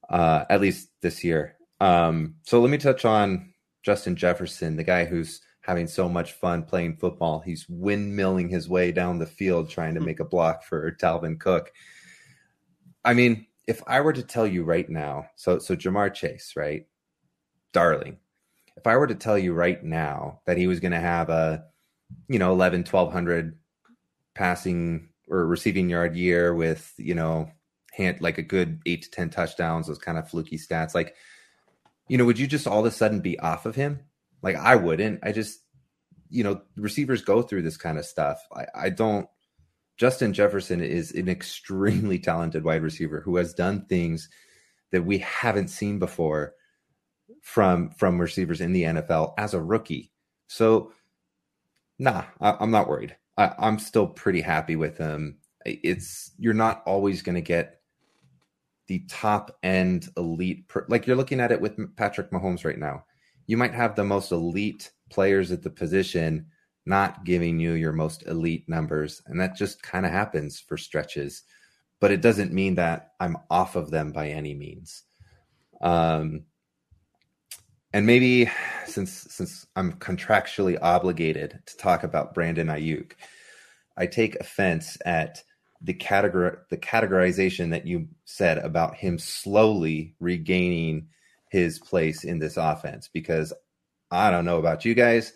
Uh 0.10 0.44
at 0.50 0.60
least 0.60 0.90
this 1.02 1.24
year. 1.24 1.56
Um 1.80 2.36
so 2.44 2.60
let 2.60 2.70
me 2.70 2.78
touch 2.78 3.06
on 3.06 3.54
Justin 3.82 4.18
Jefferson, 4.18 4.76
the 4.76 4.84
guy 4.84 5.06
who's 5.06 5.40
having 5.62 5.88
so 5.88 6.10
much 6.10 6.34
fun 6.34 6.64
playing 6.64 6.98
football. 6.98 7.40
He's 7.40 7.66
windmilling 7.68 8.50
his 8.50 8.68
way 8.68 8.92
down 8.92 9.20
the 9.20 9.26
field 9.26 9.70
trying 9.70 9.94
to 9.94 10.02
hmm. 10.02 10.08
make 10.08 10.20
a 10.20 10.26
block 10.26 10.66
for 10.66 10.92
Dalvin 10.92 11.40
Cook. 11.40 11.72
I 13.06 13.14
mean, 13.14 13.48
if 13.70 13.84
I 13.86 14.02
were 14.02 14.14
to 14.14 14.24
tell 14.24 14.48
you 14.48 14.64
right 14.64 14.90
now, 14.90 15.30
so 15.36 15.60
so 15.60 15.76
Ja'Marr 15.76 16.12
Chase, 16.12 16.54
right? 16.56 16.88
Darling. 17.72 18.18
If 18.76 18.88
I 18.88 18.98
were 18.98 19.06
to 19.06 19.14
tell 19.14 19.38
you 19.38 19.54
right 19.54 19.82
now 19.84 20.42
that 20.48 20.58
he 20.58 20.66
was 20.66 20.80
going 20.80 20.94
to 20.94 21.00
have 21.00 21.30
a, 21.30 21.66
you 22.28 22.40
know, 22.40 22.52
11, 22.52 22.80
1200 22.80 23.60
passing 24.34 25.10
or 25.28 25.46
receiving 25.46 25.88
yard 25.88 26.16
year 26.16 26.56
with, 26.56 26.92
you 26.98 27.14
know, 27.14 27.52
hand 27.94 28.22
like 28.22 28.40
a 28.40 28.42
good 28.42 28.82
eight 28.88 29.04
to 29.04 29.12
10 29.12 29.30
touchdowns, 29.30 29.86
those 29.86 30.00
kind 30.00 30.18
of 30.18 30.28
fluky 30.28 30.58
stats, 30.58 30.96
like, 30.96 31.14
you 32.08 32.18
know, 32.18 32.26
would 32.26 32.40
you 32.40 32.48
just 32.48 32.66
all 32.66 32.80
of 32.80 32.86
a 32.88 32.92
sudden 32.92 33.20
be 33.20 33.38
off 33.38 33.68
of 33.68 33.76
him? 33.76 34.00
Like 34.42 34.56
I 34.56 34.78
wouldn't. 34.78 35.20
I 35.22 35.32
just, 35.32 35.60
you 36.32 36.44
know, 36.44 36.62
receivers 36.76 37.22
go 37.22 37.44
through 37.44 37.62
this 37.62 37.78
kind 37.78 38.00
of 38.00 38.06
stuff. 38.06 38.42
I, 38.52 38.66
I 38.74 38.90
don't 38.90 39.30
Justin 40.00 40.34
Jefferson 40.34 40.82
is 40.82 41.12
an 41.12 41.30
extremely 41.30 42.18
talented 42.18 42.64
wide 42.64 42.82
receiver 42.82 43.22
who 43.22 43.36
has 43.36 43.54
done 43.54 43.86
things 43.86 44.30
that 44.92 45.06
we 45.06 45.20
haven't 45.20 45.68
seen 45.68 46.00
before 46.00 46.54
from 47.44 47.92
from 47.92 48.20
receivers 48.20 48.62
in 48.62 48.74
the 48.74 48.84
NFL 48.84 49.34
as 49.38 49.54
a 49.54 49.62
rookie. 49.62 50.12
So, 50.48 50.94
nah, 52.00 52.24
I, 52.42 52.56
am 52.60 52.72
not 52.72 52.90
worried. 52.90 53.16
I, 53.38 53.54
am 53.60 53.78
still 53.78 54.08
pretty 54.08 54.42
happy 54.42 54.76
with 54.76 54.98
him 54.98 55.38
it's 55.66 56.32
you're 56.38 56.54
not 56.54 56.84
always 56.86 57.22
going 57.22 57.36
to 57.36 57.42
get 57.42 57.82
the 58.88 59.00
top 59.08 59.58
end 59.64 60.10
elite. 60.18 60.68
Per, 60.68 60.86
like 60.90 61.06
you're 61.06 61.16
looking 61.16 61.40
at 61.40 61.52
it 61.52 61.62
with 61.62 61.96
Patrick 61.96 62.32
Mahomes 62.32 62.66
right 62.66 62.80
now. 62.80 63.06
You 63.48 63.58
might 63.58 63.74
have 63.74 63.96
the 63.96 64.04
most 64.04 64.32
elite 64.32 64.92
players 65.10 65.52
at 65.52 65.64
the 65.64 65.70
position 65.70 66.48
not 66.86 67.24
giving 67.24 67.60
you 67.60 67.74
your 67.74 67.94
most 67.94 68.26
elite 68.28 68.68
numbers, 68.68 69.22
and 69.26 69.40
that 69.40 69.56
just 69.56 69.82
kind 69.84 70.06
of 70.06 70.12
happens 70.12 70.60
for 70.60 70.78
stretches. 70.78 71.44
But 72.00 72.12
it 72.12 72.22
doesn't 72.22 72.54
mean 72.54 72.76
that 72.76 73.12
I'm 73.20 73.38
off 73.50 73.76
of 73.76 73.92
them 73.92 74.12
by 74.12 74.30
any 74.30 74.54
means. 74.54 75.04
Um, 75.82 76.46
and 77.94 78.06
maybe 78.06 78.50
since 78.86 79.12
since 79.12 79.66
I'm 79.76 79.94
contractually 79.94 80.78
obligated 80.82 81.60
to 81.66 81.78
talk 81.78 82.04
about 82.04 82.34
Brandon 82.34 82.68
Aiyuk, 82.68 83.14
I 83.98 84.06
take 84.06 84.36
offense 84.36 84.98
at 85.06 85.44
the 85.82 85.94
categor 85.94 86.60
the 86.70 86.78
categorization 86.78 87.72
that 87.72 87.88
you 87.88 88.08
said 88.26 88.60
about 88.60 88.96
him 88.96 89.18
slowly 89.18 90.16
regaining 90.20 91.08
his 91.50 91.80
place 91.80 92.24
in 92.24 92.38
this 92.38 92.58
offense 92.58 93.10
because 93.12 93.54
I 94.12 94.30
don't 94.30 94.46
know 94.46 94.60
about 94.60 94.86
you 94.86 94.94
guys, 94.94 95.34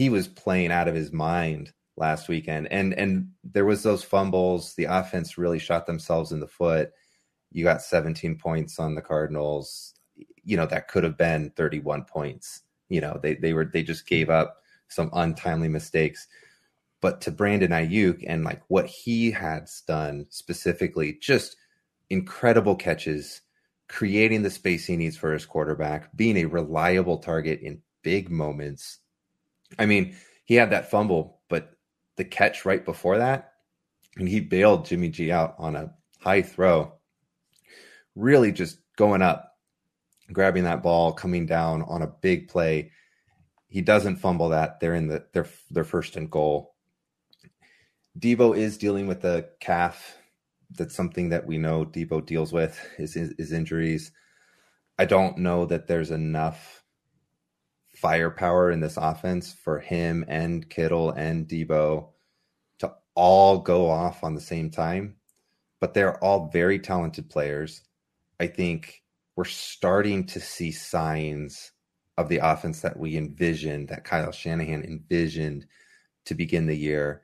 he 0.00 0.08
was 0.08 0.28
playing 0.28 0.72
out 0.72 0.88
of 0.88 0.94
his 0.94 1.12
mind 1.12 1.72
last 1.96 2.28
weekend 2.28 2.66
and 2.72 2.94
and 2.94 3.28
there 3.44 3.66
was 3.66 3.82
those 3.82 4.02
fumbles, 4.02 4.74
the 4.74 4.84
offense 4.84 5.36
really 5.36 5.58
shot 5.58 5.86
themselves 5.86 6.32
in 6.32 6.40
the 6.40 6.48
foot. 6.48 6.90
You 7.52 7.64
got 7.64 7.82
17 7.82 8.38
points 8.38 8.78
on 8.78 8.94
the 8.94 9.02
Cardinals. 9.02 9.92
You 10.42 10.56
know, 10.56 10.66
that 10.66 10.88
could 10.88 11.04
have 11.04 11.18
been 11.18 11.50
31 11.56 12.04
points. 12.04 12.62
You 12.88 13.02
know, 13.02 13.20
they 13.22 13.34
they 13.34 13.52
were 13.52 13.66
they 13.66 13.82
just 13.82 14.06
gave 14.06 14.30
up 14.30 14.56
some 14.88 15.10
untimely 15.12 15.68
mistakes 15.68 16.26
but 17.00 17.20
to 17.22 17.30
Brandon 17.30 17.70
Aiyuk 17.70 18.24
and 18.26 18.44
like 18.44 18.62
what 18.68 18.86
he 18.86 19.30
has 19.30 19.82
done 19.86 20.26
specifically, 20.28 21.18
just 21.20 21.56
incredible 22.10 22.76
catches, 22.76 23.40
creating 23.88 24.42
the 24.42 24.50
space 24.50 24.86
he 24.86 24.96
needs 24.96 25.16
for 25.16 25.32
his 25.32 25.46
quarterback, 25.46 26.14
being 26.14 26.36
a 26.36 26.44
reliable 26.44 27.18
target 27.18 27.60
in 27.60 27.82
big 28.02 28.30
moments. 28.30 28.98
I 29.78 29.86
mean, 29.86 30.16
he 30.44 30.54
had 30.54 30.70
that 30.70 30.90
fumble, 30.90 31.40
but 31.48 31.76
the 32.16 32.24
catch 32.24 32.64
right 32.64 32.84
before 32.84 33.18
that, 33.18 33.52
and 34.16 34.28
he 34.28 34.40
bailed 34.40 34.86
Jimmy 34.86 35.08
G 35.08 35.30
out 35.30 35.54
on 35.58 35.76
a 35.76 35.94
high 36.20 36.42
throw, 36.42 36.92
really 38.14 38.52
just 38.52 38.78
going 38.96 39.22
up, 39.22 39.56
grabbing 40.32 40.64
that 40.64 40.82
ball, 40.82 41.12
coming 41.12 41.46
down 41.46 41.82
on 41.82 42.02
a 42.02 42.06
big 42.06 42.48
play. 42.48 42.90
He 43.68 43.80
doesn't 43.80 44.16
fumble 44.16 44.48
that. 44.48 44.80
They're 44.80 44.94
in 44.94 45.06
the 45.06 45.24
their 45.32 45.46
their 45.70 45.84
first 45.84 46.16
and 46.16 46.30
goal. 46.30 46.74
Deebo 48.18 48.56
is 48.56 48.76
dealing 48.76 49.06
with 49.06 49.20
the 49.22 49.48
calf. 49.60 50.16
That's 50.72 50.94
something 50.94 51.28
that 51.30 51.46
we 51.46 51.58
know 51.58 51.84
Deebo 51.84 52.26
deals 52.26 52.52
with 52.52 52.78
is 52.98 53.16
is 53.16 53.52
injuries. 53.52 54.12
I 54.98 55.04
don't 55.04 55.38
know 55.38 55.64
that 55.66 55.86
there's 55.86 56.10
enough 56.10 56.79
firepower 58.00 58.70
in 58.70 58.80
this 58.80 58.96
offense 58.96 59.52
for 59.52 59.78
him 59.78 60.24
and 60.28 60.68
Kittle 60.68 61.10
and 61.10 61.46
Deebo 61.46 62.08
to 62.80 62.94
all 63.14 63.58
go 63.58 63.88
off 63.88 64.24
on 64.24 64.34
the 64.34 64.40
same 64.40 64.70
time. 64.70 65.16
But 65.80 65.94
they're 65.94 66.22
all 66.22 66.50
very 66.52 66.78
talented 66.78 67.30
players. 67.30 67.82
I 68.38 68.46
think 68.46 69.02
we're 69.36 69.44
starting 69.44 70.26
to 70.26 70.40
see 70.40 70.72
signs 70.72 71.72
of 72.18 72.28
the 72.28 72.38
offense 72.38 72.80
that 72.82 72.98
we 72.98 73.16
envisioned, 73.16 73.88
that 73.88 74.04
Kyle 74.04 74.32
Shanahan 74.32 74.84
envisioned 74.84 75.66
to 76.26 76.34
begin 76.34 76.66
the 76.66 76.76
year 76.76 77.22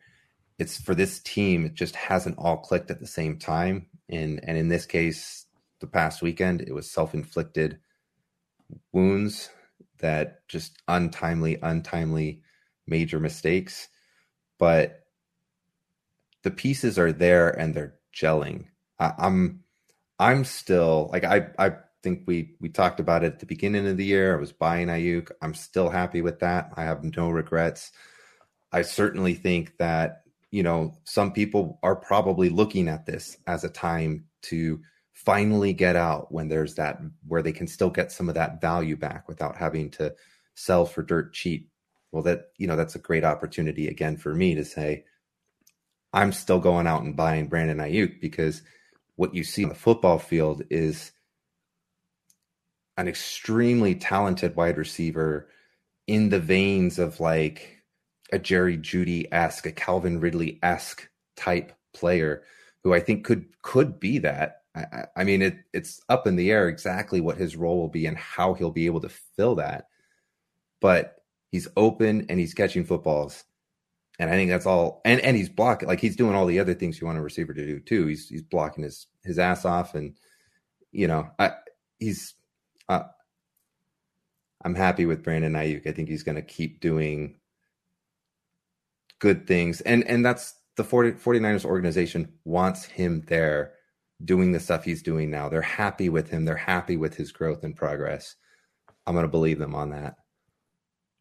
it's 0.59 0.81
for 0.81 0.95
this 0.95 1.21
team, 1.21 1.67
it 1.67 1.75
just 1.75 1.95
hasn't 1.97 2.39
all 2.39 2.57
clicked 2.59 2.91
at 2.91 3.01
the 3.01 3.07
same 3.07 3.39
time. 3.39 3.87
And 4.09 4.41
and 4.45 4.57
in 4.57 4.69
this 4.69 4.87
case, 4.87 5.47
the 5.81 5.87
past 5.87 6.23
weekend, 6.23 6.63
it 6.63 6.73
was 6.73 6.91
self-inflicted 6.91 7.79
wounds 8.93 9.51
that 9.99 10.47
just 10.49 10.79
untimely, 10.89 11.59
untimely 11.63 12.43
major 12.87 13.21
mistakes. 13.21 13.89
But 14.59 15.01
the 16.43 16.51
pieces 16.51 16.99
are 16.99 17.13
there 17.13 17.51
and 17.51 17.75
they're 17.75 17.97
gelling. 18.15 18.67
I, 18.99 19.13
I'm 19.19 19.65
I'm 20.19 20.45
still 20.45 21.11
like 21.13 21.25
I 21.25 21.49
I 21.59 21.73
think 22.03 22.23
we 22.27 22.55
we 22.61 22.69
talked 22.69 23.01
about 23.01 23.25
it 23.25 23.35
at 23.35 23.39
the 23.41 23.47
beginning 23.47 23.87
of 23.87 23.97
the 23.97 24.05
year. 24.05 24.37
I 24.37 24.41
was 24.41 24.53
buying 24.53 24.89
Aiyuk. 24.89 25.31
I'm 25.43 25.55
still 25.55 25.91
happy 25.91 26.23
with 26.23 26.41
that. 26.41 26.71
I 26.77 26.85
have 26.85 27.05
no 27.05 27.31
regrets. 27.31 27.93
I 28.73 28.83
certainly 28.83 29.35
think 29.35 29.77
that 29.79 30.23
you 30.51 30.63
know, 30.63 30.97
some 31.05 31.33
people 31.33 31.79
are 31.83 31.97
probably 31.97 32.49
looking 32.49 32.89
at 32.89 33.05
this 33.05 33.37
as 33.47 33.65
a 33.65 33.69
time 33.69 34.25
to 34.43 34.81
finally 35.17 35.73
get 35.73 35.97
out 35.97 36.31
when 36.31 36.47
there's 36.47 36.75
that 36.75 37.01
where 37.27 37.43
they 37.43 37.53
can 37.53 37.67
still 37.67 37.89
get 37.89 38.13
some 38.13 38.29
of 38.29 38.35
that 38.35 38.61
value 38.61 38.97
back 38.97 39.27
without 39.27 39.57
having 39.57 39.91
to 39.91 40.15
sell 40.55 40.85
for 40.85 41.03
dirt 41.03 41.33
cheap. 41.33 41.71
Well, 42.13 42.23
that 42.25 42.51
you 42.59 42.67
know, 42.67 42.77
that's 42.77 42.95
a 42.95 43.01
great 43.01 43.25
opportunity 43.25 43.89
again 43.89 44.19
for 44.19 44.35
me 44.35 44.55
to 44.55 44.65
say, 44.65 45.05
I'm 46.13 46.33
still 46.33 46.61
going 46.61 46.87
out 46.87 47.03
and 47.03 47.17
buying 47.17 47.49
Brandon 47.49 47.79
Aiyuk 47.79 48.21
because 48.21 48.63
what 49.17 49.35
you 49.35 49.43
see 49.43 49.65
on 49.65 49.71
the 49.71 49.75
football 49.75 50.19
field 50.19 50.63
is 50.69 51.13
an 52.99 53.09
extremely 53.09 53.95
talented 53.95 54.55
wide 54.55 54.77
receiver 54.77 55.49
in 56.07 56.29
the 56.29 56.41
veins 56.41 56.99
of 56.99 57.21
like 57.21 57.83
a 58.33 58.39
Jerry 58.39 58.77
Jeudy 58.77 59.27
esque, 59.33 59.67
a 59.67 59.73
Calvin 59.73 60.21
Ridley 60.21 60.59
esque 60.63 61.09
type 61.37 61.73
player 61.95 62.43
who 62.85 62.93
I 62.93 63.01
think 63.01 63.25
could 63.25 63.47
could 63.63 63.99
be 63.99 64.19
that. 64.19 64.63
I, 64.77 65.05
I, 65.17 65.25
mean, 65.25 65.43
it, 65.43 65.57
it's 65.73 66.01
up 66.09 66.27
in 66.27 66.37
the 66.37 66.51
air 66.51 66.69
exactly 66.69 67.21
what 67.21 67.39
his 67.39 67.57
role 67.57 67.79
will 67.79 67.89
be 67.89 68.07
and 68.07 68.17
how 68.17 68.55
he'll 68.55 68.71
be 68.71 68.87
able 68.87 69.01
to 69.01 69.09
fill 69.09 69.55
that. 69.57 69.89
But 70.81 71.23
he's 71.51 71.69
open 71.77 72.27
and 72.29 72.39
he's 72.39 72.55
catching 72.55 72.85
footballs, 72.85 73.45
and 74.19 74.29
I 74.29 74.35
think 74.35 74.51
that's 74.51 74.67
all. 74.67 75.01
And 75.05 75.21
and 75.21 75.37
he's 75.37 75.49
blocking 75.49 75.89
like 75.89 76.01
he's 76.01 76.17
doing 76.17 76.35
all 76.35 76.47
the 76.47 76.61
other 76.61 76.75
things 76.75 77.01
you 77.01 77.07
want 77.07 77.19
a 77.19 77.23
receiver 77.23 77.55
to 77.55 77.67
do 77.67 77.81
too. 77.81 78.07
He's 78.07 78.29
he's 78.29 78.43
blocking 78.43 78.85
his 78.85 79.07
his 79.25 79.39
ass 79.39 79.65
off, 79.65 79.95
and 79.95 80.15
you 80.93 81.09
know, 81.09 81.31
I 81.39 81.53
he's. 81.99 82.35
Uh, 82.89 83.05
I'm 84.65 84.75
happy 84.75 85.07
with 85.07 85.23
Brandon 85.23 85.53
Aiyuk. 85.53 85.87
I 85.87 85.93
think 85.93 86.09
he's 86.09 86.23
going 86.23 86.37
to 86.37 86.43
keep 86.43 86.81
doing 86.81 87.37
good 89.19 89.47
things. 89.47 89.81
And 89.81 90.05
and 90.05 90.25
that's 90.25 90.55
the 90.77 90.85
40, 90.85 91.13
49ers 91.13 91.65
organization 91.65 92.33
wants 92.45 92.85
him 92.85 93.25
there 93.29 93.73
doing 94.25 94.53
the 94.53 94.61
stuff 94.61 94.85
he's 94.85 95.03
doing 95.03 95.31
now. 95.31 95.49
They're 95.49 95.63
happy 95.63 96.09
with 96.09 96.31
him. 96.31 96.45
They're 96.45 96.57
happy 96.57 96.97
with 96.97 97.17
his 97.17 97.33
growth 97.33 97.65
and 97.65 97.77
progress. 97.77 98.37
I'm 99.07 99.15
going 99.15 99.25
to 99.25 99.31
believe 99.31 99.59
them 99.59 99.75
on 99.75 99.91
that. 99.91 100.17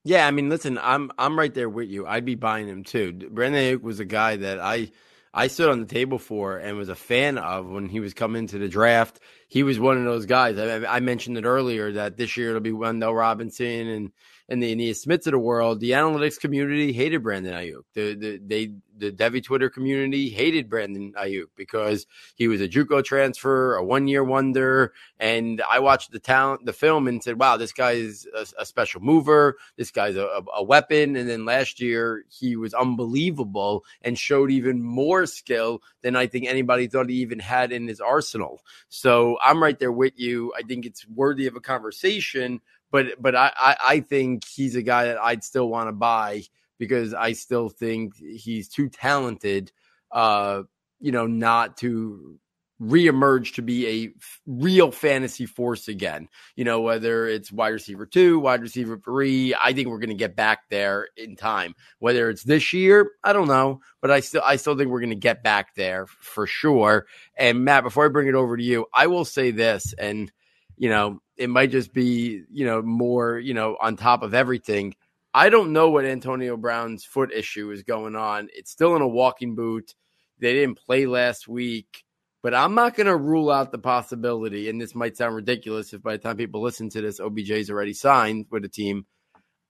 Yeah, 0.04 0.28
I 0.28 0.32
mean, 0.32 0.50
listen, 0.50 0.78
I'm 0.78 1.12
I'm 1.18 1.38
right 1.38 1.54
there 1.54 1.68
with 1.68 1.90
you. 1.90 2.06
I'd 2.06 2.26
be 2.26 2.36
buying 2.36 2.68
him 2.68 2.84
too. 2.84 3.12
Brandon 3.12 3.62
Aiyuk 3.62 3.82
was 3.82 4.00
a 4.00 4.06
guy 4.06 4.36
that 4.36 4.60
I 4.60 4.92
I 5.34 5.48
stood 5.48 5.70
on 5.70 5.80
the 5.80 5.88
table 5.88 6.20
for 6.20 6.58
and 6.58 6.78
was 6.78 6.90
a 6.90 6.96
fan 6.96 7.40
of 7.40 7.66
when 7.66 7.90
he 7.90 8.00
was 8.00 8.14
coming 8.14 8.46
to 8.48 8.60
the 8.60 8.70
draft. 8.70 9.20
He 9.48 9.64
was 9.64 9.80
one 9.80 9.98
of 9.98 10.06
those 10.06 10.28
guys. 10.28 10.60
I, 10.60 10.86
I 10.86 11.00
mentioned 11.00 11.40
it 11.40 11.44
earlier 11.46 11.92
that 11.94 12.18
this 12.18 12.38
year 12.38 12.50
it'll 12.50 12.62
be 12.62 12.72
Wan'Dale 12.72 13.18
Robinson 13.18 13.88
and 13.88 14.12
and 14.48 14.62
the 14.62 14.76
Ainias 14.76 14.98
Smiths 14.98 15.28
of 15.28 15.32
the 15.32 15.40
world, 15.40 15.80
the 15.80 15.92
analytics 15.92 16.40
community 16.40 16.94
hated 16.94 17.24
Brandon 17.24 17.54
Aiyuk. 17.54 17.84
The, 17.94 18.14
the 18.16 18.40
they 18.46 18.72
the 18.98 19.12
Devy 19.12 19.44
Twitter 19.44 19.70
community 19.70 20.30
hated 20.30 20.70
Brandon 20.70 21.14
Aiyuk 21.18 21.48
because 21.56 22.06
he 22.36 22.48
was 22.48 22.62
a 22.62 22.68
JUCO 22.68 23.04
transfer, 23.04 23.76
a 23.76 23.84
one 23.84 24.08
year 24.08 24.24
wonder. 24.24 24.94
And 25.20 25.62
I 25.70 25.80
watched 25.80 26.12
the 26.12 26.20
talent, 26.20 26.66
the 26.66 26.74
film, 26.74 27.08
and 27.08 27.24
said, 27.24 27.40
"Wow, 27.40 27.58
this 27.58 27.74
guy 27.74 27.92
is 27.94 28.28
a, 28.36 28.46
a 28.62 28.66
special 28.66 29.02
mover. 29.02 29.58
This 29.78 29.92
guy's 29.92 30.16
a, 30.16 30.44
a 30.54 30.64
weapon." 30.64 31.16
And 31.16 31.28
then 31.28 31.46
last 31.46 31.82
year 31.82 32.24
he 32.30 32.56
was 32.56 32.74
unbelievable 32.74 33.84
and 34.02 34.18
showed 34.18 34.52
even 34.52 34.82
more 34.84 35.26
skill 35.26 35.82
than 36.02 36.16
I 36.16 36.28
think 36.28 36.46
anybody 36.46 36.88
thought 36.88 37.10
he 37.10 37.16
even 37.18 37.40
had 37.40 37.72
in 37.72 37.88
his 37.88 38.00
arsenal. 38.00 38.62
So 38.90 39.38
I'm 39.42 39.62
right 39.62 39.80
there 39.80 39.92
with 39.92 40.14
you. 40.18 40.54
I 40.56 40.62
think 40.62 40.86
it's 40.86 41.08
worthy 41.08 41.48
of 41.48 41.56
a 41.56 41.62
conversation 41.62 42.62
but 42.96 43.22
but 43.22 43.36
I, 43.36 43.52
I, 43.58 43.78
I 43.86 44.00
think 44.00 44.46
he's 44.46 44.78
a 44.78 44.82
guy 44.82 45.06
that 45.08 45.18
I'd 45.18 45.44
still 45.44 45.68
want 45.68 45.90
to 45.90 45.92
buy 45.92 46.44
because 46.80 47.14
I 47.14 47.34
still 47.34 47.68
think 47.68 48.16
he's 48.16 48.70
too 48.70 48.88
talented, 48.88 49.74
uh, 50.14 50.62
you 51.02 51.12
know, 51.12 51.28
not 51.28 51.76
to 51.78 52.40
reemerge 52.82 53.56
to 53.56 53.62
be 53.62 53.86
a 53.88 54.14
f- 54.16 54.42
real 54.46 54.92
fantasy 54.92 55.46
force 55.46 55.90
again. 55.90 56.30
You 56.56 56.64
know, 56.64 56.80
whether 56.80 57.28
it's 57.28 57.52
wide 57.52 57.74
receiver 57.74 58.06
two, 58.06 58.40
wide 58.40 58.62
receiver 58.62 58.98
three, 58.98 59.54
I 59.62 59.74
think 59.74 59.90
we're 59.90 60.00
going 60.00 60.08
to 60.08 60.16
get 60.16 60.38
back 60.38 60.70
there 60.70 61.10
in 61.18 61.36
time. 61.36 61.76
Whether 62.00 62.30
it's 62.30 62.44
this 62.44 62.72
year, 62.72 63.12
I 63.26 63.34
don't 63.34 63.50
know, 63.50 63.82
but 64.02 64.10
I 64.10 64.22
still 64.22 64.42
I 64.46 64.56
still 64.56 64.78
think 64.78 64.90
we're 64.90 65.02
going 65.02 65.10
to 65.10 65.18
get 65.18 65.44
back 65.44 65.76
there 65.76 66.08
for 66.08 66.48
sure. 66.48 67.08
And 67.36 67.66
Matt, 67.66 67.84
before 67.84 68.06
I 68.06 68.08
bring 68.08 68.30
it 68.30 68.36
over 68.36 68.56
to 68.56 68.64
you, 68.64 68.86
I 68.94 69.08
will 69.08 69.26
say 69.26 69.52
this, 69.52 69.94
and 69.98 70.32
you 70.78 70.90
know, 70.90 71.22
it 71.38 71.50
might 71.50 71.72
just 71.72 71.94
be, 71.94 72.44
you 72.50 72.66
know, 72.66 72.82
more, 72.82 73.38
you 73.38 73.54
know, 73.54 73.78
on 73.82 73.96
top 73.96 74.24
of 74.24 74.34
everything. 74.34 74.96
I 75.34 75.50
don't 75.50 75.74
know 75.74 75.90
what 75.90 76.06
Antonio 76.06 76.56
Brown's 76.56 77.04
foot 77.04 77.32
issue 77.34 77.72
is 77.72 77.84
going 77.84 78.16
on. 78.16 78.50
It's 78.54 78.72
still 78.72 78.96
in 78.96 79.02
a 79.02 79.08
walking 79.08 79.56
boot. 79.56 79.94
They 80.40 80.54
didn't 80.54 80.80
play 80.86 81.06
last 81.06 81.48
week. 81.48 82.04
But 82.42 82.54
I'm 82.54 82.76
not 82.76 82.96
going 82.96 83.08
to 83.08 83.18
rule 83.18 83.50
out 83.50 83.72
the 83.72 83.80
possibility, 83.80 84.70
and 84.70 84.80
this 84.80 84.94
might 84.94 85.18
sound 85.18 85.36
ridiculous 85.36 85.94
if 85.94 86.04
by 86.04 86.12
the 86.12 86.20
time 86.20 86.38
people 86.38 86.62
listen 86.62 86.90
to 86.92 87.02
this, 87.02 87.20
OBJ 87.20 87.50
is 87.50 87.72
already 87.72 87.94
signed 87.94 88.46
with 88.52 88.64
a 88.64 88.70
team. 88.70 89.08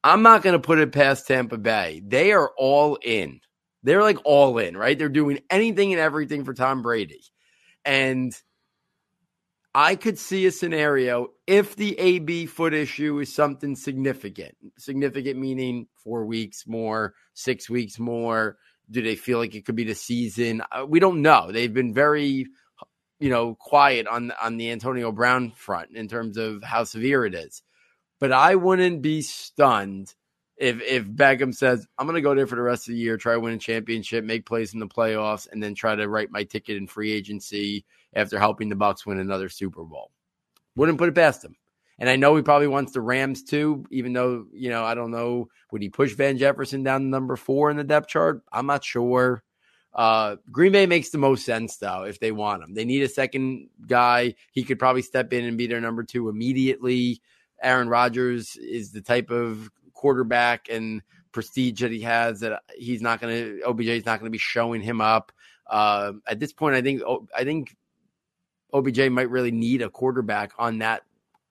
I'm 0.03 0.23
not 0.23 0.41
going 0.41 0.53
to 0.53 0.59
put 0.59 0.79
it 0.79 0.91
past 0.91 1.25
Tampa 1.25 1.57
Bay. 1.57 2.01
They 2.05 2.33
are 2.33 2.51
all 2.57 2.97
in. 3.01 3.39
They're 3.83 4.01
like 4.01 4.17
all 4.25 4.57
in, 4.57 4.75
right? 4.75 4.99
They're 4.99 5.07
doing 5.07 5.39
anything 5.49 5.93
and 5.93 6.01
everything 6.01 6.43
for 6.43 6.53
Tom 6.53 6.81
Brady. 6.81 7.23
And 7.85 8.37
I 9.77 9.97
could 9.97 10.17
see 10.17 10.45
a 10.45 10.51
scenario 10.51 11.31
if 11.45 11.75
the 11.75 11.99
AB 11.99 12.45
foot 12.45 12.73
issue 12.73 13.19
is 13.19 13.35
something 13.35 13.75
significant, 13.75 14.55
significant 14.77 15.37
meaning 15.37 15.87
four 16.01 16.25
weeks 16.25 16.65
more, 16.65 17.13
six 17.33 17.69
weeks 17.69 17.99
more. 17.99 18.55
Do 18.89 19.01
they 19.01 19.17
feel 19.17 19.37
like 19.37 19.53
it 19.53 19.65
could 19.65 19.75
be 19.75 19.83
the 19.83 19.93
season? 19.93 20.61
Uh, 20.71 20.85
we 20.87 21.01
don't 21.01 21.21
know. 21.21 21.51
They've 21.51 21.73
been 21.73 21.93
very, 21.93 22.47
you 23.19 23.29
know, 23.29 23.55
quiet 23.55 24.07
on 24.07 24.31
on 24.41 24.55
the 24.55 24.71
Antonio 24.71 25.11
Brown 25.11 25.51
front 25.51 25.89
in 25.93 26.07
terms 26.07 26.37
of 26.37 26.63
how 26.63 26.85
severe 26.85 27.25
it 27.25 27.35
is. 27.35 27.61
But 28.21 28.31
I 28.31 28.55
wouldn't 28.55 29.01
be 29.01 29.21
stunned 29.23 30.15
if 30.57 30.81
if 30.81 31.05
Beckham 31.05 31.53
says, 31.53 31.87
"I'm 31.97 32.07
going 32.07 32.15
to 32.15 32.21
go 32.21 32.33
there 32.35 32.47
for 32.47 32.55
the 32.55 32.61
rest 32.61 32.87
of 32.87 32.93
the 32.93 32.99
year, 32.99 33.17
try 33.17 33.33
to 33.33 33.39
win 33.39 33.53
a 33.53 33.57
championship, 33.57 34.23
make 34.23 34.45
plays 34.45 34.73
in 34.73 34.79
the 34.79 34.87
playoffs, 34.87 35.47
and 35.51 35.61
then 35.61 35.75
try 35.75 35.95
to 35.95 36.07
write 36.07 36.31
my 36.31 36.43
ticket 36.43 36.77
in 36.77 36.87
free 36.87 37.11
agency 37.11 37.85
after 38.13 38.39
helping 38.39 38.69
the 38.69 38.75
Bucs 38.75 39.05
win 39.05 39.19
another 39.19 39.49
Super 39.49 39.83
Bowl. 39.83 40.11
Wouldn't 40.75 40.97
put 40.97 41.09
it 41.09 41.15
past 41.15 41.43
him. 41.43 41.55
And 41.97 42.09
I 42.09 42.17
know 42.17 42.35
he 42.35 42.41
probably 42.41 42.67
wants 42.67 42.91
the 42.91 43.01
Rams 43.01 43.43
too, 43.43 43.85
even 43.89 44.11
though, 44.13 44.45
you 44.51 44.69
know, 44.69 44.83
I 44.83 44.95
don't 44.95 45.11
know. 45.11 45.47
Would 45.71 45.81
he 45.81 45.89
push 45.89 46.13
Van 46.13 46.37
Jefferson 46.37 46.83
down 46.83 47.01
to 47.01 47.07
number 47.07 47.35
four 47.35 47.71
in 47.71 47.77
the 47.77 47.83
depth 47.83 48.09
chart? 48.09 48.41
I'm 48.51 48.65
not 48.65 48.83
sure. 48.83 49.43
Uh, 49.93 50.35
Green 50.51 50.73
Bay 50.73 50.85
makes 50.87 51.09
the 51.09 51.17
most 51.17 51.45
sense 51.45 51.77
though 51.77 52.03
if 52.03 52.19
they 52.19 52.33
want 52.33 52.63
him. 52.63 52.73
They 52.73 52.83
need 52.83 53.03
a 53.03 53.07
second 53.07 53.69
guy. 53.87 54.35
He 54.51 54.63
could 54.63 54.77
probably 54.77 55.03
step 55.03 55.31
in 55.31 55.45
and 55.45 55.57
be 55.57 55.67
their 55.67 55.79
number 55.79 56.03
two 56.03 56.27
immediately. 56.27 57.21
Aaron 57.63 57.87
Rodgers 57.87 58.57
is 58.57 58.91
the 58.91 59.01
type 59.01 59.31
of 59.31 59.71
quarterback 59.95 60.67
and 60.69 61.01
prestige 61.31 61.81
that 61.81 61.91
he 61.91 62.01
has 62.01 62.41
that 62.41 62.61
he's 62.77 63.01
not 63.01 63.19
going 63.19 63.33
to 63.33 63.61
OBJ 63.63 63.87
is 63.87 64.05
not 64.05 64.19
going 64.19 64.27
to 64.27 64.31
be 64.31 64.37
showing 64.37 64.81
him 64.81 65.01
up. 65.01 65.31
Uh, 65.67 66.13
at 66.27 66.39
this 66.39 66.53
point, 66.53 66.75
I 66.75 66.81
think 66.81 67.01
I 67.35 67.43
think 67.43 67.75
OBJ 68.73 69.09
might 69.09 69.29
really 69.29 69.51
need 69.51 69.81
a 69.81 69.89
quarterback 69.89 70.51
on 70.59 70.79
that 70.79 71.01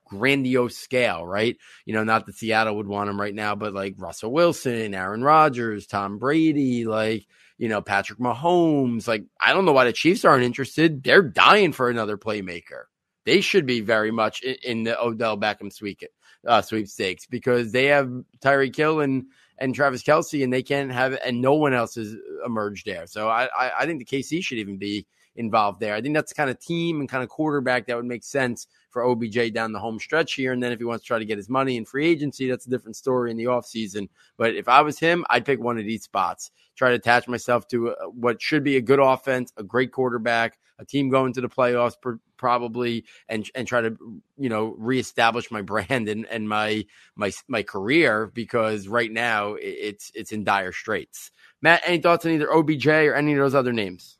grandiose 0.04 0.76
scale, 0.76 1.26
right? 1.26 1.56
You 1.84 1.94
know, 1.94 2.04
not 2.04 2.26
that 2.26 2.36
Seattle 2.36 2.76
would 2.76 2.86
want 2.86 3.10
him 3.10 3.20
right 3.20 3.34
now, 3.34 3.54
but 3.54 3.74
like 3.74 3.94
Russell 3.98 4.32
Wilson, 4.32 4.94
Aaron 4.94 5.22
Rodgers, 5.22 5.86
Tom 5.86 6.18
Brady, 6.18 6.84
like, 6.84 7.26
you 7.58 7.68
know, 7.68 7.80
Patrick 7.80 8.18
Mahomes. 8.18 9.08
Like, 9.08 9.24
I 9.40 9.52
don't 9.52 9.64
know 9.64 9.72
why 9.72 9.84
the 9.84 9.92
Chiefs 9.92 10.24
aren't 10.24 10.44
interested. 10.44 11.02
They're 11.02 11.22
dying 11.22 11.72
for 11.72 11.88
another 11.88 12.16
playmaker. 12.18 12.84
They 13.24 13.40
should 13.40 13.66
be 13.66 13.80
very 13.80 14.10
much 14.10 14.42
in, 14.42 14.56
in 14.62 14.82
the 14.84 15.00
Odell 15.00 15.38
Beckham 15.38 15.72
sweep, 15.72 16.02
uh, 16.46 16.62
sweepstakes 16.62 17.26
because 17.26 17.72
they 17.72 17.86
have 17.86 18.10
Tyreek 18.40 18.74
Hill 18.74 19.00
and 19.00 19.26
and 19.58 19.74
Travis 19.74 20.02
Kelce, 20.02 20.42
and 20.42 20.52
they 20.52 20.62
can't 20.62 20.90
have 20.92 21.18
and 21.24 21.40
no 21.40 21.54
one 21.54 21.72
else 21.74 21.94
has 21.94 22.16
emerged 22.44 22.86
there. 22.86 23.06
So 23.06 23.28
I, 23.28 23.48
I, 23.56 23.72
I 23.80 23.86
think 23.86 23.98
the 23.98 24.04
KC 24.04 24.42
should 24.44 24.58
even 24.58 24.76
be 24.76 25.06
involved 25.36 25.80
there. 25.80 25.94
I 25.94 26.00
think 26.00 26.14
that's 26.14 26.32
the 26.32 26.36
kind 26.36 26.50
of 26.50 26.58
team 26.60 27.00
and 27.00 27.08
kind 27.08 27.22
of 27.22 27.28
quarterback 27.28 27.86
that 27.86 27.96
would 27.96 28.04
make 28.04 28.24
sense 28.24 28.66
for 28.94 29.04
OBJ 29.04 29.52
down 29.52 29.72
the 29.72 29.78
home 29.80 29.98
stretch 29.98 30.34
here. 30.34 30.52
And 30.52 30.62
then 30.62 30.72
if 30.72 30.78
he 30.78 30.84
wants 30.84 31.04
to 31.04 31.08
try 31.08 31.18
to 31.18 31.24
get 31.24 31.36
his 31.36 31.50
money 31.50 31.76
in 31.76 31.84
free 31.84 32.06
agency, 32.06 32.48
that's 32.48 32.64
a 32.64 32.70
different 32.70 32.96
story 32.96 33.30
in 33.32 33.36
the 33.36 33.44
offseason. 33.44 34.08
But 34.38 34.54
if 34.54 34.68
I 34.68 34.80
was 34.80 34.98
him, 34.98 35.26
I'd 35.28 35.44
pick 35.44 35.60
one 35.60 35.76
of 35.76 35.84
these 35.84 36.04
spots, 36.04 36.52
try 36.76 36.90
to 36.90 36.94
attach 36.94 37.26
myself 37.26 37.66
to 37.68 37.90
uh, 37.90 37.94
what 38.06 38.40
should 38.40 38.62
be 38.62 38.76
a 38.76 38.80
good 38.80 39.00
offense, 39.00 39.52
a 39.56 39.64
great 39.64 39.90
quarterback, 39.92 40.58
a 40.78 40.84
team 40.84 41.10
going 41.10 41.32
to 41.32 41.40
the 41.40 41.48
playoffs 41.48 41.96
probably, 42.36 43.04
and 43.28 43.50
and 43.54 43.66
try 43.66 43.80
to 43.80 43.96
you 44.38 44.48
know 44.48 44.74
reestablish 44.78 45.50
my 45.50 45.62
brand 45.62 46.08
and, 46.08 46.26
and 46.26 46.48
my 46.48 46.86
my 47.16 47.32
my 47.48 47.62
career 47.62 48.30
because 48.32 48.88
right 48.88 49.10
now 49.10 49.54
it's 49.60 50.12
it's 50.14 50.32
in 50.32 50.44
dire 50.44 50.72
straits. 50.72 51.32
Matt, 51.62 51.82
any 51.84 51.98
thoughts 51.98 52.24
on 52.26 52.32
either 52.32 52.52
OBJ 52.52 52.86
or 52.86 53.14
any 53.14 53.32
of 53.32 53.38
those 53.38 53.54
other 53.54 53.72
names? 53.72 54.18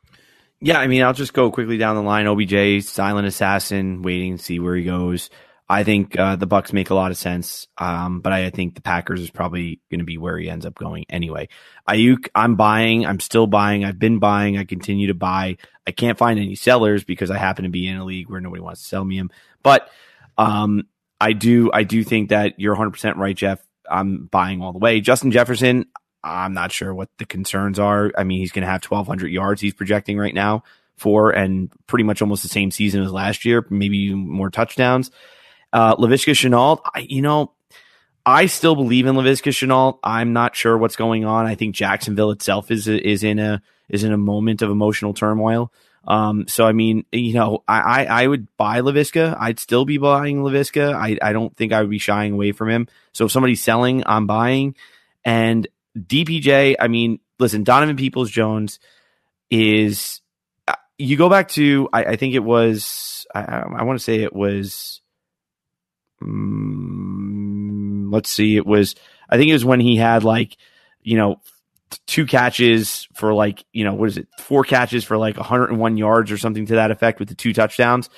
Yeah, 0.64 0.78
I 0.78 0.86
mean, 0.86 1.02
I'll 1.02 1.12
just 1.12 1.34
go 1.34 1.50
quickly 1.50 1.76
down 1.76 1.94
the 1.94 2.00
line. 2.00 2.26
OBJ, 2.26 2.86
silent 2.86 3.26
assassin, 3.26 4.00
waiting 4.00 4.30
and 4.30 4.40
see 4.40 4.58
where 4.58 4.74
he 4.74 4.82
goes. 4.82 5.28
I 5.68 5.84
think 5.84 6.18
uh, 6.18 6.36
the 6.36 6.46
Bucs 6.46 6.72
make 6.72 6.88
a 6.88 6.94
lot 6.94 7.10
of 7.10 7.18
sense, 7.18 7.66
um, 7.76 8.22
but 8.22 8.32
I, 8.32 8.46
I, 8.46 8.50
think 8.50 8.74
the 8.74 8.80
Packers 8.80 9.20
is 9.20 9.28
probably 9.28 9.82
going 9.90 9.98
to 9.98 10.06
be 10.06 10.16
where 10.16 10.38
he 10.38 10.48
ends 10.48 10.64
up 10.64 10.74
going 10.74 11.04
anyway. 11.10 11.50
Aiyuk, 11.86 12.28
I'm 12.34 12.56
buying. 12.56 13.04
I'm 13.04 13.20
still 13.20 13.46
buying. 13.46 13.84
I've 13.84 13.98
been 13.98 14.20
buying. 14.20 14.56
I 14.56 14.64
continue 14.64 15.08
to 15.08 15.14
buy. 15.14 15.58
I 15.86 15.90
can't 15.90 16.16
find 16.16 16.38
any 16.38 16.54
sellers 16.54 17.04
because 17.04 17.30
I 17.30 17.36
happen 17.36 17.64
to 17.64 17.70
be 17.70 17.86
in 17.86 17.98
a 17.98 18.04
league 18.06 18.30
where 18.30 18.40
nobody 18.40 18.62
wants 18.62 18.80
to 18.80 18.88
sell 18.88 19.04
me 19.04 19.18
him. 19.18 19.30
But 19.62 19.90
um, 20.38 20.84
I 21.20 21.34
do. 21.34 21.70
I 21.74 21.82
do 21.82 22.02
think 22.04 22.30
that 22.30 22.58
you're 22.58 22.72
100 22.72 22.90
percent 22.92 23.18
right, 23.18 23.36
Jeff. 23.36 23.62
I'm 23.90 24.30
buying 24.32 24.62
all 24.62 24.72
the 24.72 24.78
way. 24.78 25.02
Justin 25.02 25.30
Jefferson, 25.30 25.84
I'm 26.24 26.54
not 26.54 26.72
sure 26.72 26.94
what 26.94 27.10
the 27.18 27.26
concerns 27.26 27.78
are. 27.78 28.10
I 28.16 28.24
mean, 28.24 28.38
he's 28.38 28.52
going 28.52 28.64
to 28.64 28.70
have 28.70 28.84
1,200 28.84 29.28
yards 29.28 29.60
he's 29.60 29.74
projecting 29.74 30.18
right 30.18 30.34
now 30.34 30.64
for, 30.96 31.30
and 31.30 31.70
pretty 31.86 32.04
much 32.04 32.22
almost 32.22 32.42
the 32.42 32.48
same 32.48 32.70
season 32.70 33.02
as 33.02 33.12
last 33.12 33.44
year, 33.44 33.66
maybe 33.68 34.14
more 34.14 34.50
touchdowns. 34.50 35.10
Uh, 35.72 35.96
Laviska 35.96 36.32
Shenault, 36.32 36.80
I, 36.94 37.00
you 37.00 37.20
know, 37.20 37.52
I 38.24 38.46
still 38.46 38.74
believe 38.74 39.06
in 39.06 39.16
Laviska 39.16 39.50
Shenault. 39.50 39.98
I'm 40.02 40.32
not 40.32 40.56
sure 40.56 40.78
what's 40.78 40.96
going 40.96 41.24
on. 41.24 41.46
I 41.46 41.56
think 41.56 41.74
Jacksonville 41.74 42.30
itself 42.30 42.70
is 42.70 42.88
is 42.88 43.22
in 43.22 43.38
a 43.38 43.60
is 43.88 44.02
in 44.02 44.12
a 44.12 44.16
moment 44.16 44.62
of 44.62 44.70
emotional 44.70 45.12
turmoil. 45.12 45.70
Um, 46.06 46.46
so 46.48 46.66
I 46.66 46.72
mean, 46.72 47.04
you 47.12 47.34
know, 47.34 47.62
I, 47.66 47.80
I, 47.80 48.22
I 48.22 48.26
would 48.26 48.54
buy 48.56 48.80
Laviska. 48.80 49.36
I'd 49.38 49.58
still 49.58 49.84
be 49.84 49.98
buying 49.98 50.38
Laviska. 50.38 50.94
I, 50.94 51.18
I 51.20 51.32
don't 51.32 51.54
think 51.56 51.72
I 51.72 51.80
would 51.80 51.90
be 51.90 51.98
shying 51.98 52.32
away 52.32 52.52
from 52.52 52.70
him. 52.70 52.88
So 53.12 53.26
if 53.26 53.32
somebody's 53.32 53.62
selling, 53.62 54.02
I'm 54.06 54.26
buying. 54.26 54.74
And 55.24 55.66
DPJ, 55.98 56.76
I 56.78 56.88
mean, 56.88 57.20
listen, 57.38 57.64
Donovan 57.64 57.96
Peoples 57.96 58.30
Jones 58.30 58.78
is. 59.50 60.20
Uh, 60.66 60.74
you 60.98 61.16
go 61.16 61.28
back 61.28 61.48
to, 61.48 61.88
I, 61.92 62.04
I 62.04 62.16
think 62.16 62.34
it 62.34 62.44
was, 62.44 63.26
I, 63.34 63.40
I 63.40 63.82
want 63.82 63.98
to 63.98 64.04
say 64.04 64.20
it 64.20 64.34
was, 64.34 65.02
um, 66.22 68.10
let's 68.12 68.30
see, 68.30 68.56
it 68.56 68.66
was, 68.66 68.94
I 69.28 69.36
think 69.36 69.50
it 69.50 69.54
was 69.54 69.64
when 69.64 69.80
he 69.80 69.96
had 69.96 70.24
like, 70.24 70.56
you 71.02 71.16
know, 71.16 71.40
two 72.06 72.26
catches 72.26 73.08
for 73.14 73.34
like, 73.34 73.64
you 73.72 73.84
know, 73.84 73.94
what 73.94 74.08
is 74.08 74.18
it, 74.18 74.28
four 74.38 74.64
catches 74.64 75.04
for 75.04 75.18
like 75.18 75.36
101 75.36 75.96
yards 75.96 76.32
or 76.32 76.38
something 76.38 76.66
to 76.66 76.76
that 76.76 76.90
effect 76.90 77.18
with 77.18 77.28
the 77.28 77.34
two 77.34 77.52
touchdowns. 77.52 78.08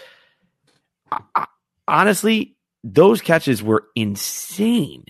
I, 1.11 1.21
I, 1.35 1.47
honestly, 1.89 2.57
those 2.85 3.21
catches 3.21 3.63
were 3.63 3.87
insane 3.95 5.07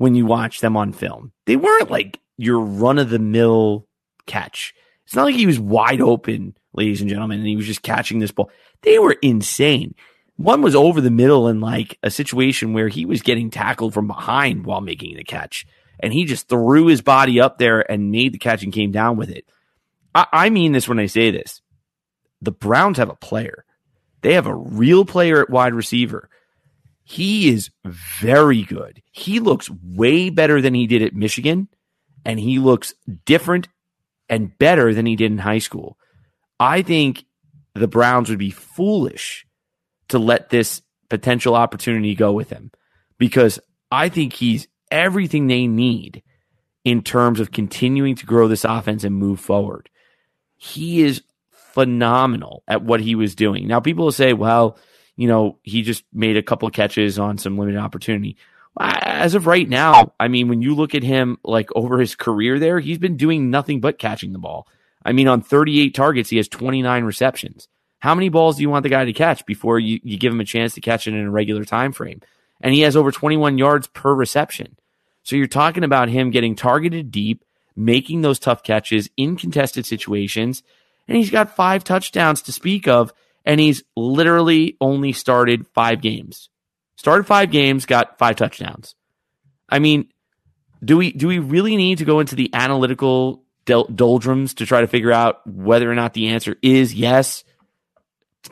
when 0.00 0.14
you 0.14 0.24
watch 0.24 0.62
them 0.62 0.78
on 0.78 0.94
film. 0.94 1.30
They 1.44 1.56
weren't 1.56 1.90
like 1.90 2.18
your 2.38 2.60
run 2.60 2.98
of 2.98 3.10
the 3.10 3.18
mill 3.18 3.86
catch. 4.24 4.72
It's 5.04 5.14
not 5.14 5.24
like 5.24 5.34
he 5.34 5.44
was 5.44 5.60
wide 5.60 6.00
open, 6.00 6.56
ladies 6.72 7.02
and 7.02 7.10
gentlemen, 7.10 7.40
and 7.40 7.46
he 7.46 7.54
was 7.54 7.66
just 7.66 7.82
catching 7.82 8.18
this 8.18 8.30
ball. 8.30 8.50
They 8.80 8.98
were 8.98 9.18
insane. 9.20 9.94
One 10.36 10.62
was 10.62 10.74
over 10.74 11.02
the 11.02 11.10
middle 11.10 11.48
in 11.48 11.60
like 11.60 11.98
a 12.02 12.10
situation 12.10 12.72
where 12.72 12.88
he 12.88 13.04
was 13.04 13.20
getting 13.20 13.50
tackled 13.50 13.92
from 13.92 14.06
behind 14.06 14.64
while 14.64 14.80
making 14.80 15.18
the 15.18 15.22
catch. 15.22 15.66
And 16.02 16.14
he 16.14 16.24
just 16.24 16.48
threw 16.48 16.86
his 16.86 17.02
body 17.02 17.38
up 17.38 17.58
there 17.58 17.82
and 17.92 18.10
made 18.10 18.32
the 18.32 18.38
catch 18.38 18.62
and 18.62 18.72
came 18.72 18.92
down 18.92 19.18
with 19.18 19.28
it. 19.28 19.44
I, 20.14 20.26
I 20.32 20.48
mean 20.48 20.72
this 20.72 20.88
when 20.88 20.98
I 20.98 21.06
say 21.06 21.30
this. 21.30 21.60
The 22.40 22.52
Browns 22.52 22.96
have 22.96 23.10
a 23.10 23.16
player. 23.16 23.66
They 24.22 24.32
have 24.32 24.46
a 24.46 24.54
real 24.54 25.04
player 25.04 25.42
at 25.42 25.50
wide 25.50 25.74
receiver 25.74 26.30
he 27.10 27.48
is 27.48 27.70
very 27.84 28.62
good. 28.62 29.02
He 29.10 29.40
looks 29.40 29.68
way 29.82 30.30
better 30.30 30.60
than 30.60 30.74
he 30.74 30.86
did 30.86 31.02
at 31.02 31.12
Michigan, 31.12 31.66
and 32.24 32.38
he 32.38 32.60
looks 32.60 32.94
different 33.24 33.66
and 34.28 34.56
better 34.58 34.94
than 34.94 35.06
he 35.06 35.16
did 35.16 35.32
in 35.32 35.38
high 35.38 35.58
school. 35.58 35.98
I 36.60 36.82
think 36.82 37.24
the 37.74 37.88
Browns 37.88 38.30
would 38.30 38.38
be 38.38 38.52
foolish 38.52 39.44
to 40.10 40.20
let 40.20 40.50
this 40.50 40.82
potential 41.08 41.56
opportunity 41.56 42.14
go 42.14 42.30
with 42.30 42.50
him 42.50 42.70
because 43.18 43.58
I 43.90 44.08
think 44.08 44.32
he's 44.32 44.68
everything 44.92 45.48
they 45.48 45.66
need 45.66 46.22
in 46.84 47.02
terms 47.02 47.40
of 47.40 47.50
continuing 47.50 48.14
to 48.14 48.26
grow 48.26 48.46
this 48.46 48.64
offense 48.64 49.02
and 49.02 49.16
move 49.16 49.40
forward. 49.40 49.90
He 50.56 51.02
is 51.02 51.22
phenomenal 51.50 52.62
at 52.68 52.84
what 52.84 53.00
he 53.00 53.16
was 53.16 53.34
doing. 53.34 53.66
Now, 53.66 53.80
people 53.80 54.04
will 54.04 54.12
say, 54.12 54.32
well, 54.32 54.78
you 55.20 55.28
know, 55.28 55.58
he 55.62 55.82
just 55.82 56.02
made 56.14 56.38
a 56.38 56.42
couple 56.42 56.66
of 56.66 56.72
catches 56.72 57.18
on 57.18 57.36
some 57.36 57.58
limited 57.58 57.78
opportunity. 57.78 58.38
As 58.80 59.34
of 59.34 59.46
right 59.46 59.68
now, 59.68 60.14
I 60.18 60.28
mean, 60.28 60.48
when 60.48 60.62
you 60.62 60.74
look 60.74 60.94
at 60.94 61.02
him 61.02 61.36
like 61.44 61.68
over 61.76 61.98
his 61.98 62.14
career 62.14 62.58
there, 62.58 62.80
he's 62.80 62.96
been 62.96 63.18
doing 63.18 63.50
nothing 63.50 63.82
but 63.82 63.98
catching 63.98 64.32
the 64.32 64.38
ball. 64.38 64.66
I 65.04 65.12
mean, 65.12 65.28
on 65.28 65.42
38 65.42 65.94
targets, 65.94 66.30
he 66.30 66.38
has 66.38 66.48
29 66.48 67.04
receptions. 67.04 67.68
How 67.98 68.14
many 68.14 68.30
balls 68.30 68.56
do 68.56 68.62
you 68.62 68.70
want 68.70 68.82
the 68.82 68.88
guy 68.88 69.04
to 69.04 69.12
catch 69.12 69.44
before 69.44 69.78
you, 69.78 70.00
you 70.02 70.16
give 70.16 70.32
him 70.32 70.40
a 70.40 70.44
chance 70.46 70.72
to 70.72 70.80
catch 70.80 71.06
it 71.06 71.12
in 71.12 71.26
a 71.26 71.30
regular 71.30 71.66
time 71.66 71.92
frame? 71.92 72.22
And 72.62 72.72
he 72.72 72.80
has 72.80 72.96
over 72.96 73.12
21 73.12 73.58
yards 73.58 73.88
per 73.88 74.14
reception. 74.14 74.78
So 75.22 75.36
you're 75.36 75.48
talking 75.48 75.84
about 75.84 76.08
him 76.08 76.30
getting 76.30 76.54
targeted 76.54 77.10
deep, 77.10 77.44
making 77.76 78.22
those 78.22 78.38
tough 78.38 78.62
catches 78.62 79.10
in 79.18 79.36
contested 79.36 79.84
situations 79.84 80.62
and 81.10 81.16
he's 81.16 81.30
got 81.30 81.56
five 81.56 81.82
touchdowns 81.82 82.40
to 82.42 82.52
speak 82.52 82.86
of, 82.86 83.12
and 83.44 83.60
he's 83.60 83.82
literally 83.96 84.76
only 84.80 85.12
started 85.12 85.66
five 85.68 86.00
games. 86.00 86.48
Started 86.96 87.24
five 87.24 87.50
games, 87.50 87.86
got 87.86 88.18
five 88.18 88.36
touchdowns. 88.36 88.94
I 89.68 89.78
mean, 89.78 90.08
do 90.84 90.96
we 90.96 91.12
do 91.12 91.28
we 91.28 91.38
really 91.38 91.76
need 91.76 91.98
to 91.98 92.04
go 92.04 92.20
into 92.20 92.34
the 92.34 92.50
analytical 92.52 93.44
doldrums 93.64 94.54
to 94.54 94.66
try 94.66 94.80
to 94.80 94.86
figure 94.86 95.12
out 95.12 95.46
whether 95.46 95.90
or 95.90 95.94
not 95.94 96.12
the 96.12 96.28
answer 96.28 96.56
is 96.62 96.94
yes? 96.94 97.44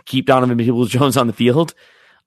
Keep 0.05 0.27
Donovan 0.27 0.59
Peoples 0.59 0.91
Jones 0.91 1.17
on 1.19 1.27
the 1.27 1.33
field, 1.33 1.75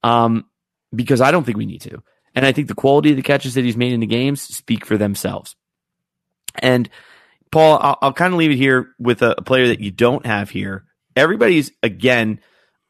um, 0.04 0.46
because 0.94 1.22
I 1.22 1.32
don't 1.32 1.44
think 1.44 1.58
we 1.58 1.66
need 1.66 1.82
to, 1.82 2.04
and 2.36 2.46
I 2.46 2.52
think 2.52 2.68
the 2.68 2.76
quality 2.76 3.12
of 3.12 3.16
the 3.16 3.24
catches 3.24 3.54
that 3.56 3.64
he's 3.64 3.78
made 3.78 3.94
in 3.94 4.00
the 4.00 4.08
games 4.08 4.42
speak 4.42 4.86
for 4.86 4.98
themselves. 4.98 5.56
And 6.56 6.90
Paul, 7.52 7.80
I'll, 7.82 7.98
I'll 8.02 8.14
kind 8.14 8.34
of 8.34 8.40
leave 8.40 8.52
it 8.52 8.58
here 8.58 8.94
with 9.00 9.22
a, 9.22 9.36
a, 9.38 9.42
player 9.42 9.68
that 9.68 9.80
you 9.80 9.92
don't 9.92 10.26
have 10.26 10.50
here. 10.50 10.86
Everybody's 11.16 11.72
again 11.84 12.40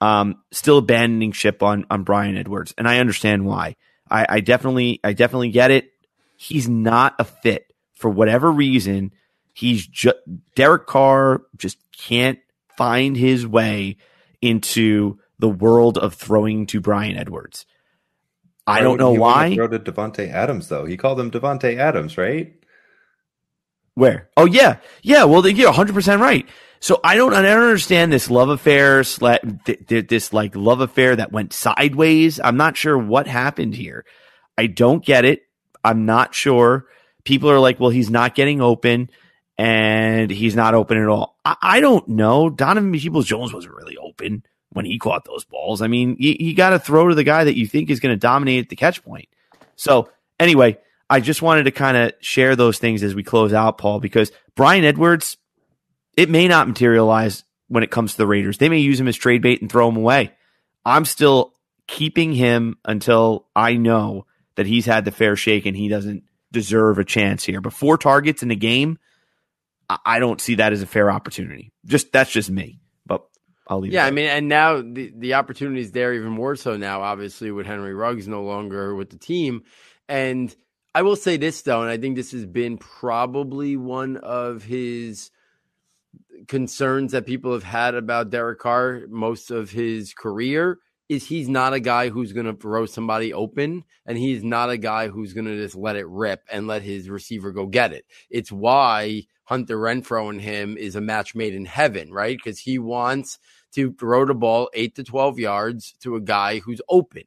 um, 0.02 0.42
still 0.52 0.80
abandoning 0.80 1.32
ship 1.32 1.64
on 1.64 1.86
on 1.90 2.04
Bryan 2.04 2.36
Edwards, 2.36 2.74
and 2.78 2.88
I 2.88 2.98
understand 2.98 3.46
why. 3.46 3.76
I, 4.10 4.26
I 4.28 4.40
definitely 4.42 5.00
I 5.04 5.14
definitely 5.14 5.52
get 5.52 5.72
it. 5.72 5.92
He's 6.36 6.68
not 6.68 7.16
a 7.20 7.24
fit 7.24 7.72
for 7.94 8.10
whatever 8.10 8.52
reason. 8.52 9.14
He's 9.54 9.86
just 9.86 10.18
Derek 10.56 10.88
Carr 10.88 11.44
just 11.56 11.78
can't 11.96 12.40
find 12.76 13.16
his 13.16 13.46
way 13.46 13.98
into 14.42 15.20
the 15.38 15.50
world 15.50 15.98
of 15.98 16.16
throwing 16.16 16.66
to 16.68 16.82
Bryan 16.82 17.16
Edwards. 17.16 17.66
I 18.66 18.82
don't 18.82 18.98
know 18.98 19.12
why. 19.12 19.54
Throw 19.56 19.68
to 19.68 19.80
Davante 19.80 20.32
Adams 20.32 20.68
though. 20.68 20.86
He 20.86 20.98
called 20.98 21.20
him 21.20 21.32
Davante 21.32 21.78
Adams, 21.78 22.18
right? 22.18 22.54
Where? 23.94 24.30
Oh 24.36 24.46
yeah, 24.46 24.78
yeah. 25.04 25.26
Well, 25.26 25.48
you're 25.48 25.68
100 25.68 25.94
percent 25.94 26.22
right. 26.22 26.48
So 26.82 27.00
I 27.04 27.16
don't, 27.16 27.34
I 27.34 27.44
don't 27.44 27.62
understand 27.62 28.12
this 28.12 28.32
love 28.32 28.50
affair, 28.50 29.04
this 29.04 30.34
like 30.34 30.56
love 30.56 30.82
affair 30.82 31.16
that 31.16 31.32
went 31.32 31.54
sideways. 31.54 32.40
I'm 32.44 32.58
not 32.58 32.76
sure 32.76 32.98
what 32.98 33.28
happened 33.28 33.76
here. 33.76 34.04
I 34.58 34.66
don't 34.66 35.06
get 35.06 35.24
it. 35.24 35.44
I'm 35.84 36.06
not 36.06 36.34
sure. 36.34 36.88
People 37.24 37.52
are 37.52 37.60
like, 37.60 37.80
well, 37.80 37.92
he's 37.92 38.10
not 38.10 38.34
getting 38.34 38.62
open 38.62 39.12
and 39.60 40.32
he's 40.32 40.56
not 40.56 40.74
open 40.74 40.98
at 40.98 41.08
all. 41.08 41.38
I, 41.46 41.56
I 41.62 41.80
don't 41.82 42.08
know. 42.08 42.50
Donovan 42.50 42.92
Peoples 42.92 43.28
Jones 43.28 43.54
wasn't 43.54 43.76
really 43.76 43.98
open 43.98 44.44
when 44.72 44.86
he 44.86 44.98
caught 44.98 45.24
those 45.26 45.44
balls. 45.46 45.84
I 45.84 45.88
mean, 45.88 46.16
you, 46.18 46.36
you 46.40 46.56
got 46.56 46.72
to 46.72 46.80
throw 46.80 47.10
to 47.10 47.16
the 47.16 47.24
guy 47.24 47.44
that 47.44 47.58
you 47.58 47.68
think 47.68 47.92
is 47.92 48.00
going 48.00 48.14
to 48.14 48.20
dominate 48.20 48.64
at 48.64 48.70
the 48.70 48.76
catch 48.76 49.04
point. 49.04 49.30
So 49.76 50.10
anyway, 50.40 50.80
I 51.12 51.20
just 51.20 51.44
wanted 51.44 51.64
to 51.64 51.72
kind 51.72 51.98
of 51.98 52.14
share 52.22 52.56
those 52.56 52.80
things 52.80 53.04
as 53.04 53.14
we 53.14 53.22
close 53.22 53.54
out, 53.54 53.78
Paul, 53.78 54.00
because 54.00 54.32
Bryan 54.56 54.84
Edwards, 54.84 55.38
it 56.18 56.30
may 56.30 56.48
not 56.48 56.68
materialize 56.68 57.44
when 57.68 57.84
it 57.84 57.92
comes 57.92 58.12
to 58.12 58.18
the 58.18 58.28
Raiders. 58.28 58.58
They 58.58 58.70
may 58.70 58.80
use 58.80 59.00
him 59.00 59.08
as 59.08 59.16
trade 59.16 59.42
bait 59.42 59.62
and 59.62 59.72
throw 59.72 59.88
him 59.88 59.98
away. 59.98 60.32
I'm 60.86 61.06
still 61.06 61.54
keeping 61.88 62.34
him 62.34 62.78
until 62.86 63.48
I 63.56 63.76
know 63.76 64.26
that 64.56 64.66
he's 64.66 64.86
had 64.86 65.06
the 65.06 65.12
fair 65.12 65.36
shake 65.36 65.66
and 65.66 65.76
he 65.76 65.88
doesn't 65.88 66.24
deserve 66.52 67.00
a 67.00 67.06
chance 67.06 67.44
here. 67.44 67.62
But 67.62 67.74
four 67.74 67.98
targets 67.98 68.44
in 68.44 68.52
a 68.52 68.56
game, 68.56 69.00
I 70.06 70.20
don't 70.20 70.40
see 70.40 70.56
that 70.56 70.74
as 70.74 70.82
a 70.82 70.88
fair 70.88 71.12
opportunity. 71.12 71.72
Just 71.86 72.12
that's 72.12 72.32
just 72.32 72.50
me. 72.50 72.80
But 73.06 73.24
I'll 73.68 73.80
leave. 73.80 73.94
Yeah, 73.94 74.06
I 74.06 74.12
mean, 74.12 74.28
and 74.28 74.48
now 74.48 74.82
the 74.82 75.14
the 75.16 75.34
opportunity 75.36 75.82
is 75.82 75.92
there 75.92 76.14
even 76.14 76.32
more 76.32 76.56
so 76.56 76.78
now. 76.78 77.02
Obviously, 77.02 77.52
with 77.52 77.66
Henry 77.66 77.94
Ruggs 77.94 78.28
no 78.28 78.44
longer 78.44 78.96
with 78.96 79.10
the 79.10 79.18
team, 79.18 79.64
and 80.08 80.54
I 80.96 81.02
will 81.02 81.16
say 81.16 81.38
this 81.38 81.62
though, 81.62 81.82
and 81.82 81.90
I 81.90 81.98
think 81.98 82.16
this 82.16 82.32
has 82.32 82.46
been 82.46 82.78
probably 82.78 83.76
one 83.76 84.18
of 84.18 84.64
his 84.64 85.30
concerns 86.48 87.12
that 87.12 87.26
people 87.26 87.54
have 87.54 87.64
had 87.64 87.96
about 87.96 88.30
Derek 88.30 88.60
Carr 88.60 89.02
most 89.10 89.52
of 89.52 89.72
his 89.72 90.14
career 90.14 90.78
is 91.10 91.28
he's 91.28 91.50
not 91.50 91.74
a 91.74 91.80
guy 91.80 92.08
who's 92.08 92.32
going 92.32 92.46
to 92.46 92.54
throw 92.54 92.86
somebody 92.86 93.34
open 93.34 93.84
and 94.06 94.18
he's 94.18 94.44
not 94.44 94.70
a 94.70 94.78
guy 94.78 95.10
who's 95.10 95.34
going 95.34 95.46
to 95.46 95.58
just 95.58 95.76
let 95.76 95.98
it 95.98 96.08
rip 96.08 96.42
and 96.50 96.68
let 96.68 96.82
his 96.82 97.10
receiver 97.10 97.52
go 97.52 97.66
get 97.66 97.92
it. 97.92 98.06
It's 98.30 98.52
why 98.52 99.24
Hunter 99.44 99.78
Renfrow 99.78 100.30
and 100.30 100.42
him 100.42 100.78
is 100.78 100.96
a 100.96 101.02
match 101.02 101.36
made 101.36 101.54
in 101.54 101.66
heaven, 101.66 102.14
right? 102.14 102.38
Because 102.38 102.60
he 102.60 102.80
wants 102.80 103.40
to 103.74 103.92
throw 103.94 104.26
the 104.26 104.34
ball 104.34 104.70
eight 104.74 104.96
to 104.96 105.04
12 105.04 105.40
yards 105.40 105.94
to 106.00 106.16
a 106.16 106.22
guy 106.22 106.60
who's 106.60 106.82
open. 106.88 107.24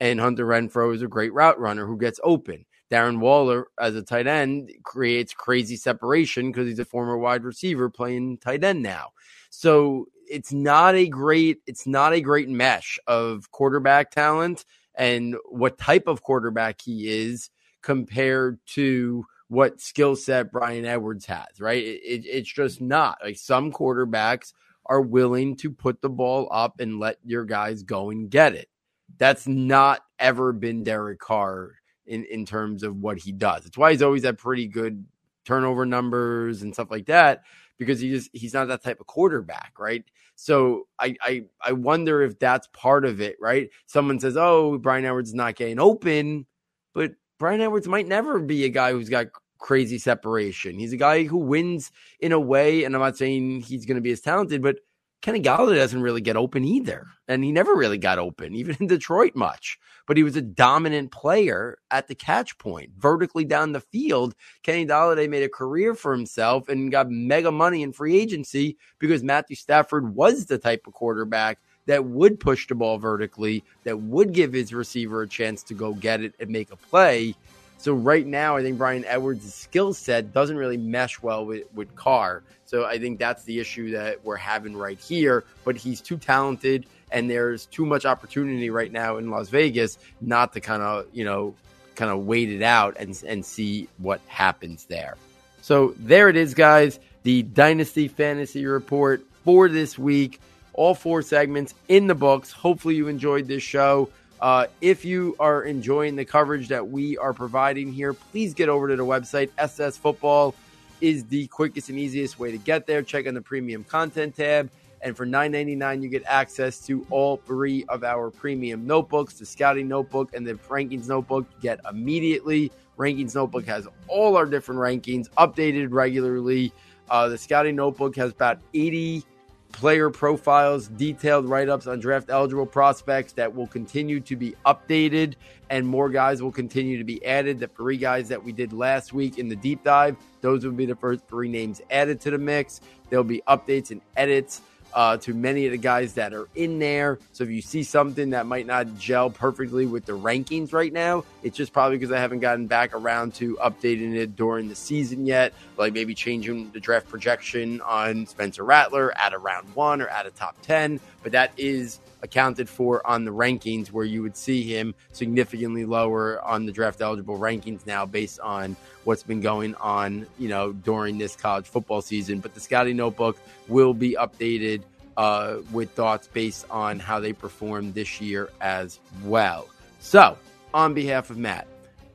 And 0.00 0.18
Hunter 0.18 0.44
Renfrow 0.44 0.92
is 0.92 1.02
a 1.02 1.08
great 1.08 1.32
route 1.32 1.60
runner 1.60 1.86
who 1.86 1.96
gets 1.96 2.18
open. 2.24 2.64
Darren 2.90 3.20
Waller 3.20 3.68
as 3.78 3.94
a 3.94 4.02
tight 4.02 4.26
end 4.26 4.70
creates 4.82 5.34
crazy 5.34 5.76
separation 5.76 6.50
because 6.50 6.66
he's 6.66 6.78
a 6.78 6.84
former 6.84 7.18
wide 7.18 7.44
receiver 7.44 7.90
playing 7.90 8.38
tight 8.38 8.64
end 8.64 8.82
now. 8.82 9.10
So 9.50 10.06
it's 10.28 10.52
not 10.52 10.94
a 10.94 11.08
great 11.08 11.58
it's 11.66 11.86
not 11.86 12.12
a 12.12 12.20
great 12.20 12.48
mesh 12.48 12.98
of 13.06 13.50
quarterback 13.50 14.10
talent 14.10 14.64
and 14.94 15.36
what 15.46 15.78
type 15.78 16.06
of 16.06 16.22
quarterback 16.22 16.80
he 16.80 17.08
is 17.08 17.50
compared 17.82 18.58
to 18.66 19.24
what 19.48 19.80
skill 19.80 20.14
set 20.14 20.52
Bryan 20.52 20.84
Edwards 20.84 21.24
has, 21.26 21.60
right? 21.60 21.82
It, 21.82 22.00
it, 22.04 22.26
it's 22.26 22.52
just 22.52 22.80
not 22.80 23.18
like 23.22 23.38
some 23.38 23.72
quarterbacks 23.72 24.52
are 24.86 25.00
willing 25.00 25.56
to 25.56 25.70
put 25.70 26.02
the 26.02 26.10
ball 26.10 26.48
up 26.50 26.80
and 26.80 26.98
let 26.98 27.16
your 27.24 27.44
guys 27.44 27.82
go 27.82 28.10
and 28.10 28.30
get 28.30 28.54
it. 28.54 28.68
That's 29.16 29.46
not 29.46 30.02
ever 30.18 30.52
been 30.52 30.82
Derek 30.84 31.18
Carr 31.18 31.77
in, 32.08 32.24
in 32.24 32.44
terms 32.44 32.82
of 32.82 32.96
what 32.96 33.18
he 33.18 33.32
does. 33.32 33.66
It's 33.66 33.78
why 33.78 33.92
he's 33.92 34.02
always 34.02 34.24
had 34.24 34.38
pretty 34.38 34.66
good 34.66 35.04
turnover 35.44 35.86
numbers 35.86 36.62
and 36.62 36.74
stuff 36.74 36.90
like 36.90 37.06
that 37.06 37.42
because 37.78 38.00
he 38.00 38.10
just 38.10 38.28
he's 38.32 38.52
not 38.52 38.68
that 38.68 38.82
type 38.82 39.00
of 39.00 39.06
quarterback, 39.06 39.74
right? 39.78 40.04
So 40.34 40.86
I 40.98 41.16
I 41.22 41.44
I 41.60 41.72
wonder 41.72 42.22
if 42.22 42.38
that's 42.38 42.68
part 42.72 43.04
of 43.04 43.20
it, 43.20 43.36
right? 43.40 43.70
Someone 43.86 44.20
says, 44.20 44.36
"Oh, 44.36 44.78
Bryan 44.78 45.04
Edwards 45.04 45.30
is 45.30 45.34
not 45.34 45.56
getting 45.56 45.80
open," 45.80 46.46
but 46.92 47.12
Bryan 47.38 47.60
Edwards 47.60 47.88
might 47.88 48.06
never 48.06 48.38
be 48.40 48.64
a 48.64 48.68
guy 48.68 48.92
who's 48.92 49.08
got 49.08 49.28
crazy 49.58 49.98
separation. 49.98 50.78
He's 50.78 50.92
a 50.92 50.96
guy 50.96 51.24
who 51.24 51.38
wins 51.38 51.90
in 52.20 52.32
a 52.32 52.40
way, 52.40 52.84
and 52.84 52.94
I'm 52.94 53.00
not 53.00 53.16
saying 53.16 53.62
he's 53.62 53.86
going 53.86 53.96
to 53.96 54.00
be 54.00 54.12
as 54.12 54.20
talented, 54.20 54.62
but 54.62 54.76
Kenny 55.20 55.40
Golladay 55.40 55.76
doesn't 55.76 56.02
really 56.02 56.20
get 56.20 56.36
open 56.36 56.64
either. 56.64 57.06
And 57.26 57.42
he 57.42 57.52
never 57.52 57.74
really 57.74 57.98
got 57.98 58.18
open, 58.18 58.54
even 58.54 58.76
in 58.80 58.86
Detroit 58.86 59.34
much. 59.34 59.78
But 60.06 60.16
he 60.16 60.22
was 60.22 60.36
a 60.36 60.42
dominant 60.42 61.12
player 61.12 61.78
at 61.90 62.08
the 62.08 62.14
catch 62.14 62.56
point, 62.58 62.92
vertically 62.96 63.44
down 63.44 63.72
the 63.72 63.80
field. 63.80 64.34
Kenny 64.62 64.86
Golladay 64.86 65.28
made 65.28 65.42
a 65.42 65.48
career 65.48 65.94
for 65.94 66.12
himself 66.12 66.68
and 66.68 66.90
got 66.90 67.10
mega 67.10 67.52
money 67.52 67.82
in 67.82 67.92
free 67.92 68.18
agency 68.18 68.78
because 68.98 69.22
Matthew 69.22 69.56
Stafford 69.56 70.14
was 70.14 70.46
the 70.46 70.58
type 70.58 70.86
of 70.86 70.94
quarterback 70.94 71.58
that 71.86 72.04
would 72.04 72.38
push 72.38 72.66
the 72.68 72.74
ball 72.74 72.98
vertically, 72.98 73.64
that 73.84 73.98
would 73.98 74.32
give 74.32 74.52
his 74.52 74.74
receiver 74.74 75.22
a 75.22 75.28
chance 75.28 75.62
to 75.64 75.74
go 75.74 75.94
get 75.94 76.20
it 76.20 76.34
and 76.38 76.50
make 76.50 76.70
a 76.70 76.76
play. 76.76 77.34
So 77.78 77.94
right 77.94 78.26
now, 78.26 78.56
I 78.56 78.62
think 78.62 78.76
Bryan 78.76 79.04
Edwards' 79.04 79.54
skill 79.54 79.94
set 79.94 80.32
doesn't 80.32 80.56
really 80.56 80.76
mesh 80.76 81.22
well 81.22 81.46
with, 81.46 81.62
with 81.74 81.94
Carr. 81.94 82.42
So 82.64 82.84
I 82.84 82.98
think 82.98 83.20
that's 83.20 83.44
the 83.44 83.60
issue 83.60 83.92
that 83.92 84.24
we're 84.24 84.36
having 84.36 84.76
right 84.76 84.98
here. 84.98 85.44
But 85.64 85.76
he's 85.76 86.00
too 86.00 86.16
talented, 86.16 86.86
and 87.12 87.30
there's 87.30 87.66
too 87.66 87.86
much 87.86 88.04
opportunity 88.04 88.68
right 88.68 88.90
now 88.90 89.16
in 89.16 89.30
Las 89.30 89.48
Vegas 89.48 89.96
not 90.20 90.52
to 90.54 90.60
kind 90.60 90.82
of 90.82 91.06
you 91.12 91.24
know 91.24 91.54
kind 91.94 92.10
of 92.10 92.26
wait 92.26 92.50
it 92.50 92.62
out 92.62 92.96
and 92.98 93.22
and 93.26 93.46
see 93.46 93.88
what 93.98 94.20
happens 94.26 94.84
there. 94.86 95.16
So 95.62 95.94
there 95.98 96.28
it 96.28 96.36
is, 96.36 96.54
guys. 96.54 96.98
The 97.22 97.42
Dynasty 97.42 98.08
Fantasy 98.08 98.66
Report 98.66 99.24
for 99.44 99.68
this 99.68 99.96
week. 99.96 100.40
All 100.72 100.94
four 100.94 101.22
segments 101.22 101.74
in 101.88 102.06
the 102.06 102.14
books. 102.14 102.52
Hopefully, 102.52 102.96
you 102.96 103.08
enjoyed 103.08 103.46
this 103.46 103.62
show. 103.62 104.10
Uh, 104.40 104.66
if 104.80 105.04
you 105.04 105.34
are 105.40 105.64
enjoying 105.64 106.16
the 106.16 106.24
coverage 106.24 106.68
that 106.68 106.88
we 106.88 107.18
are 107.18 107.32
providing 107.32 107.92
here, 107.92 108.12
please 108.12 108.54
get 108.54 108.68
over 108.68 108.88
to 108.88 108.96
the 108.96 109.04
website. 109.04 109.50
SS 109.58 109.96
Football 109.96 110.54
is 111.00 111.24
the 111.24 111.46
quickest 111.48 111.88
and 111.88 111.98
easiest 111.98 112.38
way 112.38 112.50
to 112.50 112.58
get 112.58 112.86
there. 112.86 113.02
Check 113.02 113.26
on 113.26 113.34
the 113.34 113.42
premium 113.42 113.84
content 113.84 114.36
tab. 114.36 114.70
And 115.00 115.16
for 115.16 115.26
$9.99, 115.26 116.02
you 116.02 116.08
get 116.08 116.24
access 116.26 116.80
to 116.86 117.06
all 117.10 117.36
three 117.36 117.84
of 117.88 118.02
our 118.02 118.30
premium 118.30 118.86
notebooks 118.86 119.34
the 119.34 119.46
scouting 119.46 119.86
notebook 119.86 120.34
and 120.34 120.46
the 120.46 120.54
rankings 120.54 121.08
notebook. 121.08 121.46
Get 121.60 121.80
immediately. 121.88 122.72
Rankings 122.98 123.34
notebook 123.34 123.64
has 123.66 123.86
all 124.08 124.36
our 124.36 124.46
different 124.46 124.80
rankings 124.80 125.28
updated 125.38 125.88
regularly. 125.90 126.72
Uh, 127.08 127.28
the 127.28 127.38
scouting 127.38 127.76
notebook 127.76 128.16
has 128.16 128.32
about 128.32 128.58
80 128.74 129.24
player 129.72 130.10
profiles, 130.10 130.88
detailed 130.88 131.46
write 131.46 131.68
ups 131.68 131.86
on 131.86 132.00
draft 132.00 132.30
eligible 132.30 132.66
prospects 132.66 133.32
that 133.34 133.54
will 133.54 133.66
continue 133.66 134.20
to 134.20 134.36
be 134.36 134.54
updated, 134.66 135.34
and 135.70 135.86
more 135.86 136.08
guys 136.08 136.42
will 136.42 136.52
continue 136.52 136.98
to 136.98 137.04
be 137.04 137.24
added. 137.24 137.58
The 137.58 137.68
three 137.68 137.96
guys 137.96 138.28
that 138.28 138.42
we 138.42 138.52
did 138.52 138.72
last 138.72 139.12
week 139.12 139.38
in 139.38 139.48
the 139.48 139.56
deep 139.56 139.84
dive, 139.84 140.16
those 140.40 140.64
will 140.64 140.72
be 140.72 140.86
the 140.86 140.96
first 140.96 141.26
three 141.28 141.48
names 141.48 141.80
added 141.90 142.20
to 142.22 142.30
the 142.30 142.38
mix. 142.38 142.80
There'll 143.10 143.24
be 143.24 143.42
updates 143.46 143.90
and 143.90 144.00
edits. 144.16 144.62
Uh, 144.98 145.16
to 145.16 145.32
many 145.32 145.64
of 145.64 145.70
the 145.70 145.78
guys 145.78 146.14
that 146.14 146.34
are 146.34 146.48
in 146.56 146.80
there. 146.80 147.20
So 147.30 147.44
if 147.44 147.50
you 147.50 147.62
see 147.62 147.84
something 147.84 148.30
that 148.30 148.46
might 148.46 148.66
not 148.66 148.98
gel 148.98 149.30
perfectly 149.30 149.86
with 149.86 150.04
the 150.04 150.18
rankings 150.18 150.72
right 150.72 150.92
now, 150.92 151.22
it's 151.44 151.56
just 151.56 151.72
probably 151.72 151.98
because 151.98 152.10
I 152.10 152.18
haven't 152.18 152.40
gotten 152.40 152.66
back 152.66 152.92
around 152.96 153.34
to 153.34 153.54
updating 153.58 154.16
it 154.16 154.34
during 154.34 154.68
the 154.68 154.74
season 154.74 155.24
yet. 155.24 155.52
Like 155.76 155.92
maybe 155.92 156.16
changing 156.16 156.72
the 156.72 156.80
draft 156.80 157.08
projection 157.08 157.80
on 157.82 158.26
Spencer 158.26 158.64
Rattler 158.64 159.16
at 159.16 159.32
a 159.32 159.38
round 159.38 159.72
one 159.76 160.02
or 160.02 160.08
at 160.08 160.26
a 160.26 160.32
top 160.32 160.56
10. 160.62 160.98
But 161.22 161.30
that 161.30 161.52
is 161.56 162.00
accounted 162.22 162.68
for 162.68 163.06
on 163.06 163.24
the 163.24 163.30
rankings 163.30 163.88
where 163.88 164.04
you 164.04 164.22
would 164.22 164.36
see 164.36 164.62
him 164.62 164.94
significantly 165.12 165.84
lower 165.84 166.42
on 166.44 166.66
the 166.66 166.72
draft 166.72 167.00
eligible 167.00 167.38
rankings 167.38 167.86
now 167.86 168.04
based 168.04 168.40
on 168.40 168.76
what's 169.04 169.22
been 169.22 169.40
going 169.40 169.74
on, 169.76 170.26
you 170.38 170.48
know, 170.48 170.72
during 170.72 171.18
this 171.18 171.36
college 171.36 171.66
football 171.66 172.02
season. 172.02 172.40
But 172.40 172.54
the 172.54 172.60
scouting 172.60 172.96
notebook 172.96 173.38
will 173.68 173.94
be 173.94 174.16
updated 174.18 174.82
uh, 175.16 175.58
with 175.72 175.90
thoughts 175.92 176.28
based 176.28 176.66
on 176.70 176.98
how 176.98 177.20
they 177.20 177.32
performed 177.32 177.94
this 177.94 178.20
year 178.20 178.50
as 178.60 179.00
well. 179.24 179.66
So, 180.00 180.38
on 180.72 180.94
behalf 180.94 181.30
of 181.30 181.38
Matt, 181.38 181.66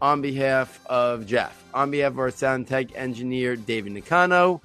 on 0.01 0.21
behalf 0.21 0.85
of 0.87 1.25
Jeff, 1.25 1.63
on 1.73 1.91
behalf 1.91 2.13
of 2.13 2.19
our 2.19 2.31
sound 2.31 2.67
tech 2.67 2.95
engineer, 2.95 3.55
David 3.55 3.93
Nicano, 3.93 4.61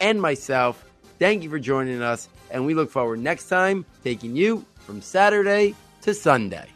and 0.00 0.20
myself, 0.20 0.84
thank 1.18 1.42
you 1.42 1.50
for 1.50 1.58
joining 1.58 2.00
us. 2.00 2.28
And 2.50 2.64
we 2.64 2.74
look 2.74 2.90
forward 2.90 3.20
next 3.20 3.48
time 3.48 3.84
taking 4.02 4.36
you 4.36 4.64
from 4.90 5.00
Saturday 5.00 5.72
to 6.02 6.12
Sunday. 6.12 6.66